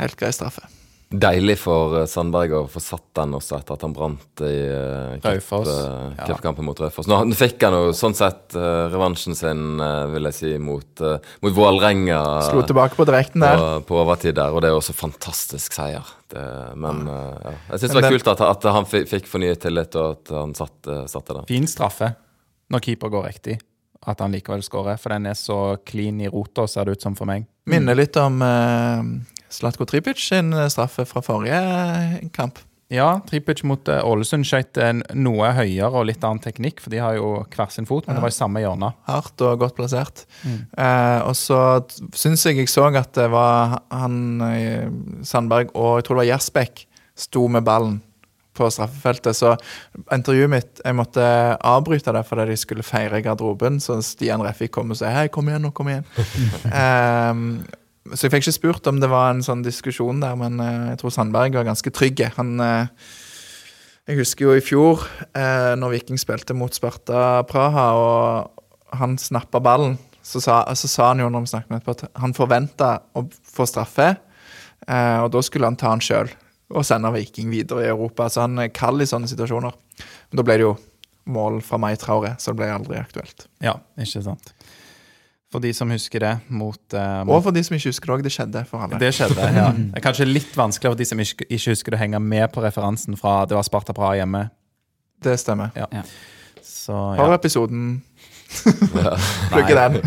helt 0.00 0.18
grei 0.20 0.32
straffe. 0.34 0.64
Deilig 1.08 1.54
for 1.62 2.02
eh, 2.02 2.06
Sandberg 2.10 2.52
å 2.52 2.62
få 2.68 2.82
satt 2.84 3.06
den 3.16 3.32
også 3.38 3.56
etter 3.56 3.78
at 3.78 3.84
han 3.86 3.94
brant 3.96 4.42
i 4.44 4.56
uh, 4.68 5.14
Raufoss, 5.24 5.70
ja. 6.18 6.52
mot 6.60 6.82
Raufoss. 6.82 7.08
Nå, 7.08 7.20
fikk 7.38 7.64
han 7.64 7.76
jo 7.78 7.94
sånn 7.96 8.16
sett 8.18 8.52
eh, 8.58 8.82
revansjen 8.92 9.38
sin, 9.38 9.80
eh, 9.80 10.04
vil 10.12 10.28
jeg 10.28 10.36
si, 10.36 10.52
mot, 10.60 11.04
mot 11.40 11.56
Vålerenga 11.56 12.20
Slo 12.50 12.60
tilbake 12.68 12.98
på 12.98 13.08
direkten 13.08 13.40
der. 13.46 13.80
på 13.88 13.96
overtid 14.02 14.36
der, 14.36 14.52
og 14.52 14.60
det 14.60 14.68
er 14.68 14.76
også 14.76 14.92
fantastisk 14.96 15.78
seier. 15.78 16.12
Det, 16.28 16.44
men 16.76 17.08
eh, 17.08 17.40
ja. 17.46 17.56
jeg 17.72 17.84
syns 17.84 17.94
det 17.94 18.00
var 18.02 18.12
kult 18.12 18.30
at, 18.34 18.44
at 18.50 18.68
han 18.76 18.90
fikk 18.92 19.32
fornyet 19.32 19.64
tillit, 19.64 19.96
og 19.96 20.18
at 20.18 20.36
han 20.36 20.52
satt, 20.58 20.92
satte 21.08 21.38
den. 21.38 21.48
Fin 21.48 21.70
straffe 21.70 22.12
når 22.68 22.84
keeper 22.84 23.12
går 23.12 23.26
riktig. 23.30 23.56
At 24.08 24.20
han 24.22 24.32
likevel 24.32 24.60
skårer, 24.62 25.00
for 25.00 25.12
den 25.16 25.26
er 25.26 25.36
så 25.36 25.78
clean 25.88 26.20
i 26.22 26.28
rota, 26.30 26.68
ser 26.70 26.86
det 26.86 26.98
ut 26.98 27.08
som 27.08 27.16
for 27.18 27.28
meg. 27.28 27.48
Minner 27.68 27.96
litt 27.98 28.16
om 28.20 28.38
uh, 28.44 29.00
Slatko 29.52 29.86
Tripic 29.88 30.20
sin 30.22 30.52
eh, 30.52 30.68
straffe 30.72 31.06
fra 31.08 31.22
forrige 31.24 32.28
kamp. 32.36 32.60
Ja, 32.88 33.18
Tripic 33.28 33.60
mot 33.68 33.88
eh, 33.92 34.00
Ålesund 34.00 34.46
skøyt 34.48 34.80
noe 35.12 35.50
høyere 35.56 35.92
og 35.92 36.06
litt 36.08 36.24
annen 36.24 36.40
teknikk, 36.40 36.80
for 36.80 36.92
de 36.92 37.02
har 37.04 37.18
jo 37.18 37.34
hver 37.52 37.72
sin 37.72 37.88
fot, 37.88 38.06
men 38.06 38.16
det 38.16 38.24
var 38.24 38.32
i 38.32 38.38
samme 38.38 38.62
hjørne. 38.64 38.94
Hardt 39.08 39.44
og 39.44 39.60
godt 39.60 39.76
plassert. 39.76 40.24
Eh, 40.44 41.20
og 41.20 41.36
så 41.36 41.60
syns 42.16 42.46
jeg 42.48 42.62
jeg 42.62 42.72
så 42.72 42.88
at 42.88 43.12
det 43.18 43.28
var 43.32 43.82
han 43.92 44.40
eh, 44.48 44.88
Sandberg 45.26 45.74
og 45.76 45.98
jeg 45.98 46.08
tror 46.08 46.18
det 46.18 46.24
var 46.24 46.30
Gjersbekk 46.32 46.86
sto 47.18 47.48
med 47.52 47.66
ballen 47.66 47.98
på 48.58 48.70
straffefeltet. 48.72 49.36
Så 49.36 49.54
intervjuet 50.14 50.50
mitt 50.50 50.80
Jeg 50.84 50.96
måtte 50.98 51.24
avbryte 51.66 52.14
det 52.14 52.24
fordi 52.26 52.48
de 52.50 52.56
skulle 52.58 52.86
feire 52.86 53.20
garderoben. 53.22 53.78
Så 53.82 54.00
Stian 54.02 54.42
Refvik 54.44 54.72
kom 54.74 54.94
og 54.94 54.98
sa 54.98 55.12
hei, 55.14 55.28
kom 55.32 55.50
igjen 55.50 55.68
nå, 55.68 55.72
kom 55.76 55.92
igjen. 55.92 56.06
Ehm, 56.82 57.44
så 58.14 58.26
jeg 58.26 58.34
fikk 58.34 58.46
ikke 58.46 58.56
spurt 58.56 58.90
om 58.90 59.00
det 59.02 59.10
var 59.10 59.32
en 59.32 59.44
sånn 59.44 59.64
diskusjon 59.64 60.22
der, 60.22 60.36
men 60.38 60.60
eh, 60.62 60.92
jeg 60.92 61.00
tror 61.02 61.14
Sandberg 61.14 61.56
var 61.58 61.68
ganske 61.68 61.92
trygg. 61.94 62.22
Han 62.38 62.58
eh, 62.64 63.08
Jeg 64.08 64.22
husker 64.22 64.48
jo 64.48 64.56
i 64.56 64.64
fjor, 64.64 65.04
eh, 65.36 65.74
når 65.76 65.96
Viking 65.96 66.20
spilte 66.20 66.56
mot 66.56 66.72
Sparta 66.74 67.42
Praha, 67.48 67.88
og 68.00 68.96
han 68.98 69.18
snappa 69.20 69.60
ballen, 69.60 69.98
så 70.24 70.40
sa, 70.40 70.62
så 70.76 70.88
sa 70.88 71.10
han 71.12 71.20
jo 71.20 71.28
når 71.32 71.44
vi 71.44 71.52
snakket 71.52 71.72
med 71.72 71.82
etterpå, 71.82 71.96
at 71.96 72.20
han 72.22 72.36
forventa 72.36 72.90
å 73.16 73.26
få 73.28 73.66
straffe, 73.68 74.14
og 74.88 75.26
da 75.34 75.40
skulle 75.44 75.68
han 75.68 75.76
ta 75.76 75.90
han 75.90 76.00
sjøl 76.00 76.30
og 76.72 76.84
sende 76.86 77.10
Viking 77.12 77.50
videre 77.52 77.84
i 77.84 77.90
Europa. 77.90 78.28
Så 78.32 78.44
han 78.44 78.60
er 78.60 78.72
kald 78.72 79.02
i 79.04 79.08
sånne 79.08 79.28
situasjoner. 79.28 79.74
Men 80.30 80.40
da 80.40 80.44
ble 80.46 80.56
det 80.60 80.66
jo 80.66 80.74
mål 81.28 81.60
fra 81.64 81.80
Mai 81.80 81.94
Traore, 82.00 82.34
så 82.40 82.52
det 82.52 82.60
ble 82.60 82.70
aldri 82.72 83.00
aktuelt. 83.00 83.48
Ja, 83.64 83.76
ikke 84.00 84.22
sant. 84.24 84.52
For 85.48 85.64
de 85.64 85.70
som 85.72 85.88
husker 85.88 86.20
det 86.20 86.32
mot 86.52 86.94
eh, 86.94 87.20
Og 87.24 87.40
for 87.46 87.56
de 87.56 87.62
som 87.64 87.76
ikke 87.76 87.88
husker 87.88 88.10
det 88.10 88.16
òg, 88.18 88.24
det 88.26 88.32
skjedde 88.34 88.62
for 88.68 88.84
alle. 88.84 88.98
Det 89.00 89.08
skjedde, 89.16 89.46
ja. 89.56 89.70
Det 89.78 89.96
er 89.96 90.04
kanskje 90.04 90.26
litt 90.28 90.56
vanskelig 90.56 90.92
for 90.92 91.00
de 91.00 91.06
som 91.08 91.22
ikke, 91.24 91.46
ikke 91.48 91.72
husker 91.72 91.94
det, 91.94 92.00
å 92.00 92.02
henge 92.02 92.20
med 92.20 92.50
på 92.52 92.64
referansen 92.64 93.16
fra 93.16 93.40
det 93.48 93.56
var 93.56 93.64
Sparta 93.64 93.96
Praha 93.96 94.18
hjemme. 94.20 94.44
Det 95.24 95.38
stemmer. 95.40 95.72
Ja. 95.78 95.88
Ja. 95.94 96.04
Så 96.62 96.92
Har 96.92 97.32
ja. 98.48 99.12
Plugge 99.52 99.74
den. 99.76 99.98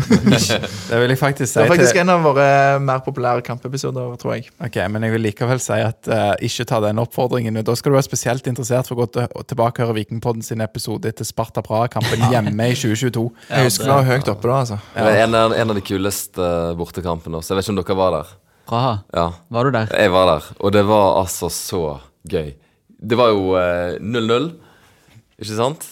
det 0.90 0.98
vil 1.00 1.12
jeg 1.14 1.18
faktisk 1.20 1.46
si 1.52 1.58
Det 1.60 1.64
er 1.64 1.70
faktisk 1.70 1.94
til 1.94 2.02
en 2.02 2.10
av 2.14 2.24
våre 2.26 2.46
mer 2.82 3.02
populære 3.06 3.44
kampepisoder, 3.46 4.16
tror 4.20 4.34
jeg. 4.36 4.48
Ok, 4.64 4.78
Men 4.90 5.06
jeg 5.06 5.14
vil 5.14 5.24
likevel 5.28 5.60
si 5.62 5.78
at 5.78 6.10
uh, 6.10 6.32
ikke 6.42 6.66
ta 6.68 6.80
den 6.84 6.98
oppfordringen. 7.02 7.60
Da 7.64 7.74
skal 7.78 7.92
du 7.94 7.98
være 7.98 8.06
spesielt 8.08 8.46
interessert 8.50 8.90
for 8.90 8.96
å 8.98 9.04
gå 9.04 9.08
til, 9.14 9.30
tilbake 9.52 9.82
og 9.84 9.90
høre 9.92 9.98
Vikingpodden 10.00 10.42
sin 10.46 10.60
episode 10.64 11.08
etter 11.12 11.28
Sparta 11.28 11.62
Praha-kampen 11.64 12.26
hjemme 12.32 12.70
i 12.72 12.74
2022. 12.78 13.24
Jeg 13.52 13.68
husker 13.70 13.88
det 13.92 13.96
var 14.00 14.10
høyt 14.10 14.32
oppe 14.34 14.50
da, 14.50 14.58
altså. 14.64 14.80
Det 14.96 15.06
var 15.06 15.20
en, 15.26 15.38
av- 15.44 15.56
en 15.62 15.74
av 15.74 15.78
de 15.78 15.84
kuleste 15.86 16.42
eh, 16.42 16.74
bortekampene 16.78 17.38
også. 17.40 17.54
Jeg 17.54 17.60
vet 17.62 17.68
ikke 17.68 17.76
om 17.76 17.80
dere 17.84 17.98
var 18.02 18.16
der? 18.18 18.34
Praha, 18.72 18.92
Ja, 19.14 19.24
var 19.52 19.66
du 19.66 19.74
der? 19.74 19.90
jeg 19.98 20.10
var 20.14 20.28
der, 20.34 20.44
og 20.62 20.72
det 20.74 20.82
var 20.86 21.16
altså 21.22 21.48
så 21.52 21.80
gøy. 22.30 22.52
Det 23.02 23.18
var 23.18 23.32
jo 23.34 23.56
eh, 23.58 23.96
0-0, 23.98 24.50
ikke 25.42 25.56
sant? 25.58 25.86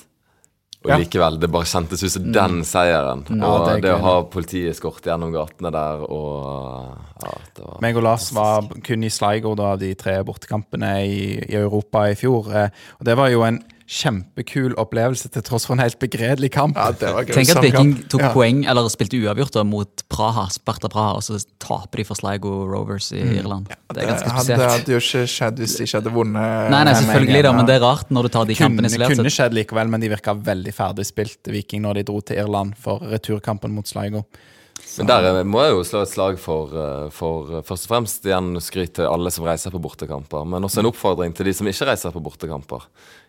Og 0.81 0.95
likevel, 0.97 1.37
det 1.37 1.51
bare 1.53 1.69
kjentes 1.69 2.01
ut 2.07 2.13
som 2.15 2.29
den 2.33 2.63
seieren. 2.65 3.27
Ja, 3.29 3.49
og 3.51 3.67
det 3.69 3.83
det, 3.85 3.91
å 3.93 4.01
ha 4.01 4.15
politieskort 4.33 5.05
gjennom 5.05 5.35
gatene 5.35 5.73
der, 5.75 6.07
og 6.09 6.95
ja, 7.21 7.35
det 7.59 7.67
var 7.67 7.83
Meg 7.85 7.99
og 8.01 8.07
Lars 8.07 8.31
var 8.33 8.71
kun 8.87 9.05
i 9.05 9.11
Sligo 9.13 9.53
da 9.61 9.75
de 9.81 9.91
tre 10.01 10.17
bortekampene 10.25 10.95
i, 11.05 11.21
i 11.51 11.59
Europa 11.61 12.07
i 12.09 12.17
fjor. 12.17 12.49
Eh, 12.57 12.73
og 12.97 13.05
det 13.11 13.19
var 13.21 13.29
jo 13.29 13.45
en 13.45 13.61
kjempekul 13.91 14.77
opplevelse 14.79 15.29
til 15.35 15.43
tross 15.43 15.65
for 15.67 15.75
en 15.75 15.83
helt 15.83 15.99
begredelig 15.99 16.53
kamp. 16.55 16.77
Ja, 16.79 16.93
det 16.95 17.09
var 17.11 17.27
Tenk 17.27 17.51
at 17.51 17.63
Viking 17.65 17.91
tok 18.13 18.23
Ja. 18.23 18.29
poeng, 18.33 18.63
eller 18.71 18.87
spilte 18.89 19.19
uavgjort 19.19 19.57
da, 19.57 19.65
mot 19.67 20.05
Praha, 20.09 20.47
Sparta 20.49 20.89
Praha, 20.89 21.17
og 21.19 21.23
så 21.27 21.41
taper 21.59 21.99
de 21.99 22.05
for 22.05 22.15
Sligo 22.15 22.53
Rovers 22.71 23.11
i 23.13 23.19
Irland. 23.41 23.67
Det 23.93 24.05
er 24.05 24.13
ganske 24.13 24.47
Det 24.47 24.61
hadde, 24.61 24.93
jo 24.95 25.01
ikke 25.03 25.27
skjedd 25.27 25.59
hvis 25.59 25.77
de 25.77 25.89
ikke 25.89 25.99
hadde 25.99 26.15
vunnet. 26.15 26.71
Nei, 26.71 26.85
nei, 26.85 26.95
selvfølgelig 26.95 27.43
da, 27.43 27.53
men 27.53 27.67
det 27.67 27.75
er 27.81 27.83
rart 27.83 28.15
når 28.15 28.23
du 28.23 28.29
tar 28.29 28.45
de 28.47 28.55
kunne, 28.55 28.69
kampene 28.69 28.87
isolert 28.87 29.17
kunne 29.17 29.35
skjedd 29.35 29.59
likevel, 29.59 29.91
men 29.91 30.01
de 30.01 30.09
virka 30.15 30.35
veldig 30.39 30.75
ferdigspilt, 30.77 31.51
Viking, 31.51 31.83
når 31.83 31.95
de 31.95 32.03
dro 32.13 32.21
til 32.21 32.39
Irland 32.39 32.79
for 32.79 33.03
returkampen 33.11 33.75
mot 33.75 33.87
Sligo. 33.91 34.23
Men 34.99 35.09
der 35.09 35.45
må 35.47 35.63
jeg 35.63 35.75
jo 35.75 35.83
slå 35.87 36.03
et 36.03 36.11
slag 36.11 36.39
for, 36.43 36.73
eh, 36.75 37.07
for 37.15 37.53
eh, 37.59 37.65
først 37.67 37.87
og 37.87 37.93
fremst 37.93 38.27
igjen 38.27 38.53
skryt 38.63 38.95
til 38.99 39.07
alle 39.07 39.31
som 39.33 39.47
reiser 39.47 39.73
på 39.75 39.81
bortekamper, 39.83 40.47
men 40.49 40.67
også 40.67 40.83
en 40.83 40.91
oppfordring 40.91 41.35
til 41.37 41.47
de 41.47 41.55
som 41.57 41.69
ikke 41.71 41.87
reiser 41.93 42.15
på 42.15 42.23
bortekamper. 42.25 42.87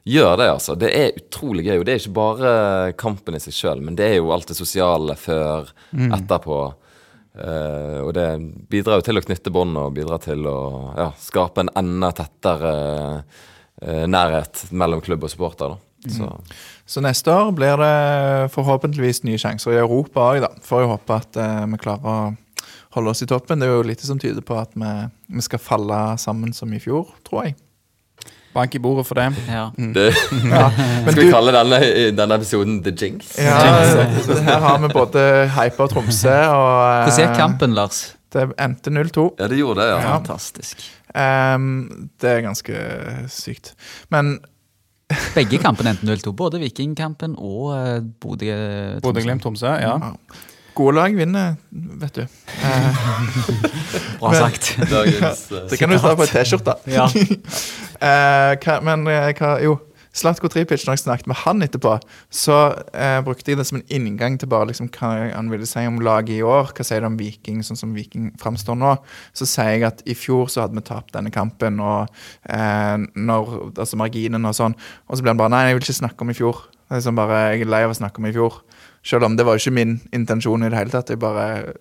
Gjør 0.09 0.33
det, 0.41 0.47
altså. 0.55 0.75
Det 0.79 0.89
er 0.97 1.19
utrolig 1.19 1.67
gøy. 1.67 1.75
Og 1.77 1.85
det 1.85 1.93
er 1.93 2.01
ikke 2.01 2.17
bare 2.17 2.53
kampen 2.97 3.37
i 3.37 3.43
seg 3.43 3.53
sjøl, 3.53 3.83
men 3.85 3.99
det 3.99 4.07
er 4.07 4.17
jo 4.17 4.31
alt 4.33 4.49
det 4.49 4.57
sosiale 4.57 5.17
før, 5.19 5.69
etterpå. 5.93 6.61
Uh, 7.31 8.01
og 8.03 8.09
det 8.17 8.25
bidrar 8.67 8.99
jo 8.99 9.05
til 9.07 9.15
å 9.15 9.21
knytte 9.23 9.53
bånd 9.55 9.77
og 9.79 9.93
bidrar 9.95 10.19
til 10.19 10.43
å 10.51 10.57
ja, 10.97 11.05
skape 11.15 11.63
en 11.63 11.69
enda 11.79 12.09
tettere 12.17 12.73
uh, 13.21 14.03
nærhet 14.09 14.65
mellom 14.75 14.99
klubb 15.05 15.23
og 15.23 15.31
supporter. 15.31 15.71
Da. 15.71 15.90
Så 16.09 16.29
Så 16.85 17.01
neste 17.01 17.31
år 17.31 17.51
blir 17.55 17.77
det 17.79 18.51
forhåpentligvis 18.51 19.23
nye 19.23 19.37
sjanser 19.39 19.75
i 19.75 19.81
Europa 19.81 20.31
òg, 20.33 20.41
da. 20.43 20.49
Får 20.65 20.81
jo 20.83 20.93
håpe 20.95 21.17
at 21.21 21.37
eh, 21.39 21.65
vi 21.71 21.81
klarer 21.81 22.07
å 22.07 22.35
holde 22.97 23.13
oss 23.13 23.23
i 23.23 23.27
toppen. 23.29 23.61
Det 23.61 23.69
er 23.69 23.75
jo 23.77 23.87
lite 23.87 24.07
som 24.07 24.19
tyder 24.19 24.43
på 24.43 24.57
at 24.59 24.73
vi, 24.75 24.93
vi 25.31 25.43
skal 25.45 25.61
falle 25.63 25.99
sammen 26.19 26.53
som 26.53 26.73
i 26.73 26.81
fjor, 26.83 27.13
tror 27.27 27.45
jeg. 27.47 27.55
Bank 28.51 28.75
i 28.75 28.81
bordet 28.83 29.05
for 29.07 29.15
det. 29.15 29.29
Ja. 29.47 29.69
det, 29.77 30.09
Ja, 30.51 30.65
men 30.75 31.13
skal 31.13 31.21
vi 31.21 31.29
du, 31.29 31.31
kalle 31.31 31.53
denne, 31.55 31.79
denne 32.17 32.39
episoden 32.41 32.81
The 32.83 32.91
Jinx? 32.91 33.37
ja, 33.39 33.59
her 34.49 34.59
har 34.59 34.81
vi 34.83 34.89
både 34.91 35.23
Hyper 35.55 35.87
Tromsø 35.93 36.33
og 36.51 36.73
eh, 36.81 37.05
Hvordan 37.05 37.21
gikk 37.23 37.37
kampen, 37.39 37.77
Lars? 37.77 38.01
Det 38.31 38.45
endte 38.63 38.91
0-2. 38.91 39.23
Ja, 39.39 39.47
det 39.51 39.57
gjorde 39.59 39.83
det, 39.83 39.89
ja. 39.91 40.01
Fantastisk. 40.07 40.83
Um, 41.11 42.11
det 42.23 42.29
er 42.31 42.45
ganske 42.45 42.83
sykt. 43.31 43.73
Men 44.11 44.37
Begge 45.35 45.59
kampene 45.61 45.95
endte 45.95 46.07
0-2. 46.07 46.33
Både 46.37 46.61
Vikingkampen 46.61 47.35
og 47.37 47.73
Bodø. 48.21 48.53
Bodø-Glimt-Tromsø, 49.03 49.73
ja. 49.81 49.97
gode 50.77 50.95
lag 50.95 51.15
vinner, 51.17 51.55
vet 52.01 52.15
du. 52.15 52.21
Eh, 52.21 53.05
Bra 54.21 54.33
sagt. 54.37 54.73
Dagens 54.89 55.45
eh, 55.51 55.67
det 55.71 55.79
kan 55.79 55.91
du 55.91 55.97
ta 55.99 56.13
på 56.15 56.27
ei 56.27 56.33
T-skjorte. 56.35 56.79
Ja. 56.91 57.09
Eh, 58.01 58.79
men 58.81 59.03
eh, 59.05 59.27
hva 59.37 59.49
Jo, 59.61 59.75
Slatko 60.11 60.49
Tripic, 60.51 60.83
når 60.83 60.97
jeg 60.97 61.03
snakket 61.05 61.27
med 61.31 61.39
han 61.45 61.63
etterpå, 61.63 61.93
så 62.33 62.57
eh, 62.91 63.21
brukte 63.23 63.53
jeg 63.53 63.59
det 63.61 63.65
som 63.69 63.79
en 63.79 63.93
inngang 63.95 64.35
til 64.39 64.49
bare 64.51 64.67
liksom 64.67 64.89
hva 64.91 65.11
han 65.31 65.51
ville 65.53 65.67
si 65.69 65.85
om 65.87 66.01
laget 66.03 66.35
i 66.35 66.41
år. 66.43 66.73
Hva 66.75 66.83
sier 66.83 66.99
det 66.99 67.07
om 67.07 67.15
Viking, 67.19 67.61
sånn 67.63 67.79
som 67.79 67.93
Viking 67.95 68.33
framstår 68.41 68.75
nå? 68.79 68.97
Så 69.37 69.47
sier 69.47 69.77
jeg 69.77 69.85
at 69.87 70.03
i 70.03 70.15
fjor 70.17 70.51
så 70.51 70.65
hadde 70.65 70.75
vi 70.75 70.83
tapt 70.87 71.15
denne 71.15 71.31
kampen, 71.31 71.79
og 71.79 72.11
eh, 72.51 72.97
når, 73.15 73.53
altså 73.71 73.99
marginen 74.01 74.49
og 74.49 74.57
sånn. 74.57 74.75
Og 75.07 75.15
så 75.15 75.23
blir 75.23 75.31
han 75.35 75.39
bare 75.39 75.53
Nei, 75.55 75.61
jeg 75.69 75.77
vil 75.77 75.87
ikke 75.87 76.01
snakke 76.01 76.25
om 76.25 76.33
i 76.33 76.35
fjor. 76.35 76.59
Det 76.75 76.97
er 76.97 76.99
liksom 76.99 77.19
bare, 77.21 77.39
Jeg 77.53 77.63
er 77.63 77.71
lei 77.71 77.81
av 77.85 77.93
å 77.93 77.99
snakke 78.01 78.19
om 78.19 78.27
i 78.27 78.33
fjor. 78.35 78.57
Selv 79.07 79.25
om 79.25 79.37
det 79.37 79.45
var 79.47 79.55
jo 79.55 79.63
ikke 79.63 79.77
min 79.79 79.93
intensjon 80.13 80.67
i 80.67 80.69
det 80.69 80.77
hele 80.77 80.91
tatt. 80.91 81.13
Jeg 81.13 81.21
bare 81.23 81.71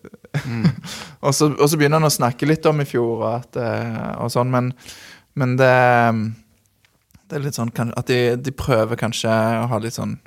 og, 1.24 1.34
så, 1.34 1.50
og 1.50 1.66
så 1.66 1.74
begynner 1.74 1.98
han 1.98 2.06
å 2.06 2.14
snakke 2.14 2.46
litt 2.46 2.66
om 2.70 2.78
i 2.78 2.86
fjor 2.86 3.24
og, 3.24 3.26
at, 3.40 3.58
eh, 3.58 4.06
og 4.22 4.30
sånn, 4.30 4.54
men, 4.54 4.70
men 5.34 5.58
det 5.58 5.74
Det 7.30 7.38
er 7.38 7.44
litt 7.44 7.58
sånn 7.58 7.70
at 7.70 8.10
de, 8.10 8.34
de 8.42 8.52
prøver 8.54 8.98
kanskje 8.98 9.30
å 9.30 9.68
ha 9.70 9.78
litt 9.82 9.98
sånn 9.98 10.18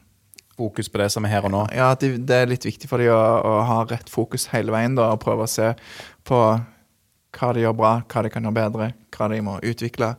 Fokus 0.53 0.85
på 0.85 0.99
det 1.01 1.07
som 1.09 1.25
er 1.25 1.31
her 1.33 1.47
og 1.47 1.49
nå. 1.49 1.61
Ja, 1.73 1.87
at 1.95 2.03
de, 2.03 2.11
det 2.21 2.35
er 2.37 2.49
litt 2.51 2.65
viktig 2.67 2.85
for 2.85 3.01
dem 3.01 3.09
å, 3.09 3.17
å 3.17 3.53
ha 3.65 3.79
rett 3.89 4.11
fokus 4.11 4.45
hele 4.51 4.69
veien, 4.69 4.93
da, 4.93 5.07
og 5.15 5.23
prøve 5.23 5.47
å 5.47 5.49
se 5.49 5.71
på 6.29 6.41
hva 7.33 7.49
de 7.57 7.63
gjør 7.63 7.73
bra, 7.79 7.93
hva 8.05 8.21
de 8.21 8.29
kan 8.29 8.45
gjøre 8.45 8.59
bedre, 8.59 8.89
hva 9.17 9.31
de 9.33 9.39
må 9.41 9.55
utvikle. 9.65 10.11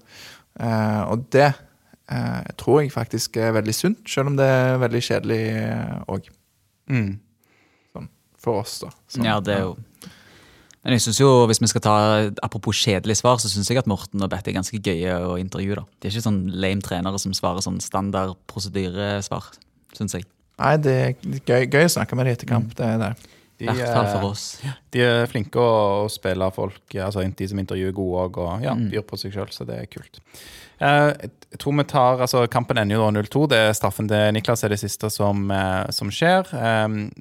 Eh, 0.59 1.03
og 1.07 1.28
det 1.30 1.53
eh, 1.53 2.51
tror 2.59 2.82
jeg 2.82 2.91
faktisk 2.91 3.39
er 3.39 3.55
veldig 3.61 3.76
sunt, 3.78 4.03
selv 4.11 4.32
om 4.32 4.41
det 4.41 4.51
er 4.51 4.82
veldig 4.82 5.05
kjedelig 5.07 5.41
òg. 6.11 6.26
Mm. 6.91 7.12
Sånn, 7.95 8.11
for 8.35 8.64
oss, 8.64 8.80
da. 8.82 8.91
Sånn, 9.07 9.30
Ja, 9.30 9.39
det 9.39 9.55
er 9.55 9.68
jo 9.68 9.76
Men 10.85 10.99
jeg 10.99 11.07
synes 11.07 11.20
jo, 11.22 11.28
hvis 11.49 11.62
vi 11.62 11.70
skal 11.72 11.82
ta 11.85 11.97
Apropos 12.45 12.76
kjedelig 12.85 13.16
svar, 13.22 13.39
så 13.41 13.49
syns 13.49 13.70
jeg 13.70 13.80
at 13.80 13.89
Morten 13.89 14.22
og 14.22 14.30
Bette 14.32 14.53
er 14.53 14.59
ganske 14.59 14.80
gøye 14.85 15.16
å 15.24 15.39
intervjue. 15.41 15.80
da. 15.80 15.85
De 16.01 16.09
er 16.09 16.12
ikke 16.12 16.26
sånn 16.26 16.43
lame 16.53 16.85
trenere 16.85 17.20
som 17.22 17.32
svarer 17.37 17.64
sånn 17.64 17.80
standard 17.80 18.37
prosedyresvar, 18.53 19.49
syns 19.97 20.18
jeg. 20.18 20.28
Nei, 20.61 20.74
det 20.78 20.95
er 20.95 21.14
gøy, 21.49 21.64
gøy 21.72 21.89
å 21.89 21.95
snakke 21.97 22.18
med 22.18 22.28
dem 22.28 22.37
etter 22.37 22.51
kamp. 22.51 22.76
Det 22.76 22.85
er 22.87 23.01
det. 23.01 23.14
De, 23.59 23.68
I 23.68 23.70
hvert 23.70 23.94
fall 23.94 24.09
for 24.11 24.24
eh, 24.24 24.30
oss. 24.32 24.44
De 24.90 25.02
er 25.07 25.28
flinke 25.30 25.62
å, 25.62 26.05
å 26.05 26.11
spille 26.11 26.50
folk, 26.55 26.82
altså 26.98 27.22
de 27.22 27.46
som 27.50 27.61
intervjuer 27.62 27.94
gode 27.94 28.26
òg, 28.26 28.42
og 28.42 28.66
ja, 28.66 28.74
byr 28.74 29.07
på 29.07 29.18
seg 29.20 29.34
sjøl, 29.36 29.52
så 29.55 29.66
det 29.68 29.78
er 29.78 29.90
kult. 29.92 30.18
Eh, 30.82 31.12
jeg 31.55 31.61
tror 31.62 31.76
vi 31.78 31.84
tar, 31.86 32.18
altså 32.24 32.42
Kampen 32.50 32.80
ender 32.82 32.98
jo 32.98 33.07
0-2. 33.14 33.44
Det 33.52 33.61
er 33.68 33.76
Straffen 33.78 34.11
til 34.11 34.34
Niklas 34.34 34.66
er 34.66 34.74
det 34.74 34.80
siste 34.82 35.07
som, 35.14 35.46
eh, 35.55 35.86
som 35.94 36.11
skjer. 36.11 36.50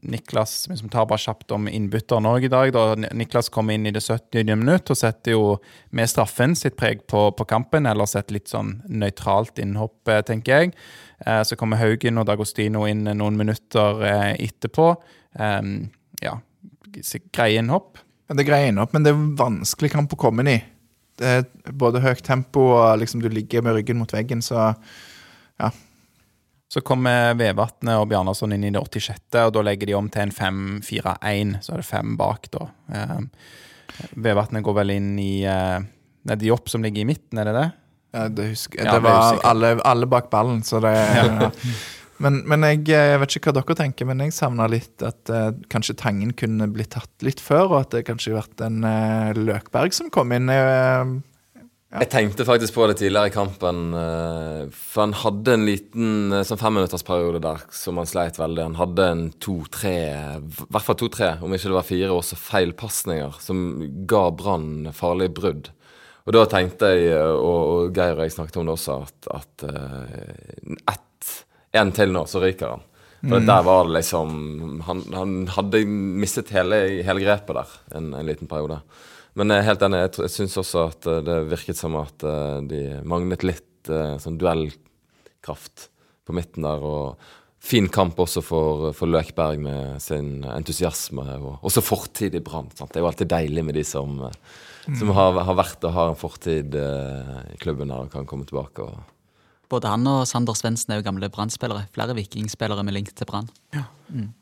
Niklas, 0.02 0.56
vi 0.72 0.90
tar 0.90 1.06
bare 1.12 1.22
kjapt 1.22 1.54
om 1.54 1.70
innbytteren 1.70 2.26
òg 2.32 2.50
i 2.50 2.54
dag. 2.56 2.74
da 2.74 3.14
Niklas 3.14 3.54
kommer 3.54 3.78
inn 3.78 3.86
i 3.86 3.94
det 3.94 4.02
70. 4.02 4.58
minutt 4.58 4.90
og 4.90 4.98
setter 4.98 5.38
jo 5.38 5.58
med 5.92 6.10
straffen 6.10 6.58
sitt 6.58 6.80
preg 6.82 7.06
på, 7.06 7.30
på 7.38 7.46
kampen. 7.46 7.86
eller 7.86 8.10
et 8.18 8.32
litt 8.34 8.50
sånn 8.50 8.82
nøytralt 8.90 9.62
innhopp, 9.62 10.02
tenker 10.26 10.54
jeg. 10.66 10.74
Så 11.46 11.56
kommer 11.56 11.78
Haugen 11.78 12.18
og 12.18 12.26
Dagostino 12.26 12.88
inn 12.90 13.06
noen 13.06 13.38
minutter 13.38 14.02
etterpå. 14.34 14.96
Eh, 16.24 16.30
ja, 16.30 17.24
greie 17.36 17.60
innhopp. 17.60 17.98
Ja, 18.28 18.36
Det 18.36 18.46
er 18.46 18.50
greie 18.52 18.70
innhopp, 18.72 18.94
men 18.96 19.04
det 19.04 19.12
er 19.14 19.24
vanskelig 19.40 19.92
kamp 19.92 20.14
å 20.16 20.20
komme 20.20 20.44
inn 20.46 20.54
i. 20.56 20.60
Det 21.20 21.30
er 21.30 21.74
både 21.78 22.02
høyt 22.02 22.24
tempo 22.26 22.72
og 22.74 23.00
liksom 23.02 23.22
du 23.22 23.30
ligger 23.30 23.62
med 23.62 23.76
ryggen 23.78 24.00
mot 24.00 24.14
veggen, 24.14 24.42
så 24.42 24.72
ja. 25.60 25.70
Så 26.74 26.82
kommer 26.82 27.36
Vevatnet 27.38 28.00
og 28.02 28.08
Bjarnason 28.10 28.56
inn 28.56 28.64
i 28.66 28.72
det 28.74 28.82
86., 28.82 29.20
og 29.44 29.52
da 29.54 29.62
legger 29.62 29.92
de 29.92 29.94
om 29.94 30.08
til 30.10 30.24
en 30.24 30.34
5-4-1. 30.34 31.60
Så 31.62 31.76
er 31.76 31.84
det 31.84 31.86
fem 31.86 32.16
bak, 32.18 32.50
da. 32.56 32.66
Eh, 32.90 33.20
Vevatnet 34.26 34.66
går 34.66 34.80
vel 34.80 34.96
inn 34.96 35.12
i 35.22 35.44
eh, 35.46 35.84
Det 36.24 36.34
er 36.34 36.42
Diop 36.42 36.72
som 36.72 36.82
ligger 36.82 37.04
i 37.04 37.10
midten, 37.12 37.38
er 37.38 37.52
det 37.52 37.58
det? 37.60 37.70
ja, 38.14 38.28
det, 38.30 38.48
husker, 38.54 38.86
Ja, 38.86 38.94
det 38.94 39.04
var 39.06 39.40
alle, 39.44 39.74
alle 39.82 40.06
bak 40.10 40.30
ballen, 40.30 40.62
så 40.66 40.80
det 40.84 40.94
ja. 40.94 41.50
Men, 42.22 42.44
men 42.48 42.62
jeg, 42.68 42.86
eh, 42.94 43.10
jeg 43.14 43.20
vet 43.24 43.36
ikke 43.36 43.50
hva 43.52 43.58
dere 43.62 43.76
tenker, 43.80 44.06
men 44.06 44.22
jeg 44.22 44.36
savna 44.38 44.68
litt 44.70 45.02
at 45.06 45.30
eh, 45.34 45.52
kanskje 45.74 45.96
Tangen 45.98 46.34
kunne 46.38 46.68
blitt 46.72 46.94
tatt 46.94 47.26
litt 47.26 47.42
før, 47.42 47.72
og 47.72 47.78
at 47.82 47.94
det 47.96 48.06
kanskje 48.08 48.36
vært 48.38 48.62
en 48.66 48.84
eh, 48.86 49.34
Løkberg 49.40 49.96
som 49.98 50.12
kom 50.14 50.32
inn. 50.36 50.50
Eh, 50.54 51.14
Jeg 51.94 52.10
tenkte 52.10 52.46
faktisk 52.46 52.74
på 52.78 52.88
det 52.90 52.96
tidligere 53.02 53.30
i 53.30 53.34
kampen. 53.34 53.82
eh, 53.98 54.62
For 54.74 55.04
han 55.08 55.14
hadde 55.24 55.54
en 55.58 55.66
liten 55.68 56.34
eh, 56.34 56.46
sånn 56.48 56.62
femminuttersperiode 56.62 57.42
der 57.44 57.66
som 57.74 57.98
han 58.02 58.10
sleit 58.10 58.38
veldig. 58.42 58.64
Han 58.72 58.80
hadde 58.80 59.10
en 59.10 59.24
to-tre, 59.44 59.96
i 60.38 60.66
hvert 60.70 60.86
fall 60.88 60.98
to-tre, 61.02 61.36
om 61.42 61.54
ikke 61.54 61.70
det 61.70 61.78
var 61.80 61.90
fire, 61.90 62.12
også 62.14 62.40
feilpasninger 62.40 63.40
som 63.42 63.64
ga 64.10 64.28
Brann 64.32 64.92
farlige 64.94 65.34
brudd. 65.42 65.72
Og 66.24 66.32
da 66.38 66.46
tenkte 66.48 66.88
jeg, 66.94 67.10
og, 67.20 67.62
og 67.90 67.98
Geir 67.98 68.16
og 68.16 68.24
jeg 68.24 68.32
snakket 68.38 68.62
om 68.62 68.70
det 68.70 68.78
også, 68.78 68.94
at, 69.04 69.34
at 69.42 69.66
ett 70.94 71.10
en 71.74 71.92
til 71.96 72.14
nå, 72.14 72.26
så 72.30 72.42
ryker 72.44 72.76
han. 72.76 72.84
For 73.24 73.40
der 73.40 73.64
var 73.64 73.86
det 73.88 73.96
liksom 74.02 74.82
Han, 74.84 75.04
han 75.16 75.36
hadde 75.56 75.84
mistet 75.88 76.52
hele, 76.52 76.80
hele 77.08 77.24
grepet 77.24 77.56
der 77.56 77.76
en, 77.96 78.12
en 78.18 78.28
liten 78.28 78.50
periode. 78.52 78.82
Men 79.40 79.50
jeg 79.50 79.64
er 79.64 79.70
helt 79.72 79.86
enig. 79.88 80.02
Jeg, 80.04 80.16
jeg 80.26 80.34
syns 80.34 80.58
også 80.62 80.88
at 80.92 81.08
eh, 81.10 81.22
det 81.26 81.38
virket 81.50 81.80
som 81.80 81.96
at 81.98 82.26
eh, 82.28 82.58
de 82.70 82.82
manglet 83.10 83.46
litt 83.48 83.90
eh, 83.90 84.18
sånn 84.22 84.38
duellkraft 84.42 85.88
på 86.28 86.36
midten 86.38 86.68
der. 86.68 86.84
Og 86.84 87.64
fin 87.64 87.88
kamp 87.90 88.20
også 88.20 88.44
for, 88.46 88.92
for 88.94 89.10
Løkberg 89.10 89.64
med 89.64 90.04
sin 90.04 90.44
entusiasme. 90.52 91.26
Og 91.40 91.66
også 91.66 91.86
fortid 91.86 92.38
i 92.38 92.44
Brann. 92.44 92.70
Det 92.76 93.00
er 93.00 93.06
jo 93.06 93.10
alltid 93.10 93.32
deilig 93.34 93.66
med 93.66 93.80
de 93.80 93.88
som, 93.88 94.20
som 94.86 95.16
har, 95.18 95.42
har 95.48 95.58
vært 95.58 95.88
og 95.88 95.98
har 95.98 96.12
en 96.12 96.20
fortid 96.20 96.78
i 96.78 97.58
klubben 97.64 97.96
her 97.96 98.06
og 98.06 98.14
kan 98.14 98.30
komme 98.30 98.46
tilbake. 98.50 98.86
og 98.86 99.13
Både 99.72 99.90
han 99.90 100.08
og 100.10 100.26
Sander 100.30 100.58
Svendsen 100.58 100.94
er 100.94 101.00
jo 101.00 101.06
gamle 101.08 101.30
Brann-spillere. 101.34 101.88
Flere 101.96 102.16
vikingspillere 102.18 102.84
med 102.84 102.98
link 102.98 103.14
til 103.16 103.30
Brann. 103.30 103.50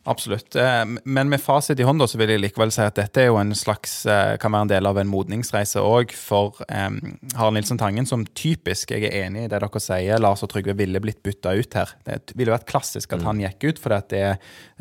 Absolutt. 0.04 0.56
Eh, 0.56 0.86
Men 1.04 1.30
med 1.30 1.42
fasit 1.42 1.80
i 1.80 1.86
hånda 1.88 2.08
så 2.10 2.18
vil 2.20 2.34
jeg 2.34 2.42
likevel 2.42 2.72
si 2.74 2.82
at 2.84 2.98
dette 2.98 3.22
er 3.22 3.30
jo 3.30 3.38
en 3.40 3.54
slags 3.56 4.06
eh, 4.10 4.34
kan 4.42 4.52
være 4.52 4.68
en 4.68 4.72
del 4.72 4.90
av 4.90 4.98
en 5.00 5.10
modningsreise 5.10 5.80
òg 5.80 6.12
for 6.18 6.58
um, 6.68 6.98
Harald 7.38 7.56
Nilsen 7.56 7.80
Tangen, 7.80 8.08
som 8.10 8.26
typisk, 8.38 8.92
jeg 8.92 9.08
er 9.08 9.28
enig 9.28 9.46
i 9.46 9.52
det 9.52 9.62
dere 9.62 9.82
sier, 9.84 10.20
Lars 10.22 10.44
og 10.44 10.52
Trygve 10.52 10.76
ville 10.78 11.02
blitt 11.04 11.22
bytta 11.24 11.54
ut 11.56 11.78
her. 11.78 11.94
Det 12.08 12.36
ville 12.36 12.54
vært 12.54 12.68
klassisk 12.70 13.14
at 13.16 13.24
han 13.28 13.40
gikk 13.44 13.68
ut, 13.70 13.82
fordi 13.82 14.00
at 14.00 14.10
det 14.12 14.26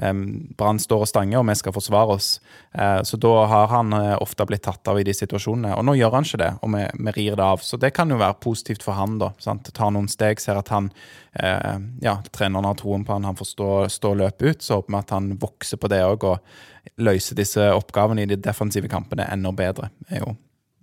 um, 0.03 0.25
Brann 0.59 0.81
står 0.83 1.07
og 1.07 1.11
stanger, 1.13 1.41
og 1.41 1.49
vi 1.51 1.59
skal 1.61 1.77
forsvare 1.77 2.17
oss. 2.17 2.33
Uh, 2.75 3.01
så 3.07 3.21
da 3.21 3.35
har 3.51 3.71
han 3.75 3.95
uh, 3.95 4.17
ofte 4.23 4.47
blitt 4.49 4.65
tatt 4.67 4.91
av 4.91 5.01
i 5.01 5.07
de 5.07 5.15
situasjonene. 5.15 5.77
Og 5.77 5.87
nå 5.87 5.97
gjør 6.01 6.19
han 6.19 6.27
ikke 6.27 6.43
det, 6.43 6.53
og 6.65 6.75
vi, 6.75 6.85
vi 6.97 7.17
rir 7.19 7.39
det 7.39 7.47
av. 7.47 7.65
Så 7.65 7.79
det 7.81 7.93
kan 7.97 8.11
jo 8.11 8.21
være 8.21 8.41
positivt 8.43 8.87
for 8.87 8.99
han, 8.99 9.19
da. 9.23 9.33
Sant? 9.43 9.71
Tar 9.77 9.95
noen 9.95 10.11
steg, 10.11 10.43
ser 10.43 10.59
at 10.61 10.73
han 10.75 10.91
uh, 10.91 11.77
ja, 12.03 12.19
treneren 12.35 12.69
har 12.69 12.79
troen 12.81 13.05
på 13.07 13.15
han, 13.17 13.29
han 13.29 13.39
får 13.39 13.53
stå, 13.53 13.71
stå 14.01 14.15
løpe 14.19 14.55
ut. 14.55 14.65
Så 14.65 14.80
håper 14.81 14.95
vi 14.95 15.01
at 15.01 15.15
han 15.17 15.33
vokser 15.41 15.81
på 15.81 15.91
det 15.93 16.03
òg, 16.07 16.27
og 16.27 17.01
løser 17.05 17.39
disse 17.39 17.71
oppgavene 17.77 18.25
i 18.25 18.31
de 18.31 18.39
defensive 18.41 18.91
kampene 18.91 19.29
enda 19.31 19.53
bedre. 19.55 19.91
Det 20.09 20.19
er 20.19 20.25
jo 20.25 20.35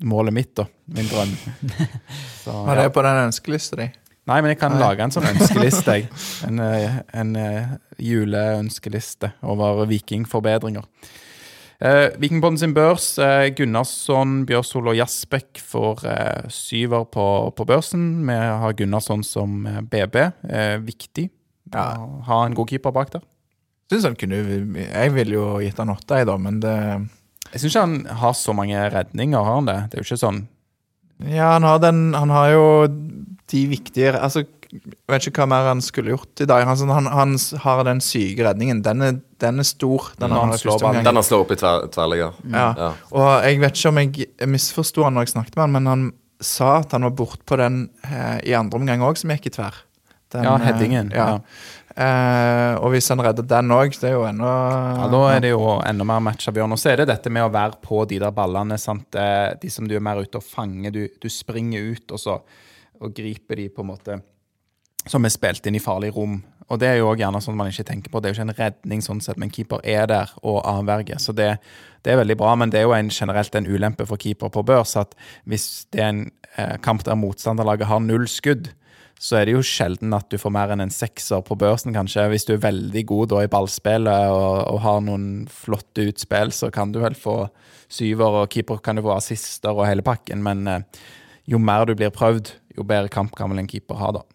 målet 0.08 0.36
mitt, 0.38 0.54
da. 0.58 0.68
Min 0.94 1.10
drøm. 1.10 1.34
Så, 2.44 2.54
var 2.68 2.78
det 2.80 2.92
på 2.94 3.04
den 3.06 3.24
ønskelista 3.28 3.80
di? 3.82 3.90
Nei, 4.28 4.42
men 4.44 4.52
jeg 4.52 4.60
kan 4.60 4.76
lage 4.76 5.06
en 5.06 5.14
sånn 5.14 5.30
ønskeliste, 5.30 5.94
jeg. 5.96 6.10
En, 6.48 6.60
eh, 6.60 6.98
en 7.16 7.36
eh, 7.40 7.78
juleønskeliste 8.04 9.32
over 9.48 9.86
vikingforbedringer. 9.88 10.84
Eh, 11.80 12.10
Vikingpodden 12.18 12.58
sin 12.58 12.74
børs. 12.74 13.18
Eh, 13.22 13.48
Gunnarsson, 13.56 14.42
Bjørsol 14.50 14.90
og 14.92 14.98
Jasbekk 14.98 15.62
får 15.62 16.04
eh, 16.10 16.48
syver 16.50 17.06
på, 17.14 17.26
på 17.54 17.68
børsen. 17.70 18.26
Vi 18.28 18.36
har 18.36 18.78
Gunnarsson 18.80 19.24
som 19.24 19.66
eh, 19.70 19.82
BB. 19.82 20.16
Eh, 20.50 20.78
viktig 20.86 21.30
Ja. 21.74 21.94
ha 22.28 22.46
en 22.46 22.56
god 22.56 22.70
keeper 22.72 22.92
bak 22.96 23.12
der. 23.14 23.22
Synes 23.88 24.04
han 24.10 24.18
kunne, 24.20 24.42
jeg 24.84 25.14
ville 25.16 25.38
jo 25.38 25.46
gitt 25.64 25.80
han 25.80 25.94
åtte, 25.94 26.20
jeg, 26.20 26.28
da, 26.28 26.36
men 26.42 26.60
det 26.64 26.76
Jeg 27.54 27.62
syns 27.62 27.72
ikke 27.72 27.86
han 27.86 27.98
har 28.20 28.36
så 28.36 28.56
mange 28.56 28.84
redninger, 28.92 29.40
har 29.40 29.62
han 29.62 29.70
det? 29.70 29.80
Det 29.88 29.98
er 29.98 30.04
jo 30.04 30.08
ikke 30.10 30.26
sånn 30.26 30.44
Ja, 31.24 31.54
han 31.56 31.64
har, 31.64 31.80
den, 31.82 32.02
han 32.18 32.34
har 32.34 32.52
jo 32.52 32.66
de 33.48 33.64
viktige 33.72 34.12
Altså, 34.20 34.44
jeg 34.68 34.82
vet 35.08 35.28
ikke 35.30 35.46
hva 35.46 35.50
mer 35.54 35.70
han 35.70 35.82
skulle 35.84 36.12
gjort 36.12 36.42
i 36.44 36.48
dag. 36.50 36.66
Han, 36.68 36.76
sånn, 36.80 36.92
han, 36.92 37.08
han 37.08 37.36
har 37.64 37.84
den 37.88 38.02
syke 38.04 38.44
redningen. 38.44 38.82
Den 38.84 39.06
er, 39.06 39.20
den 39.40 39.64
er 39.64 39.68
stor. 39.68 40.10
Den 40.20 40.34
har 40.36 40.44
han 40.44 40.52
han 40.52 40.60
slår. 40.60 40.84
Den 40.98 41.08
han 41.08 41.22
opp 41.38 41.54
i 41.56 41.58
tver, 41.60 41.88
tverrligger. 41.94 42.36
Ja. 42.52 42.66
Ja. 42.76 42.90
Og 43.16 43.30
jeg 43.48 43.62
vet 43.64 43.80
ikke 43.80 43.94
om 43.94 44.02
jeg, 44.02 44.28
misforsto 44.52 45.06
han 45.08 45.16
når 45.16 45.28
jeg 45.28 45.38
snakket 45.38 45.56
med 45.56 45.64
han, 45.64 45.76
men 45.78 45.92
han 45.92 46.06
sa 46.44 46.82
at 46.82 46.94
han 46.94 47.08
var 47.08 47.16
bortpå 47.18 47.58
den 47.64 47.86
eh, 48.06 48.38
i 48.52 48.58
andre 48.58 48.82
omgang 48.82 49.06
òg, 49.08 49.18
som 49.20 49.32
gikk 49.34 49.48
i 49.50 49.56
tverr. 49.56 49.80
Den, 50.36 50.44
Ja, 50.44 50.58
eh, 50.60 50.84
ja. 50.92 51.04
Ja. 51.16 51.28
Eh, 51.98 52.74
og 52.78 52.92
hvis 52.94 53.08
han 53.10 53.22
redder 53.26 53.46
den 53.50 53.74
òg, 53.74 53.96
det 53.98 54.12
er 54.12 54.14
jo 54.14 54.26
enda 54.30 54.52
Ja, 55.00 55.08
Da 55.10 55.22
er 55.34 55.40
det 55.42 55.50
jo 55.50 55.80
enda 55.82 56.06
mer 56.06 56.22
matcha, 56.22 56.52
Bjørn. 56.54 56.76
Og 56.76 56.78
så 56.78 56.92
er 56.92 57.02
det 57.02 57.08
dette 57.10 57.32
med 57.34 57.48
å 57.48 57.54
være 57.54 57.82
på 57.82 58.04
de 58.10 58.20
der 58.22 58.32
ballene. 58.32 58.78
sant? 58.78 59.16
Eh, 59.16 59.56
De 59.62 59.70
som 59.74 59.88
du 59.88 59.96
er 59.96 60.04
mer 60.04 60.22
ute 60.22 60.38
og 60.38 60.46
fanger. 60.46 60.92
Du, 60.94 61.08
du 61.22 61.30
springer 61.30 61.94
ut 61.94 62.12
og 62.12 62.20
så 62.22 62.42
og 63.00 63.14
griper 63.14 63.56
de 63.56 63.68
på 63.70 63.84
en 63.84 63.92
måte 63.92 64.22
som 65.08 65.26
er 65.26 65.30
spilt 65.30 65.66
inn 65.70 65.78
i 65.78 65.82
farlig 65.82 66.10
rom. 66.16 66.40
Og 66.68 66.80
det 66.82 66.88
er 66.90 66.98
jo 67.00 67.14
gjerne 67.16 67.40
sånn 67.44 67.56
man 67.56 67.70
ikke 67.72 67.86
tenker 67.88 68.12
på. 68.12 68.20
Det 68.20 68.28
er 68.28 68.34
jo 68.34 68.38
ikke 68.42 68.48
en 68.50 68.58
redning, 68.58 69.04
sånn 69.06 69.22
sett, 69.24 69.38
men 69.40 69.52
keeper 69.54 69.80
er 69.88 70.08
der 70.10 70.34
og 70.42 70.60
avverger. 70.68 71.22
Så 71.24 71.32
det, 71.38 71.54
det 72.04 72.12
er 72.12 72.20
veldig 72.20 72.36
bra, 72.40 72.56
men 72.60 72.74
det 72.74 72.82
er 72.82 72.88
jo 72.90 72.96
en, 72.98 73.12
generelt 73.14 73.56
en 73.56 73.70
ulempe 73.70 74.08
for 74.10 74.20
keeper 74.20 74.52
på 74.52 74.66
børs 74.68 74.98
at 75.00 75.16
hvis 75.48 75.86
det 75.96 76.02
er 76.04 76.10
en 76.10 76.24
eh, 76.58 76.76
kamp 76.84 77.06
der 77.08 77.16
motstanderlaget 77.16 77.88
har 77.88 78.04
null 78.04 78.28
skudd, 78.28 78.74
så 79.18 79.40
er 79.40 79.48
det 79.48 79.56
jo 79.56 79.64
sjelden 79.66 80.14
at 80.14 80.30
du 80.30 80.38
får 80.38 80.54
mer 80.54 80.72
enn 80.74 80.84
en 80.84 80.94
sekser 80.94 81.42
på 81.46 81.58
børsen, 81.58 81.96
kanskje. 81.96 82.28
Hvis 82.30 82.46
du 82.46 82.54
er 82.54 82.64
veldig 82.68 83.04
god 83.10 83.32
da 83.34 83.42
i 83.44 83.50
ballspillet 83.52 84.34
og, 84.34 84.60
og 84.76 84.80
har 84.84 85.02
noen 85.06 85.28
flotte 85.50 86.06
utspill, 86.12 86.54
så 86.54 86.70
kan 86.74 86.94
du 86.94 87.02
vel 87.02 87.18
få 87.18 87.40
syver, 87.90 88.44
og 88.44 88.52
keeper 88.54 88.82
kan 88.84 89.00
du 89.00 89.06
få 89.06 89.16
assister 89.16 89.74
og 89.74 89.88
hele 89.88 90.06
pakken, 90.06 90.44
men 90.46 90.68
eh, 90.70 91.04
jo 91.50 91.60
mer 91.62 91.88
du 91.88 91.96
blir 91.98 92.14
prøvd, 92.14 92.54
jo 92.78 92.86
bedre 92.86 93.10
kamp 93.12 93.34
kan 93.38 93.58
en 93.58 93.70
keeper 93.70 93.98
ha, 94.02 94.14
da. 94.20 94.26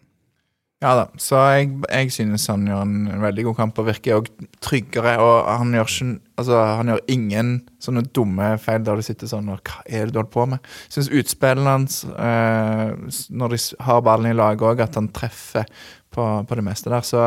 Ja 0.83 0.91
da, 0.99 1.03
så 1.15 1.39
jeg, 1.55 1.69
jeg 1.87 2.11
synes 2.11 2.49
han 2.51 2.65
gjør 2.67 2.81
en 2.83 3.21
veldig 3.23 3.45
god 3.47 3.55
kamp 3.55 3.77
og 3.79 3.85
virker 3.87 4.17
òg 4.17 4.25
tryggere. 4.63 5.13
Og 5.23 5.47
han 5.47 5.71
gjør, 5.77 5.93
altså, 6.41 6.57
han 6.79 6.91
gjør 6.91 7.03
ingen 7.13 7.53
sånne 7.83 8.03
dumme 8.11 8.49
feil 8.59 8.83
der 8.83 8.99
du 8.99 9.05
sitter 9.05 9.31
sånn 9.31 9.47
og 9.53 9.61
Hva 9.63 9.79
er 9.87 10.09
det 10.09 10.15
du 10.15 10.19
holder 10.19 10.33
på 10.33 10.47
med? 10.51 10.71
Jeg 10.89 10.97
syns 10.97 11.11
utspillene 11.21 11.75
hans, 11.77 12.01
eh, 12.11 13.15
når 13.31 13.55
de 13.55 13.61
har 13.87 14.03
ballen 14.03 14.33
i 14.33 14.35
laget 14.35 14.67
òg, 14.67 14.83
at 14.83 14.99
han 14.99 15.07
treffer 15.15 15.71
på, 16.13 16.29
på 16.49 16.59
det 16.59 16.67
meste 16.67 16.91
der. 16.91 17.07
Så 17.07 17.25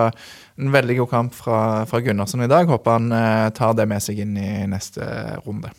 en 0.61 0.75
veldig 0.77 1.01
god 1.01 1.15
kamp 1.15 1.37
fra, 1.41 1.61
fra 1.89 2.05
Gunnarsson 2.05 2.45
i 2.45 2.53
dag. 2.53 2.69
Håper 2.69 2.99
han 2.99 3.09
eh, 3.17 3.47
tar 3.57 3.73
det 3.79 3.89
med 3.89 4.05
seg 4.05 4.21
inn 4.27 4.37
i 4.37 4.51
neste 4.69 5.07
runde. 5.47 5.73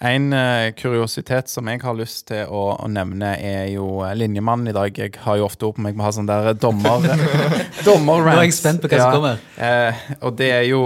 En 0.00 0.30
uh, 0.32 0.70
kuriositet 0.80 1.50
som 1.52 1.68
jeg 1.68 1.82
har 1.84 1.96
lyst 1.98 2.22
til 2.30 2.46
å, 2.48 2.60
å 2.80 2.86
nevne, 2.88 3.34
er 3.36 3.66
jo 3.74 3.98
eh, 4.00 4.14
linjemannen 4.16 4.70
i 4.70 4.72
dag. 4.72 4.96
Jeg 4.96 5.12
har 5.26 5.36
jo 5.36 5.44
ofte 5.44 5.66
ord 5.68 5.76
på 5.76 5.82
meg 5.84 5.92
med 5.98 6.00
å 6.00 6.06
ha 6.06 6.12
sånn 6.16 6.28
der 6.30 6.54
dommer... 6.56 7.04
dommer 7.88 8.22
Nå 8.24 8.30
er 8.38 8.46
jeg 8.46 8.54
spent 8.56 8.80
på 8.80 8.88
hva 8.88 8.96
som 9.02 9.18
kommer. 9.18 9.42
Uh, 9.60 10.00
og 10.24 10.38
det 10.38 10.48
er 10.54 10.64
jo 10.70 10.80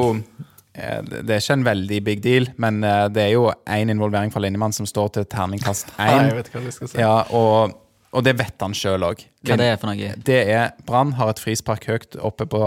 eh, 0.75 0.99
Det 1.07 1.29
er 1.31 1.39
ikke 1.45 1.57
en 1.61 1.67
veldig 1.69 2.01
big 2.09 2.25
deal, 2.25 2.49
men 2.59 2.83
eh, 2.83 3.05
det 3.15 3.23
er 3.29 3.31
jo 3.37 3.45
én 3.71 3.93
involvering 3.95 4.35
fra 4.35 4.43
linjemannen 4.43 4.75
som 4.81 4.89
står 4.91 5.13
til 5.21 5.29
terningkast 5.31 5.95
én. 6.03 6.33
si. 6.75 6.99
Ja, 6.99 7.13
og, 7.31 7.77
og 8.11 8.25
det 8.27 8.35
vet 8.41 8.65
han 8.67 8.75
sjøl 8.75 9.07
òg. 9.13 9.23
Hva 9.47 9.59
det 9.61 9.69
er 9.77 9.79
for 9.79 9.93
noe? 9.93 10.09
Det 10.27 10.41
er 10.57 10.73
Brann 10.91 11.13
har 11.21 11.31
et 11.31 11.43
frispark 11.45 11.87
høyt 11.87 12.19
oppe 12.19 12.49
på 12.51 12.65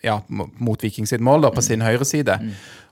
Ja, 0.00 0.16
mo- 0.32 0.48
mot 0.64 0.80
Viking 0.80 1.04
sitt 1.12 1.20
mål, 1.20 1.44
da, 1.44 1.52
på 1.52 1.60
sin 1.68 1.84
høyre 1.84 2.08
side. 2.08 2.38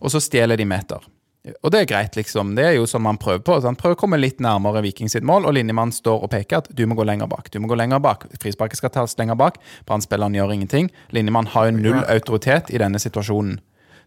Og 0.05 0.12
så 0.12 0.20
stjeler 0.20 0.61
de 0.61 0.69
meter. 0.69 1.09
Og 1.41 1.71
det 1.73 1.79
er 1.81 1.87
greit, 1.89 2.17
liksom. 2.19 2.53
Det 2.57 2.67
er 2.69 2.75
jo 2.77 2.85
som 2.89 3.03
man 3.07 3.17
prøver 3.21 3.41
på. 3.45 3.55
Sant? 3.65 3.81
prøver 3.81 3.97
å 3.97 4.01
komme 4.03 4.19
litt 4.21 4.43
nærmere 4.45 4.83
Viking 4.85 5.09
sitt 5.09 5.25
mål, 5.25 5.47
og 5.49 5.55
linjemannen 5.57 5.95
står 5.97 6.27
og 6.27 6.33
peker 6.35 6.61
at 6.61 6.69
du 6.77 6.83
må 6.89 6.99
gå 6.99 7.07
lenger 7.09 7.31
bak. 7.31 7.49
Du 7.53 7.57
må 7.62 7.71
gå 7.71 7.79
lenger 7.81 8.03
bak. 8.05 8.27
Frisparket 8.43 8.81
skal 8.81 8.93
tas 8.93 9.17
lenger 9.17 9.39
bak. 9.41 9.57
Brannspilleren 9.89 10.37
gjør 10.37 10.53
ingenting. 10.53 10.91
Linjemannen 11.17 11.53
har 11.55 11.71
jo 11.71 11.79
null 11.79 12.03
autoritet 12.05 12.69
i 12.75 12.83
denne 12.83 13.01
situasjonen. 13.01 13.57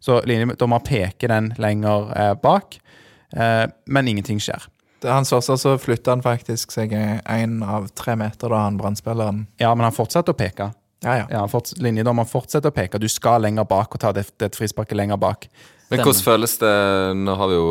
Så 0.03 0.19
linjedommer 0.29 0.83
peker 0.85 1.31
den 1.31 1.53
lenger 1.63 2.11
eh, 2.19 2.33
bak, 2.43 2.77
eh, 3.33 3.65
men 3.87 4.11
ingenting 4.11 4.41
skjer. 4.43 4.67
Han 5.07 5.23
hans 5.23 5.33
også, 5.35 5.57
så 5.59 5.73
flytta 5.79 6.13
han 6.13 6.23
faktisk 6.23 6.71
seg 6.75 6.93
én 6.93 7.57
av 7.65 7.89
tre 7.97 8.15
meter, 8.19 8.51
da, 8.51 8.61
han 8.67 8.77
brannspilleren. 8.79 9.45
Ja, 9.59 9.73
men 9.75 9.87
han 9.87 9.95
fortsetter 9.95 10.35
å 10.35 10.39
peke. 10.39 10.69
Ja, 11.03 11.17
ja. 11.17 11.25
Ja, 11.31 11.43
forts 11.51 11.75
linjedommer 11.83 12.27
fortsetter 12.27 12.71
å 12.71 12.75
peke. 12.75 13.01
Du 13.01 13.09
skal 13.11 13.43
lenger 13.43 13.67
bak 13.67 13.95
og 13.95 13.99
ta 14.03 14.13
det, 14.15 14.29
det 14.39 14.53
frisparket 14.55 14.95
lenger 14.95 15.19
bak. 15.19 15.49
Men 15.93 16.03
hvordan 16.07 16.23
føles 16.25 16.53
det 16.61 16.71
Nå 17.21 17.35
har 17.39 17.47
vi 17.51 17.55
jo 17.57 17.67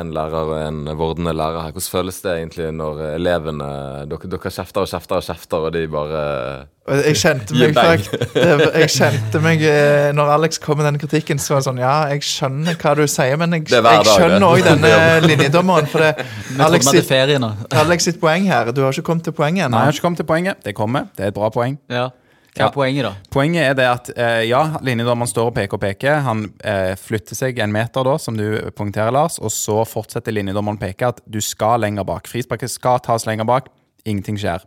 én 0.00 0.12
lærer 0.14 0.36
og 0.52 0.52
en 0.62 0.78
vordende 0.98 1.32
lærer 1.34 1.62
her. 1.66 1.72
Hvordan 1.74 1.90
føles 1.96 2.20
det 2.24 2.32
egentlig 2.38 2.68
når 2.76 3.02
elevene 3.14 3.68
Dere, 4.10 4.30
dere 4.34 4.52
kjefter 4.54 4.84
og 4.84 4.88
kjefter 4.90 5.18
og 5.20 5.26
kjefter, 5.26 5.66
og 5.68 5.72
de 5.74 5.82
bare 5.90 6.22
Jeg 7.04 7.16
kjente 7.16 7.54
meg 7.58 7.74
bang. 7.74 8.00
fakt- 8.04 8.78
Jeg 8.80 8.90
kjente 8.96 9.40
meg 9.44 9.62
eh, 9.66 10.10
Når 10.16 10.32
Alex 10.38 10.58
kom 10.62 10.78
med 10.80 10.86
den 10.90 10.98
kritikken, 11.02 11.38
så 11.42 11.54
var 11.56 11.62
det 11.62 11.68
sånn 11.70 11.80
Ja, 11.84 11.94
jeg 12.12 12.24
skjønner 12.28 12.76
hva 12.82 12.94
du 12.98 13.04
sier, 13.10 13.36
men 13.40 13.56
jeg, 13.58 13.68
jeg 13.72 14.10
skjønner 14.10 14.48
òg 14.48 14.64
denne 14.70 14.94
linjedommeren. 15.28 15.86
For 15.90 16.04
det 16.04 16.12
Alex 16.66 16.90
sitt. 16.92 17.10
Alex 17.74 18.04
sitt 18.10 18.20
poeng 18.22 18.46
her 18.50 18.72
Du 18.72 18.82
har 18.84 18.92
ikke 18.92 19.06
kommet 19.10 19.24
til 19.26 19.34
poenget 19.36 19.64
Nei, 19.64 19.70
ennå. 19.70 19.80
jeg 19.80 19.90
har 19.92 19.96
ikke 19.98 20.06
kommet 20.08 20.22
til 20.22 20.28
poenget. 20.28 20.60
Det 20.64 20.74
kommer. 20.78 21.08
Det 21.16 21.24
er 21.28 21.32
et 21.34 21.38
bra 21.40 21.48
poeng. 21.54 21.78
Ja. 21.90 22.10
Hva 22.54 22.60
Ja. 22.62 22.66
er 22.68 22.72
poenget, 22.72 23.02
da? 23.04 23.14
Poenget 23.34 23.64
er 23.66 23.74
det 23.74 23.84
at 23.90 24.10
eh, 24.16 24.44
ja, 24.48 24.78
linjedommeren 24.80 25.26
står 25.26 25.48
og 25.50 25.54
peker 25.56 25.74
og 25.74 25.80
peker. 25.82 26.20
Han 26.22 26.44
eh, 26.62 26.94
flytter 26.94 27.34
seg 27.34 27.58
en 27.58 27.72
meter, 27.74 28.04
da, 28.06 28.12
som 28.22 28.36
du 28.38 28.44
poengterer, 28.76 29.10
Lars, 29.10 29.40
og 29.42 29.50
så 29.50 29.80
fortsetter 29.84 30.30
linjedommeren 30.36 30.78
å 30.78 30.80
peke 30.84 31.08
at 31.08 31.18
du 31.26 31.40
skal 31.42 31.80
lenger 31.82 32.04
bak. 32.06 32.28
Frisparket 32.30 32.70
skal 32.70 33.00
tas 33.02 33.26
lenger 33.26 33.44
bak. 33.44 33.66
Ingenting 34.06 34.38
skjer. 34.38 34.62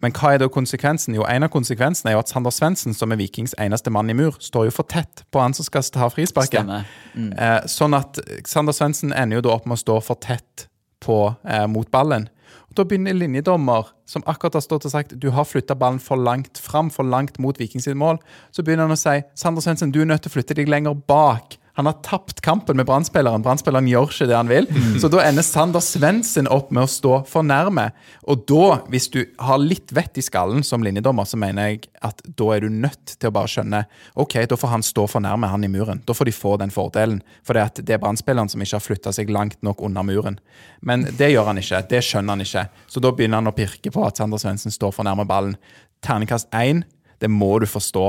Men 0.00 0.12
hva 0.14 0.30
er 0.36 0.38
da 0.38 0.46
konsekvensen? 0.46 1.16
Jo, 1.18 1.24
En 1.26 1.42
av 1.42 1.50
konsekvensene 1.50 2.12
er 2.12 2.14
jo 2.14 2.20
at 2.22 2.28
Sander 2.30 2.54
Svendsen, 2.54 2.94
som 2.94 3.10
er 3.10 3.18
Vikings 3.18 3.56
eneste 3.58 3.90
mann 3.90 4.08
i 4.10 4.14
mur, 4.14 4.36
står 4.38 4.68
jo 4.68 4.70
for 4.76 4.86
tett 4.86 5.24
på 5.34 5.40
han 5.42 5.56
som 5.58 5.66
skal 5.66 5.82
ta 5.82 6.06
frisparket. 6.14 6.70
Mm. 7.16 7.32
Eh, 7.34 7.60
sånn 7.66 7.98
at 7.98 8.20
Sander 8.46 8.72
Svendsen 8.76 9.10
ender 9.12 9.40
jo 9.40 9.48
da 9.48 9.56
opp 9.56 9.66
med 9.66 9.74
å 9.74 9.82
stå 9.82 9.98
for 10.06 10.14
tett 10.22 10.68
på, 11.02 11.34
eh, 11.44 11.66
mot 11.66 11.90
ballen. 11.90 12.28
Og 12.68 12.76
Da 12.76 12.84
begynner 12.84 13.16
linjedommer, 13.16 13.88
som 14.06 14.22
akkurat 14.26 14.54
har 14.54 14.64
stått 14.64 14.84
og 14.84 14.92
sagt 14.92 15.16
du 15.20 15.30
har 15.30 15.44
flytta 15.48 15.74
ballen 15.74 16.00
for 16.00 16.16
langt 16.16 16.58
fram, 16.58 16.90
for 16.90 17.02
langt 17.02 17.38
mot 17.38 17.58
Vikings 17.58 17.88
mål, 17.94 18.20
så 18.52 18.62
begynner 18.62 18.88
han 18.88 18.96
å 18.96 19.00
si 19.00 19.22
Sander 19.34 19.64
Svendsen, 19.64 19.92
du 19.92 20.02
er 20.02 20.10
nødt 20.10 20.22
til 20.22 20.32
å 20.32 20.36
flytte 20.36 20.54
deg 20.54 20.68
lenger 20.68 20.94
bak. 21.08 21.56
Han 21.78 21.86
har 21.86 21.92
tapt 22.02 22.40
kampen 22.42 22.76
med 22.76 22.88
Brannspilleren. 22.88 23.42
Brannspilleren 23.46 23.86
gjør 23.86 24.08
ikke 24.10 24.26
det 24.26 24.34
han 24.34 24.48
vil. 24.50 24.66
Så 24.98 25.06
da 25.14 25.20
ender 25.22 25.44
Sander 25.46 25.82
Svendsen 25.84 26.48
opp 26.50 26.72
med 26.74 26.88
å 26.88 26.90
stå 26.90 27.20
for 27.30 27.46
nærme. 27.46 27.84
Og 28.26 28.40
da, 28.50 28.80
hvis 28.90 29.06
du 29.14 29.20
har 29.46 29.60
litt 29.62 29.94
vett 29.94 30.18
i 30.18 30.24
skallen 30.26 30.66
som 30.66 30.82
linjedommer, 30.82 31.22
så 31.22 31.38
mener 31.38 31.68
jeg 31.68 31.84
at 32.02 32.24
da 32.26 32.48
er 32.56 32.66
du 32.66 32.74
nødt 32.74 33.14
til 33.14 33.30
å 33.30 33.36
bare 33.36 33.52
skjønne 33.52 33.84
ok, 34.18 34.34
da 34.50 34.58
får 34.58 34.72
han 34.72 34.84
stå 34.88 35.04
for 35.12 35.22
nærme 35.22 35.52
han 35.52 35.68
i 35.68 35.70
muren. 35.70 36.02
Da 36.02 36.18
får 36.18 36.26
de 36.26 36.34
få 36.34 36.56
den 36.58 36.74
fordelen. 36.74 37.20
For 37.46 37.54
det, 37.54 37.86
er 37.86 38.02
Brannspilleren 38.02 38.50
som 38.50 38.66
ikke 38.66 38.80
har 38.80 38.86
flytta 38.88 39.14
seg 39.14 39.30
langt 39.30 39.62
nok 39.62 39.86
under 39.86 40.02
muren. 40.10 40.40
Men 40.82 41.06
det 41.14 41.30
gjør 41.30 41.52
han 41.52 41.62
ikke. 41.62 41.84
Det 41.94 42.02
skjønner 42.08 42.34
han 42.34 42.42
ikke. 42.42 42.66
Så 42.90 43.04
da 43.06 43.14
begynner 43.14 43.38
han 43.38 43.52
å 43.52 43.54
pirke 43.54 43.94
på 43.94 44.02
at 44.02 44.18
Sander 44.18 44.42
Svendsen 44.42 44.74
står 44.74 44.98
for 44.98 45.06
nærme 45.06 45.30
ballen. 45.30 45.54
Terningkast 46.02 46.50
én, 46.58 46.82
det 47.22 47.30
må 47.30 47.54
du 47.62 47.70
forstå 47.70 48.08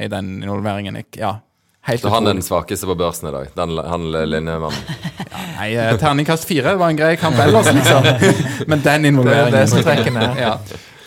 i 0.00 0.08
den 0.08 0.38
involveringen. 0.40 1.02
Ja, 1.20 1.36
helt 1.88 2.02
Så 2.02 2.12
han 2.12 2.26
er 2.26 2.36
den 2.36 2.44
svakeste 2.44 2.86
på 2.86 2.94
børsen 2.98 3.28
i 3.28 3.32
dag? 3.32 3.50
Den, 3.56 3.78
han 3.78 4.06
linjemannen? 4.12 4.78
Nei, 5.60 5.72
eh, 5.74 5.96
terningkast 6.00 6.44
fire 6.48 6.76
var 6.80 6.92
en 6.92 7.00
grei 7.00 7.14
kamp 7.20 7.38
ellers, 7.40 7.72
liksom. 7.72 8.06
Men 8.70 8.84
den 8.84 9.10
involveringen 9.12 9.52
Det 9.52 9.58
er 9.58 9.66
det 9.66 9.72
som 9.72 9.84
trekker 9.84 10.14
ned. 10.16 10.40
Ja. 10.40 10.56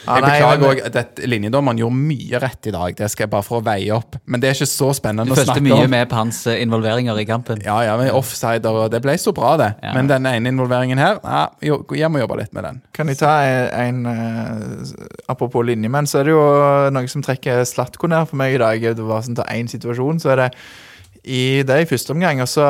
Ja, 0.04 0.16
Jeg 0.20 0.24
beklager 0.26 0.66
òg 0.68 0.82
at 1.00 1.20
linjedommeren 1.30 1.78
gjorde 1.80 1.96
mye 1.96 2.40
rett 2.44 2.68
i 2.68 2.74
dag. 2.76 2.96
Det 2.98 3.10
skal 3.12 3.24
jeg 3.26 3.32
bare 3.32 3.46
for 3.48 3.62
å 3.62 3.64
veie 3.66 3.92
opp. 3.96 4.18
Men 4.26 4.42
det 4.44 4.50
er 4.50 4.58
ikke 4.58 4.68
så 4.68 4.90
spennende 4.98 5.24
å 5.24 5.26
Du 5.26 5.32
om. 5.32 5.38
fulgte 5.38 5.54
følte 5.56 5.64
mye 5.70 5.88
med 5.94 6.10
på 6.12 6.16
hans 6.20 6.42
eh, 6.48 6.62
involveringer 6.66 7.20
i 7.22 7.26
kampen. 7.30 7.62
Ja, 7.64 7.78
ja, 7.88 7.98
men 7.98 8.12
offsider 8.12 8.70
og 8.84 8.92
Det 8.92 9.02
ble 9.02 9.16
så 9.18 9.34
bra, 9.34 9.56
det. 9.58 9.70
Ja. 9.84 9.94
Men 9.96 10.08
den 10.12 10.26
ene 10.28 10.52
involveringen 10.52 11.00
her 11.00 11.20
ja, 11.24 11.44
Jeg 11.62 12.12
må 12.12 12.20
jobbe 12.20 12.38
litt 12.42 12.54
med 12.54 12.64
den. 12.68 12.82
Kan 12.94 13.08
jeg 13.08 13.18
ta 13.24 13.34
en, 13.44 14.06
eh, 14.06 14.94
Apropos 15.30 15.64
linjemenn, 15.66 16.06
så 16.10 16.20
er 16.20 16.24
det 16.28 16.34
jo 16.36 16.44
noe 16.94 17.08
som 17.08 17.24
trekker 17.24 17.64
Slatko 17.66 18.08
ned 18.12 18.28
for 18.28 18.36
meg 18.42 18.56
i 18.56 18.58
dag. 18.62 18.82
Det 18.98 19.06
var 19.08 19.22
sånn 19.24 19.36
til 19.40 19.46
én 19.56 19.70
situasjon, 19.72 20.20
så 20.20 20.34
er 20.36 20.44
det 20.44 20.50
i 21.24 21.64
det 21.64 21.78
i 21.80 21.86
første 21.88 22.12
omgang, 22.12 22.42
og 22.44 22.50
så 22.52 22.66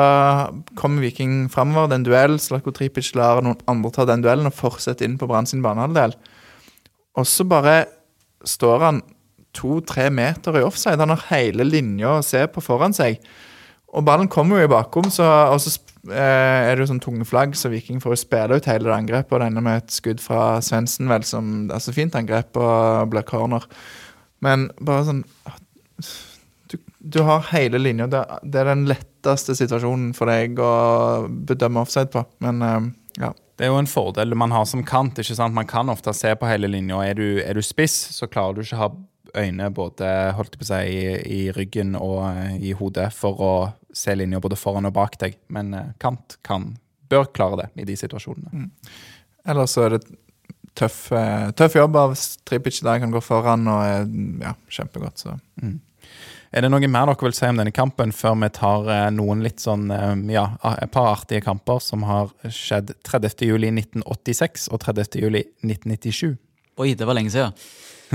kommer 0.78 1.02
Viking 1.02 1.48
framover. 1.50 1.88
Det 1.90 1.96
er 1.96 1.98
en 2.02 2.06
duell. 2.06 2.36
Slatko 2.38 2.70
Tripic 2.70 3.08
lar 3.18 3.42
noen 3.42 3.58
andre 3.66 3.90
ta 3.90 4.04
den 4.06 4.22
duellen 4.22 4.46
og 4.46 4.54
fortsetter 4.54 5.08
inn 5.08 5.18
på 5.18 5.26
Brann 5.26 5.48
sin 5.50 5.62
banehalvdel. 5.64 6.14
Og 7.18 7.26
så 7.28 7.46
bare 7.46 7.84
står 8.44 8.82
han 8.82 9.02
to-tre 9.54 10.08
meter 10.10 10.58
i 10.58 10.64
offside. 10.66 11.00
Han 11.00 11.14
har 11.14 11.26
hele 11.30 11.66
linja 11.66 12.16
å 12.16 12.24
se 12.26 12.42
på 12.50 12.62
foran 12.64 12.94
seg. 12.96 13.20
Og 13.94 14.02
ballen 14.06 14.30
kommer 14.30 14.58
jo 14.58 14.66
i 14.66 14.70
bakrom, 14.70 15.06
så, 15.12 15.26
og 15.54 15.60
så 15.62 15.70
eh, 16.10 16.70
er 16.70 16.74
det 16.74 16.82
jo 16.82 16.90
sånn 16.90 17.02
tunge 17.02 17.26
flagg, 17.28 17.54
så 17.54 17.70
Viking 17.70 18.00
får 18.02 18.16
jo 18.16 18.22
spille 18.24 18.58
ut 18.58 18.66
hele 18.70 18.88
det 18.88 18.96
angrepet. 18.96 19.30
Og 19.30 19.42
det 19.42 19.50
ender 19.52 19.66
med 19.66 19.84
et 19.84 19.94
skudd 19.94 20.22
fra 20.22 20.58
Svendsen, 20.64 21.10
vel, 21.10 21.26
som 21.28 21.68
altså 21.74 21.94
fint 21.94 22.16
angrep 22.18 22.58
og 22.58 23.12
blir 23.14 23.26
corner. 23.28 23.66
Men 24.44 24.68
bare 24.82 25.06
sånn 25.06 25.22
Du, 26.68 26.74
du 26.98 27.20
har 27.22 27.46
hele 27.52 27.78
linja. 27.78 28.08
Det, 28.10 28.24
det 28.42 28.60
er 28.64 28.72
den 28.72 28.86
letteste 28.90 29.54
situasjonen 29.54 30.10
for 30.16 30.26
deg 30.32 30.58
å 30.58 31.28
bedømme 31.28 31.84
offside 31.84 32.10
på. 32.10 32.24
Men 32.42 32.62
eh, 32.66 32.90
ja. 33.22 33.30
Det 33.54 33.66
er 33.66 33.70
jo 33.70 33.78
en 33.78 33.90
fordel 33.90 34.34
man 34.38 34.54
har 34.54 34.66
som 34.66 34.82
kant. 34.86 35.18
ikke 35.18 35.36
sant? 35.38 35.54
Man 35.54 35.68
kan 35.70 35.90
ofte 35.92 36.12
se 36.16 36.32
på 36.34 36.48
hele 36.50 36.70
linja. 36.70 36.98
Er, 37.06 37.20
er 37.44 37.54
du 37.54 37.62
spiss, 37.62 37.94
så 38.16 38.26
klarer 38.26 38.56
du 38.56 38.64
ikke 38.64 38.78
å 38.78 38.82
ha 38.82 38.90
øyne 39.34 39.68
både 39.74 40.08
holdt 40.38 40.58
på 40.58 40.66
å 40.66 40.68
si, 40.68 40.80
i, 40.90 41.14
i 41.36 41.40
ryggen 41.54 41.94
og 41.98 42.20
eh, 42.28 42.56
i 42.70 42.74
hodet 42.76 43.08
for 43.14 43.42
å 43.42 43.54
se 43.94 44.14
linja 44.14 44.42
både 44.42 44.58
foran 44.58 44.90
og 44.90 44.94
bak 44.96 45.18
deg. 45.22 45.38
Men 45.54 45.74
eh, 45.74 45.94
kant 46.02 46.38
kan, 46.46 46.72
bør 47.10 47.30
klare 47.34 47.64
det 47.64 47.84
i 47.84 47.88
de 47.88 47.98
situasjonene. 47.98 48.68
Ellers 49.46 49.74
så 49.76 49.86
er 49.86 49.96
det 49.96 50.04
tøff, 50.78 51.00
eh, 51.14 51.48
tøff 51.58 51.78
jobb 51.78 51.98
av 52.00 52.14
Tripic 52.46 52.80
der 52.82 52.98
jeg 52.98 53.06
kan 53.06 53.14
gå 53.14 53.22
foran 53.22 53.70
og 53.70 54.14
ja, 54.42 54.54
kjempegodt. 54.78 55.26
Så. 55.26 55.38
Er 56.54 56.62
det 56.62 56.70
noe 56.70 56.86
mer 56.86 57.08
dere 57.10 57.26
vil 57.26 57.34
si 57.34 57.48
om 57.50 57.58
denne 57.58 57.74
kampen 57.74 58.12
før 58.14 58.36
vi 58.38 58.48
tar 58.54 58.86
eh, 58.92 59.08
noen 59.14 59.40
litt 59.42 59.62
sånn 59.62 59.88
eh, 59.90 60.12
ja, 60.36 60.44
et 60.78 60.92
par 60.94 61.10
artige 61.10 61.42
kamper 61.42 61.80
som 61.82 62.04
har 62.06 62.30
skjedd 62.46 62.92
30. 63.02 63.42
juli 63.48 63.72
1986 63.72 64.68
og 64.70 64.84
30. 64.84 65.18
juli 65.18 65.42
1997? 65.66 66.36
Oi, 66.78 66.92
det 66.98 67.08
var 67.08 67.18
lenge 67.18 67.34
siden. 67.34 67.56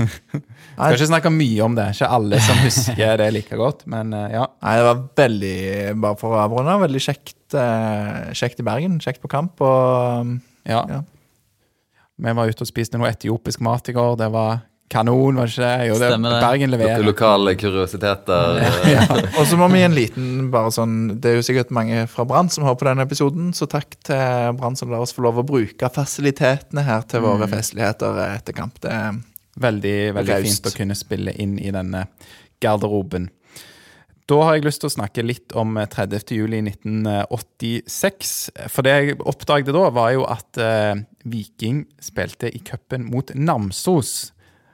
Skal 0.00 0.96
ikke 0.96 1.10
snakke 1.10 1.32
mye 1.34 1.66
om 1.66 1.76
det. 1.76 1.90
Ikke 1.92 2.08
alle 2.16 2.40
som 2.46 2.62
husker 2.64 3.20
det 3.20 3.28
like 3.36 3.60
godt, 3.60 3.84
men 3.92 4.16
eh, 4.16 4.32
ja. 4.38 4.46
Nei, 4.64 4.74
det 4.80 4.88
var 4.88 5.04
veldig, 5.20 5.54
bare 6.06 6.20
for 6.22 6.38
å 6.38 6.42
avrunde, 6.46 6.80
veldig 6.86 7.04
kjekt, 7.10 7.36
kjekt 8.40 8.64
i 8.64 8.68
Bergen. 8.70 8.96
Kjekt 9.04 9.20
på 9.20 9.32
kamp. 9.32 9.60
og 9.60 10.38
ja. 10.64 10.80
Ja. 10.88 11.04
Vi 12.20 12.32
var 12.36 12.48
ute 12.48 12.64
og 12.64 12.68
spiste 12.68 13.00
noe 13.00 13.12
etiopisk 13.12 13.60
mat 13.64 13.88
i 13.88 13.96
går. 13.96 14.16
Det 14.20 14.32
var 14.32 14.64
kanon, 14.90 15.36
var 15.38 15.46
det 15.46 15.54
ikke 15.54 15.62
det? 15.64 15.86
Jo, 15.88 15.94
det 16.00 16.08
Stemmer 16.10 16.34
det. 16.34 16.40
Bergen 16.42 16.72
leverer. 16.74 17.04
lokale 17.06 17.54
kuriositeter. 17.60 18.60
ja. 18.94 19.04
Og 19.38 19.46
så 19.46 19.58
må 19.60 19.68
vi 19.70 19.80
gi 19.80 19.86
en 19.86 19.94
liten 19.96 20.28
bare 20.52 20.72
sånn 20.74 20.96
Det 21.22 21.30
er 21.30 21.36
jo 21.38 21.46
sikkert 21.46 21.70
mange 21.76 22.04
fra 22.10 22.26
Brann 22.28 22.50
som 22.50 22.66
hører 22.66 22.80
på 22.82 22.88
denne 22.90 23.06
episoden, 23.06 23.52
så 23.56 23.68
takk 23.70 23.94
til 24.06 24.54
Brann 24.58 24.76
som 24.78 24.90
lar 24.92 25.02
oss 25.06 25.14
få 25.16 25.22
lov 25.26 25.38
å 25.42 25.46
bruke 25.46 25.90
fasilitetene 25.94 26.82
her 26.86 27.06
til 27.10 27.22
våre 27.24 27.46
festligheter 27.50 28.18
etter 28.30 28.56
kamp. 28.58 28.80
Det 28.82 28.90
er 28.94 29.20
Veldig, 29.60 29.96
veldig 30.16 30.32
Raust. 30.32 30.46
fint 30.46 30.68
å 30.70 30.76
kunne 30.78 30.94
spille 30.96 31.32
inn 31.42 31.58
i 31.60 31.72
denne 31.74 32.06
garderoben. 32.62 33.26
Da 34.30 34.36
har 34.46 34.54
jeg 34.56 34.62
lyst 34.68 34.80
til 34.84 34.86
å 34.88 34.92
snakke 34.94 35.24
litt 35.26 35.52
om 35.58 35.74
eh, 35.76 35.88
30. 35.90 36.30
juli 36.38 36.60
1986. 36.62 38.50
For 38.70 38.86
det 38.86 38.92
jeg 38.94 39.16
oppdaget 39.26 39.72
da, 39.74 39.88
var 39.94 40.12
jo 40.14 40.24
at 40.30 40.60
eh, 40.62 41.02
Viking 41.30 41.82
spilte 42.02 42.50
i 42.54 42.60
cupen 42.64 43.08
mot 43.10 43.32
Namsos. 43.34 44.30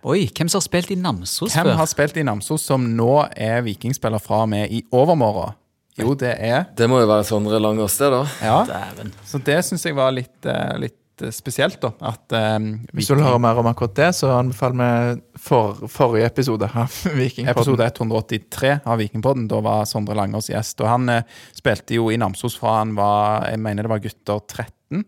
Oi, 0.06 0.28
hvem 0.30 0.46
som 0.46 0.60
har 0.60 0.62
spilt 0.62 0.90
i 0.94 0.96
Namsos 1.00 1.54
Hvem 1.56 1.66
før? 1.66 1.78
har 1.80 1.86
spilt 1.90 2.18
i 2.20 2.22
Namsos 2.26 2.62
som 2.68 2.84
nå 2.94 3.10
er 3.34 3.64
vikingspiller 3.66 4.22
fra 4.22 4.44
og 4.44 4.52
med 4.52 4.70
i 4.70 4.84
overmorgen? 4.94 5.56
Jo, 5.98 6.12
det 6.14 6.36
er 6.46 6.68
Det 6.76 6.86
må 6.86 7.00
jo 7.00 7.08
være 7.10 7.24
Sondre 7.26 7.58
Langås, 7.58 7.96
det, 7.98 8.12
da. 8.12 8.20
Ja, 8.44 8.60
Dæven. 8.68 9.10
så 9.26 9.40
det 9.42 9.56
syns 9.66 9.86
jeg 9.88 9.96
var 9.96 10.14
litt, 10.14 10.46
eh, 10.46 10.76
litt 10.78 11.24
eh, 11.24 11.32
spesielt, 11.34 11.80
da. 11.82 11.90
At 12.12 12.36
um, 12.36 12.68
Hvis 12.92 13.08
du 13.08 13.16
vil 13.16 13.24
høre 13.24 13.40
mer 13.42 13.58
om 13.58 13.66
akkurat 13.66 13.96
det, 13.98 14.10
så 14.14 14.30
anbefaler 14.36 14.78
vi 14.78 15.40
for, 15.42 15.86
forrige 15.90 16.28
episode 16.30 16.68
av 16.68 16.92
Vikingpodden. 17.18 17.56
Episode 17.56 17.88
183 17.90 18.74
av 18.84 19.00
Vikingpodden. 19.02 19.48
Da 19.50 19.62
var 19.64 19.88
Sondre 19.90 20.14
Langås 20.14 20.52
gjest. 20.52 20.84
Og 20.84 20.92
han 20.92 21.08
uh, 21.10 21.40
spilte 21.56 21.98
jo 21.98 22.12
i 22.14 22.20
Namsos 22.20 22.60
fra 22.60 22.82
han 22.82 22.94
var 22.94 23.48
jeg 23.50 23.64
mener 23.64 23.88
det 23.88 23.96
var 23.96 24.04
gutter 24.04 24.44
13. 24.44 25.02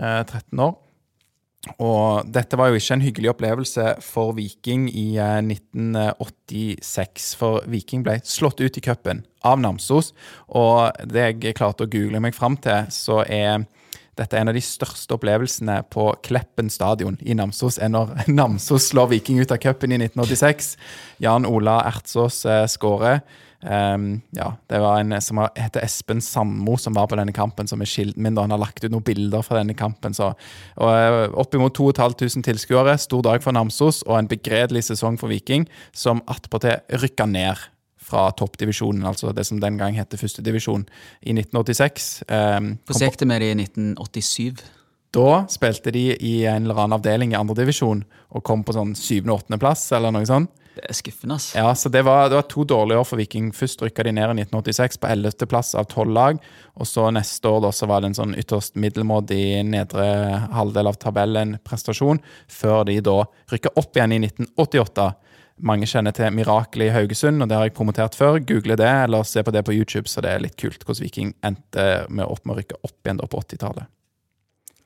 uh, 0.00 0.24
13 0.24 0.66
år. 0.66 0.80
Og 1.78 2.26
dette 2.34 2.58
var 2.58 2.70
jo 2.70 2.78
ikke 2.78 2.96
en 2.96 3.04
hyggelig 3.04 3.30
opplevelse 3.30 3.84
for 4.02 4.34
Viking 4.34 4.88
i 4.90 5.14
eh, 5.22 5.38
1986. 5.46 7.28
For 7.38 7.62
Viking 7.70 8.02
ble 8.06 8.18
slått 8.26 8.62
ut 8.62 8.78
i 8.78 8.82
cupen 8.82 9.22
av 9.46 9.62
Namsos. 9.62 10.10
Og 10.50 10.90
det 11.06 11.28
jeg 11.28 11.54
klarte 11.58 11.86
å 11.86 11.92
google 11.92 12.22
meg 12.22 12.34
fram 12.34 12.58
til, 12.62 12.90
så 12.90 13.22
er 13.22 13.62
dette 14.18 14.36
en 14.36 14.50
av 14.50 14.56
de 14.56 14.60
største 14.64 15.14
opplevelsene 15.16 15.78
på 15.92 16.10
Kleppen 16.26 16.68
stadion 16.70 17.14
i 17.24 17.36
Namsos 17.38 17.78
er 17.80 17.92
når 17.94 18.12
Namsos 18.40 18.90
slår 18.90 19.12
Viking 19.14 19.40
ut 19.40 19.54
av 19.54 19.62
cupen 19.62 19.94
i 19.94 20.00
1986. 20.02 20.74
Jan 21.22 21.46
Ola 21.48 21.78
Ertsås 21.92 22.42
eh, 22.44 22.66
skårer. 22.70 23.22
Ehm, 23.62 24.22
ja, 24.34 24.52
det 24.68 24.80
var 24.82 25.00
en 25.00 25.14
som 25.22 25.38
heter 25.56 25.84
Espen 25.84 26.20
Sandmo 26.20 26.76
som 26.80 26.94
var 26.94 27.06
på 27.10 27.18
denne 27.18 27.34
kampen, 27.34 27.68
som 27.70 27.80
er 27.82 27.90
kilden 27.90 28.22
min. 28.22 28.34
da 28.34 28.42
Han 28.42 28.50
har 28.50 28.58
lagt 28.58 28.84
ut 28.84 28.90
noen 28.90 29.04
bilder 29.06 29.42
fra 29.42 29.60
denne 29.60 29.74
kampen. 29.74 30.14
Så, 30.14 30.32
og, 30.76 30.90
eh, 30.90 31.28
Oppimot 31.38 31.74
2500 31.74 32.42
tilskuere. 32.42 32.98
Stor 32.98 33.22
dag 33.22 33.42
for 33.42 33.52
Namsos 33.52 34.02
og 34.06 34.18
en 34.18 34.28
begredelig 34.28 34.84
sesong 34.90 35.18
for 35.18 35.28
Viking, 35.28 35.68
som 35.92 36.22
attpåtil 36.26 36.80
rykka 36.90 37.26
ned 37.26 37.56
fra 38.02 38.30
toppdivisjonen, 38.32 39.06
altså 39.06 39.32
det 39.32 39.46
som 39.46 39.60
den 39.60 39.78
gang 39.78 39.94
het 39.94 40.10
førstedivisjon, 40.10 40.86
i 41.22 41.32
1986. 41.32 42.24
Ehm, 42.28 42.78
kom 42.84 42.94
Hvordan 42.94 43.10
gikk 43.10 43.18
det 43.18 43.28
med 43.28 43.40
det 43.40 43.50
i 43.50 43.54
1987? 43.54 44.62
da 45.12 45.44
spilte 45.52 45.92
de 45.92 46.16
i 46.16 46.32
en 46.48 46.64
eller 46.64 46.78
annen 46.80 46.96
avdeling 46.96 47.34
i 47.34 47.36
andredivisjon 47.36 48.00
og 48.32 48.44
kom 48.46 48.64
på 48.64 48.72
sånn 48.72 48.94
syvende- 48.96 49.34
og 49.34 49.42
åttendeplass, 49.42 49.92
eller 49.92 50.14
noe 50.14 50.24
sånt. 50.28 50.50
Det 50.72 50.84
er 50.88 50.96
skuffende, 50.96 51.36
ass. 51.36 51.50
Ja, 51.56 51.74
så 51.76 51.90
det 51.92 52.04
var, 52.06 52.30
det 52.32 52.38
var 52.38 52.46
to 52.48 52.64
dårlige 52.68 53.02
år 53.02 53.04
for 53.04 53.20
Viking. 53.20 53.50
Først 53.52 53.82
rykka 53.84 54.06
de 54.06 54.14
ned 54.16 54.24
i 54.24 54.44
1986 54.46 55.00
på 55.02 55.10
11. 55.12 55.46
plass 55.50 55.74
av 55.76 55.90
12 55.90 56.14
lag. 56.16 56.38
Og 56.80 56.88
så 56.88 57.10
neste 57.12 57.50
år 57.50 57.60
da, 57.66 57.72
så 57.76 57.88
var 57.90 58.00
det 58.00 58.12
en 58.12 58.18
sånn 58.22 58.36
ytterst 58.40 58.78
middelmådig 58.80 59.60
nedre 59.68 60.06
halvdel 60.54 60.88
av 60.88 60.96
tabellen 61.02 61.58
prestasjon, 61.66 62.22
før 62.48 62.86
de 62.88 62.96
da 63.04 63.18
rykka 63.52 63.74
opp 63.76 64.00
igjen 64.00 64.16
i 64.16 64.22
1988. 64.24 65.10
Mange 65.62 65.86
kjenner 65.86 66.16
til 66.16 66.32
Mirakelet 66.34 66.88
i 66.88 66.94
Haugesund, 66.96 67.44
og 67.44 67.50
det 67.50 67.58
har 67.58 67.68
jeg 67.68 67.76
promotert 67.76 68.16
før. 68.18 68.40
Google 68.40 68.78
det, 68.80 68.88
eller 69.04 69.28
se 69.28 69.44
på 69.44 69.52
det 69.54 69.66
på 69.68 69.76
YouTube, 69.76 70.08
så 70.08 70.24
det 70.24 70.32
er 70.32 70.46
litt 70.46 70.56
kult 70.58 70.86
hvordan 70.86 71.04
Viking 71.04 71.34
endte 71.44 72.06
med 72.08 72.24
opp 72.24 72.46
med 72.46 72.56
å 72.56 72.62
rykke 72.62 72.80
opp 72.80 72.96
igjen 73.04 73.20
da 73.20 73.28
på 73.28 73.44
80-tallet. 73.44 73.92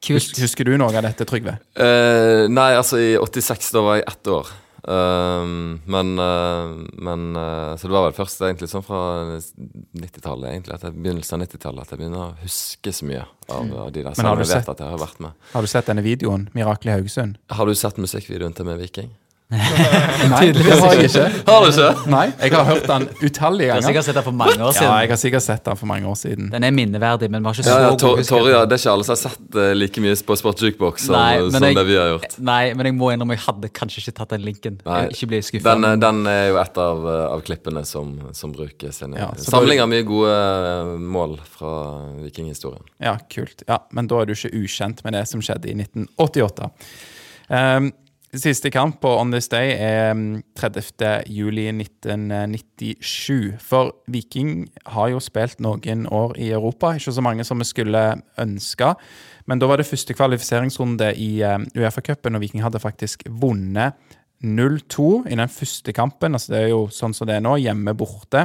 Kult. 0.06 0.36
Husker 0.38 0.68
du 0.68 0.74
noe 0.76 0.92
av 0.92 1.06
dette, 1.06 1.24
Trygve? 1.26 1.56
Uh, 1.78 2.44
nei, 2.52 2.72
altså 2.76 2.98
i 3.00 3.14
86, 3.18 3.72
da 3.74 3.82
var 3.86 4.00
jeg 4.00 4.08
ett 4.10 4.32
år. 4.34 4.52
Ehm, 4.86 5.80
men 5.84 6.18
uh, 6.18 6.86
men 6.92 7.36
uh, 7.36 7.76
Så 7.76 7.88
det 7.88 7.94
var 7.94 8.04
vel 8.04 8.14
først 8.14 8.42
egentlig 8.46 8.68
sånn 8.70 8.84
fra 8.86 9.00
90-tallet, 9.34 10.52
egentlig, 10.52 10.76
at 10.76 10.86
jeg, 10.86 10.94
begynnelsen 10.94 11.40
av 11.40 11.42
90-tallet, 11.42 11.82
at 11.82 11.94
jeg 11.94 12.02
begynner 12.02 12.22
å 12.22 12.28
huske 12.44 12.92
så 12.94 13.08
mye 13.08 13.24
av 13.50 13.72
av 13.82 13.90
de 13.94 14.04
der. 14.04 14.14
Selv 14.14 14.32
om 14.36 14.44
jeg 14.44 14.52
vet 14.52 14.70
at 14.70 14.82
jeg 14.82 14.94
har 14.94 15.02
vært 15.02 15.22
med. 15.26 15.46
Har 15.52 15.66
du 15.66 15.70
sett 15.70 15.90
denne 15.90 16.06
videoen? 16.06 16.48
Mirakel 16.54 16.92
i 16.92 16.94
Haugesund? 16.94 17.40
Har 17.50 17.66
du 17.66 17.74
sett 17.78 17.98
musikkvideoen 17.98 18.54
til 18.54 18.68
Med 18.68 18.78
Viking? 18.82 19.10
Nei, 19.46 20.48
det 20.50 20.62
har 20.66 20.94
jeg 20.98 21.06
ikke. 21.06 21.24
Har 21.46 21.62
du 21.62 21.68
ikke? 21.70 21.90
Nei, 22.10 22.22
jeg 22.42 22.50
har 22.50 22.64
hørt 22.66 22.86
den 22.88 23.04
utallige 23.22 23.68
Du 23.68 23.70
har 23.70 23.78
ganger. 23.78 23.84
sikkert 23.86 24.04
sett 24.08 24.16
den 24.18 24.24
for 24.26 24.34
mange 24.34 24.56
år 24.58 24.72
Ja, 24.72 24.72
siden. 24.74 24.94
jeg 25.04 25.10
har 25.12 25.20
sikkert 25.22 25.42
sett 25.44 25.64
den 25.68 25.76
for 25.78 25.86
mange 25.86 26.08
år 26.10 26.16
siden. 26.18 26.48
Den 26.50 26.64
er 26.66 26.72
minneverdig, 26.74 27.28
men 27.30 27.44
vi 27.44 27.46
har 27.46 27.54
ikke 27.54 27.66
så 27.68 27.70
Ja, 27.70 27.80
ja, 27.84 27.90
god 27.92 28.00
Tor- 28.02 28.16
husk- 28.18 28.28
Torja, 28.32 28.64
det 28.66 28.74
er 28.74 28.80
ikke 28.82 28.92
alle 28.96 29.04
som 29.06 29.14
har 29.14 29.20
sett 29.22 29.54
eh, 29.62 29.74
like 29.78 30.00
mye 30.02 30.16
på 30.26 30.36
Sport 30.40 30.58
Jukebox 30.66 31.06
som, 31.06 31.14
Nei, 31.14 31.38
men 31.42 31.50
som 31.52 31.62
jeg- 31.62 31.76
det 31.78 31.86
vi 31.86 31.94
har 31.94 32.08
gjort. 32.18 32.38
Nei, 32.40 32.74
men 32.74 32.86
jeg 32.90 32.94
må 32.98 33.12
innrømme 33.14 33.36
jeg 33.38 33.44
hadde 33.46 33.68
kanskje 33.70 33.98
ikke 34.02 34.14
tatt 34.18 34.28
den 34.34 34.42
linken. 34.42 34.80
Nei, 34.84 35.06
Ikke 35.14 35.28
bli. 35.28 35.40
Den, 35.62 35.84
eh, 35.84 35.96
den 35.96 36.26
er 36.26 36.48
jo 36.48 36.56
et 36.58 36.78
av, 36.78 37.06
eh, 37.06 37.32
av 37.36 37.42
klippene 37.46 37.84
som, 37.86 38.20
som 38.32 38.52
brukes. 38.52 39.00
Ja, 39.00 39.30
så 39.38 39.50
samling 39.54 39.78
av 39.80 39.88
mye 39.88 40.02
gode 40.02 40.34
eh, 40.34 40.98
mål 40.98 41.38
fra 41.44 42.02
vikinghistorien. 42.24 42.82
Ja, 43.00 43.16
kult. 43.30 43.62
Ja, 43.68 43.78
Men 43.92 44.08
da 44.08 44.18
er 44.22 44.26
du 44.26 44.32
ikke 44.34 44.50
ukjent 44.52 45.04
med 45.04 45.12
det 45.14 45.28
som 45.28 45.40
skjedde 45.40 45.70
i 45.70 45.74
1988. 45.74 46.70
Siste 48.36 48.68
kamp 48.70 48.98
på 49.00 49.08
On 49.16 49.30
This 49.32 49.48
Day 49.48 49.70
er 49.80 50.10
um, 50.12 50.42
30. 50.58 51.22
juli 51.32 51.68
1997. 51.72 53.54
For 53.62 53.94
Viking 54.12 54.66
har 54.92 55.08
jo 55.14 55.20
spilt 55.22 55.62
noen 55.64 56.04
år 56.12 56.34
i 56.36 56.50
Europa. 56.52 56.92
Ikke 56.96 57.14
så 57.16 57.24
mange 57.24 57.46
som 57.48 57.62
vi 57.62 57.68
skulle 57.68 58.02
ønske. 58.42 58.90
Men 59.48 59.62
da 59.62 59.70
var 59.70 59.80
det 59.80 59.88
første 59.88 60.16
kvalifiseringsrunde 60.16 61.14
i 61.16 61.30
um, 61.48 61.64
Uefa-cupen, 61.78 62.36
og 62.36 62.44
Viking 62.44 62.64
hadde 62.66 62.82
faktisk 62.82 63.24
vunnet 63.30 63.96
0-2 64.44 65.08
i 65.32 65.38
den 65.38 65.48
første 65.48 65.96
kampen. 65.96 66.36
altså 66.36 66.52
Det 66.52 66.60
er 66.60 66.68
jo 66.74 66.84
sånn 66.92 67.16
som 67.16 67.30
det 67.30 67.38
er 67.38 67.46
nå, 67.46 67.56
hjemme 67.62 67.96
borte. 67.96 68.44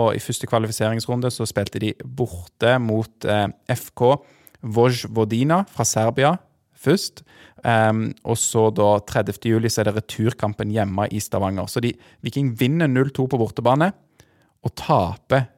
Og 0.00 0.14
i 0.16 0.22
første 0.22 0.48
kvalifiseringsrunde 0.48 1.28
så 1.34 1.44
spilte 1.44 1.82
de 1.82 1.92
borte 2.04 2.78
mot 2.80 3.28
eh, 3.28 3.48
FK 3.76 4.16
Vojvodina 4.64 5.64
fra 5.68 5.84
Serbia 5.84 6.38
først. 6.86 7.24
Em, 7.66 8.08
og 8.22 8.38
så 8.38 8.68
da 8.74 8.92
30. 9.02 9.40
juli 9.50 9.70
så 9.72 9.82
er 9.82 9.90
det 9.90 9.96
returkampen 9.98 10.70
hjemme 10.74 11.08
i 11.10 11.20
Stavanger. 11.22 11.66
Så 11.70 11.82
de, 11.82 11.92
Viking 12.22 12.52
vinner 12.58 12.90
0-2 12.90 13.26
på 13.32 13.40
bortebane 13.40 13.90
og 14.62 14.74
taper 14.78 15.48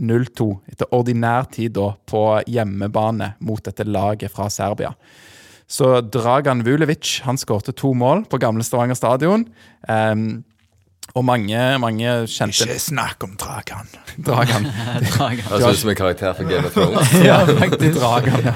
0-2 0.00 0.46
etter 0.70 0.94
ordinær 0.96 1.50
tid 1.52 1.74
da 1.76 1.90
på 2.08 2.22
hjemmebane 2.48 3.34
mot 3.44 3.62
dette 3.66 3.84
laget 3.84 4.32
fra 4.32 4.48
Serbia. 4.52 4.94
Så 5.70 6.00
Dragan 6.02 6.64
Vulevic 6.66 7.20
han 7.26 7.38
skårte 7.38 7.74
to 7.76 7.92
mål 7.94 8.24
på 8.30 8.40
gamle 8.42 8.64
Stavanger 8.66 8.98
stadion. 8.98 9.44
Em, 9.86 10.42
og 11.10 11.24
mange, 11.26 11.58
mange 11.82 12.10
kjente 12.30 12.62
Ikke 12.68 12.76
snakk 12.78 13.24
om 13.26 13.32
Dragan. 13.40 13.88
Dragan. 14.26 14.66
Dragan. 15.16 15.40
Det 15.42 15.58
høres 15.58 15.80
ut 15.80 15.80
som 15.80 15.90
en 15.90 15.96
karakter 15.98 16.36
for 16.38 16.46
Game 16.46 16.68
of 16.68 16.76
Thrones. 16.76 17.14
Ja, 17.26 17.40
faktisk. 17.48 17.96
Dragan, 17.98 18.46
ja. 18.46 18.52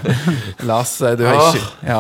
Lars, 0.69 0.93
eh, 1.03 1.17
du 1.19 1.25
har 1.27 1.41
ikke, 1.51 1.65
ja. 1.89 1.99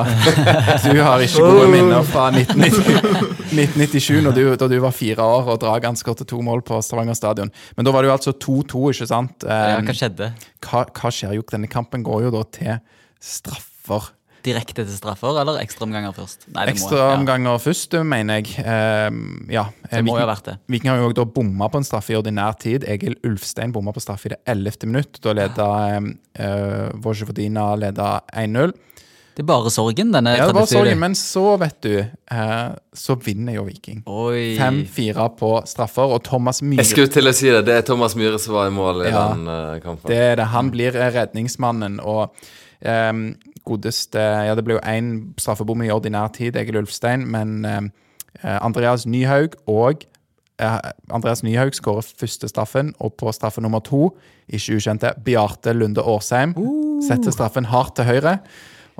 du 0.84 1.00
har 1.02 1.24
ikke 1.26 1.42
gode 1.42 1.66
minner 1.72 2.06
fra 2.06 2.28
1997, 2.30 4.20
når 4.28 4.36
du, 4.38 4.42
da 4.62 4.68
du 4.70 4.76
var 4.84 4.94
fire 4.94 5.26
år 5.26 5.50
og 5.56 5.60
Dragan 5.64 5.98
skåret 5.98 6.22
to 6.30 6.38
mål 6.44 6.62
på 6.66 6.78
Stavanger 6.86 7.18
stadion. 7.18 7.50
Men 7.74 7.88
da 7.88 7.94
var 7.94 8.06
det 8.06 8.12
jo 8.12 8.16
altså 8.20 8.36
2-2, 8.46 8.84
ikke 8.94 9.10
sant? 9.10 9.46
Ja, 9.48 9.62
Eh, 9.74 9.80
hva 9.86 9.94
skjedde? 9.96 10.30
hva, 10.68 10.84
hva 10.86 11.10
skjer 11.14 11.34
jo? 11.38 11.42
Denne 11.50 11.66
kampen 11.70 12.04
går 12.06 12.28
jo 12.28 12.34
da 12.34 12.42
til 12.54 12.76
straffer. 13.22 14.12
Direkte 14.44 14.84
til 14.84 14.96
straffer, 14.96 15.40
eller 15.40 15.60
ekstraomganger 15.62 16.14
først? 16.16 16.48
Ekstraomganger 16.52 17.54
ja. 17.54 17.60
først, 17.62 17.98
mener 18.04 18.40
jeg. 18.42 18.58
Uh, 18.60 19.48
ja. 19.52 19.64
Ja, 19.64 19.96
det 19.96 20.04
må 20.04 20.18
jo 20.18 20.24
ha 20.24 20.30
vært 20.30 20.50
det. 20.50 20.56
Viking 20.72 20.92
har 20.92 21.00
jo 21.00 21.12
da 21.16 21.24
bomma 21.24 21.70
på 21.72 21.80
en 21.80 21.86
straffe 21.86 22.12
i 22.12 22.18
ordinær 22.18 22.58
tid. 22.60 22.84
Egil 22.90 23.16
Ulfstein 23.24 23.72
bomma 23.74 23.94
på 23.96 24.02
straffe 24.04 24.28
i 24.28 24.34
det 24.34 24.42
ellevte 24.50 24.90
minutt. 24.90 25.22
Da 25.24 25.32
leda 25.36 25.68
uh, 25.96 26.90
Vojvodina 27.04 27.72
1-0. 27.80 28.74
Det 29.34 29.42
er 29.42 29.46
bare 29.48 29.70
sorgen, 29.74 30.12
denne 30.14 30.36
Ja, 30.36 30.46
det 30.46 30.54
var 30.54 30.68
30. 30.68 30.76
sorgen, 30.76 30.98
men 31.02 31.14
så, 31.18 31.56
vet 31.58 31.80
du, 31.82 31.94
eh, 31.98 32.68
så 32.94 33.16
vinner 33.18 33.56
jo 33.56 33.64
Viking. 33.66 34.04
5-4 34.06 35.24
på 35.40 35.50
straffer, 35.66 36.12
og 36.14 36.22
Thomas 36.22 36.62
Myhre 36.62 36.84
Jeg 36.84 36.92
skulle 36.92 37.10
til 37.10 37.26
å 37.26 37.32
si 37.34 37.50
det. 37.50 37.64
Det 37.66 37.74
er 37.80 37.82
Thomas 37.88 38.14
Myhre 38.14 38.38
som 38.38 38.54
var 38.54 38.70
i 38.70 38.74
mål 38.74 39.02
i 39.02 39.10
Ja. 39.10 39.24
den 39.34 39.48
eh, 39.48 39.80
kampen. 39.82 40.06
Det 40.06 40.20
er 40.22 40.36
det. 40.36 40.46
Han 40.54 40.70
blir 40.70 40.94
eh, 40.94 41.10
redningsmannen, 41.18 41.98
og 41.98 42.30
ehm, 42.86 43.34
godeste 43.64 44.20
Ja, 44.20 44.54
det 44.56 44.64
ble 44.66 44.78
jo 44.78 44.82
én 44.86 45.34
straffebom 45.40 45.82
i 45.84 45.92
ordinær 45.94 46.32
tid, 46.34 46.56
Egil 46.60 46.82
Ulfstein, 46.82 47.26
men 47.30 47.64
eh, 47.68 47.86
Andreas 48.60 49.06
Nyhaug 49.06 49.56
og 49.70 50.04
eh, 50.60 50.78
Andreas 51.10 51.42
Nyhaug 51.46 51.76
skårer 51.76 52.06
første 52.20 52.50
straffen, 52.50 52.94
og 53.00 53.16
på 53.20 53.32
straffe 53.32 53.64
nummer 53.64 53.82
to, 53.84 54.10
ikke 54.48 54.78
ukjente, 54.78 55.14
Bjarte 55.24 55.72
Lunde 55.72 56.04
Årsheim 56.04 56.54
setter 57.04 57.34
straffen 57.34 57.68
hardt 57.72 57.96
til 57.96 58.08
høyre. 58.08 58.38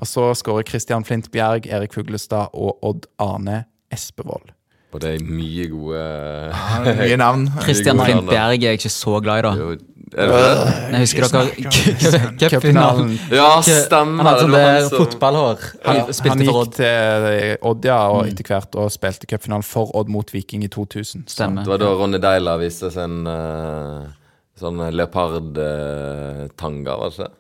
Og 0.01 0.09
så 0.11 0.33
skårer 0.35 0.67
Christian 0.67 1.05
Flint 1.07 1.31
Bjerg, 1.31 1.69
Erik 1.71 1.95
Fuglestad 1.95 2.51
og 2.53 2.81
Odd 2.83 3.07
Arne 3.23 3.65
Espevold. 3.95 4.51
Og 4.95 5.03
det 5.03 5.17
er 5.17 5.27
mye 5.27 5.67
gode 5.71 6.03
Mye 7.01 7.17
navn. 7.19 7.49
Christian 7.63 7.99
Flint 7.99 8.29
Bjerg 8.31 8.63
er 8.63 8.71
jeg 8.71 8.81
ikke 8.81 8.93
så 8.95 9.19
glad 9.23 9.43
i, 9.43 9.47
da. 9.47 9.53
Jo? 9.59 9.77
Jeg 10.15 11.01
husker 11.03 11.27
dere 11.27 11.51
Cupfinalen. 12.39 13.09
Ja, 13.35 13.49
stemmer. 13.63 14.23
Han 14.23 14.27
hadde 14.29 14.41
sånn 14.45 14.53
det 14.53 14.55
var 14.55 14.65
der 14.65 14.81
han 14.81 14.89
som- 14.89 14.99
fotballhår. 15.05 15.59
Han 15.85 15.97
Han, 15.97 16.13
spilte 16.13 16.37
for 16.37 16.45
gikk 16.45 16.55
Odd. 16.61 16.73
til 16.75 16.85
eh, 17.31 17.57
Odd 17.63 17.85
ja, 17.85 17.99
og 18.09 18.27
etter 18.29 18.45
hvert 18.45 18.75
og 18.79 18.91
spilte 18.95 19.27
cupfinalen 19.27 19.65
for 19.67 19.91
Odd 19.97 20.09
mot 20.09 20.31
Viking 20.31 20.63
i 20.65 20.69
2000. 20.69 21.25
Stemmer. 21.27 21.63
Det 21.65 21.69
var 21.73 21.79
da 21.83 21.87
Ronny 21.99 22.19
Deila 22.23 22.55
viste 22.61 22.91
sin 22.95 23.27
uh, 23.27 24.03
sånn 24.61 24.79
leopardtanga, 24.95 26.95
var 26.99 27.09
det 27.11 27.19
ikke? 27.19 27.31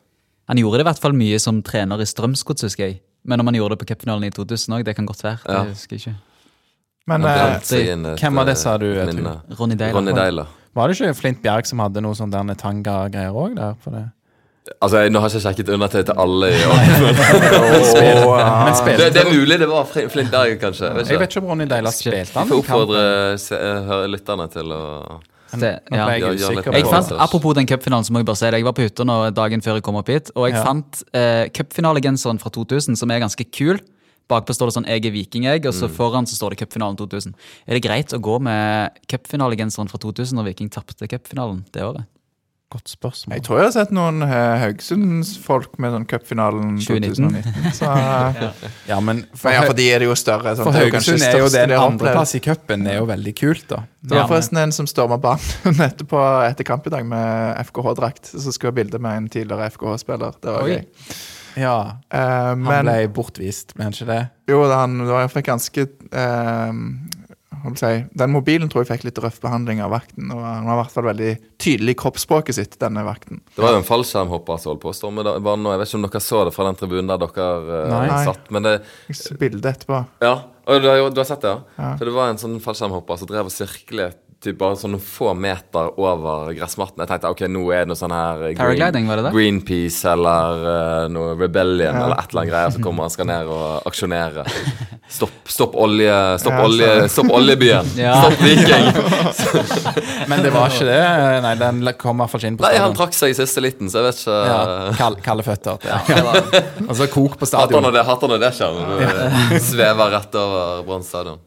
Han 0.48 0.58
gjorde 0.60 0.78
det 0.78 0.84
i 0.84 0.88
hvert 0.90 1.00
fall 1.00 1.12
mye 1.16 1.38
som 1.40 1.62
trener 1.64 2.00
i 2.02 2.06
Strømsgods, 2.08 2.62
husker 2.66 2.84
jeg. 2.90 2.98
Men 3.24 3.40
om 3.40 3.46
han 3.48 3.54
gjorde 3.56 3.70
det 3.78 3.86
på 3.86 3.90
cupfinalen 3.94 4.24
i 4.28 4.30
2000 4.34 4.74
òg, 4.76 4.82
det 4.84 4.94
kan 4.98 5.06
godt 5.08 5.22
være. 5.24 5.38
Ja. 5.46 5.62
Det 5.64 5.70
husker 5.72 5.92
jeg 5.96 6.00
ikke. 6.02 6.16
Men 7.06 7.20
Han 7.20 7.60
eh, 7.60 8.16
hvem 8.16 8.34
var 8.36 8.44
det, 8.48 8.56
sa 8.58 8.76
du, 8.80 8.86
eh, 8.90 9.04
Trygve? 9.04 9.14
minne. 9.14 9.34
Ronny 9.58 9.74
Deila. 9.76 9.92
Ronny 9.96 10.12
Deila. 10.16 10.46
Var 10.74 10.88
det 10.90 10.96
ikke 10.98 11.14
Flint 11.14 11.38
Bjerg 11.44 11.66
som 11.70 11.78
hadde 11.84 12.00
noe 12.02 12.14
sånn 12.18 12.32
der 12.34 12.54
tanga-greier 12.58 13.30
òg 13.34 13.54
der? 13.58 13.74
For 13.82 13.90
det? 13.94 14.04
Altså, 14.80 15.02
jeg, 15.04 15.12
Nå 15.12 15.20
har 15.20 15.28
jeg 15.28 15.36
ikke 15.36 15.44
sjekket 15.44 15.68
undertøy 15.74 16.02
til 16.08 16.16
alle 16.24 16.46
i 16.48 16.50
år. 16.72 16.80
Det, 18.84 19.08
det 19.12 19.20
er 19.20 19.28
mulig 19.28 19.58
det 19.60 19.66
var 19.68 19.84
Flint 19.90 20.30
Berg, 20.32 20.54
kanskje. 20.62 20.88
Vet 20.96 21.10
Jeg 21.12 21.20
vet 21.20 21.28
ikke 21.34 21.42
om 21.44 21.50
Ronny 21.52 21.66
Deila 21.68 21.90
spilte 21.92 22.32
Vi 22.32 22.48
får 22.50 22.58
oppfordre 22.62 23.02
se, 23.40 23.56
lytterne 24.10 24.46
til 24.52 24.72
å 24.74 24.80
Det, 25.54 25.70
ja. 25.92 26.06
jeg 26.16 26.64
på 26.64 26.72
Jeg 26.74 26.88
fant, 26.90 27.12
Apropos 27.20 27.52
den 27.58 27.68
cupfinalen, 27.70 28.04
så 28.08 28.12
må 28.14 28.18
jeg 28.22 28.28
bare 28.30 28.40
si 28.40 28.46
det. 28.48 28.58
Jeg 28.62 28.66
var 28.66 28.74
på 28.78 28.86
hytta 28.88 29.04
dagen 29.36 29.60
før 29.64 29.74
jeg 29.78 29.84
kom 29.86 29.96
opp 30.00 30.08
hit, 30.10 30.26
og 30.34 30.42
jeg 30.48 30.54
Ja. 30.56 30.62
fant 30.66 30.92
eh, 31.14 31.44
cupfinalegenseren 31.54 32.38
fra 32.42 32.50
2000, 32.50 32.96
som 32.98 33.08
er 33.14 33.18
ganske 33.22 33.44
kul. 33.52 33.76
Bakpå 34.30 34.54
står 34.56 34.70
det 34.70 34.74
sånn 34.78 34.88
'Jeg 34.88 35.04
er 35.04 35.12
viking', 35.12 35.44
jeg, 35.44 35.66
og 35.66 35.74
så 35.76 35.88
foran 35.88 36.26
så 36.26 36.36
står 36.38 36.54
det 36.54 36.64
cupfinalen 36.64 36.96
2000. 36.96 37.34
Er 37.68 37.74
det 37.76 37.84
greit 37.84 38.12
å 38.16 38.20
gå 38.20 38.40
med 38.40 38.90
cupfinalegenseren 39.06 39.90
fra 39.90 39.98
2000 39.98 40.38
når 40.38 40.48
Viking 40.48 40.70
tapte 40.70 41.08
cupfinalen 41.08 41.64
det 41.72 41.82
året? 41.82 42.06
Godt 42.74 42.88
spørsmål. 42.90 43.36
jeg 43.36 43.42
tror 43.44 43.58
jeg 43.58 43.66
har 43.68 43.72
sett 43.74 43.90
noen 43.94 44.24
uh, 44.24 44.56
Haugesundsfolk 44.58 45.76
med 45.78 45.92
sånn 45.94 46.06
cupfinalen 46.10 46.72
2019. 46.82 47.28
2019. 47.30 47.76
Så, 47.76 47.90
ja. 48.40 48.48
Ja, 48.88 48.98
men 49.04 49.20
for, 49.30 49.54
ja, 49.54 49.60
for 49.68 49.76
de 49.78 49.86
er 49.94 50.02
det 50.02 50.08
jo 50.08 50.16
større. 50.18 50.56
sånn, 50.56 50.66
for 50.66 50.80
Haugesund 50.80 51.22
er 51.22 51.36
er 51.36 51.44
jo 51.44 51.52
den 51.54 51.76
andreplass 51.76 52.34
i 52.34 52.40
cupen. 52.42 52.88
Det 52.88 52.96
er 52.96 52.98
jo 52.98 53.06
veldig 53.12 53.34
kult, 53.38 53.68
da. 53.70 53.84
Det 54.02 54.18
var 54.18 54.26
forresten 54.32 54.58
en 54.64 54.74
som 54.74 54.88
storma 54.90 55.20
banen 55.22 55.84
etterpå 55.90 56.24
etter 56.48 56.66
kamp 56.66 56.88
i 56.90 56.94
dag 56.96 57.06
med 57.06 57.62
FKH-drakt. 57.68 58.32
Så 58.32 58.50
skulle 58.50 58.72
jeg 58.72 58.74
ha 58.74 58.80
bilde 58.80 59.02
med 59.06 59.22
en 59.22 59.30
tidligere 59.36 59.70
FKH-spiller. 59.76 60.40
Det 60.42 60.56
var 60.56 60.66
gøy. 60.66 60.80
gøy. 60.82 61.14
Ja, 61.56 61.98
Eh, 62.10 62.20
Han 62.54 62.62
men 62.64 62.86
ble 62.88 63.08
bortvist, 63.14 63.76
men 63.78 63.92
ikke 63.92 64.06
det? 64.10 64.22
jo, 64.50 64.62
han 64.70 64.98
det 65.04 65.10
var 65.12 65.28
fikk 65.32 65.46
ganske 65.52 65.84
eh, 66.12 66.72
si, 67.78 67.92
Den 68.12 68.32
mobilen 68.34 68.68
tror 68.68 68.84
jeg 68.84 68.90
fikk 68.92 69.04
litt 69.08 69.20
røff 69.24 69.38
behandling 69.40 69.80
av 69.84 69.92
vakten. 69.94 70.30
Og 70.34 70.40
han 70.44 70.66
var 70.68 70.74
i 70.76 70.80
hvert 70.82 70.94
fall 70.94 71.06
veldig 71.08 71.30
tydelig 71.62 71.94
i 71.94 71.98
kroppsspråket 72.02 72.58
sitt, 72.58 72.74
denne 72.82 73.04
vakten. 73.06 73.40
Det 73.54 73.62
var 73.64 73.72
jo 73.76 73.80
en 73.82 73.86
fallskjermhopper 73.88 74.58
som 74.60 74.72
holdt 74.74 74.82
på 74.84 74.90
å 74.92 74.96
storme 74.96 75.24
banen. 75.24 75.70
Jeg 75.72 75.80
vet 75.82 75.88
ikke 75.92 76.00
om 76.02 76.08
dere 76.08 76.24
så 76.24 76.42
det 76.48 76.54
fra 76.56 76.66
den 76.68 76.80
tribunen 76.80 77.12
der 77.12 77.22
dere 77.24 77.48
eh, 77.84 77.94
Nei. 77.94 78.24
satt. 78.26 78.50
Men 78.54 78.68
det, 78.68 78.74
bildet 79.40 79.70
etterpå. 79.76 80.02
ja, 80.24 80.34
og 80.64 80.80
du, 80.80 80.88
har, 80.88 81.10
du 81.12 81.20
har 81.20 81.28
sett 81.28 81.42
det, 81.44 81.50
ja? 81.52 81.60
Ja. 81.76 81.90
For 82.00 82.08
det 82.08 82.14
var 82.16 82.30
en 82.32 82.38
sånn 82.40 82.60
fallskjermhopper 82.64 83.18
som 83.20 83.28
drev 83.28 83.50
og 83.50 83.52
sirklet 83.52 84.20
typ 84.44 84.58
bare 84.60 84.76
sånne 84.78 84.98
få 85.02 85.32
meter 85.38 85.94
over 86.00 86.52
gressmatten. 86.56 87.02
Jeg 87.02 87.10
tenkte 87.10 87.30
ok, 87.32 87.44
nå 87.50 87.62
er 87.72 87.84
det 87.84 87.90
noe 87.92 87.98
sånn 87.98 88.14
her 88.14 88.42
Paragliding, 88.58 89.08
var 89.10 89.20
det 89.20 89.26
det? 89.28 89.32
Greenpeace 89.36 90.12
eller 90.12 90.64
uh, 90.64 91.06
noe 91.12 91.34
Rebellion 91.40 91.96
eller 91.96 92.16
et 92.18 92.30
eller 92.30 92.42
annet 92.42 92.52
greier 92.52 92.74
som 92.76 92.84
kommer 92.84 93.08
og 93.08 93.14
skal 93.14 93.28
ned 93.30 93.50
og 93.50 93.88
aksjonere. 93.90 94.44
Stopp, 95.14 95.34
stopp 95.52 95.74
olje, 95.78 96.12
stopp 96.40 96.54
Ja, 96.56 96.62
olje, 96.64 96.92
stopp 97.12 97.28
oljebyen. 97.36 97.90
Ja. 98.00 98.14
Stopp 98.24 98.40
Viking. 98.46 98.86
Men 100.30 100.42
det 100.42 100.52
var 100.54 100.72
ikke 100.72 100.86
det? 100.88 101.00
Nei, 101.44 101.52
den 101.60 101.82
kom 102.00 102.16
i 102.18 102.24
hvert 102.24 102.32
fall 102.32 102.40
ikke 102.40 102.50
inn 102.52 102.56
på 102.58 102.64
stadion. 102.64 102.80
Nei, 102.80 102.84
han 102.86 102.96
trakk 102.96 103.16
seg 103.16 103.34
i 103.34 103.36
siste 103.36 103.62
liten, 103.62 103.92
så 103.92 104.00
jeg 104.00 104.08
vet 104.08 104.22
ikke 104.22 104.38
Ja, 104.48 104.60
kald, 104.98 105.20
kalde 105.26 105.44
føtter. 105.46 105.76
Og 106.88 106.94
så 106.98 107.08
kok 107.12 107.36
på 107.36 107.44
Hater 107.44 107.52
stadion. 107.52 107.84
når 107.84 107.98
det, 107.98 108.06
hater 108.08 108.32
når 108.32 108.42
det 108.46 108.52
skjer, 108.56 108.80
når 108.80 109.04
du 109.52 109.58
svever 109.68 110.16
rett 110.16 110.40
over 110.40 110.82
Brann 110.88 111.04
stadion. 111.06 111.40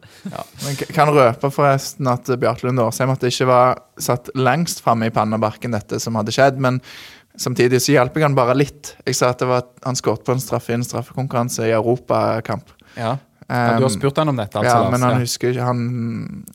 Men 0.63 0.79
kan 0.95 1.11
røpe 1.13 1.51
forresten 1.53 2.09
at 2.11 2.29
Bjarte 2.39 2.67
Lund 2.67 2.81
Årsheim 2.83 3.13
at 3.13 3.23
det 3.23 3.33
ikke 3.33 3.49
var 3.49 3.77
satt 4.01 4.31
lengst 4.37 4.83
framme 4.85 5.09
i 5.09 5.13
pannebarken, 5.13 5.75
dette 5.75 5.99
som 6.03 6.17
hadde 6.19 6.33
skjedd. 6.35 6.59
Men 6.63 6.81
samtidig 7.37 7.81
så 7.83 7.95
hjalp 7.97 8.17
jeg 8.17 8.27
han 8.27 8.37
bare 8.37 8.57
litt. 8.57 8.95
Jeg 9.05 9.19
sa 9.19 9.31
at 9.33 9.43
det 9.43 9.49
var, 9.49 9.65
han 9.85 9.99
skåret 9.99 10.25
på 10.27 10.35
en 10.35 10.43
straffe 10.43 10.73
i 10.73 10.77
en 10.77 10.85
straffekonkurranse 10.85 11.67
i 11.69 11.75
europakamp. 11.77 12.73
Ja. 12.97 13.17
Ja, 13.47 13.77
du 13.79 13.85
har 13.85 13.91
spurt 13.93 14.17
han 14.19 14.27
om 14.27 14.35
dette, 14.35 14.59
altså, 14.59 14.75
ja, 14.75 14.89
men 14.91 15.03
han 15.05 15.21
husker 15.23 15.53
ikke 15.53 15.63
Han, 15.63 15.83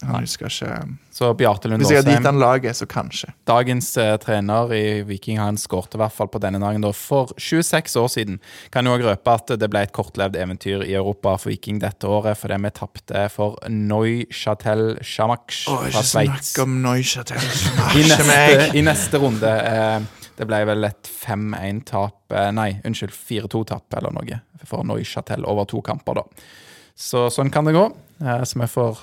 han 0.03 0.27
husker 0.27 0.51
ikke 0.51 0.73
Så 1.17 1.31
Bjarte 1.41 1.71
Lund 1.71 1.81
Hvis 1.81 1.93
jeg 1.95 2.03
hadde 2.03 2.17
gitt 2.19 2.27
han 2.29 2.41
laget, 2.41 2.77
så 2.77 2.85
kanskje. 2.91 3.31
dagens 3.49 3.89
uh, 3.97 4.11
trener 4.21 4.75
i 4.77 4.83
Viking, 5.09 5.39
han 5.41 5.57
skårte 5.57 5.97
i 5.97 6.03
hvert 6.03 6.13
fall 6.13 6.29
på 6.29 6.41
denne 6.45 6.61
dagen 6.61 6.85
da, 6.85 6.91
for 6.93 7.33
26 7.41 7.97
år 7.97 8.11
siden. 8.13 8.39
Kan 8.75 8.85
jo 8.85 8.93
også 8.93 9.09
røpe 9.09 9.37
at 9.39 9.55
det 9.63 9.71
ble 9.73 9.83
et 9.87 9.93
kortlevd 9.97 10.37
eventyr 10.37 10.85
i 10.85 10.93
Europa 10.99 11.39
for 11.41 11.49
Viking 11.55 11.81
dette 11.81 12.09
året, 12.09 12.37
fordi 12.37 12.61
vi 12.67 12.73
tapte 12.77 13.25
for 13.33 13.57
Neuchatel 13.73 14.99
Chamakh 15.01 15.63
Å, 15.73 15.79
fra 15.87 15.89
ikke 15.95 16.09
Sveits. 16.13 16.53
snakk 16.53 16.67
om 16.67 16.75
Neuchâtel. 16.85 17.47
I 17.97 18.03
Ikke 18.05 18.19
neste. 18.27 18.67
I 18.77 18.85
neste 18.91 19.23
runde 19.23 19.53
Uh, 19.63 20.03
Det 20.37 20.47
ble 20.49 20.63
vel 20.65 20.85
et 20.89 21.09
5-1-tap 21.13 22.33
eh, 22.35 22.49
Nei, 22.57 22.71
unnskyld, 22.89 23.13
4-2-tap 23.13 23.95
eller 23.99 24.15
noe 24.17 24.39
for 24.65 24.85
Neuchatel 24.89 25.45
over 25.49 25.67
to 25.69 25.83
kamper, 25.85 26.21
da. 26.23 26.25
Så 26.99 27.29
sånn 27.33 27.51
kan 27.53 27.67
det 27.69 27.75
gå. 27.77 27.87
Eh, 28.23 28.43
så 28.45 28.61
vi 28.61 28.69
får 28.71 28.99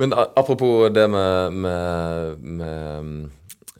Men 0.00 0.14
apropos 0.16 0.88
det 0.94 1.06
med, 1.12 1.52
med, 1.52 2.38
med 2.40 3.30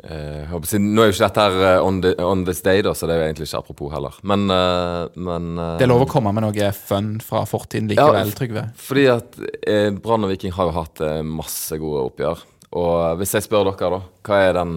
eh, 0.04 0.50
jeg 0.52 0.80
Nå 0.84 1.02
er 1.02 1.08
jo 1.08 1.14
ikke 1.14 1.24
dette 1.28 1.46
her 1.46 1.56
eh, 1.70 1.86
on, 1.86 2.00
the, 2.04 2.12
on 2.24 2.44
this 2.44 2.60
day, 2.62 2.82
da, 2.84 2.92
så 2.94 3.08
det 3.08 3.16
er 3.16 3.22
jo 3.22 3.28
egentlig 3.30 3.48
ikke 3.48 3.62
apropos 3.62 3.94
heller. 3.94 4.18
Men, 4.22 4.44
eh, 4.52 5.06
men 5.16 5.50
eh, 5.56 5.76
Det 5.80 5.86
er 5.86 5.92
lov 5.92 6.04
å 6.04 6.10
komme 6.10 6.34
med 6.36 6.44
noe 6.44 6.70
fun 6.76 7.14
fra 7.24 7.46
fortiden 7.48 7.88
likevel, 7.90 8.34
Trygve. 8.36 8.66
Fordi 8.80 9.06
at 9.14 9.40
eh, 9.64 9.88
Brann 9.96 10.28
og 10.28 10.34
Viking 10.34 10.54
har 10.58 10.70
jo 10.70 10.76
hatt 10.76 11.04
masse 11.26 11.80
gode 11.80 12.04
oppgjør. 12.10 12.44
Og 12.78 13.16
hvis 13.18 13.32
jeg 13.34 13.48
spør 13.48 13.72
dere, 13.72 13.96
da, 13.96 14.02
hva 14.28 14.42
er 14.44 14.54
den, 14.60 14.76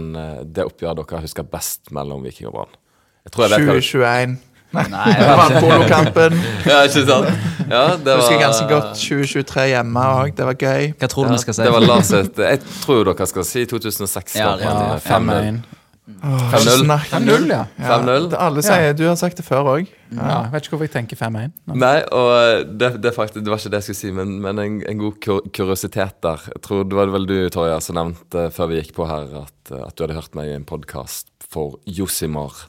det 0.49 0.63
oppgjøret 0.65 1.03
dere 1.03 1.25
husker 1.27 1.45
best 1.45 1.91
mellom 1.93 2.23
Viking 2.25 2.49
og 2.49 2.55
Brann? 2.55 2.79
Jeg 3.27 3.35
tror 3.35 3.45
jeg 3.45 3.53
vet 3.53 3.67
hva 3.69 3.75
2021. 3.77 4.39
Nei, 4.73 5.11
Det 5.19 5.27
var 5.37 5.53
polokampen. 5.61 6.37
Ja, 6.65 6.79
ikke 6.87 7.03
sant? 7.05 7.29
Ja, 7.69 7.83
det 7.95 8.09
var, 8.09 8.23
husker 8.23 8.41
ganske 8.41 8.65
godt 8.69 8.97
2023 8.99 9.67
hjemme 9.73 10.07
òg. 10.17 10.33
Det 10.37 10.47
var 10.49 10.57
gøy. 10.59 10.89
Hva 10.99 11.09
tror 11.11 11.29
du 11.29 11.35
vi 11.35 11.43
skal 11.45 11.55
si? 11.59 11.63
Det 11.67 11.75
var 11.75 11.85
Lars 11.85 12.09
et 12.17 12.41
Jeg 12.43 12.59
tror 12.81 13.05
dere 13.07 13.29
skal 13.29 13.47
si 13.47 13.63
2006. 13.69 14.35
Ja, 14.41 14.55
ja, 14.59 14.73
eh, 14.95 14.99
5-0. 15.05 15.61
5-1. 15.63 15.63
5-0. 16.03 16.89
5-0, 17.07 17.45
ja. 17.53 17.61
Ja, 17.79 17.97
5-0. 18.01 18.33
Alle 18.35 18.63
sier, 18.65 18.93
Du 18.97 19.05
har 19.07 19.15
sagt 19.19 19.37
det 19.39 19.45
før 19.47 19.69
òg. 19.77 19.87
ja. 20.11 20.41
Vet 20.51 20.65
ikke 20.65 20.75
hvorfor 20.75 20.89
jeg 20.89 20.93
tenker 20.97 21.19
5-1. 21.21 21.53
Nei. 21.79 21.93
Og 22.11 22.67
det, 22.67 22.89
det, 22.99 23.11
er 23.13 23.15
faktisk, 23.15 23.39
det 23.39 23.53
var 23.53 23.61
ikke 23.61 23.71
det 23.71 23.79
jeg 23.81 23.87
skulle 23.87 24.01
si, 24.01 24.11
men, 24.11 24.35
men 24.43 24.59
en, 24.59 24.81
en 24.89 24.99
god 25.05 25.21
kur 25.23 25.39
kuriositet 25.55 26.19
der. 26.25 26.43
Jeg 26.55 26.61
tror 26.67 26.83
Det 26.83 26.99
var 26.99 27.13
vel 27.15 27.29
du, 27.29 27.37
Torje, 27.53 27.79
som 27.85 27.95
nevnte 28.01 28.49
før 28.51 28.73
vi 28.73 28.81
gikk 28.81 28.93
på 28.99 29.07
her, 29.07 29.29
at, 29.45 29.73
at 29.79 29.95
du 29.95 30.03
hadde 30.05 30.19
hørt 30.19 30.35
meg 30.35 30.51
i 30.51 30.57
en 30.59 30.67
podkast 30.67 31.29
for 31.53 31.79
Josimar. 31.87 32.65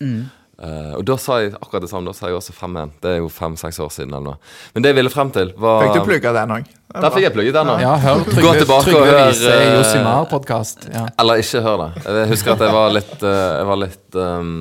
Eh, 0.55 0.93
og 0.94 1.02
da 1.06 1.16
sa 1.18 1.40
jeg 1.43 1.55
akkurat 1.56 1.82
det 1.82 1.90
samme. 1.90 2.06
Da 2.10 2.16
sa 2.16 2.31
jeg 2.31 2.39
også 2.39 2.55
5-1. 2.55 2.93
Det 3.02 3.10
er 3.10 3.16
jo 3.22 3.31
fem-seks 3.32 3.81
år 3.82 3.90
siden. 3.94 4.14
eller 4.14 4.35
noe 4.35 4.74
Men 4.74 4.85
det 4.85 4.93
jeg 4.93 4.98
ville 5.01 5.10
frem 5.12 5.32
til, 5.35 5.51
var 5.59 5.86
Fikk 5.86 5.97
du 5.98 6.10
plugga 6.10 6.35
den 6.36 6.55
òg? 6.59 6.68
Der 6.94 7.10
fikk 7.10 7.26
jeg 7.26 7.35
plugget 7.35 7.56
den. 7.56 7.72
òg. 7.72 7.82
Ja, 7.82 7.97
hør 8.05 8.22
Gå 8.22 8.36
Trygve, 8.36 8.52
tilbake 8.60 8.78
og 8.78 8.86
Trygve 8.86 9.09
hør, 9.09 9.32
viser 9.32 9.56
eh, 9.56 9.72
Josimar-podkast. 9.78 10.86
Ja. 10.94 11.09
Eller 11.18 11.43
ikke 11.43 11.64
hør 11.64 11.82
det. 11.82 11.90
Jeg 12.06 12.31
husker 12.31 12.55
at 12.55 12.62
jeg 12.66 12.76
var 12.76 12.94
litt 12.94 13.18
uh, 13.24 13.35
Jeg 13.35 13.66
var 13.72 13.82
litt 13.82 14.20
um, 14.22 14.55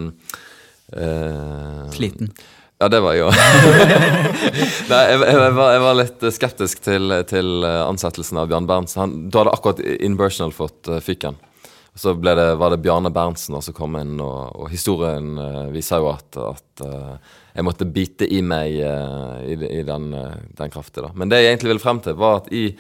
eh, 0.97 1.85
Sliten. 1.93 2.33
Ja, 2.81 2.89
det 2.91 2.99
var 3.05 3.13
jeg 3.15 3.29
òg. 3.29 3.37
Nei, 4.91 5.03
jeg, 5.07 5.19
jeg, 5.21 5.37
jeg, 5.37 5.53
var, 5.55 5.69
jeg 5.75 5.83
var 5.85 5.97
litt 6.01 6.25
skeptisk 6.35 6.81
til, 6.83 7.13
til 7.29 7.63
ansettelsen 7.69 8.41
av 8.41 8.49
Bjørn 8.49 8.67
Berntsen. 8.67 9.03
Han, 9.05 9.13
da 9.31 9.43
hadde 9.43 9.53
akkurat 9.55 9.83
Inversional 10.01 10.55
fått 10.57 10.89
uh, 10.89 10.97
fyken. 11.05 11.37
Så 11.95 12.13
det, 12.17 12.55
var 12.57 12.73
det 12.73 12.81
Bjarne 12.81 13.11
Berntsen 13.13 13.59
som 13.61 13.75
kom 13.77 13.95
inn, 13.99 14.15
og, 14.17 14.55
og 14.57 14.69
historien 14.73 15.35
uh, 15.37 15.69
viser 15.73 16.01
jo 16.01 16.09
at, 16.09 16.37
at 16.41 16.81
uh, 16.81 17.33
jeg 17.53 17.65
måtte 17.67 17.85
bite 17.85 18.25
i 18.25 18.39
meg 18.41 18.79
uh, 18.81 19.37
i, 19.45 19.53
i 19.53 19.83
den, 19.85 20.07
uh, 20.17 20.79
da. 20.97 21.11
Men 21.13 21.29
det 21.29 21.43
jeg 21.43 21.51
egentlig 21.51 21.75
ville 21.75 21.83
frem 21.83 22.01
til, 22.01 22.17
var 22.17 22.41
at 22.41 22.49
i 22.49 22.71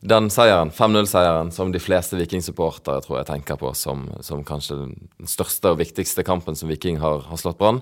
den 0.00 0.28
seieren, 0.30 0.70
5-0-seieren, 0.70 1.48
som 1.50 1.72
de 1.72 1.80
fleste 1.82 2.18
Viking-supportere 2.20 3.00
tror 3.02 3.18
jeg 3.18 3.30
tenker 3.32 3.58
på 3.58 3.72
som, 3.74 4.04
som 4.22 4.44
kanskje 4.46 4.76
den 4.84 5.30
største 5.30 5.72
og 5.72 5.80
viktigste 5.80 6.22
kampen 6.26 6.58
som 6.58 6.70
Viking 6.70 7.00
har, 7.02 7.24
har 7.26 7.40
slått 7.40 7.58
Brann, 7.58 7.80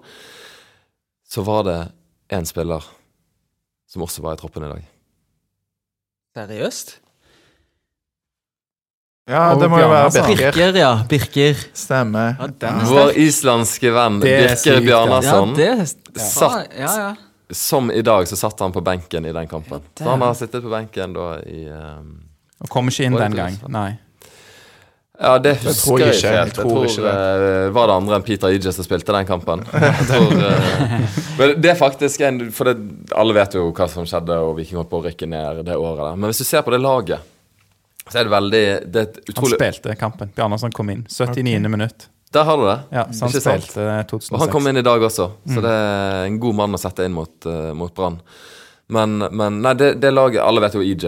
så 1.26 1.42
var 1.44 1.66
det 1.66 1.80
én 2.32 2.46
spiller 2.48 2.86
som 3.90 4.06
også 4.06 4.22
var 4.24 4.38
i 4.38 4.40
troppen 4.40 4.64
i 4.66 4.70
dag. 4.70 4.86
Seriøst? 6.36 6.96
Ja, 9.26 9.54
det 9.58 9.66
må 9.66 9.80
jo 9.82 9.88
være 9.90 10.10
Bjarne, 10.14 10.28
Birker. 10.28 10.52
Birker, 10.54 10.76
ja. 10.78 10.90
Birker. 11.10 11.62
Stemmer. 11.74 12.36
Ja, 12.38 12.46
den 12.46 12.76
er 12.78 12.86
Vår 12.86 13.08
sterk. 13.10 13.16
islandske 13.24 13.90
venn 13.96 14.20
Det 14.22 14.32
er 14.36 14.44
Birker 14.44 14.56
sykt, 14.60 14.86
ja. 14.86 15.00
Ja, 15.26 15.40
det 15.56 16.22
satt 16.22 16.76
Ja, 16.78 16.92
ja. 17.00 17.08
som 17.50 17.90
i 17.90 18.02
dag, 18.06 18.28
så 18.30 18.38
satt 18.38 18.60
han 18.62 18.72
på 18.74 18.80
benken 18.86 19.26
i 19.26 19.32
den 19.34 19.48
kampen. 19.50 19.82
Så 19.98 20.06
han 20.06 20.22
har 20.22 20.34
sittet 20.38 20.62
på 20.62 20.70
benken 20.70 21.12
da 21.18 21.26
i 21.42 21.64
eh, 21.66 22.00
Og 22.62 22.70
kom 22.70 22.86
ikke 22.92 23.08
inn 23.10 23.18
Var 23.18 23.26
det 23.26 23.32
den 23.34 23.40
gang. 23.42 23.58
Nei. 23.74 23.88
Ja, 25.16 25.38
det 25.40 25.54
tror 25.62 25.70
husker 25.72 26.02
jeg 26.04 26.08
jeg 26.12 26.16
ikke. 26.20 26.32
helt. 26.36 26.46
Jeg 26.46 26.54
tror 26.60 26.70
tror, 26.70 26.86
ikke 26.86 27.12
eh, 27.18 27.68
Var 27.72 27.86
det 27.90 27.94
andre 27.98 28.16
enn 28.20 28.24
Peter 28.30 28.52
Idje 28.52 28.72
som 28.76 28.84
spilte 28.86 29.14
den 29.16 29.26
kampen? 29.26 29.62
Jeg 29.72 30.08
tror, 30.10 30.34
eh, 30.38 31.14
men 31.38 31.54
det 31.64 31.70
er 31.74 31.78
faktisk 31.82 32.20
en 32.28 32.42
For 32.54 32.68
det, 32.70 32.76
alle 33.16 33.34
vet 33.42 33.56
jo 33.58 33.70
hva 33.72 33.86
som 33.90 34.06
skjedde, 34.06 34.36
og 34.44 34.58
Viking 34.60 34.78
holdt 34.78 34.90
på 34.92 35.00
å 35.00 35.06
rykke 35.10 35.26
ned 35.34 35.64
det 35.66 35.74
året 35.78 36.04
der. 36.12 36.20
Men 36.20 36.30
hvis 36.30 36.44
du 36.44 36.46
ser 36.46 36.62
på 36.66 36.70
det 36.76 36.82
laget, 36.84 37.32
så 38.10 38.20
er 38.20 38.28
det 38.28 38.32
veldig 38.32 38.64
Det 38.92 39.02
er 39.02 39.22
utrolig... 39.30 39.56
Han 39.56 39.72
spilte 39.74 39.96
kampen. 39.98 40.30
Bjarnarsson 40.36 40.74
kom 40.74 40.90
inn. 40.92 41.06
79. 41.10 41.68
minutt. 41.72 42.08
Der 42.34 42.44
har 42.44 42.58
du 42.58 42.66
det. 42.66 42.78
Ja, 42.90 43.06
så 43.12 43.24
han 43.24 43.32
Ikke 43.32 43.40
sant? 43.40 43.64
spilte 43.64 43.86
eh, 43.86 44.02
2006. 44.10 44.34
Og 44.34 44.42
han 44.42 44.52
kom 44.52 44.66
inn 44.70 44.80
i 44.80 44.84
dag 44.84 45.02
også, 45.02 45.30
så 45.46 45.62
det 45.64 45.72
er 45.72 46.26
en 46.26 46.38
god 46.42 46.58
mann 46.58 46.76
å 46.76 46.80
sette 46.80 47.06
inn 47.06 47.14
mot, 47.16 47.34
uh, 47.48 47.72
mot 47.76 47.94
Brann. 47.96 48.18
Men, 48.92 49.18
men 49.18 49.60
nei, 49.64 49.72
det, 49.74 49.96
det 49.98 50.12
laget 50.12 50.44
Alle 50.44 50.62
vet 50.62 50.76
jo 50.76 50.82
EJ. 50.84 51.06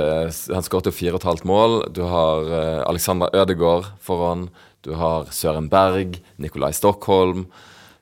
Han 0.50 0.64
skåret 0.66 0.88
jo 0.90 0.94
fire 0.94 1.14
og 1.14 1.20
et 1.20 1.28
halvt 1.28 1.44
mål. 1.46 1.76
Du 1.94 2.02
har 2.10 2.48
uh, 2.50 2.82
Alexander 2.88 3.30
Ødegaard 3.34 3.92
foran. 4.02 4.48
Du 4.86 4.94
har 4.98 5.28
Søren 5.34 5.68
Berg, 5.70 6.18
Nikolai 6.42 6.72
Stockholm. 6.74 7.46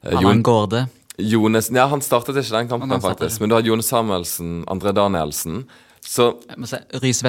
uh, 0.05 0.12
Allan 0.12 0.23
Jon, 0.23 0.43
Gårde. 0.47 0.86
Jones 1.18 1.70
Ja, 1.73 1.86
han 1.93 2.05
startet 2.05 2.36
ikke 2.36 2.56
den 2.56 2.68
kampen, 2.73 3.01
faktisk. 3.01 3.40
Men 3.40 3.52
du 3.52 3.56
har 3.59 3.64
Jone 3.64 3.85
Samuelsen, 3.85 4.62
André 4.68 4.93
Danielsen. 4.97 5.64
Så 6.05 6.36
Jeg 6.48 7.20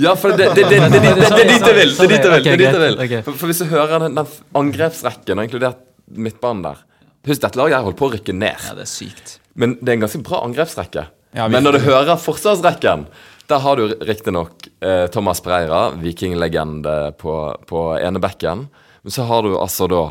ja, 0.00 0.14
for 0.18 0.34
det, 0.34 0.50
det, 0.56 0.64
det, 0.68 0.78
det, 0.80 0.88
det, 0.90 1.00
det, 1.00 1.14
det, 1.20 1.30
det 1.30 1.40
er 1.44 1.50
dit 1.50 1.66
jeg 1.66 1.76
vil! 1.76 1.94
Det 1.96 2.04
er 2.04 2.12
dit 2.12 2.26
jeg 2.26 2.32
vil! 2.32 2.44
Det 2.44 2.58
dit 2.60 2.68
jeg 2.68 2.82
vil. 2.84 3.24
For, 3.26 3.38
for 3.42 3.50
Hvis 3.50 3.62
du 3.62 3.66
hører 3.70 4.06
den, 4.06 4.16
den 4.18 4.36
angrepsrekken, 4.60 5.40
og 5.40 5.48
inkludert 5.48 5.82
midtbanen 6.10 6.64
der 6.66 6.86
Husk, 7.28 7.42
dette 7.42 7.58
laget 7.60 7.76
her 7.76 7.84
holdt 7.84 7.98
på 8.00 8.06
å 8.08 8.12
rykke 8.14 8.32
ned. 8.32 8.62
Ja, 8.64 8.72
det 8.78 8.86
er 8.86 8.88
sykt. 8.88 9.34
Men 9.60 9.74
det 9.82 9.92
er 9.92 9.98
en 9.98 10.04
ganske 10.06 10.22
bra 10.24 10.38
angrepsrekke. 10.46 11.02
Ja, 11.36 11.48
Men 11.52 11.66
når 11.66 11.76
du 11.76 11.84
hører 11.84 12.16
forsvarsrekken, 12.16 13.04
der 13.50 13.60
har 13.60 13.76
du 13.76 13.92
riktignok 14.08 14.70
eh, 14.80 15.04
Thomas 15.12 15.42
Breira, 15.44 15.90
vikinglegende 16.00 17.12
på, 17.20 17.34
på 17.68 17.82
enebekken. 18.00 18.64
Men 19.04 19.14
så 19.14 19.26
har 19.28 19.44
du 19.44 19.52
altså 19.58 19.88
da 19.90 20.04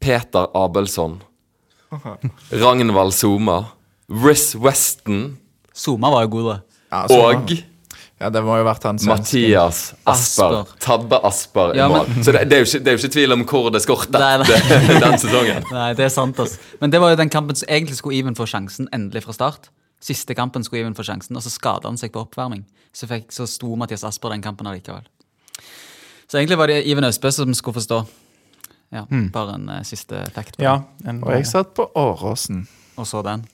Peter 0.00 0.48
Abelsson, 0.56 1.18
Ragnvald 2.52 3.12
Soma, 3.16 3.58
Riz 4.08 4.54
Weston 4.56 5.36
Zuma 5.78 6.10
var 6.12 6.26
jo 6.26 6.32
god, 6.32 6.48
da. 6.48 6.56
Ja, 6.88 7.02
og 7.12 7.52
Ja, 8.18 8.28
det 8.34 8.40
må 8.42 8.56
jo 8.58 8.64
vært 8.66 8.82
han 8.82 8.98
svenske. 8.98 9.14
Mathias 9.38 9.80
Asper. 10.04 10.54
Asper. 10.58 10.72
Tabbe 10.82 11.20
Asper 11.28 11.74
i 11.74 11.78
Ja, 11.78 11.86
men- 11.88 12.08
mål. 12.16 12.24
Så 12.26 12.32
det, 12.34 12.44
det, 12.50 12.56
er 12.56 12.64
jo 12.64 12.66
ikke, 12.66 12.80
det 12.84 12.90
er 12.92 12.96
jo 12.96 13.02
ikke 13.04 13.12
tvil 13.14 13.32
om 13.36 13.44
hvor 13.46 13.68
det 13.70 13.82
skorter 13.84 14.18
Nei, 14.18 14.36
nei. 14.42 15.00
den 15.04 15.18
sesongen. 15.22 15.68
Nei, 15.76 15.92
det 15.94 16.04
er 16.08 16.10
sant, 16.14 16.38
altså. 16.42 16.58
Men 16.80 16.90
det 16.90 17.00
var 17.00 17.10
jo 17.14 17.20
den 17.20 17.30
kampen 17.30 17.54
som 17.60 17.68
egentlig 17.70 17.96
skulle 18.00 18.18
Even 18.18 18.34
få 18.34 18.46
sjansen 18.50 18.88
endelig 18.92 19.22
fra 19.28 19.32
start. 19.36 19.70
Siste 20.02 20.34
kampen 20.34 20.64
skulle 20.66 20.82
Even 20.82 20.94
få 20.98 21.06
sjansen, 21.06 21.36
og 21.38 21.42
så 21.46 21.50
skada 21.54 21.86
han 21.88 21.96
seg 22.00 22.10
på 22.14 22.24
oppvarming. 22.26 22.64
Så, 22.92 23.06
fikk, 23.06 23.30
så 23.34 23.46
sto 23.46 23.76
Mathias 23.78 24.02
Asper 24.08 24.34
den 24.34 24.42
kampen 24.42 24.66
allikevel. 24.66 25.06
Så 26.28 26.38
egentlig 26.40 26.58
var 26.58 26.66
det 26.68 26.82
Iven 26.90 27.06
Østbø 27.06 27.30
som 27.32 27.54
skulle 27.54 27.78
forstå. 27.78 28.00
Ja, 28.92 29.04
Bare 29.32 29.54
en 29.58 29.68
eh, 29.68 29.82
siste 29.84 30.16
effekt. 30.26 30.56
på 30.58 30.64
Ja, 30.64 30.80
en, 31.06 31.22
Og 31.22 31.32
jeg 31.36 31.46
satt 31.46 31.74
på 31.76 31.86
Åråsen. 31.94 32.66
Og 32.98 33.06
så 33.06 33.22
den. 33.22 33.46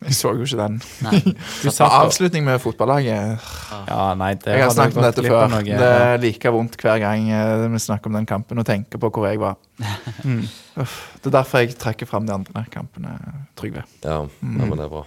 Jeg 0.00 0.14
så 0.16 0.30
jo 0.32 0.46
ikke 0.46 0.56
den. 0.56 0.78
Nei. 1.04 1.18
du 1.62 1.66
sa 1.68 1.72
satt 1.74 1.90
på- 1.92 1.98
avslutning 2.06 2.44
med 2.46 2.56
fotballaget 2.62 3.42
Ja, 3.90 4.14
nei, 4.16 4.30
det 4.40 4.54
Jeg 4.56 4.62
har 4.64 4.72
snakket 4.72 4.96
om 4.96 5.04
dette 5.04 5.24
før. 5.26 5.48
noe. 5.52 5.60
Det 5.66 5.90
er 6.06 6.18
like 6.22 6.52
vondt 6.54 6.78
hver 6.80 7.00
gang 7.02 7.26
eh, 7.36 7.66
vi 7.74 7.80
snakker 7.84 8.08
om 8.08 8.16
den 8.16 8.28
kampen 8.30 8.58
og 8.62 8.64
tenker 8.68 8.96
på 9.02 9.10
hvor 9.12 9.28
jeg 9.28 9.40
var. 9.42 9.56
Mm. 10.24 10.42
Uff, 10.80 10.94
det 11.20 11.30
er 11.30 11.34
derfor 11.38 11.62
jeg 11.64 11.76
trekker 11.80 12.06
fram 12.08 12.26
de 12.28 12.32
andre 12.34 12.62
kampene, 12.72 13.14
Trygve. 13.56 13.82
Ja, 14.04 14.22
ja, 14.24 14.28
men 14.40 14.72
det 14.76 14.84
er 14.86 14.90
bra. 14.92 15.04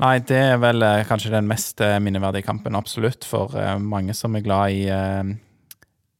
Nei, 0.00 0.14
det 0.24 0.38
er 0.40 0.56
vel 0.62 0.80
eh, 0.86 1.02
kanskje 1.08 1.32
den 1.34 1.48
mest 1.48 1.80
eh, 1.84 1.98
minneverdige 2.00 2.46
kampen, 2.46 2.76
absolutt, 2.78 3.26
for 3.28 3.52
eh, 3.60 3.74
mange 3.80 4.14
som 4.16 4.36
er 4.38 4.44
glad 4.46 4.72
i, 4.72 4.86
eh, 4.88 5.34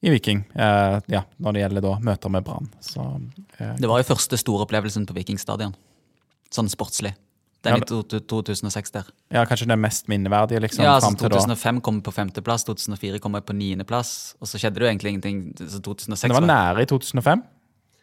i 0.05 0.13
Viking. 0.13 0.43
Eh, 0.53 0.99
ja, 1.13 1.23
når 1.41 1.57
det 1.57 1.63
gjelder 1.65 1.87
da 1.87 1.95
møter 2.11 2.33
med 2.37 2.45
Brann. 2.45 2.69
Så 2.85 3.01
eh, 3.57 3.73
Det 3.81 3.89
var 3.89 4.03
jo 4.03 4.09
første 4.13 4.37
store 4.41 4.67
opplevelsen 4.69 5.09
på 5.09 5.17
Vikingstadion. 5.17 5.73
Sånn 6.53 6.69
sportslig. 6.73 7.15
Den 7.63 7.75
Ja, 7.75 7.77
i 7.77 7.81
to- 7.85 8.03
to- 8.09 8.21
2006 8.41 8.91
der. 8.95 9.05
ja, 9.31 9.45
kanskje 9.45 9.67
den 9.69 9.81
mest 9.81 10.09
minneverdige, 10.09 10.61
liksom, 10.65 10.83
Ja, 10.85 10.95
altså 10.97 11.11
fram 11.11 11.17
til 11.17 11.29
da. 11.29 11.37
2005 11.37 11.81
kom 11.83 12.01
på 12.03 12.13
femteplass, 12.13 12.65
2004 12.65 13.19
kom 13.21 13.35
jeg 13.35 13.45
på 13.45 13.53
niendeplass, 13.53 14.35
og 14.41 14.49
så 14.49 14.57
skjedde 14.59 14.75
det 14.81 14.87
jo 14.87 14.89
egentlig 14.89 15.11
ingenting. 15.13 15.43
Så 15.69 15.81
2006 15.83 16.23
Det 16.33 16.41
var 16.41 16.47
nære 16.49 16.83
i 16.83 16.87
2005. 16.87 17.43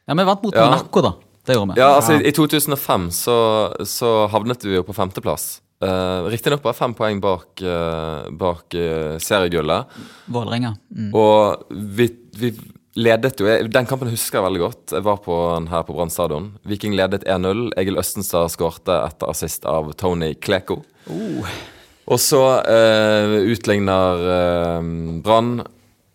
Ja, 0.07 0.13
vi 0.13 0.23
vant 0.23 0.43
mot 0.43 0.53
Ja. 0.53 0.65
Monaco, 0.69 1.01
da. 1.01 1.11
Det 1.45 1.55
gjorde 1.55 1.73
vi. 1.73 1.79
Ja, 1.81 1.95
altså 1.95 2.13
I, 2.21 2.27
i 2.27 2.31
2005 2.31 3.09
så, 3.11 3.73
så 3.85 4.27
havnet 4.29 4.61
vi 4.63 4.75
jo 4.75 4.83
på 4.83 4.93
femteplass. 4.93 5.61
Uh, 5.81 6.25
Riktignok 6.29 6.61
bare 6.61 6.73
fem 6.73 6.93
poeng 6.93 7.19
bak, 7.21 7.61
uh, 7.61 8.29
bak 8.31 8.73
uh, 8.75 9.17
seriegullet. 9.21 9.85
Vålerenga. 10.27 10.75
Mm. 10.95 11.11
Og 11.13 11.65
vi, 11.71 12.09
vi 12.37 12.51
ledet 12.97 13.39
jo 13.41 13.47
Den 13.69 13.87
kampen 13.87 14.09
husker 14.11 14.39
jeg 14.39 14.47
veldig 14.47 14.63
godt. 14.63 14.93
Jeg 14.95 15.05
var 15.05 15.21
på 15.23 15.37
den 15.55 15.69
her 15.71 15.85
på 15.87 15.95
Brann 15.95 16.11
stadion. 16.13 16.51
Viking 16.67 16.97
ledet 16.97 17.25
1-0. 17.29 17.69
Egil 17.79 17.99
Østenstad 18.01 18.49
skårte 18.53 18.99
etter 19.05 19.31
assist 19.31 19.67
av 19.69 19.91
Tony 19.99 20.33
Kleko. 20.41 20.81
Og 22.07 22.19
så 22.23 22.41
uh, 22.63 23.37
utligner 23.51 24.21
eh, 24.31 24.91
Brann 25.23 25.57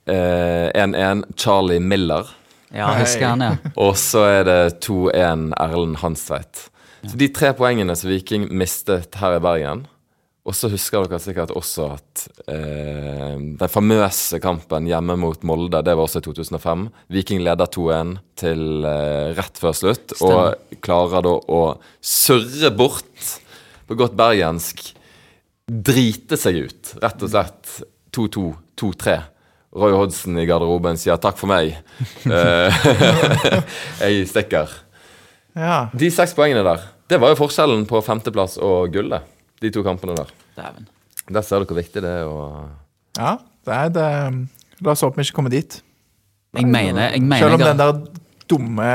eh, 0.09 0.69
1-1. 0.73 1.27
Charlie 1.37 1.81
Miller. 1.85 2.31
Ja, 2.73 2.95
husker 2.97 3.27
han, 3.35 3.45
ja. 3.45 3.57
Og 3.85 3.97
så 4.01 4.25
er 4.41 4.47
det 4.49 4.61
2-1 4.87 5.51
Erlend 5.61 6.01
Hansveit. 6.01 6.69
Så 7.05 7.19
de 7.19 7.29
tre 7.35 7.51
poengene 7.59 7.97
som 7.99 8.09
Viking 8.09 8.47
mistet 8.57 9.19
her 9.21 9.37
i 9.37 9.43
Bergen 9.43 9.85
Og 10.43 10.57
så 10.59 10.67
husker 10.73 11.05
dere 11.07 11.21
sikkert 11.23 11.53
også 11.55 11.85
at 11.95 12.23
eh, 12.51 13.37
den 13.61 13.71
famøse 13.71 14.41
kampen 14.43 14.89
hjemme 14.91 15.15
mot 15.23 15.45
Molde, 15.47 15.85
det 15.87 15.95
var 15.95 16.09
også 16.09 16.19
i 16.19 16.25
2005. 16.25 16.89
Viking 17.15 17.45
leder 17.47 17.71
2-1 17.71 18.17
til 18.43 18.65
eh, 18.91 19.29
rett 19.39 19.61
før 19.63 19.77
slutt, 19.79 20.17
Stemmer. 20.17 20.57
og 20.57 20.81
klarer 20.83 21.23
da 21.29 21.37
å 21.47 21.61
surre 22.03 22.73
bort, 22.75 23.29
på 23.87 23.99
godt 24.01 24.17
bergensk, 24.19 24.83
drite 25.71 26.39
seg 26.41 26.59
ut. 26.67 26.95
Rett 27.05 27.23
og 27.23 27.31
slett 27.37 27.77
2-2, 28.19 28.43
2-3. 28.83 29.15
Roy 29.79 29.95
Hodgson 29.95 30.37
i 30.43 30.45
garderoben 30.49 30.99
sier 31.01 31.17
'takk 31.23 31.39
for 31.39 31.49
meg'. 31.55 31.79
Eh, 32.27 32.83
jeg 34.11 34.27
stikker. 34.29 34.75
Ja. 35.55 35.87
De 35.95 36.11
seks 36.11 36.35
poengene 36.35 36.67
der, 36.67 36.83
det 37.09 37.21
var 37.23 37.31
jo 37.31 37.39
forskjellen 37.45 37.87
på 37.87 38.03
femteplass 38.03 38.59
og 38.59 38.91
gullet. 38.93 39.23
De 39.63 39.71
to 39.75 39.85
kampene 39.87 40.17
der. 40.19 40.33
Dæven. 40.59 40.89
Der 41.33 41.47
ser 41.47 41.63
du 41.63 41.71
hvor 41.71 41.79
viktig 41.79 42.03
det 42.03 42.11
er 42.23 42.27
å 42.29 42.43
ja, 43.19 43.37
det 43.67 43.75
er 43.77 43.91
det. 43.93 44.09
La 44.83 44.95
oss 44.95 45.03
håpe 45.05 45.21
vi 45.21 45.27
ikke 45.27 45.37
kommer 45.37 45.53
dit. 45.53 45.79
Jeg 46.57 46.69
mener, 46.69 47.13
jeg 47.15 47.23
mener 47.25 47.45
Selv 47.45 47.59
om 47.59 47.65
den 47.65 47.81
der 47.81 48.23
dumme 48.51 48.87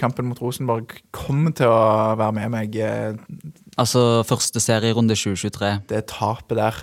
kampen 0.00 0.28
mot 0.28 0.40
Rosenborg 0.42 0.90
kommer 1.14 1.54
til 1.56 1.70
å 1.72 2.14
være 2.20 2.34
med 2.40 2.52
meg, 2.52 2.76
eh, 2.76 3.14
Altså, 3.80 4.22
første 4.28 4.60
serierunde 4.60 5.16
2023. 5.16 5.88
det 5.88 6.06
tapet 6.10 6.56
der. 6.58 6.74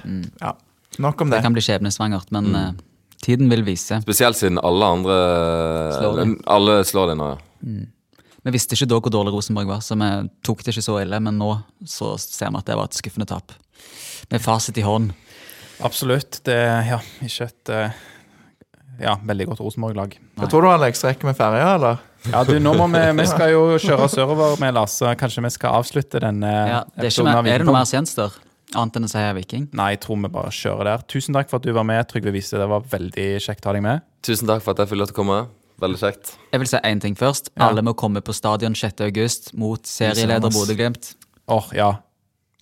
Ja, 0.42 0.54
Nok 0.98 1.22
om 1.22 1.30
Det 1.30 1.38
det. 1.38 1.44
kan 1.44 1.54
bli 1.54 1.62
skjebnesvangert, 1.62 2.32
men 2.32 2.46
mm. 2.46 2.80
tiden 3.22 3.50
vil 3.50 3.64
vise. 3.64 4.02
Spesielt 4.02 4.36
siden 4.36 4.58
alle 4.58 4.86
andre 4.86 5.18
Slår 5.94 6.18
de. 6.18 6.26
Alle 6.48 6.84
slår 6.84 7.08
de 7.12 7.16
nå, 7.16 7.30
ja. 7.30 7.86
Vi 8.44 8.54
visste 8.56 8.78
ikke 8.78 8.88
da 8.90 9.00
hvor 9.00 9.14
dårlig 9.14 9.34
Rosenborg 9.36 9.68
var, 9.70 9.82
så 9.84 9.98
vi 10.00 10.12
tok 10.46 10.64
det 10.64 10.74
ikke 10.74 10.86
så 10.86 11.00
ille. 11.02 11.20
Men 11.24 11.40
nå 11.42 11.52
så 11.88 12.14
ser 12.22 12.54
vi 12.54 12.62
at 12.62 12.70
det 12.70 12.78
var 12.80 12.90
et 12.90 13.00
skuffende 13.00 13.28
tap. 13.30 13.56
Med 14.32 14.44
fasit 14.44 14.78
i 14.80 14.86
hånd. 14.86 15.12
Absolutt. 15.84 16.42
Det 16.48 16.56
er 16.56 16.88
ja, 16.88 17.00
ikke 17.24 17.48
et 17.48 17.72
eh, 17.76 18.00
ja, 19.00 19.16
veldig 19.24 19.50
godt 19.52 19.64
Rosenborg-lag. 19.64 20.16
Hva 20.40 20.52
tror 20.52 20.66
du, 20.66 20.70
Alex? 20.74 21.04
Rekker 21.08 21.32
vi 21.32 21.36
ferja, 21.38 21.74
eller? 21.78 22.06
Ja, 22.28 22.44
du, 22.44 22.58
nå 22.60 22.74
må 22.76 22.90
vi, 22.92 23.02
vi 23.16 23.26
skal 23.30 23.54
jo 23.54 23.64
kjøre 23.80 24.10
sørover 24.12 24.60
med 24.60 24.76
Lasse. 24.76 25.14
Kanskje 25.20 25.44
vi 25.46 25.52
skal 25.56 25.80
avslutte 25.80 26.20
denne 26.24 26.52
Ja, 26.52 26.82
det 26.96 27.08
er, 27.08 27.14
ikke 27.14 27.28
mer, 27.30 27.40
er 27.48 27.64
det 27.64 27.68
noe 27.70 27.78
mer 27.80 27.88
gjenstår? 27.88 28.36
Annet 28.78 29.00
enn 29.00 29.08
å 29.08 29.10
si 29.10 29.22
Viking? 29.40 29.70
Nei, 29.74 29.94
jeg 29.96 30.04
tror 30.04 30.20
vi 30.22 30.30
bare 30.34 30.52
kjører 30.54 30.92
der. 30.92 31.06
Tusen 31.10 31.38
takk 31.38 31.50
for 31.50 31.58
at 31.58 31.66
du 31.66 31.72
var 31.74 31.88
med, 31.88 32.04
Trygve 32.12 32.36
Vise. 32.36 32.60
Det 32.60 32.68
var 32.70 32.84
veldig 32.92 33.30
kjekt 33.42 33.66
å 33.66 33.72
ha 33.72 33.78
deg 33.80 33.86
med. 33.88 34.04
Tusen 34.26 34.52
takk 34.52 34.62
for 34.66 34.76
at 34.76 34.84
jeg 34.84 34.92
fikk 34.92 35.02
lov 35.02 35.10
til 35.10 35.16
å 35.16 35.20
komme. 35.24 35.40
Veldig 35.80 36.00
kjekt. 36.02 36.36
Jeg 36.52 36.62
vil 36.62 36.70
si 36.72 36.80
én 36.84 37.02
ting 37.02 37.16
først. 37.18 37.52
Ja. 37.56 37.70
Alle 37.70 37.84
må 37.86 37.94
komme 37.98 38.22
på 38.26 38.36
stadion 38.36 38.76
6. 38.76 39.02
august 39.08 39.54
mot 39.58 39.86
serieleder. 39.88 40.52
Bodø-Glimt. 40.54 41.14
Åh, 41.50 41.70
ja. 41.78 41.90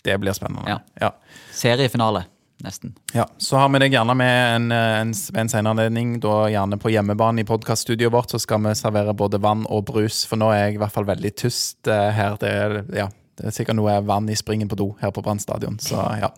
Det 0.06 0.18
blir 0.22 0.32
spennende. 0.32 0.64
Ja. 0.70 0.78
Ja. 1.00 1.10
Seriefinale, 1.52 2.24
nesten. 2.64 2.94
Ja, 3.12 3.26
Så 3.38 3.58
har 3.58 3.68
vi 3.74 3.80
deg 3.82 3.92
gjerne 3.92 4.14
med 4.16 4.54
en, 4.54 4.72
en, 4.72 5.12
en 5.34 5.50
senere 5.50 5.74
anledning, 5.74 6.14
da 6.22 6.46
gjerne 6.48 6.78
på 6.80 6.92
hjemmebane 6.94 7.42
i 7.42 7.48
podkaststudioet 7.48 8.14
vårt, 8.14 8.30
så 8.30 8.38
skal 8.38 8.62
vi 8.64 8.76
servere 8.78 9.14
både 9.18 9.40
vann 9.42 9.66
og 9.66 9.84
brus, 9.90 10.22
for 10.30 10.40
nå 10.40 10.52
er 10.54 10.62
jeg 10.68 10.78
i 10.78 10.82
hvert 10.84 10.94
fall 10.94 11.08
veldig 11.10 11.34
tyst 11.36 11.90
eh, 11.90 12.08
her. 12.14 12.38
Det 12.40 12.54
er, 12.54 12.78
ja, 12.94 13.08
det 13.38 13.50
er 13.50 13.58
sikkert 13.58 13.80
noe 13.80 13.98
vann 14.06 14.30
i 14.30 14.38
springen 14.38 14.70
på 14.70 14.78
do 14.78 14.88
her 15.02 15.12
på 15.14 15.22
Brann 15.26 15.42
stadion, 15.42 15.76
så 15.82 16.06
ja. 16.22 16.30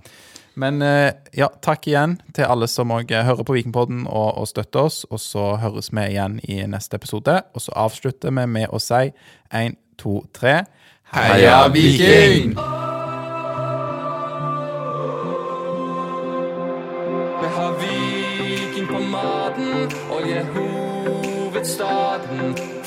Men 0.55 0.82
eh, 0.82 1.12
ja, 1.36 1.48
takk 1.62 1.86
igjen 1.86 2.16
til 2.35 2.48
alle 2.51 2.66
som 2.70 2.90
òg 2.94 3.12
hører 3.14 3.47
på 3.47 3.55
Vikingpodden 3.55 4.06
og, 4.06 4.39
og, 4.40 4.48
støtter 4.51 4.90
oss. 4.90 5.05
Og 5.10 5.22
så 5.22 5.55
høres 5.62 5.93
vi 5.94 6.09
igjen 6.10 6.40
i 6.48 6.60
neste 6.66 6.98
episode. 6.98 7.40
Og 7.55 7.64
så 7.64 7.74
avslutter 7.78 8.35
vi 8.35 8.47
med 8.51 8.66
å 8.70 8.82
si 8.82 9.12
én, 9.55 9.78
to, 10.01 10.20
tre 10.35 10.62
Heia 11.12 11.68
Viking! 11.68 12.55
Vi 17.40 17.47
har 17.56 17.72
Viking 17.81 18.89
på 18.89 18.98
maten 19.10 19.90
og 20.10 20.22
hovedstaden. 20.55 22.80